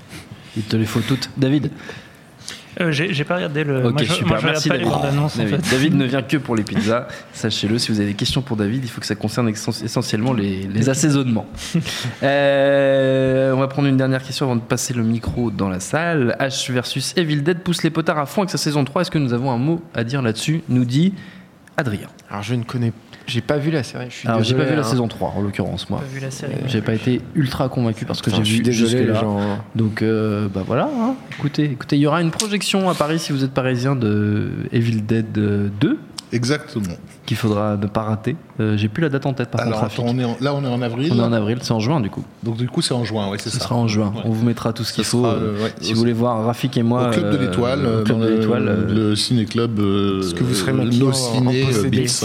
Il 0.57 0.63
te 0.65 0.77
les 0.77 0.85
faut 0.87 1.01
toutes. 1.01 1.31
David 1.37 1.71
Euh, 2.81 2.91
j'ai 2.93 3.25
pas 3.25 3.37
regardé 3.37 3.63
le. 3.65 3.87
Ok, 3.87 3.93
moi, 3.93 4.03
je, 4.05 4.13
super. 4.13 4.29
moi, 4.29 4.39
je 4.41 4.47
Merci 4.47 4.69
pas 4.69 4.77
les 4.79 4.85
David. 4.85 5.05
annonces 5.05 5.35
en 5.37 5.43
David. 5.45 5.65
fait. 5.65 5.77
David 5.77 5.95
ne 5.97 6.05
vient 6.07 6.23
que 6.23 6.37
pour 6.39 6.57
les 6.57 6.63
pizzas. 6.65 7.07
Sachez-le, 7.33 7.79
si 7.79 7.93
vous 7.93 7.99
avez 8.01 8.09
des 8.11 8.15
questions 8.17 8.41
pour 8.43 8.57
David, 8.57 8.83
il 8.85 8.89
faut 8.91 9.01
que 9.01 9.07
ça 9.07 9.15
concerne 9.15 9.49
essen- 9.51 9.85
essentiellement 9.85 10.33
les, 10.33 10.63
les 10.63 10.89
assaisonnements. 10.89 11.47
Euh, 12.23 13.53
on 13.53 13.59
va 13.59 13.69
prendre 13.69 13.89
une 13.89 13.97
dernière 13.97 14.23
question 14.23 14.47
avant 14.47 14.57
de 14.57 14.61
passer 14.61 14.95
le 14.95 15.03
micro 15.03 15.51
dans 15.51 15.69
la 15.69 15.81
salle. 15.81 16.37
H 16.41 16.71
versus 16.73 17.13
Evil 17.17 17.43
Dead 17.43 17.59
pousse 17.61 17.83
les 17.83 17.91
potards 17.91 18.19
à 18.19 18.27
fond 18.27 18.43
avec 18.43 18.51
sa 18.51 18.59
saison 18.59 18.85
3. 18.85 19.03
Est-ce 19.03 19.11
que 19.11 19.19
nous 19.19 19.33
avons 19.33 19.51
un 19.51 19.59
mot 19.59 19.83
à 19.95 20.05
dire 20.05 20.23
là-dessus 20.23 20.63
Nous 20.69 20.85
dit 20.85 21.15
Adrien. 21.77 22.09
Alors 22.31 22.43
je 22.43 22.55
ne 22.55 22.63
connais, 22.65 22.93
j'ai 23.31 23.41
pas 23.41 23.57
vu 23.59 23.71
la 23.71 23.83
série. 23.83 24.07
Je 24.11 24.15
suis 24.15 24.29
Alors, 24.29 24.41
j'ai 24.43 24.53
désolé, 24.55 24.65
pas 24.65 24.71
vu 24.71 24.77
la 24.77 24.83
hein. 24.87 24.91
saison 24.91 25.09
3 25.09 25.35
en 25.37 25.41
l'occurrence, 25.43 25.89
moi. 25.89 26.01
Pas 26.01 26.07
vu 26.13 26.21
la 26.21 26.31
série. 26.31 26.53
J'ai 26.67 26.83
pas 26.83 26.95
été 26.95 27.21
ultra 27.35 27.69
convaincu 27.69 28.05
parce 28.05 28.21
que 28.21 28.31
Putain, 28.31 28.39
j'ai 28.39 28.45
je 28.45 28.49
suis 28.49 28.59
vu 28.59 28.63
désolé 28.65 28.93
les 28.93 28.99
jusque-là. 29.07 29.21
gens. 29.21 29.39
Donc 29.75 30.03
euh, 30.03 30.49
bah 30.53 30.63
voilà, 30.67 30.85
hein. 31.01 31.15
écoutez, 31.39 31.65
écoutez, 31.65 31.97
il 31.97 32.01
y 32.03 32.07
aura 32.07 32.21
une 32.23 32.31
projection 32.31 32.89
à 32.91 32.95
Paris 32.95 33.19
si 33.19 33.33
vous 33.33 33.45
êtes 33.45 33.53
parisien 33.53 33.95
de 33.97 34.51
Evil 34.73 35.03
Dead 35.03 35.37
euh, 35.39 35.69
2 35.81 35.99
exactement. 36.33 36.85
qu'il 37.27 37.37
faudra 37.37 37.77
ne 37.77 37.87
pas 37.87 38.03
rater. 38.03 38.37
Euh, 38.61 38.77
J'ai 38.77 38.89
plus 38.89 39.03
la 39.03 39.09
date 39.09 39.27
en 39.27 39.33
tête 39.33 39.51
par 39.51 39.61
Alors, 39.63 39.81
contre. 39.81 39.93
attends, 39.93 40.03
Rafik. 40.05 40.17
on 40.17 40.21
est 40.21 40.25
en- 40.25 40.37
là, 40.41 40.55
on 40.55 40.63
est 40.65 40.69
en 40.69 40.81
avril. 40.83 41.13
On 41.13 41.19
est 41.19 41.23
en 41.23 41.33
avril, 41.33 41.59
c'est 41.63 41.73
en 41.73 41.81
juin 41.81 42.01
du 42.01 42.11
coup. 42.11 42.25
Donc, 42.43 42.57
du 42.57 42.69
coup, 42.69 42.83
c'est 42.83 42.95
en 42.95 43.05
juin, 43.05 43.29
ouais, 43.31 43.39
c'est 43.41 43.51
Ce 43.51 43.59
ça. 43.59 43.65
sera 43.65 43.77
en 43.77 43.89
juin. 43.89 44.13
Ouais. 44.15 44.23
On 44.25 44.31
vous 44.31 44.45
mettra 44.45 44.73
tout 44.73 44.85
ce 44.85 44.93
qu'il 44.93 45.05
Ça 45.05 45.11
faut. 45.11 45.23
sera, 45.25 45.35
euh, 45.35 45.57
euh, 45.59 45.65
ouais, 45.65 45.73
si 45.81 45.91
au- 45.91 45.95
vous 45.95 46.01
voulez 46.01 46.13
voir 46.13 46.45
Rafik 46.45 46.77
et 46.77 46.83
moi 46.83 47.09
au 47.09 47.11
Club 47.13 47.31
de 47.33 47.37
euh, 47.37 47.41
l'Étoile, 47.47 47.81
au 47.81 47.89
euh, 47.89 48.03
Club 48.05 48.19
dans 48.19 48.25
de 48.25 48.29
le, 48.31 48.37
l'Étoile, 48.39 48.69
euh, 48.69 48.95
le 49.11 49.17
ciné-club. 49.17 49.79
euh, 49.81 50.21
Est-ce 50.21 50.35
que 50.35 50.45
vous 50.45 50.55
serez 50.55 50.73
euh, 50.73 50.81
en- 50.81 50.85
Nos 50.85 51.13
Ciné 51.13 51.63
en 51.65 51.65
euh, 51.65 51.67
possédé 51.67 52.01
Bix. 52.01 52.25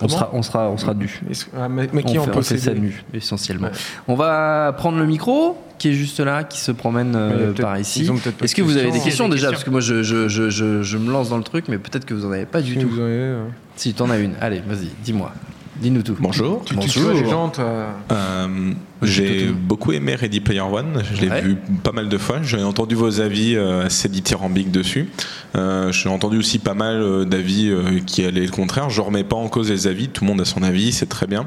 On 0.00 0.08
sera, 0.08 0.30
on 0.32 0.42
sera, 0.42 0.70
on 0.70 0.76
sera. 0.76 0.94
Est-ce- 1.30 1.46
ah, 1.56 1.68
mais, 1.68 1.88
mais 1.92 2.02
On 2.04 2.08
qui 2.08 2.18
en 2.18 2.24
fait, 2.24 2.36
on 2.36 2.42
fait 2.42 2.58
ça 2.58 2.74
nu, 2.74 3.02
essentiellement. 3.12 3.68
Ouais. 3.68 3.72
On 4.08 4.14
va 4.14 4.74
prendre 4.76 4.98
le 4.98 5.06
micro 5.06 5.56
qui 5.78 5.88
est 5.90 5.92
juste 5.92 6.20
là, 6.20 6.44
qui 6.44 6.60
se 6.60 6.72
promène 6.72 7.14
euh, 7.16 7.52
par 7.52 7.78
ici. 7.78 8.08
Est-ce 8.42 8.54
que 8.54 8.62
vous 8.62 8.76
avez 8.76 8.90
des 8.90 9.00
questions. 9.00 9.28
Des 9.28 9.36
déjà? 9.36 9.50
questions. 9.50 9.50
Parce 9.52 9.64
que 9.64 9.70
moi, 9.70 9.80
je, 9.80 10.02
je, 10.02 10.28
je, 10.28 10.50
je, 10.50 10.82
je 10.82 10.98
me 10.98 11.10
lance 11.10 11.28
dans 11.30 11.36
le 11.38 11.42
truc, 11.44 11.66
mais 11.68 11.78
peut-être 11.78 12.04
que 12.04 12.14
vous 12.14 12.26
en 12.26 12.32
avez 12.32 12.46
pas 12.46 12.60
du 12.60 12.74
Si 12.74 12.78
tout. 12.80 12.88
vous 12.88 13.00
en 13.00 13.04
avez, 13.04 13.12
euh, 13.14 13.44
Si, 13.76 13.92
t'en 13.94 14.10
as 14.10 14.18
une. 14.18 14.34
Allez, 14.40 14.62
vas-y, 14.66 14.88
dis-moi. 15.04 15.32
Dis-nous 15.76 16.02
tout. 16.02 16.16
Bonjour. 16.20 16.62
Tu 16.64 16.76
tu 16.76 16.88
tues 16.88 17.12
les 17.12 17.28
gens, 17.28 17.48
toi. 17.48 17.86
Euh, 18.12 18.72
j'ai 19.02 19.48
beaucoup 19.48 19.92
aimé 19.92 20.14
Ready 20.14 20.40
Player 20.40 20.60
One. 20.60 21.02
Je 21.12 21.20
l'ai 21.20 21.28
Ouais. 21.28 21.40
vu 21.42 21.56
pas 21.82 21.90
mal 21.92 22.08
de 22.08 22.16
fois. 22.16 22.38
J'ai 22.42 22.62
entendu 22.62 22.94
vos 22.94 23.20
avis 23.20 23.56
euh, 23.56 23.84
assez 23.86 24.08
dithyrambiques 24.08 24.70
dessus. 24.70 25.10
Euh, 25.56 25.90
J'ai 25.90 26.08
entendu 26.08 26.38
aussi 26.38 26.58
pas 26.60 26.74
mal 26.74 27.02
euh, 27.02 27.24
d'avis 27.24 27.68
euh, 27.70 27.98
qui 28.06 28.24
allaient 28.24 28.44
le 28.46 28.50
contraire. 28.52 28.88
Je 28.88 29.00
remets 29.00 29.24
pas 29.24 29.36
en 29.36 29.48
cause 29.48 29.70
les 29.70 29.86
avis. 29.88 30.08
Tout 30.08 30.24
le 30.24 30.30
monde 30.30 30.40
a 30.40 30.44
son 30.44 30.62
avis, 30.62 30.92
c'est 30.92 31.08
très 31.08 31.26
bien. 31.26 31.46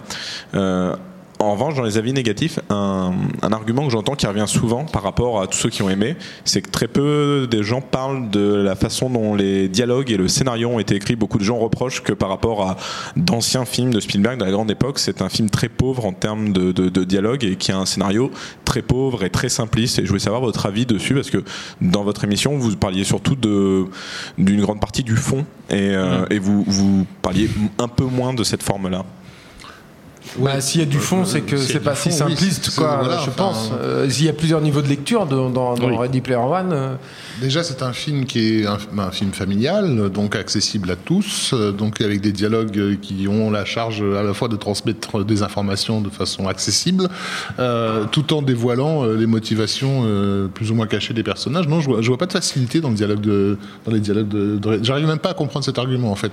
Euh, 0.55 0.93
en 1.39 1.51
revanche, 1.51 1.75
dans 1.75 1.83
les 1.83 1.97
avis 1.97 2.13
négatifs, 2.13 2.59
un, 2.69 3.13
un 3.41 3.51
argument 3.51 3.85
que 3.85 3.91
j'entends 3.91 4.15
qui 4.15 4.25
revient 4.25 4.45
souvent 4.47 4.85
par 4.85 5.03
rapport 5.03 5.41
à 5.41 5.47
tous 5.47 5.57
ceux 5.57 5.69
qui 5.69 5.83
ont 5.83 5.89
aimé, 5.89 6.15
c'est 6.45 6.61
que 6.61 6.69
très 6.69 6.87
peu 6.87 7.47
de 7.49 7.61
gens 7.61 7.81
parlent 7.81 8.29
de 8.29 8.55
la 8.55 8.75
façon 8.75 9.09
dont 9.09 9.35
les 9.35 9.67
dialogues 9.67 10.11
et 10.11 10.17
le 10.17 10.27
scénario 10.27 10.69
ont 10.69 10.79
été 10.79 10.95
écrits. 10.95 11.15
Beaucoup 11.15 11.37
de 11.37 11.43
gens 11.43 11.57
reprochent 11.57 12.01
que 12.01 12.13
par 12.13 12.29
rapport 12.29 12.67
à 12.67 12.77
d'anciens 13.15 13.65
films 13.65 13.93
de 13.93 13.99
Spielberg 13.99 14.39
de 14.39 14.45
la 14.45 14.51
grande 14.51 14.71
époque, 14.71 14.99
c'est 14.99 15.21
un 15.21 15.29
film 15.29 15.49
très 15.49 15.69
pauvre 15.69 16.05
en 16.05 16.13
termes 16.13 16.53
de, 16.53 16.71
de, 16.71 16.89
de 16.89 17.03
dialogue 17.03 17.43
et 17.43 17.55
qui 17.55 17.71
a 17.71 17.77
un 17.77 17.85
scénario 17.85 18.31
très 18.65 18.81
pauvre 18.81 19.23
et 19.23 19.29
très 19.29 19.49
simpliste. 19.49 19.99
Et 19.99 20.03
je 20.03 20.07
voulais 20.07 20.19
savoir 20.19 20.41
votre 20.41 20.65
avis 20.65 20.85
dessus 20.85 21.13
parce 21.13 21.29
que 21.29 21.43
dans 21.81 22.03
votre 22.03 22.23
émission, 22.23 22.57
vous 22.57 22.75
parliez 22.75 23.03
surtout 23.03 23.35
d'une 23.35 24.61
grande 24.61 24.79
partie 24.79 25.03
du 25.03 25.15
fond 25.15 25.45
et, 25.69 25.91
euh, 25.91 26.25
et 26.29 26.39
vous, 26.39 26.63
vous 26.65 27.05
parliez 27.21 27.49
un 27.77 27.87
peu 27.87 28.05
moins 28.05 28.33
de 28.33 28.43
cette 28.43 28.63
forme-là. 28.63 29.05
Bah, 30.39 30.61
S'il 30.61 30.81
y 30.81 30.83
a 30.83 30.87
du 30.87 30.99
fond, 30.99 31.25
c'est 31.25 31.41
que 31.41 31.57
c'est 31.57 31.79
pas 31.79 31.95
si 31.95 32.09
fond, 32.09 32.15
simpliste, 32.17 32.75
quoi, 32.75 32.97
voilà, 33.01 33.15
je 33.17 33.29
enfin, 33.29 33.31
pense. 33.31 33.71
Euh, 33.81 34.09
S'il 34.09 34.25
y 34.25 34.29
a 34.29 34.33
plusieurs 34.33 34.61
niveaux 34.61 34.81
de 34.81 34.87
lecture 34.87 35.25
dans, 35.25 35.49
dans, 35.49 35.73
dans 35.75 35.87
Oui. 35.89 35.97
Ready 35.97 36.21
Player 36.21 36.39
One, 36.39 36.69
euh, 36.71 36.95
Déjà, 37.41 37.63
c'est 37.63 37.81
un 37.83 37.93
film 37.93 38.25
qui 38.25 38.61
est 38.61 38.65
un, 38.65 38.77
un 38.97 39.11
film 39.11 39.31
familial, 39.31 40.09
donc 40.09 40.35
accessible 40.35 40.91
à 40.91 40.95
tous, 40.95 41.51
euh, 41.53 41.71
donc 41.71 42.01
avec 42.01 42.21
des 42.21 42.31
dialogues 42.31 42.97
qui 43.01 43.27
ont 43.27 43.49
la 43.51 43.63
charge 43.65 44.01
à 44.01 44.23
la 44.23 44.33
fois 44.33 44.47
de 44.47 44.55
transmettre 44.55 45.23
des 45.23 45.43
informations 45.43 46.01
de 46.01 46.09
façon 46.09 46.47
accessible, 46.47 47.09
euh, 47.59 48.05
tout 48.11 48.33
en 48.33 48.41
dévoilant 48.41 49.03
euh, 49.05 49.15
les 49.15 49.27
motivations 49.27 50.03
euh, 50.05 50.47
plus 50.47 50.71
ou 50.71 50.75
moins 50.75 50.87
cachées 50.87 51.13
des 51.13 51.23
personnages. 51.23 51.67
Non, 51.67 51.79
je 51.81 51.89
vois, 51.89 52.01
je 52.01 52.07
vois 52.07 52.17
pas 52.17 52.25
de 52.27 52.33
facilité 52.33 52.81
dans 52.81 52.89
le 52.89 52.95
dialogue 52.95 53.21
de, 53.21 53.57
dans 53.85 53.91
les 53.91 53.99
dialogues 53.99 54.27
de. 54.29 54.57
de- 54.57 54.79
J'arrive 54.83 55.07
même 55.07 55.19
pas 55.19 55.29
à 55.29 55.33
comprendre 55.33 55.65
cet 55.65 55.77
argument 55.77 56.11
en 56.11 56.15
fait. 56.15 56.31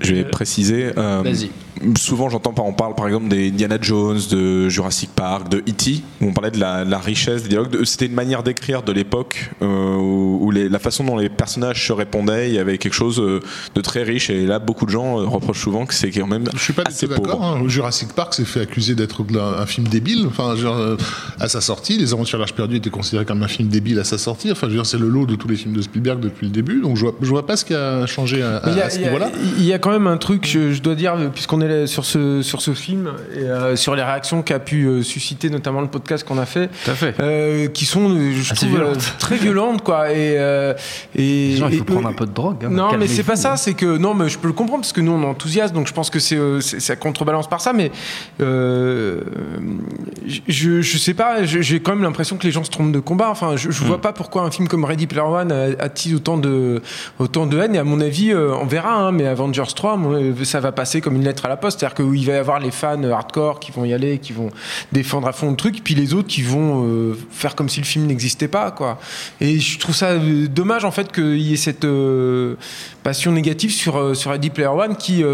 Je 0.00 0.14
vais 0.14 0.24
préciser. 0.24 0.92
euh, 0.96 1.22
Vas-y. 1.24 1.50
Souvent, 1.98 2.28
j'entends 2.30 2.52
par 2.52 2.64
on 2.64 2.72
parle 2.72 2.94
par 2.94 3.06
exemple 3.06 3.28
des 3.28 3.48
Indiana 3.48 3.76
Jones, 3.80 4.18
de 4.30 4.68
Jurassic 4.68 5.10
Park, 5.14 5.48
de 5.50 5.58
E.T. 5.58 6.00
où 6.20 6.26
on 6.28 6.32
parlait 6.32 6.50
de 6.50 6.58
la, 6.58 6.84
la 6.84 6.98
richesse 6.98 7.42
des 7.42 7.50
dialogues. 7.50 7.70
De- 7.70 7.84
C'était 7.84 8.06
une 8.06 8.14
manière 8.14 8.42
d'écrire 8.42 8.82
de 8.82 8.92
l'époque 8.92 9.50
euh, 9.62 9.94
où, 9.96 10.50
les- 10.50 10.68
la 10.68 10.78
façon 10.78 11.04
dont 11.04 11.16
les 11.16 11.28
personnages 11.28 11.86
se 11.86 11.92
répondaient, 11.92 12.48
il 12.48 12.54
y 12.54 12.58
avait 12.58 12.78
quelque 12.78 12.94
chose 12.94 13.20
euh, 13.20 13.40
de 13.74 13.80
très 13.80 14.02
riche. 14.02 14.30
Et 14.30 14.46
là, 14.46 14.58
beaucoup 14.58 14.86
de 14.86 14.90
gens 14.90 15.20
euh, 15.20 15.26
reprochent 15.26 15.60
souvent 15.62 15.84
que 15.86 15.94
c'est 15.94 16.10
quand 16.10 16.26
même 16.26 16.44
Je 16.54 16.58
suis 16.58 16.72
pas 16.72 16.82
assez 16.86 17.06
d'accord. 17.06 17.38
pauvre. 17.38 17.44
hein. 17.44 17.62
Jurassic 17.68 18.12
Park 18.14 18.34
s'est 18.34 18.44
fait 18.44 18.60
accuser 18.60 18.94
d'être 18.94 19.24
un 19.38 19.66
film 19.66 19.86
débile. 19.88 20.24
Enfin, 20.26 20.56
genre, 20.56 20.76
euh, 20.78 20.96
à 21.38 21.48
sa 21.48 21.60
sortie, 21.60 21.98
Les 21.98 22.12
Aventures 22.14 22.38
de 22.38 22.42
l'Âge 22.44 22.54
perdu 22.54 22.76
était 22.76 22.90
considéré 22.90 23.24
comme 23.24 23.42
un 23.42 23.48
film 23.48 23.68
débile 23.68 23.98
à 23.98 24.04
sa 24.04 24.18
sortie. 24.18 24.50
Enfin, 24.50 24.66
je 24.68 24.72
veux 24.72 24.78
dire, 24.78 24.86
c'est 24.86 24.98
le 24.98 25.08
lot 25.08 25.26
de 25.26 25.34
tous 25.36 25.48
les 25.48 25.56
films 25.56 25.74
de 25.74 25.82
Spielberg 25.82 26.20
depuis 26.20 26.46
le 26.46 26.52
début. 26.52 26.80
Donc, 26.80 26.96
je 26.96 27.02
vois, 27.02 27.14
je 27.20 27.28
vois 27.28 27.46
pas 27.46 27.56
ce 27.56 27.64
qui 27.64 27.74
a 27.74 28.06
changé 28.06 28.42
à, 28.42 28.62
Mais 28.64 28.72
il 28.72 28.78
y 28.78 28.80
à 28.80 28.86
a- 28.86 28.90
ce 28.90 28.98
niveau-là. 28.98 29.30
Il 29.58 29.64
y 29.64 29.72
a 29.72 29.78
quand 29.78 29.90
même 29.90 30.06
un 30.06 30.16
truc, 30.16 30.46
je, 30.46 30.72
je 30.72 30.80
dois 30.80 30.94
dire, 30.94 31.14
puisqu'on 31.34 31.60
est 31.60 31.65
sur 31.86 32.04
ce 32.04 32.42
sur 32.42 32.60
ce 32.62 32.72
film 32.74 33.10
et 33.34 33.40
euh, 33.40 33.76
sur 33.76 33.94
les 33.94 34.02
réactions 34.02 34.42
qu'a 34.42 34.58
pu 34.58 34.84
euh, 34.86 35.02
susciter 35.02 35.50
notamment 35.50 35.80
le 35.80 35.88
podcast 35.88 36.26
qu'on 36.26 36.38
a 36.38 36.46
fait, 36.46 36.68
Tout 36.84 36.90
à 36.90 36.94
fait. 36.94 37.14
euh, 37.20 37.68
qui 37.68 37.84
sont, 37.84 38.08
je 38.08 38.52
Assez 38.52 38.66
trouve, 38.66 38.80
euh, 38.80 38.94
très 39.18 39.36
violentes, 39.36 39.82
quoi. 39.82 40.10
Et, 40.10 40.36
euh, 40.38 40.74
et 41.14 41.50
Les 41.50 41.56
gens, 41.56 41.68
il 41.68 41.74
et- 41.74 41.78
faut 41.78 41.84
prendre 41.84 42.08
un 42.08 42.12
peu 42.12 42.26
de 42.26 42.32
drogue. 42.32 42.64
hein, 42.64 42.68
non, 42.70 42.96
mais 42.98 43.06
c'est 43.06 43.22
pas 43.22 43.36
ça. 43.36 43.52
hein. 43.52 43.56
C'est 43.56 43.74
que 43.74 43.96
non, 43.98 44.14
mais 44.14 44.28
je 44.28 44.38
peux 44.38 44.48
le 44.48 44.52
comprendre 44.54 44.80
parce 44.82 44.92
que 44.92 45.00
nous 45.00 45.12
on 45.12 45.22
est 45.22 45.26
enthousiaste, 45.26 45.74
donc 45.74 45.86
je 45.88 45.92
pense 45.92 46.10
que 46.10 46.18
c'est 46.18 46.36
euh, 46.36 46.60
ça 46.60 46.96
contrebalance 46.96 47.48
par 47.48 47.60
ça. 47.60 47.72
Mais 47.72 47.90
euh, 48.40 49.20
je 50.48 50.80
je 50.82 50.98
sais 50.98 51.14
pas. 51.14 51.44
J'ai 51.44 51.80
quand 51.80 51.92
même 51.94 52.02
l'impression 52.02 52.36
que 52.36 52.44
les 52.44 52.50
gens 52.52 52.64
se 52.64 52.70
trompent 52.70 52.92
de 52.92 53.00
combat. 53.00 53.30
Enfin, 53.30 53.56
je, 53.56 53.70
je 53.70 53.82
Hmm. 53.82 53.86
vois 53.86 54.00
pas 54.00 54.12
pourquoi 54.12 54.42
un 54.42 54.50
film 54.50 54.68
comme 54.68 54.84
Ready 54.84 55.06
Player 55.06 55.26
One 55.26 55.52
a- 55.52 55.82
attise 55.82 56.14
autant 56.14 56.36
de 56.38 56.82
autant 57.18 57.46
de 57.46 57.58
haine. 57.58 57.74
Et 57.74 57.78
à 57.78 57.84
mon 57.84 58.00
avis, 58.00 58.32
euh, 58.32 58.52
on 58.60 58.66
verra. 58.66 58.94
hein, 58.94 59.12
mais 59.12 59.26
Avengers 59.26 59.62
3, 59.74 59.92
à 59.94 59.96
mon 59.96 60.14
avis, 60.14 60.46
ça 60.46 60.60
va 60.60 60.72
passer 60.72 61.00
comme 61.00 61.16
une 61.16 61.24
lettre 61.24 61.44
à 61.46 61.48
la 61.48 61.55
poste. 61.56 61.80
C'est-à-dire 61.80 61.96
qu'il 61.96 62.26
va 62.26 62.32
y 62.34 62.36
avoir 62.36 62.60
les 62.60 62.70
fans 62.70 63.02
hardcore 63.02 63.60
qui 63.60 63.72
vont 63.72 63.84
y 63.84 63.92
aller, 63.92 64.18
qui 64.18 64.32
vont 64.32 64.50
défendre 64.92 65.28
à 65.28 65.32
fond 65.32 65.50
le 65.50 65.56
truc, 65.56 65.82
puis 65.82 65.94
les 65.94 66.14
autres 66.14 66.28
qui 66.28 66.42
vont 66.42 66.84
euh, 66.84 67.16
faire 67.30 67.54
comme 67.54 67.68
si 67.68 67.80
le 67.80 67.86
film 67.86 68.06
n'existait 68.06 68.48
pas, 68.48 68.70
quoi. 68.70 68.98
Et 69.40 69.58
je 69.58 69.78
trouve 69.78 69.94
ça 69.94 70.10
euh, 70.10 70.46
dommage 70.48 70.84
en 70.84 70.90
fait 70.90 71.12
qu'il 71.12 71.40
y 71.40 71.52
ait 71.52 71.56
cette 71.56 71.84
euh, 71.84 72.54
passion 73.02 73.32
négative 73.32 73.70
sur 73.70 74.16
sur 74.16 74.30
Ready 74.30 74.50
Player 74.50 74.68
One, 74.68 74.96
qui 74.96 75.24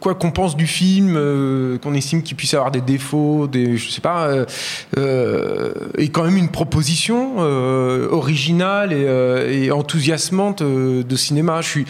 quoi 0.00 0.14
qu'on 0.14 0.30
pense 0.30 0.56
du 0.56 0.66
film, 0.66 1.18
qu'on 1.80 1.94
estime 1.94 2.22
qu'il 2.22 2.36
puisse 2.36 2.54
avoir 2.54 2.70
des 2.70 2.80
défauts, 2.80 3.46
des 3.46 3.76
je 3.76 3.88
sais 3.90 4.00
pas, 4.00 4.28
est 4.96 6.08
quand 6.08 6.24
même 6.24 6.36
une 6.36 6.50
proposition 6.50 7.38
originale 7.38 8.92
et, 8.92 9.70
enthousiasmante 9.70 10.62
de 10.62 11.16
cinéma. 11.16 11.60
Je 11.60 11.80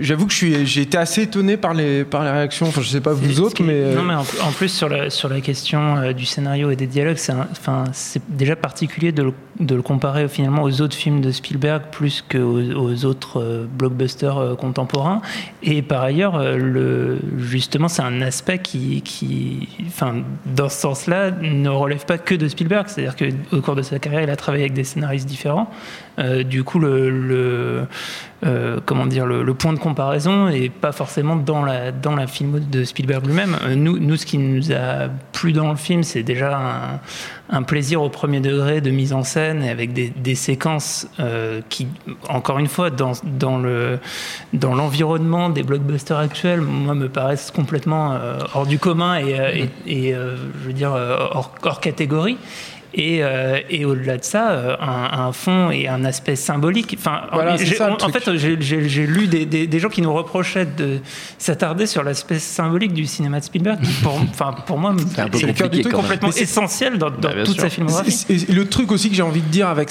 j'avoue 0.00 0.26
que 0.26 0.34
j'ai 0.34 0.82
été 0.82 0.98
assez 0.98 1.22
étonné 1.22 1.56
par 1.56 1.72
les 1.72 2.04
par 2.04 2.22
les 2.22 2.30
réactions. 2.30 2.70
Je 2.84 2.90
sais 2.90 3.00
pas 3.00 3.12
vous 3.12 3.40
autres, 3.40 3.60
est- 3.60 3.64
mais 3.64 3.72
euh, 3.74 3.94
Non, 3.96 4.02
mais 4.02 4.14
en, 4.14 4.20
en 4.20 4.52
plus, 4.56 4.68
sur 4.68 4.88
la, 4.88 5.10
sur 5.10 5.28
la 5.28 5.40
question 5.40 5.96
euh, 5.96 6.12
du 6.12 6.24
scénario 6.26 6.70
et 6.70 6.76
des 6.76 6.86
dialogues, 6.86 7.16
c'est 7.16 7.32
un- 7.32 7.48
enfin, 7.50 7.84
c'est 7.92 8.22
déjà 8.28 8.54
particulier 8.56 9.10
de 9.12 9.22
le, 9.24 9.32
de 9.60 9.74
le 9.74 9.82
comparer 9.82 10.28
finalement 10.28 10.62
aux 10.62 10.80
autres 10.80 10.96
films 10.96 11.20
de 11.20 11.30
Spielberg 11.30 11.82
plus 11.90 12.22
qu'aux 12.28 12.60
aux 12.74 13.04
autres 13.04 13.40
euh, 13.40 13.66
blockbusters 13.68 14.36
euh, 14.38 14.54
contemporains. 14.54 15.20
Et 15.62 15.82
par 15.82 16.02
ailleurs, 16.02 16.36
euh, 16.36 16.56
le, 16.56 17.18
justement, 17.38 17.88
c'est 17.88 18.02
un 18.02 18.20
aspect 18.22 18.58
qui, 18.58 19.02
qui 19.02 19.68
enfin, 19.86 20.22
dans 20.46 20.68
ce 20.68 20.80
sens-là, 20.80 21.30
ne 21.30 21.68
relève 21.68 22.04
pas 22.04 22.18
que 22.18 22.34
de 22.34 22.46
Spielberg. 22.48 22.86
C'est-à-dire 22.88 23.16
qu'au 23.16 23.60
cours 23.60 23.76
de 23.76 23.82
sa 23.82 23.98
carrière, 23.98 24.22
il 24.22 24.30
a 24.30 24.36
travaillé 24.36 24.64
avec 24.64 24.74
des 24.74 24.84
scénaristes 24.84 25.26
différents. 25.28 25.70
Euh, 26.18 26.44
du 26.44 26.62
coup, 26.62 26.78
le, 26.78 27.86
euh, 28.44 28.80
comment 28.84 29.06
dire, 29.06 29.26
le, 29.26 29.54
point 29.54 29.72
de 29.72 29.78
comparaison 29.78 30.48
est 30.48 30.70
pas 30.70 30.92
forcément 30.92 31.36
dans 31.36 31.64
la, 31.64 31.92
dans 31.92 32.14
la 32.14 32.26
film 32.26 32.60
de 32.60 32.84
Spielberg 32.84 33.26
lui-même. 33.26 33.56
Euh, 33.64 33.74
nous, 33.74 34.16
ce 34.16 34.26
qui 34.26 34.38
nous 34.38 34.72
a 34.72 35.08
plu 35.32 35.52
dans 35.52 35.70
le 35.70 35.76
film, 35.76 36.02
c'est 36.02 36.22
déjà 36.22 37.00
un, 37.50 37.62
plaisir 37.62 38.02
au 38.02 38.08
premier 38.08 38.40
degré 38.40 38.80
de 38.80 38.90
mise 38.90 39.12
en 39.12 39.22
scène 39.22 39.62
et 39.62 39.70
avec 39.70 39.92
des, 39.92 40.34
séquences 40.34 41.06
qui, 41.68 41.86
encore 42.28 42.58
une 42.58 42.66
fois, 42.66 42.90
dans, 42.90 43.12
dans 43.22 43.58
le 43.58 43.98
dans 44.52 44.74
l'environnement 44.74 45.50
des 45.50 45.62
blockbusters 45.62 46.18
actuels, 46.18 46.60
moi, 46.60 46.94
me 46.94 47.08
paraissent 47.08 47.50
complètement 47.50 48.18
hors 48.54 48.66
du 48.66 48.78
commun 48.78 49.18
et, 49.18 49.70
et, 49.86 50.08
et, 50.08 50.14
je 50.14 50.66
veux 50.66 50.72
dire 50.72 50.92
hors 50.92 51.80
catégorie. 51.80 52.38
Et, 52.96 53.24
euh, 53.24 53.58
et 53.70 53.84
au-delà 53.84 54.18
de 54.18 54.24
ça, 54.24 54.50
euh, 54.52 54.76
un, 54.80 55.26
un 55.26 55.32
fond 55.32 55.70
et 55.70 55.88
un 55.88 56.04
aspect 56.04 56.36
symbolique. 56.36 56.94
Enfin, 56.98 57.22
Voilà, 57.32 57.58
ça, 57.58 57.96
en, 58.00 58.08
fait, 58.08 58.36
j'ai- 58.36 59.06
lu 59.06 59.26
des, 59.26 59.46
des- 59.46 59.66
des 59.66 59.78
gens 59.80 59.88
qui 59.88 60.00
nous 60.00 60.12
reprochaient 60.14 60.64
de 60.66 60.98
s'attarder 61.38 61.86
sur 61.86 62.04
l'aspect 62.04 62.38
symbolique 62.38 62.92
du 62.92 63.06
cinéma 63.06 63.40
de 63.40 63.44
Spielberg, 63.44 63.80
qui 63.80 63.92
pour, 64.02 64.14
enfin, 64.30 64.54
pour 64.66 64.78
moi, 64.78 64.94
c'est 65.32 65.46
le 65.46 65.52
cœur 65.52 65.68
du 65.70 65.80
truc 65.80 65.92
complètement 65.94 66.30
essentiel 66.30 66.98
dans, 66.98 67.10
dans 67.10 67.18
Bah, 67.30 67.34
toute 67.44 67.54
sûr. 67.54 67.62
sa 67.62 67.68
filmographie. 67.70 68.12
C'est- 68.12 68.48
le 68.52 68.64
truc 68.68 68.92
aussi 68.92 69.08
que 69.10 69.16
j'ai 69.16 69.22
envie 69.22 69.42
de 69.42 69.48
dire 69.48 69.68
avec, 69.68 69.90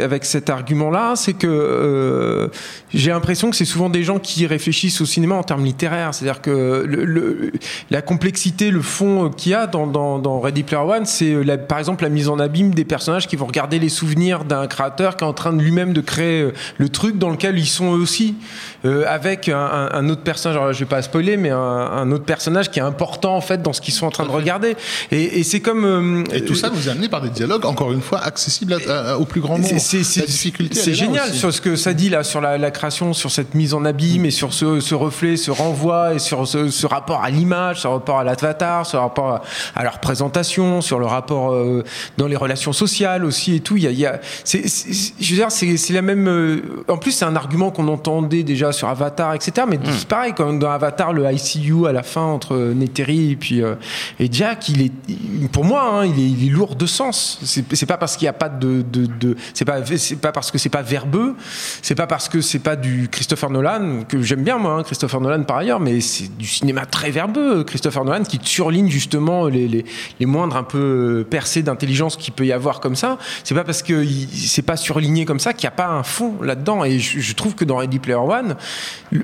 avec 0.00 0.24
cet 0.24 0.50
argument-là, 0.50 1.14
c'est 1.16 1.32
que 1.32 1.46
euh, 1.46 2.48
j'ai 2.92 3.10
l'impression 3.10 3.48
que 3.50 3.56
c'est 3.56 3.64
souvent 3.64 3.88
des 3.88 4.02
gens 4.02 4.18
qui 4.18 4.46
réfléchissent 4.46 5.00
au 5.00 5.06
cinéma 5.06 5.36
en 5.36 5.42
termes 5.42 5.64
littéraires. 5.64 6.12
C'est-à-dire 6.14 6.40
que 6.42 6.84
le, 6.86 7.04
le- 7.04 7.52
la 7.90 8.02
complexité, 8.02 8.70
le 8.70 8.82
fond 8.82 9.30
qu'il 9.30 9.52
y 9.52 9.54
a 9.54 9.66
dans, 9.66 9.86
dans, 9.86 10.18
dans 10.18 10.40
Ready 10.40 10.64
Player 10.64 10.82
One, 10.82 11.06
c'est 11.06 11.34
par 11.68 11.78
exemple 11.78 11.93
la 12.02 12.08
mise 12.08 12.28
en 12.28 12.38
abîme 12.38 12.74
des 12.74 12.84
personnages 12.84 13.26
qui 13.26 13.36
vont 13.36 13.46
regarder 13.46 13.78
les 13.78 13.88
souvenirs 13.88 14.44
d'un 14.44 14.66
créateur 14.66 15.16
qui 15.16 15.24
est 15.24 15.26
en 15.26 15.32
train 15.32 15.52
de 15.52 15.62
lui-même 15.62 15.92
de 15.92 16.00
créer 16.00 16.42
euh, 16.42 16.52
le 16.78 16.88
truc 16.88 17.18
dans 17.18 17.30
lequel 17.30 17.58
ils 17.58 17.66
sont 17.66 17.96
eux 17.96 18.00
aussi, 18.00 18.36
euh, 18.84 19.04
avec 19.08 19.48
un, 19.48 19.56
un- 19.58 19.90
un 19.92 20.08
autre 20.08 20.22
personnage. 20.22 20.56
Alors, 20.58 20.72
je 20.72 20.78
vais 20.80 20.84
pas 20.84 21.02
spoiler, 21.02 21.36
mais 21.36 21.50
un, 21.50 21.58
un 21.58 22.10
autre 22.12 22.24
personnage 22.24 22.70
qui 22.70 22.78
est 22.78 22.82
important 22.82 23.34
en 23.36 23.40
fait 23.40 23.62
dans 23.62 23.72
ce 23.72 23.80
qu'ils 23.80 23.94
sont 23.94 24.06
en 24.06 24.10
train 24.10 24.24
de 24.24 24.30
regarder. 24.30 24.76
Et, 25.10 25.38
et 25.40 25.42
c'est 25.42 25.60
comme 25.60 25.84
euh, 25.84 26.24
Et 26.34 26.44
tout 26.44 26.54
ça 26.54 26.70
nous 26.70 26.88
est 26.88 26.90
amené 26.90 27.08
par 27.08 27.20
des 27.22 27.30
dialogues, 27.30 27.64
encore 27.66 27.92
une 27.92 28.02
fois, 28.02 28.18
accessibles 28.20 28.74
à- 28.88 29.12
à- 29.12 29.16
au 29.16 29.24
plus 29.24 29.40
grand 29.40 29.56
nombre. 29.58 29.68
c'est- 29.68 29.78
c'est- 29.78 30.04
c'est- 30.04 30.20
La 30.20 30.26
difficulté, 30.26 30.74
C'est 30.78 30.90
est 30.90 30.94
là 30.94 31.04
génial 31.04 31.32
sur 31.32 31.52
ce 31.52 31.60
que 31.60 31.76
ça 31.76 31.92
dit 31.94 32.08
là, 32.10 32.24
sur 32.24 32.40
la, 32.40 32.58
la 32.58 32.70
création, 32.70 33.12
sur 33.12 33.30
cette 33.30 33.54
mise 33.54 33.74
en 33.74 33.84
abîme 33.84 34.24
et 34.26 34.30
sur 34.30 34.52
ce, 34.52 34.80
ce 34.80 34.94
reflet, 34.94 35.36
ce 35.36 35.50
renvoi 35.50 36.14
et 36.14 36.18
sur 36.18 36.46
ce, 36.46 36.68
ce 36.68 36.86
rapport 36.86 37.22
à 37.22 37.30
l'image, 37.30 37.80
ce 37.82 37.86
rapport 37.88 38.18
à 38.18 38.24
l'avatar, 38.24 38.86
ce 38.86 38.96
rapport 38.96 39.28
à, 39.28 39.42
à 39.74 39.82
leur 39.84 39.98
présentation, 40.00 40.80
sur 40.80 40.98
le 40.98 41.06
rapport 41.06 41.52
euh, 41.52 41.84
dans 42.18 42.26
les 42.26 42.36
relations 42.36 42.72
sociales 42.72 43.24
aussi 43.24 43.56
et 43.56 43.60
tout. 43.60 43.76
Il 43.76 43.84
y 43.84 43.86
a, 43.86 43.90
il 43.90 43.98
y 43.98 44.06
a- 44.06 44.20
c'est, 44.44 44.68
c'est- 44.68 45.14
je 45.20 45.30
veux 45.30 45.36
dire, 45.36 45.50
c'est, 45.50 45.76
c'est 45.76 45.92
la 45.92 46.02
même. 46.02 46.28
euh, 46.28 46.60
en 46.88 46.96
plus, 46.96 47.12
c'est 47.12 47.24
un 47.24 47.36
argument 47.36 47.70
qu'on 47.70 47.88
entendait 47.88 48.42
déjà 48.42 48.72
sur 48.74 48.88
Avatar, 48.88 49.34
etc. 49.34 49.66
Mais 49.68 49.78
c'est 49.96 50.06
pareil, 50.08 50.34
comme 50.34 50.58
dans 50.58 50.70
Avatar, 50.70 51.12
le 51.12 51.24
ICU 51.32 51.86
à 51.86 51.92
la 51.92 52.02
fin 52.02 52.20
entre 52.22 52.56
Neytiri 52.56 53.32
et 53.32 53.36
puis 53.36 53.62
euh, 53.62 53.74
et 54.20 54.28
Jack, 54.30 54.68
il 54.68 54.82
est, 54.82 55.48
pour 55.52 55.64
moi, 55.64 55.88
hein, 56.00 56.04
il, 56.06 56.18
est, 56.20 56.28
il 56.30 56.46
est 56.46 56.50
lourd 56.50 56.76
de 56.76 56.86
sens. 56.86 57.38
C'est, 57.44 57.86
pas 57.86 57.96
parce 57.96 58.16
qu'il 58.16 58.26
n'y 58.26 58.30
a 58.30 58.34
pas 58.34 58.48
de, 58.48 58.82
de, 58.82 59.06
de- 59.06 59.36
c'est 59.54 59.64
pas, 59.64 59.78
c'est 59.84 60.16
pas 60.16 60.32
parce 60.32 60.50
que 60.50 60.58
c'est 60.58 60.68
pas 60.68 60.82
verbeux, 60.82 61.34
c'est 61.82 61.94
pas 61.94 62.06
parce 62.06 62.28
que 62.28 62.40
c'est 62.40 62.58
pas 62.58 62.76
du 62.76 63.08
Christopher 63.10 63.50
Nolan 63.50 64.00
que 64.08 64.20
j'aime 64.22 64.42
bien 64.42 64.58
moi, 64.58 64.72
hein, 64.74 64.82
Christopher 64.82 65.20
Nolan 65.20 65.44
par 65.44 65.58
ailleurs, 65.58 65.80
mais 65.80 66.00
c'est 66.00 66.36
du 66.36 66.46
cinéma 66.46 66.86
très 66.86 67.10
verbeux, 67.10 67.64
Christopher 67.64 68.04
Nolan 68.04 68.24
qui 68.24 68.38
surligne 68.42 68.88
justement 68.88 69.46
les, 69.46 69.68
les, 69.68 69.84
les 70.20 70.26
moindres 70.26 70.56
un 70.56 70.62
peu 70.64 71.26
percées 71.28 71.62
d'intelligence 71.62 72.16
qu'il 72.16 72.32
peut 72.34 72.46
y 72.46 72.52
avoir 72.52 72.80
comme 72.80 72.96
ça. 72.96 73.18
C'est 73.44 73.54
pas 73.54 73.64
parce 73.64 73.82
que 73.82 74.04
c'est 74.32 74.62
pas 74.62 74.76
surligné 74.76 75.24
comme 75.24 75.40
ça 75.40 75.52
qu'il 75.52 75.64
n'y 75.66 75.68
a 75.68 75.76
pas 75.76 75.88
un 75.88 76.02
fond 76.02 76.34
là-dedans. 76.42 76.84
Et 76.84 76.98
je, 76.98 77.20
je 77.20 77.34
trouve 77.34 77.54
que 77.54 77.64
dans 77.64 77.76
Ready 77.76 77.98
Player 77.98 78.18
One, 78.18 78.56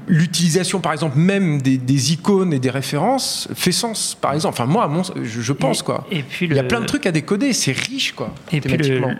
l'utilisation 0.06 0.80
par 0.80 0.92
exemple 0.92 1.18
même 1.18 1.60
des, 1.62 1.76
des 1.78 2.12
icônes 2.12 2.52
et 2.52 2.58
des 2.58 2.70
références 2.70 3.48
fait 3.54 3.72
sens. 3.72 4.16
Par 4.20 4.34
exemple, 4.34 4.54
enfin 4.54 4.66
moi, 4.66 4.86
mon- 4.88 5.02
je, 5.02 5.40
je 5.40 5.52
pense 5.52 5.82
quoi. 5.82 6.06
et 6.10 6.22
puis 6.22 6.46
il 6.46 6.54
y 6.54 6.58
a 6.58 6.62
le- 6.62 6.68
plein 6.68 6.80
de 6.80 6.86
trucs 6.86 7.06
à 7.06 7.12
décoder, 7.12 7.52
c'est 7.52 7.72
riche 7.72 8.12
quoi. 8.12 8.34
Et 8.52 8.60
puis 8.60 8.76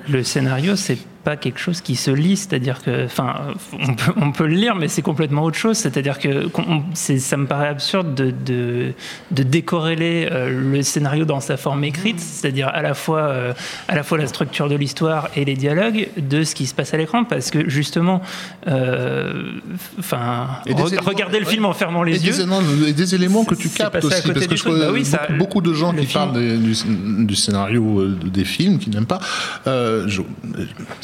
le 0.09 0.23
scénario, 0.25 0.77
c'est 0.77 0.99
pas 1.25 1.37
quelque 1.37 1.59
chose 1.61 1.81
qui 1.81 1.97
se 1.97 2.11
lit, 2.11 2.37
c'est-à-dire 2.37 2.83
que, 2.83 3.05
enfin, 3.05 3.35
on 3.73 3.95
peut, 3.95 4.13
on 4.17 4.33
peut 4.33 4.47
le 4.47 4.55
lire, 4.55 4.75
mais 4.75 4.89
c'est 4.89 5.03
complètement 5.03 5.43
autre 5.45 5.59
chose. 5.59 5.77
C'est-à-dire 5.77 6.19
que 6.19 6.47
on- 6.59 6.83
ça 6.95 7.37
me 7.37 7.47
paraît 7.47 7.69
absurde 7.69 8.15
de, 8.15 8.33
de, 8.45 8.93
de 9.31 9.43
décorréler 9.43 10.29
euh, 10.31 10.49
le 10.73 10.83
scénario 10.83 11.25
dans 11.25 11.41
sa 11.41 11.57
forme 11.57 11.85
écrite, 11.85 12.21
c'est-à-dire 12.21 12.69
à 12.69 12.83
la 12.83 12.95
fois 12.95 13.21
euh, 13.21 13.53
à 13.89 13.95
la 13.95 14.03
fois 14.03 14.19
la 14.19 14.27
structure 14.27 14.69
de 14.69 14.77
l'histoire 14.77 15.29
et 15.37 15.45
les 15.45 15.55
dialogues 15.57 16.09
de 16.17 16.43
ce 16.45 16.55
qui 16.55 16.67
se 16.67 16.75
passe 16.75 16.95
à 16.95 16.97
l'écran, 16.97 17.25
parce 17.25 17.51
que 17.51 17.69
justement, 17.69 18.23
euh, 18.69 19.53
enfin, 19.99 20.49
re- 20.67 21.03
regarder 21.05 21.39
le 21.41 21.45
ouais. 21.47 21.53
film 21.53 21.65
en 21.67 21.73
fermant 21.73 22.03
les 22.03 22.13
et 22.17 22.27
yeux. 22.27 22.33
Des, 22.33 22.41
éléments, 22.41 22.61
et 22.87 22.93
des 22.93 23.15
éléments 23.15 23.45
que 23.45 23.55
tu 23.55 23.69
captes 23.69 23.97
aussi, 24.05 24.09
parce 24.09 24.47
que 24.47 24.57
je 24.57 24.63
truc. 24.63 24.75
vois 24.75 24.87
Bah 24.87 24.93
oui, 24.93 25.05
ça- 25.05 25.27
beaucoup, 25.29 25.39
beaucoup 25.39 25.61
de 25.61 25.75
gens 25.75 25.93
qui 25.93 26.07
film- 26.07 26.13
parlent 26.13 26.33
des- 26.35 26.57
du, 26.57 26.75
du 27.27 27.35
scénario 27.37 28.07
des 28.09 28.45
films, 28.45 28.79
qui 28.79 28.89
n'aiment 28.91 29.07
pas. 29.07 29.21
Euh, 29.67 30.07
je- 30.09 30.23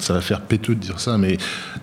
ça, 0.00 0.14
va 0.14 0.20
faire 0.20 0.40
péteux 0.40 0.74
de 0.74 0.80
dire 0.80 0.98
ça, 1.00 1.18
mais 1.18 1.36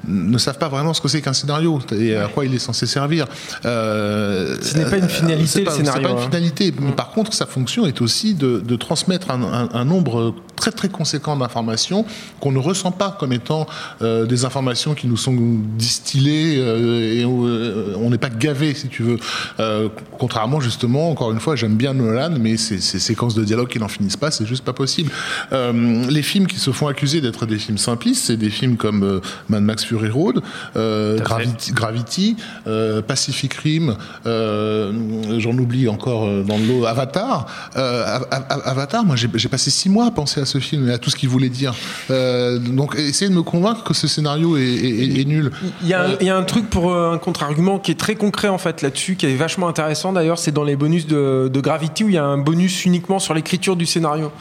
ne 0.08 0.38
savent 0.38 0.58
pas 0.58 0.70
vraiment 0.70 0.94
ce 0.94 1.02
que 1.02 1.08
c'est 1.08 1.22
qu'un 1.22 1.34
scénario 1.34 1.80
et 1.98 2.16
à 2.16 2.28
quoi 2.28 2.46
il 2.46 2.54
est 2.54 2.60
censé 2.60 2.86
servir. 2.86 3.26
Euh, 3.66 4.58
Ce 4.62 4.78
n'est 4.78 4.86
pas 4.90 4.98
une 4.98 5.10
finalité, 5.10 5.46
c'est 5.48 5.64
le 5.66 5.72
scénario, 5.72 6.02
pas 6.04 6.10
une 6.12 6.18
hein. 6.18 6.22
finalité. 6.22 6.74
Mais 6.80 6.92
Par 6.92 7.10
contre, 7.12 7.34
sa 7.34 7.46
fonction 7.46 7.86
est 7.86 8.02
aussi 8.02 8.34
de, 8.34 8.60
de 8.60 8.76
transmettre 8.76 9.32
un, 9.32 9.42
un- 9.44 9.70
un 9.74 9.86
nombre 9.86 10.34
très 10.56 10.72
très 10.72 10.90
conséquent 10.90 11.36
d'informations 11.38 12.04
qu'on 12.40 12.52
ne 12.52 12.58
ressent 12.58 12.92
pas 12.92 13.16
comme 13.20 13.32
étant 13.32 13.68
euh, 14.02 14.26
des 14.26 14.44
informations 14.46 14.96
qui 14.96 15.06
nous 15.08 15.18
sont 15.18 15.36
distillées 15.78 16.56
euh, 16.58 17.14
et 17.14 17.24
euh, 17.24 17.94
on 17.98 18.10
n'est 18.10 18.18
pas 18.18 18.30
gavé, 18.30 18.74
si 18.74 18.88
tu 18.88 19.04
veux. 19.04 19.18
Euh, 19.60 19.90
contrairement, 20.18 20.60
justement, 20.60 21.12
encore 21.12 21.32
une 21.32 21.40
fois, 21.40 21.56
j'aime 21.56 21.76
bien 21.76 21.94
Nolan, 21.94 22.32
mais 22.40 22.58
ces, 22.58 22.80
ces 22.80 23.00
séquences 23.00 23.36
de 23.36 23.44
dialogue 23.44 23.68
qui 23.68 23.80
n'en 23.80 23.88
finissent 23.88 24.18
pas, 24.18 24.32
c'est 24.32 24.46
juste 24.48 24.64
pas 24.64 24.74
possible. 24.74 25.12
Euh, 25.54 26.06
les 26.10 26.24
films 26.24 26.48
qui 26.48 26.58
se 26.60 26.72
font 26.72 26.88
accuser 26.88 27.22
d'être 27.22 27.46
des 27.46 27.58
films 27.60 27.78
simplistes, 27.78 28.07
c'est 28.14 28.38
des 28.38 28.50
films 28.50 28.78
comme 28.78 29.04
euh, 29.04 29.20
Mad 29.50 29.64
Max 29.64 29.84
Fury 29.86 30.10
Road, 30.10 30.42
euh, 30.76 31.18
Gravity, 31.20 31.72
Gravity 31.72 32.36
euh, 32.68 33.02
Pacific 33.02 33.54
Rim, 33.54 33.96
j'en 34.26 35.58
oublie 35.58 35.88
encore 35.88 36.28
dans 36.44 36.58
le 36.58 36.66
lot, 36.66 36.86
Avatar. 36.86 37.46
Av- 37.76 38.28
Av- 38.32 38.62
Avatar, 38.66 39.06
moi 39.06 39.16
j'ai 39.16 39.50
passé 39.50 39.70
six 39.70 39.90
mois 39.90 40.08
à 40.08 40.12
penser 40.12 40.42
à 40.42 40.46
ce 40.46 40.60
film 40.60 40.90
et 40.90 40.94
à 40.94 40.98
tout 40.98 41.10
ce 41.10 41.16
qu'il 41.16 41.30
voulait 41.30 41.50
dire. 41.50 41.74
Donc 42.10 42.96
essayez 42.98 43.30
de 43.30 43.36
me 43.36 43.44
convaincre 43.44 43.84
que 43.84 43.94
ce 43.94 44.08
scénario 44.08 44.58
est, 44.58 44.62
est- 44.62 45.04
est- 45.18 45.22
est 45.22 45.26
nul. 45.26 45.52
Il 45.82 45.88
y, 45.88 45.94
a 45.94 46.04
un, 46.04 46.16
il 46.20 46.28
y 46.28 46.30
a 46.30 46.38
un 46.38 46.44
truc 46.44 46.70
pour 46.70 46.94
un 46.96 47.18
contre-argument 47.18 47.80
qui 47.80 47.92
est 47.92 47.96
très 48.00 48.16
concret 48.16 48.48
en 48.48 48.58
fait 48.58 48.82
là-dessus, 48.82 49.16
qui 49.16 49.26
est 49.26 49.36
vachement 49.36 49.68
intéressant 49.68 50.14
d'ailleurs, 50.14 50.38
c'est 50.40 50.52
dans 50.52 50.64
les 50.64 50.76
bonus 50.76 51.08
de, 51.08 51.50
de 51.52 51.60
Gravity 51.62 52.04
où 52.04 52.10
il 52.10 52.16
y 52.16 52.18
a 52.18 52.24
un 52.26 52.38
bonus 52.38 52.86
uniquement 52.86 53.20
sur 53.20 53.34
l'écriture 53.34 53.76
du 53.76 53.86
scénario 53.86 54.32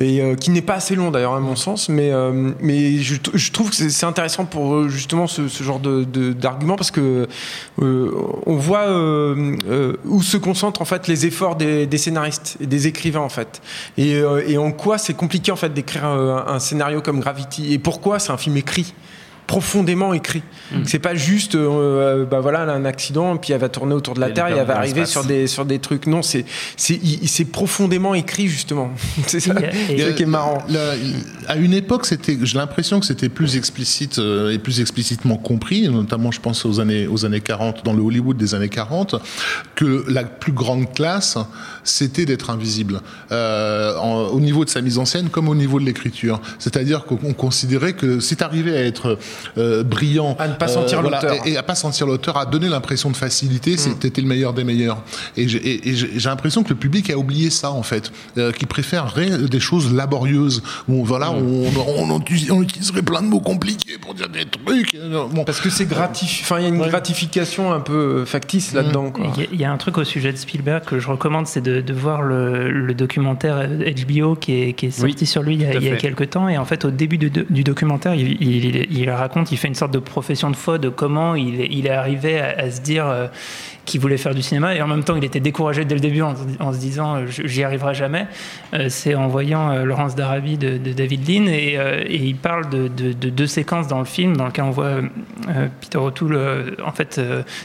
et 0.00 0.20
euh, 0.20 0.34
qui 0.34 0.50
n'est 0.50 0.62
pas 0.62 0.74
assez 0.74 0.94
long 0.94 1.10
d'ailleurs 1.10 1.34
à 1.34 1.40
mon 1.40 1.56
sens, 1.56 1.88
mais 1.88 2.10
euh, 2.12 2.50
mais 2.60 2.98
je, 3.34 3.50
trouve 3.50 3.70
que 3.70 3.76
c'est 3.76 4.06
intéressant 4.06 4.44
pour 4.44 4.74
euh, 4.74 4.88
justement 4.88 5.26
ce, 5.26 5.48
genre 5.62 5.80
d'argument 5.80 6.76
parce 6.76 6.90
que 6.90 7.26
euh, 7.80 8.10
on 8.46 8.56
voit 8.56 8.88
euh, 8.88 9.96
où 10.04 10.22
se 10.22 10.36
concentrent 10.36 10.82
en 10.82 10.84
fait 10.84 11.08
les 11.08 11.26
efforts 11.26 11.56
des, 11.56 11.98
scénaristes 11.98 12.56
et 12.60 12.66
des 12.66 12.86
écrivains 12.86 13.20
en 13.20 13.28
fait. 13.28 13.62
Et, 13.96 14.18
en 14.58 14.72
quoi 14.72 14.98
c'est 14.98 15.14
compliqué 15.14 15.52
en 15.52 15.56
fait 15.56 15.72
d'écrire 15.72 16.04
un 16.04 16.58
scénario 16.58 17.00
comme 17.00 17.20
Gravity 17.20 17.72
et 17.72 17.78
pourquoi 17.78 18.18
c'est 18.18 18.32
un 18.32 18.36
film 18.36 18.56
écrit? 18.56 18.94
Profondément 19.48 20.12
écrit. 20.12 20.42
C'est 20.84 20.98
pas 20.98 21.14
juste, 21.14 21.54
euh, 21.54 22.26
bah 22.26 22.40
voilà, 22.40 22.62
elle 22.64 22.68
a 22.68 22.74
un 22.74 22.84
accident, 22.84 23.36
puis 23.38 23.54
elle 23.54 23.60
va 23.60 23.70
tourner 23.70 23.94
autour 23.94 24.12
de 24.14 24.20
la 24.20 24.28
Terre 24.30 24.46
et 24.48 24.50
elle 24.60 24.66
va 24.66 24.76
arriver 24.76 25.06
sur 25.06 25.24
des, 25.24 25.46
sur 25.46 25.64
des 25.64 25.78
trucs. 25.78 26.06
Non, 26.06 26.20
c'est, 26.22 26.44
c'est, 26.76 27.00
il- 27.02 27.26
c'est 27.26 27.46
profondément 27.46 28.14
écrit, 28.14 28.46
justement. 28.48 28.90
c'est 29.26 29.40
ça, 29.40 29.54
c'est 29.88 30.14
qui 30.14 30.22
est 30.22 30.26
marrant. 30.26 30.62
La- 30.68 30.92
à 31.48 31.56
une 31.56 31.72
époque, 31.72 32.04
c'était, 32.04 32.36
j'ai 32.42 32.58
l'impression 32.58 33.00
que 33.00 33.06
c'était 33.06 33.30
plus 33.30 33.56
explicite 33.56 34.18
euh, 34.18 34.50
et 34.52 34.58
plus 34.58 34.80
explicitement 34.82 35.38
compris, 35.38 35.88
notamment 35.88 36.30
je 36.30 36.40
pense 36.40 36.66
aux 36.66 36.78
années, 36.78 37.06
aux 37.06 37.24
années 37.24 37.40
40, 37.40 37.84
dans 37.86 37.94
le 37.94 38.02
Hollywood 38.02 38.36
des 38.36 38.54
années 38.54 38.68
40, 38.68 39.14
que 39.74 40.04
la 40.08 40.24
plus 40.24 40.52
grande 40.52 40.92
classe, 40.92 41.38
c'était 41.84 42.26
d'être 42.26 42.50
invisible, 42.50 43.00
euh, 43.32 43.96
en- 43.96 44.24
au 44.26 44.40
niveau 44.40 44.66
de 44.66 44.70
sa 44.70 44.82
mise 44.82 44.98
en 44.98 45.06
scène 45.06 45.30
comme 45.30 45.48
au 45.48 45.54
niveau 45.54 45.80
de 45.80 45.86
l'écriture. 45.86 46.38
C'est-à-dire 46.58 47.04
qu'on 47.06 47.18
on 47.24 47.32
considérait 47.32 47.94
que 47.94 48.20
si 48.20 48.36
tu 48.36 48.44
arrivais 48.44 48.76
à 48.76 48.84
être 48.84 49.18
euh, 49.56 49.82
brillant, 49.82 50.36
À 50.38 50.48
ne 50.48 50.54
pas 50.54 50.68
sentir 50.68 51.02
l'auteur. 51.02 51.34
et, 51.46 51.52
et 51.52 51.56
à 51.56 51.62
pas 51.62 51.74
sentir 51.74 52.06
l'auteur, 52.06 52.36
à 52.36 52.46
donner 52.46 52.68
l'impression 52.68 53.10
de 53.10 53.16
facilité, 53.16 53.76
c'était 53.76 54.20
le 54.20 54.26
meilleur 54.28 54.52
des 54.52 54.64
meilleurs. 54.64 55.02
Et 55.36 55.48
j'ai 55.48 56.28
l'impression 56.28 56.62
que 56.62 56.70
le 56.70 56.74
public 56.76 57.10
a 57.10 57.16
oublié 57.18 57.50
ça 57.50 57.70
en 57.70 57.82
fait, 57.82 58.12
euh, 58.36 58.52
qui 58.52 58.66
préférerait 58.66 59.38
des 59.48 59.60
choses 59.60 59.92
laborieuses 59.92 60.62
où 60.88 61.04
voilà, 61.04 61.30
on, 61.30 61.64
on, 61.66 62.10
on 62.10 62.20
utilise- 62.20 62.50
on 62.50 62.62
utiliserait 62.62 63.02
plein 63.02 63.22
de 63.22 63.26
mots 63.28 63.40
compliqués 63.40 63.98
pour 63.98 64.14
dire 64.14 64.28
des 64.28 64.44
trucs. 64.46 64.94
euh, 64.94 65.26
Bon. 65.30 65.44
Parce 65.44 65.60
que 65.60 65.70
c'est 65.70 65.86
gratifiant. 65.86 66.44
Enfin, 66.44 66.58
il 66.60 66.62
y 66.62 66.66
a 66.66 66.68
une 66.68 66.80
Ouais. 66.80 66.88
gratification 66.88 67.72
un 67.72 67.80
peu 67.80 68.24
factice 68.24 68.72
là-dedans. 68.72 69.10
quoi. 69.10 69.26
Il 69.36 69.42
y 69.42 69.46
a- 69.46 69.62
y, 69.62 69.64
a 69.64 69.72
un 69.72 69.76
truc 69.76 69.98
au 69.98 70.04
sujet 70.04 70.32
de 70.32 70.36
Spielberg 70.36 70.84
que 70.84 70.98
je 71.00 71.08
recommande, 71.08 71.46
c'est 71.46 71.60
de, 71.60 71.80
de 71.80 71.92
voir 71.92 72.22
le, 72.22 72.70
le 72.70 72.94
documentaire 72.94 73.68
HBO 73.68 74.36
qui 74.36 74.52
est, 74.62 74.72
qui 74.74 74.86
est 74.86 74.90
sorti 74.90 75.16
Oui, 75.20 75.26
sur 75.26 75.42
lui 75.42 75.54
il 75.54 75.62
y, 75.62 75.66
a, 75.66 75.74
il 75.74 75.84
y 75.84 75.90
a 75.90 75.96
quelques 75.96 76.30
temps. 76.30 76.48
Et 76.48 76.56
en 76.58 76.64
fait, 76.64 76.84
au 76.84 76.90
début 76.90 77.18
du, 77.18 77.30
du 77.30 77.64
documentaire, 77.64 78.14
il, 78.14 78.40
il- 78.42 78.86
il 78.90 79.10
raconte, 79.28 79.52
il 79.52 79.56
fait 79.58 79.68
une 79.68 79.74
sorte 79.74 79.92
de 79.92 79.98
profession 80.00 80.50
de 80.50 80.56
foi 80.56 80.78
de 80.78 80.88
comment 80.88 81.34
il, 81.34 81.60
il 81.72 81.86
est 81.86 81.90
arrivé 81.90 82.40
à, 82.40 82.48
à 82.58 82.70
se 82.70 82.80
dire 82.80 83.06
euh, 83.06 83.26
qu'il 83.84 84.00
voulait 84.00 84.18
faire 84.18 84.34
du 84.34 84.42
cinéma. 84.42 84.74
Et 84.74 84.82
en 84.82 84.86
même 84.88 85.04
temps, 85.04 85.16
il 85.16 85.24
était 85.24 85.40
découragé 85.40 85.84
dès 85.84 85.94
le 85.94 86.00
début 86.00 86.22
en, 86.22 86.34
en 86.60 86.72
se 86.72 86.78
disant 86.78 87.16
euh, 87.16 87.26
j'y 87.26 87.62
arriverai 87.64 87.94
jamais. 87.94 88.26
Euh, 88.74 88.88
c'est 88.88 89.14
en 89.14 89.28
voyant 89.28 89.72
Laurence 89.84 90.14
d'Arabie 90.14 90.58
de, 90.58 90.78
de 90.78 90.92
David 90.92 91.28
Lean. 91.28 91.46
Et, 91.46 91.74
et 92.14 92.16
il 92.16 92.36
parle 92.36 92.68
de, 92.68 92.88
de- 92.88 93.12
de 93.12 93.30
deux 93.30 93.46
séquences 93.46 93.86
dans 93.88 93.98
le 94.00 94.04
film 94.04 94.36
dans 94.36 94.46
lesquelles 94.46 94.64
on 94.64 94.70
voit 94.70 94.96
Peter 95.80 95.98
O'Toole 95.98 96.76
en 96.84 96.92
fait 96.92 97.20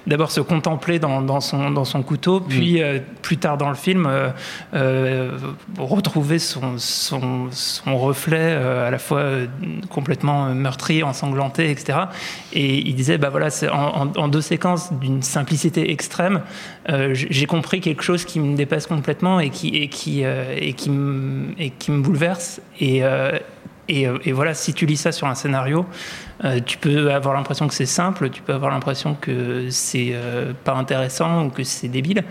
d'abord 0.07 0.31
se 0.31 0.41
contempler 0.41 0.99
dans, 0.99 1.21
dans 1.21 1.41
son, 1.41 1.71
dans 1.71 1.85
son 1.85 2.01
couteau, 2.03 2.39
puis 2.39 2.81
euh, 2.81 2.99
plus 3.21 3.37
tard 3.37 3.57
dans 3.57 3.69
le 3.69 3.75
film 3.75 4.07
retrouver 5.77 6.39
son, 6.39 6.77
son, 6.77 7.47
son 7.51 7.97
reflet 7.97 8.53
à 8.53 8.89
la 8.91 8.97
fois 8.99 9.23
complètement 9.89 10.47
euh, 10.47 10.53
meurtri, 10.53 11.03
etc. 11.59 11.99
Et 12.53 12.77
il 12.79 12.95
disait, 12.95 13.17
bah 13.17 13.29
voilà, 13.29 13.49
en, 13.71 14.27
deux 14.27 14.41
séquences 14.41 14.91
d'une 14.93 15.21
simplicité 15.21 15.91
extrême, 15.91 16.41
euh, 16.89 17.11
j'ai 17.13 17.45
compris 17.45 17.81
quelque 17.81 18.03
chose 18.03 18.25
qui 18.25 18.39
me 18.39 18.55
dépasse 18.55 18.87
complètement 18.87 19.39
et 19.39 19.49
qui, 19.49 19.69
et 19.69 19.87
qui, 19.87 20.23
euh, 20.23 20.55
et 20.57 20.73
qui, 20.73 20.89
me, 20.89 21.53
et 21.57 21.69
qui 21.69 21.91
me 21.91 22.01
bouleverse. 22.01 22.61
Et, 22.79 23.03
euh, 23.03 23.37
et, 23.87 24.07
et 24.23 24.31
voilà, 24.31 24.53
si 24.53 24.73
tu 24.73 24.85
lis 24.85 24.97
ça 24.97 25.11
sur 25.11 25.27
un 25.27 25.35
scénario, 25.35 25.85
tu 26.65 26.77
peux 26.77 27.11
avoir 27.11 27.33
l'impression 27.33 27.67
que 27.67 27.73
c'est 27.73 27.85
simple, 27.85 28.29
tu 28.29 28.41
peux 28.41 28.53
avoir 28.53 28.71
l'impression 28.71 29.13
que 29.13 29.69
c'est 29.69 30.13
pas 30.63 30.73
intéressant 30.73 31.45
ou 31.45 31.49
que 31.49 31.63
c'est 31.63 31.89
débile. 31.89 32.23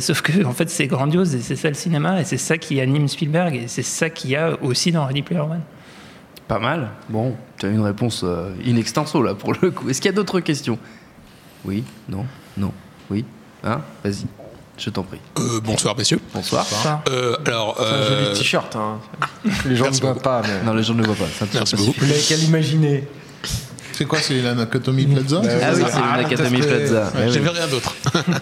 Sauf 0.00 0.22
que 0.22 0.44
en 0.44 0.52
fait 0.52 0.70
c'est 0.70 0.86
grandiose 0.86 1.34
et 1.34 1.40
c'est 1.40 1.56
ça 1.56 1.68
le 1.68 1.74
cinéma 1.74 2.20
et 2.22 2.24
c'est 2.24 2.38
ça 2.38 2.56
qui 2.56 2.80
anime 2.80 3.06
Spielberg 3.06 3.54
et 3.54 3.68
c'est 3.68 3.82
ça 3.82 4.08
qu'il 4.08 4.30
y 4.30 4.36
a 4.36 4.56
aussi 4.62 4.92
dans 4.92 5.04
Ready 5.04 5.22
Player 5.22 5.42
One. 5.42 5.60
Pas 6.52 6.58
mal. 6.58 6.90
Bon, 7.08 7.34
tu 7.56 7.64
as 7.64 7.70
une 7.70 7.80
réponse 7.80 8.24
euh, 8.24 8.52
in 8.66 8.76
extenso 8.76 9.22
là 9.22 9.34
pour 9.34 9.54
le 9.62 9.70
coup. 9.70 9.88
Est-ce 9.88 10.02
qu'il 10.02 10.10
y 10.10 10.12
a 10.12 10.14
d'autres 10.14 10.40
questions? 10.40 10.78
Oui 11.64 11.82
Non 12.10 12.26
Non 12.58 12.74
Oui 13.08 13.24
Hein? 13.64 13.80
Vas-y, 14.04 14.26
je 14.76 14.90
t'en 14.90 15.02
prie. 15.02 15.18
Euh, 15.38 15.62
bonsoir 15.64 15.96
messieurs. 15.96 16.20
Bonsoir. 16.34 16.66
Euh, 17.08 17.36
alors, 17.46 17.76
C'est 17.78 17.84
un 17.84 17.86
euh, 17.86 18.24
joli 18.26 18.38
t-shirt. 18.38 18.76
Hein. 18.76 18.98
Les 19.64 19.76
gens 19.76 19.90
ne 19.90 19.96
voient 19.96 20.14
pas. 20.14 20.42
Mais... 20.42 20.62
Non, 20.62 20.74
les 20.74 20.82
gens 20.82 20.92
ne 20.92 21.00
le 21.00 21.06
voient 21.06 21.26
pas. 21.26 21.46
Merci 21.54 21.74
beaucoup. 21.74 21.94
Vous 21.96 22.06
n'avez 22.06 22.20
qu'à 22.20 22.36
l'imaginer. 22.36 23.08
C'est 23.92 24.04
quoi, 24.04 24.18
c'est 24.20 24.40
l'Anatomy 24.40 25.06
Plaza 25.06 25.42
Ah 25.44 25.72
oui, 25.74 25.82
c'est 25.86 25.92
Ah, 25.96 26.14
à 26.14 26.24
fait. 26.28 26.58
Plaza. 26.66 27.12
Ouais, 27.14 27.30
J'avais 27.30 27.48
rien 27.50 27.68
d'autre. 27.68 27.94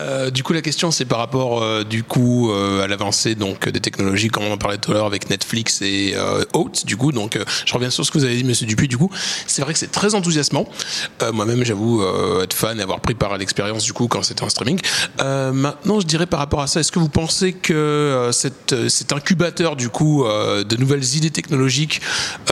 Euh, 0.00 0.30
du 0.30 0.42
coup, 0.42 0.52
la 0.52 0.60
question, 0.60 0.90
c'est 0.90 1.04
par 1.04 1.18
rapport 1.18 1.62
euh, 1.62 1.84
du 1.84 2.02
coup 2.02 2.50
euh, 2.50 2.82
à 2.82 2.88
l'avancée 2.88 3.36
donc 3.36 3.68
des 3.68 3.78
technologies, 3.78 4.28
comme 4.28 4.42
on 4.42 4.52
en 4.52 4.58
parlait 4.58 4.76
tout 4.76 4.90
à 4.90 4.94
l'heure 4.94 5.06
avec 5.06 5.30
Netflix 5.30 5.82
et 5.82 6.14
euh, 6.16 6.44
Oates. 6.52 6.84
Du 6.84 6.96
coup, 6.96 7.12
donc 7.12 7.36
euh, 7.36 7.44
je 7.64 7.72
reviens 7.74 7.90
sur 7.90 8.04
ce 8.04 8.10
que 8.10 8.18
vous 8.18 8.24
avez 8.24 8.34
dit, 8.34 8.42
Monsieur 8.42 8.66
Dupuis. 8.66 8.88
Du 8.88 8.98
coup, 8.98 9.08
c'est 9.46 9.62
vrai 9.62 9.72
que 9.72 9.78
c'est 9.78 9.92
très 9.92 10.16
enthousiasmant. 10.16 10.68
Euh, 11.22 11.30
Moi-même, 11.30 11.64
j'avoue 11.64 12.02
euh, 12.02 12.42
être 12.42 12.54
fan 12.54 12.80
et 12.80 12.82
avoir 12.82 12.98
pris 13.00 13.14
part 13.14 13.32
à 13.34 13.38
l'expérience 13.38 13.84
du 13.84 13.92
coup 13.92 14.08
quand 14.08 14.24
c'était 14.24 14.42
en 14.42 14.48
streaming. 14.48 14.80
Euh, 15.20 15.52
maintenant, 15.52 16.00
je 16.00 16.06
dirais 16.06 16.26
par 16.26 16.40
rapport 16.40 16.60
à 16.60 16.66
ça, 16.66 16.80
est-ce 16.80 16.90
que 16.90 16.98
vous 16.98 17.08
pensez 17.08 17.52
que 17.52 17.72
euh, 17.72 18.32
cette, 18.32 18.72
euh, 18.72 18.88
cet 18.88 19.12
incubateur 19.12 19.76
du 19.76 19.90
coup 19.90 20.24
euh, 20.24 20.64
de 20.64 20.76
nouvelles 20.76 21.04
idées 21.14 21.30
technologiques 21.30 22.00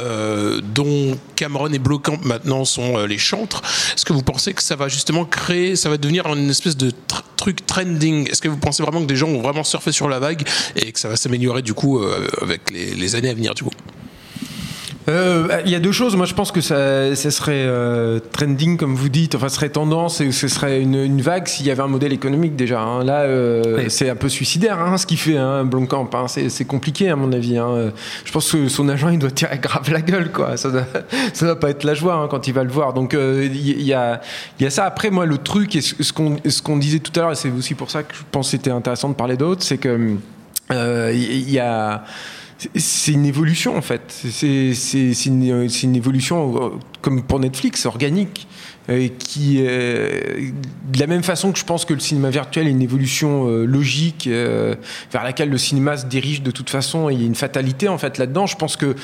euh, 0.01 0.61
dont 0.75 1.19
Cameron 1.35 1.73
et 1.73 1.79
Maintenant 2.24 2.65
sont 2.65 2.99
euh, 2.99 3.07
les 3.07 3.19
chantres, 3.19 3.62
est-ce 3.95 4.05
que 4.05 4.12
vous 4.12 4.23
pensez 4.23 4.53
que 4.55 4.62
ça 4.62 4.77
va 4.77 4.89
justement 4.89 5.24
créer, 5.24 5.77
ça 5.77 5.89
va 5.89 5.97
devenir 5.97 6.27
une 6.27 6.51
espèce 6.51 6.77
de 6.77 6.91
tr- 6.91 7.23
truc 7.37 7.65
trending? 7.66 8.29
Est-ce 8.31 8.43
que 8.43 8.49
vous 8.49 8.57
pensez 8.57 8.83
vraiment 8.83 9.01
que 9.01 9.07
des 9.07 9.16
gens 9.16 9.29
vont 9.29 9.43
vraiment 9.43 9.65
surfer 9.65 9.93
sur 9.93 10.09
la 10.09 10.19
vague 10.19 10.47
et 10.77 10.93
que 10.93 10.99
ça 10.99 11.09
va 11.09 11.16
s'améliorer 11.16 11.62
du 11.62 11.74
coup 11.74 12.01
euh, 12.01 12.29
avec 12.41 12.70
les, 12.70 12.95
les 12.95 13.15
années 13.15 13.31
à 13.31 13.35
venir 13.35 13.55
du 13.55 13.65
coup? 13.65 13.70
Euh, 15.09 15.61
Il 15.65 15.70
y 15.70 15.74
a 15.74 15.81
deux 15.81 15.91
choses. 15.93 16.15
Moi, 16.16 16.27
je 16.27 16.35
pense 16.35 16.53
que 16.53 16.61
ça, 16.61 17.15
ça 17.16 17.31
serait 17.31 17.65
euh, 17.66 18.20
trending, 18.33 18.77
comme 18.77 18.95
vous 18.95 19.09
dites, 19.09 19.35
enfin, 19.35 19.49
ce 19.49 19.57
serait 19.57 19.69
tendance 19.69 20.20
et 20.20 20.31
ce 20.31 20.47
serait 20.49 20.81
une, 20.81 20.95
une 20.95 21.20
vague 21.20 21.49
s'il 21.49 21.66
y 21.66 21.70
avait 21.70 21.83
un 21.83 21.89
modèle 21.89 22.12
économique 22.12 22.55
déjà. 22.55 22.81
hein. 22.81 23.03
Là, 23.05 23.23
euh, 23.23 23.79
Oui. 23.79 23.85
c'est 23.89 24.09
un 24.09 24.15
peu 24.16 24.29
suicidaire 24.29 24.79
hein, 24.81 24.97
ce 24.99 25.07
qu'il 25.07 25.19
fait, 25.19 25.37
hein, 25.37 25.65
Blomkamp. 25.65 26.09
hein. 26.15 26.29
C'est 26.29 26.49
c'est 26.49 26.65
compliqué, 26.65 27.09
à 27.11 27.16
mon 27.16 27.33
avis. 27.33 27.59
hein. 27.59 27.93
Je 28.24 28.33
pense 28.33 28.53
que 28.53 28.69
son 28.69 28.89
agent, 28.89 29.09
il 29.09 29.19
doit 29.19 29.31
tirer 29.33 29.59
grave 29.59 29.91
la 29.91 30.01
gueule, 30.03 30.31
quoi. 30.31 30.57
Ça 30.57 30.70
doit, 30.70 30.87
ça 31.35 31.47
doit 31.47 31.59
pas 31.59 31.70
être 31.70 31.83
la 31.85 31.95
joie 31.95 32.15
hein, 32.15 32.29
quand 32.31 32.47
il 32.47 32.55
va 32.55 32.62
le 32.62 32.70
voir. 32.70 32.93
Donc, 32.93 33.15
euh, 33.15 33.49
il 33.53 33.83
y, 33.83 33.93
a, 33.95 34.20
y 34.61 34.66
a 34.66 34.70
ça. 34.70 34.85
Après, 34.85 35.11
moi, 35.11 35.27
le 35.27 35.39
truc, 35.39 35.74
et 35.74 35.81
ce, 35.81 36.01
ce 36.01 36.12
qu'on 36.12 36.37
ce 36.47 36.62
qu'on 36.62 36.77
disait 36.77 37.01
tout 37.01 37.12
à 37.19 37.23
l'heure, 37.23 37.33
et 37.33 37.37
c'est 37.37 37.51
aussi 37.51 37.74
pour 37.74 37.91
ça 37.91 38.05
que 38.05 38.15
je 38.15 38.20
pense 38.31 38.47
que 38.47 38.51
c'était 38.53 38.70
intéressant 38.70 39.09
de 39.09 39.15
parler 39.15 39.37
d'autres, 39.37 39.62
c'est 39.65 39.79
que 39.79 40.15
euh, 40.70 41.11
il 41.12 41.51
y 41.51 41.59
a 41.59 42.05
c'est 42.75 43.13
une 43.13 43.27
évolution 43.27 43.77
en 43.77 43.83
fait. 43.83 44.03
C'est 44.11 45.27
une, 45.27 45.97
évolution 45.97 46.57
euh, 46.57 46.71
comme 47.01 47.23
pour 47.23 47.41
Netflix, 47.41 47.87
organique, 47.87 48.47
euh, 48.89 49.09
qui 49.19 49.59
euh, 49.61 50.51
de 50.93 50.99
la 50.99 51.07
même 51.07 51.23
façon 51.23 51.53
que 51.53 51.59
je 51.59 51.65
pense 51.65 51.85
que 51.85 51.95
le 51.95 52.01
cinéma 52.01 52.31
virtuel 52.31 52.67
est 52.67 52.71
une 52.71 52.83
évolution 52.83 53.47
logique 53.47 54.29
vers 54.29 55.25
laquelle 55.25 55.51
le 55.51 55.59
cinéma 55.59 55.97
se 55.97 56.07
dirige 56.07 56.43
de 56.43 56.51
toute 56.51 56.71
façon. 56.71 57.11
Et 57.11 57.15
il 57.15 57.21
y 57.21 57.25
a 57.25 57.27
une 57.27 57.35
fatalité 57.35 57.89
en 57.89 57.99
fait 57.99 58.19
là-dedans. 58.19 58.47
Je 58.47 58.57
pense 58.57 58.77
que 58.77 58.95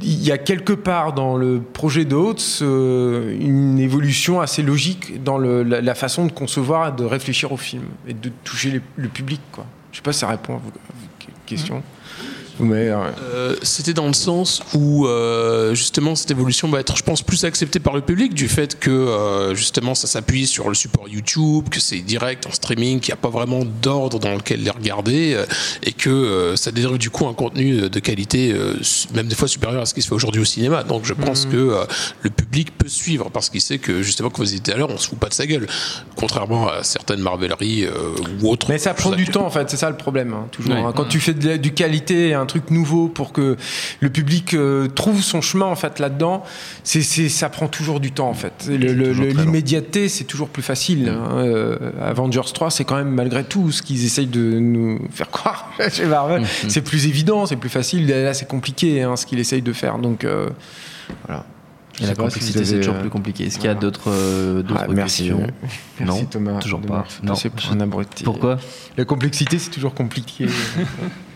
il 0.00 0.22
y 0.24 0.32
a 0.32 0.38
quelque 0.38 0.72
part 0.72 1.12
dans 1.12 1.36
le 1.36 1.60
projet 1.60 2.04
de 2.04 2.18
une 3.40 3.78
évolution 3.78 4.40
assez 4.40 4.62
logique 4.62 5.22
dans 5.22 5.38
la, 5.38 5.94
façon 5.94 6.26
de 6.26 6.32
concevoir 6.32 6.88
et 6.88 6.92
de 6.92 7.04
réfléchir 7.04 7.52
au 7.52 7.56
film 7.56 7.84
et 8.06 8.14
de 8.14 8.30
toucher 8.44 8.80
le 8.96 9.08
public. 9.08 9.40
Quoi. 9.52 9.66
Je 9.92 9.98
sais 9.98 10.02
pas 10.02 10.12
si 10.12 10.20
ça 10.20 10.28
répond 10.28 10.54
à 10.54 10.58
vos, 10.58 10.68
à 10.68 10.92
questions. 11.46 11.82
Mais, 12.60 12.88
Euh, 12.90 13.54
C'était 13.62 13.92
dans 13.94 14.06
le 14.06 14.12
sens 14.12 14.62
où 14.74 15.06
euh, 15.06 15.74
justement 15.74 16.14
cette 16.14 16.30
évolution 16.30 16.68
va 16.68 16.80
être, 16.80 16.96
je 16.96 17.02
pense, 17.02 17.22
plus 17.22 17.44
acceptée 17.44 17.78
par 17.80 17.94
le 17.94 18.00
public 18.00 18.34
du 18.34 18.48
fait 18.48 18.78
que 18.78 18.90
euh, 18.90 19.54
justement 19.54 19.94
ça 19.94 20.06
s'appuie 20.06 20.46
sur 20.46 20.68
le 20.68 20.74
support 20.74 21.08
YouTube, 21.08 21.68
que 21.70 21.80
c'est 21.80 21.98
direct 21.98 22.46
en 22.46 22.52
streaming, 22.52 23.00
qu'il 23.00 23.12
n'y 23.12 23.18
a 23.18 23.22
pas 23.22 23.28
vraiment 23.28 23.64
d'ordre 23.64 24.18
dans 24.18 24.34
lequel 24.34 24.62
les 24.62 24.70
regarder 24.70 25.36
et 25.82 25.92
que 25.92 26.54
ça 26.56 26.70
dérive 26.70 26.98
du 26.98 27.10
coup 27.10 27.26
un 27.26 27.34
contenu 27.34 27.88
de 27.88 28.00
qualité 28.00 28.54
même 29.14 29.26
des 29.28 29.34
fois 29.34 29.48
supérieur 29.48 29.82
à 29.82 29.86
ce 29.86 29.94
qui 29.94 30.02
se 30.02 30.08
fait 30.08 30.14
aujourd'hui 30.14 30.40
au 30.42 30.44
cinéma. 30.46 30.82
Donc 30.82 31.04
je 31.04 31.14
pense 31.14 31.46
Mhm. 31.46 31.52
que 31.52 31.76
le 32.22 32.30
public 32.30 32.76
peut 32.76 32.88
suivre 32.88 33.30
parce 33.30 33.50
qu'il 33.50 33.60
sait 33.60 33.78
que 33.78 34.02
justement 34.02 34.30
comme 34.30 34.44
vous 34.44 34.50
disiez 34.50 34.60
tout 34.60 34.70
à 34.72 34.76
l'heure, 34.76 34.90
on 34.90 34.98
se 34.98 35.08
fout 35.08 35.18
pas 35.18 35.28
de 35.28 35.34
sa 35.34 35.46
gueule, 35.46 35.66
contrairement 36.16 36.68
à 36.68 36.82
certaines 36.82 37.20
marveleries 37.20 37.84
euh, 37.84 37.92
ou 38.42 38.50
autres. 38.50 38.66
Mais 38.68 38.78
ça 38.78 38.94
prend 38.94 39.10
du 39.10 39.26
temps 39.26 39.46
en 39.46 39.50
fait, 39.50 39.68
c'est 39.70 39.76
ça 39.76 39.90
le 39.90 39.96
problème. 39.96 40.32
hein, 40.34 40.46
toujours. 40.50 40.74
hein. 40.74 40.92
Quand 40.94 41.04
tu 41.04 41.20
fais 41.20 41.34
de 41.34 41.56
du 41.56 41.72
qualité, 41.72 42.34
un 42.34 42.46
truc 42.48 42.70
nouveau 42.72 43.08
pour 43.08 43.32
que 43.32 43.56
le 44.00 44.10
public 44.10 44.54
euh, 44.54 44.88
trouve 44.88 45.22
son 45.22 45.40
chemin 45.40 45.66
en 45.66 45.76
fait 45.76 46.00
là-dedans, 46.00 46.42
c'est, 46.82 47.02
c'est- 47.02 47.28
ça 47.28 47.48
prend 47.48 47.68
toujours 47.68 48.00
du 48.00 48.10
temps 48.10 48.28
en 48.28 48.34
fait. 48.34 48.68
L'immédiateté, 48.68 50.08
c'est 50.08 50.24
toujours 50.24 50.48
plus 50.48 50.62
facile. 50.62 51.08
hein. 51.10 51.38
Euh, 51.38 51.78
Avengers 52.02 52.40
3, 52.52 52.70
c'est 52.70 52.84
quand 52.84 52.96
même 52.96 53.10
malgré 53.10 53.44
tout 53.44 53.70
ce 53.70 53.82
qu'ils 53.82 54.04
essayent 54.04 54.26
de 54.26 54.58
nous 54.58 54.98
faire 55.12 55.30
croire 55.30 55.70
chez 55.92 56.06
Marvel. 56.06 56.44
C'est 56.68 56.82
plus 56.82 57.06
évident, 57.06 57.46
c'est 57.46 57.56
plus 57.56 57.68
facile. 57.70 58.08
Là, 58.08 58.34
c'est 58.34 58.48
compliqué 58.48 59.02
hein, 59.02 59.14
ce 59.16 59.26
qu'il 59.26 59.38
essaye 59.38 59.62
de 59.62 59.72
faire. 59.72 59.98
Donc 59.98 60.24
euh, 60.24 60.48
voilà. 61.26 61.44
Et 62.00 62.02
la 62.02 62.10
si 62.10 62.14
complexité, 62.16 62.64
c'est 62.64 62.76
toujours 62.76 62.94
plus 63.00 63.10
compliqué. 63.10 63.46
Est-ce 63.46 63.56
qu'il 63.58 63.66
y 63.66 63.72
a 63.72 63.74
d'autres 63.74 64.08
euh, 64.12 64.62
Ah, 64.76 64.86
merci, 64.88 65.24
questions 65.30 65.46
merci 65.98 66.20
Non, 66.22 66.26
Thomas. 66.26 66.58
toujours 66.60 66.80
pas. 66.80 67.04
Non. 67.24 67.34
pour 67.34 67.72
un 67.72 67.80
abruti. 67.80 68.22
Pourquoi 68.22 68.58
La 68.96 69.04
complexité, 69.04 69.58
c'est 69.58 69.70
toujours 69.70 69.94
compliqué. 69.94 70.46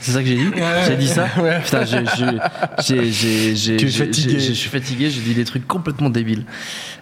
C'est 0.00 0.12
ça 0.12 0.20
que 0.20 0.26
j'ai 0.28 0.36
dit 0.36 0.50
J'ai 0.86 0.96
dit 0.96 1.08
ça 1.08 1.26
Ouais. 1.42 1.60
Putain, 1.64 1.84
j'ai- 1.84 2.04
j'ai- 2.16 2.38
j'ai- 2.82 3.12
j'ai- 3.12 3.56
j'ai- 3.56 3.76
Tu 3.76 3.86
es 3.86 3.88
j'ai- 3.88 4.04
fatigué. 4.06 4.30
j'ai- 4.38 4.40
Je 4.40 4.52
suis 4.52 4.68
fatigué, 4.68 5.10
j'ai 5.10 5.20
dit 5.20 5.34
des 5.34 5.44
trucs 5.44 5.66
complètement 5.66 6.10
débiles. 6.10 6.44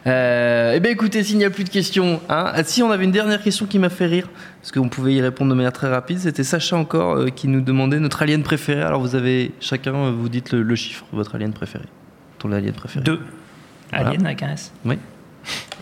Euh, 0.07 0.73
eh 0.77 0.81
bien 0.81 0.91
écoutez, 0.93 1.23
s'il 1.25 1.39
n'y 1.39 1.45
a 1.45 1.51
plus 1.51 1.65
de 1.65 1.71
questions, 1.71 2.21
hein, 2.29 2.53
si 2.65 2.83
on 2.83 2.91
avait 2.91 3.05
une 3.05 3.11
dernière 3.11 3.43
question 3.43 3.67
qui 3.67 3.79
m'a 3.79 3.89
fait 3.91 4.07
rire, 4.07 4.29
parce 4.61 4.71
qu'on 4.73 4.89
pouvait 4.89 5.15
y 5.15 5.21
répondre 5.21 5.51
de 5.51 5.57
manière 5.57 5.73
très 5.73 5.89
rapide, 5.91 6.19
c'était 6.19 6.45
Sacha 6.45 6.77
encore 6.77 7.17
euh, 7.17 7.29
qui 7.31 7.49
nous 7.49 7.61
demandait 7.63 7.99
notre 8.01 8.23
alien 8.23 8.43
préféré. 8.43 8.83
Alors 8.83 9.01
vous 9.01 9.15
avez 9.17 9.53
chacun, 9.61 9.95
euh, 9.95 10.11
vous 10.11 10.29
dites 10.29 10.53
le, 10.53 10.63
le 10.63 10.77
chiffre, 10.77 11.05
votre 11.13 11.35
alien 11.35 11.53
préféré. 11.53 11.85
Ton 12.39 12.53
alien 12.53 12.73
préféré. 12.75 13.05
Deux. 13.05 13.21
Voilà. 13.93 14.09
Alien 14.11 14.27
avec 14.27 14.43
un 14.43 14.53
S. 14.53 14.73
Oui. 14.85 14.99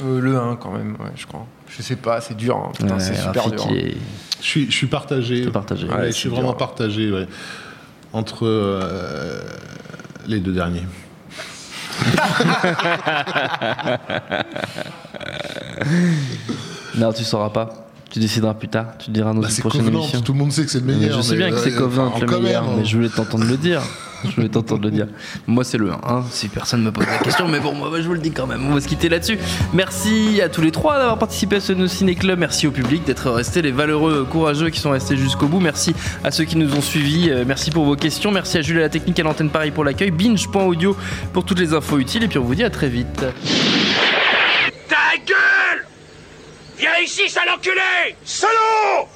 Euh, 0.05 0.20
le 0.20 0.36
1 0.39 0.56
quand 0.56 0.72
même, 0.72 0.93
ouais, 0.93 1.10
je 1.16 1.26
crois. 1.26 1.47
Je 1.76 1.82
sais 1.82 1.96
pas, 1.96 2.20
c'est 2.20 2.36
dur. 2.36 2.56
hein. 2.56 2.72
Ouais, 2.86 3.00
c'est 3.00 3.14
super 3.14 3.50
dur. 3.50 3.66
est- 3.70 3.96
Je 4.40 4.46
suis, 4.46 4.66
je 4.66 4.72
suis 4.76 4.86
partagé. 4.88 5.46
partagé. 5.50 5.86
Ouais, 5.88 5.94
Ouais, 5.94 6.06
je 6.08 6.12
suis 6.12 6.28
dur. 6.28 6.36
vraiment 6.38 6.52
partagé 6.54 7.10
ouais. 7.12 7.26
entre 8.12 8.44
euh, 8.46 9.40
les 10.26 10.40
deux 10.40 10.52
derniers. 10.52 10.86
Non, 16.96 17.12
tu 17.12 17.24
sauras 17.24 17.50
pas. 17.50 17.81
Tu 18.12 18.18
décideras 18.20 18.55
plus 18.55 18.68
tard. 18.68 18.86
Tu 18.98 19.10
diras 19.10 19.32
dans 19.32 19.40
Bah, 19.40 19.47
une 19.48 19.52
c'est 19.55 19.62
prochaine 19.62 19.80
Covenant, 19.80 20.01
émission. 20.01 20.20
tout 20.20 20.32
le 20.34 20.39
monde 20.39 20.52
sait 20.52 20.64
que 20.64 20.70
c'est 20.70 20.80
le 20.80 20.84
Mais 20.84 20.94
meilleur. 20.94 21.16
je 21.16 21.22
sais 21.22 21.36
bien 21.36 21.51
que 21.51 21.56
c'est 21.56 21.72
euh, 21.74 21.78
Covenant 21.78 22.12
enfin, 22.14 22.26
le 22.26 22.39
meilleur, 22.40 22.64
même, 22.68 22.76
mais 22.80 22.84
je 22.84 22.97
voulais 22.97 23.09
t'entendre 23.09 23.44
le 23.44 23.56
dire. 23.56 23.80
Je 24.24 24.36
voulais 24.36 24.48
t'entendre 24.51 24.82
le 24.84 24.90
dire. 24.93 25.09
Moi, 25.48 25.64
c'est 25.64 25.78
le 25.78 25.90
1, 25.90 25.94
hein, 26.06 26.24
si 26.30 26.47
personne 26.48 26.82
me 26.82 26.93
pose 26.93 27.05
la 27.06 27.18
question, 27.18 27.48
mais 27.48 27.59
bon, 27.59 27.74
moi, 27.74 27.90
je 28.01 28.06
vous 28.06 28.12
le 28.14 28.20
dis 28.20 28.30
quand 28.30 28.47
même. 28.47 28.64
On 28.70 28.74
va 28.74 28.80
se 28.80 28.86
quitter 28.86 29.09
là-dessus. 29.09 29.36
Merci 29.74 30.40
à 30.40 30.48
tous 30.48 30.60
les 30.60 30.70
trois 30.70 30.97
d'avoir 30.98 31.18
participé 31.18 31.56
à 31.56 31.60
ce 31.60 31.72
No 31.72 31.89
Ciné 31.89 32.14
Club. 32.14 32.39
Merci 32.39 32.68
au 32.68 32.70
public 32.70 33.02
d'être 33.05 33.30
restés 33.30 33.62
les 33.62 33.72
valeureux, 33.72 34.24
courageux 34.30 34.68
qui 34.70 34.78
sont 34.78 34.90
restés 34.90 35.16
jusqu'au 35.16 35.47
bout. 35.48 35.59
Merci 35.59 35.93
à 36.22 36.30
ceux 36.30 36.44
qui 36.44 36.56
nous 36.56 36.72
ont 36.76 36.82
suivis. 36.82 37.30
Euh, 37.30 37.44
Merci 37.44 37.70
pour 37.72 37.84
vos 37.84 37.97
questions. 37.97 38.30
Merci 38.30 38.59
à 38.59 38.62
Jules 38.62 38.78
à 38.78 38.82
la 38.82 38.89
technique 38.90 39.18
à 39.18 39.24
l'antenne 39.24 39.51
Paris 39.51 39.72
pour 39.72 39.82
l'accueil. 39.84 40.12
Binge.audio 40.12 40.97
pour 41.32 41.44
toutes 41.44 41.59
les 41.59 41.74
infos 41.74 41.98
utiles. 41.98 42.22
Et 42.22 42.28
puis, 42.28 42.39
on 42.39 42.44
vous 42.44 42.55
dit 42.55 42.62
à 42.64 42.70
très 42.70 42.89
vite. 42.90 43.24
Ta 44.89 44.97
gueule 45.26 45.86
Viens 46.82 46.98
ici, 47.00 47.28
sale 47.28 47.52
enculé! 47.52 48.16
Salaud 48.24 49.06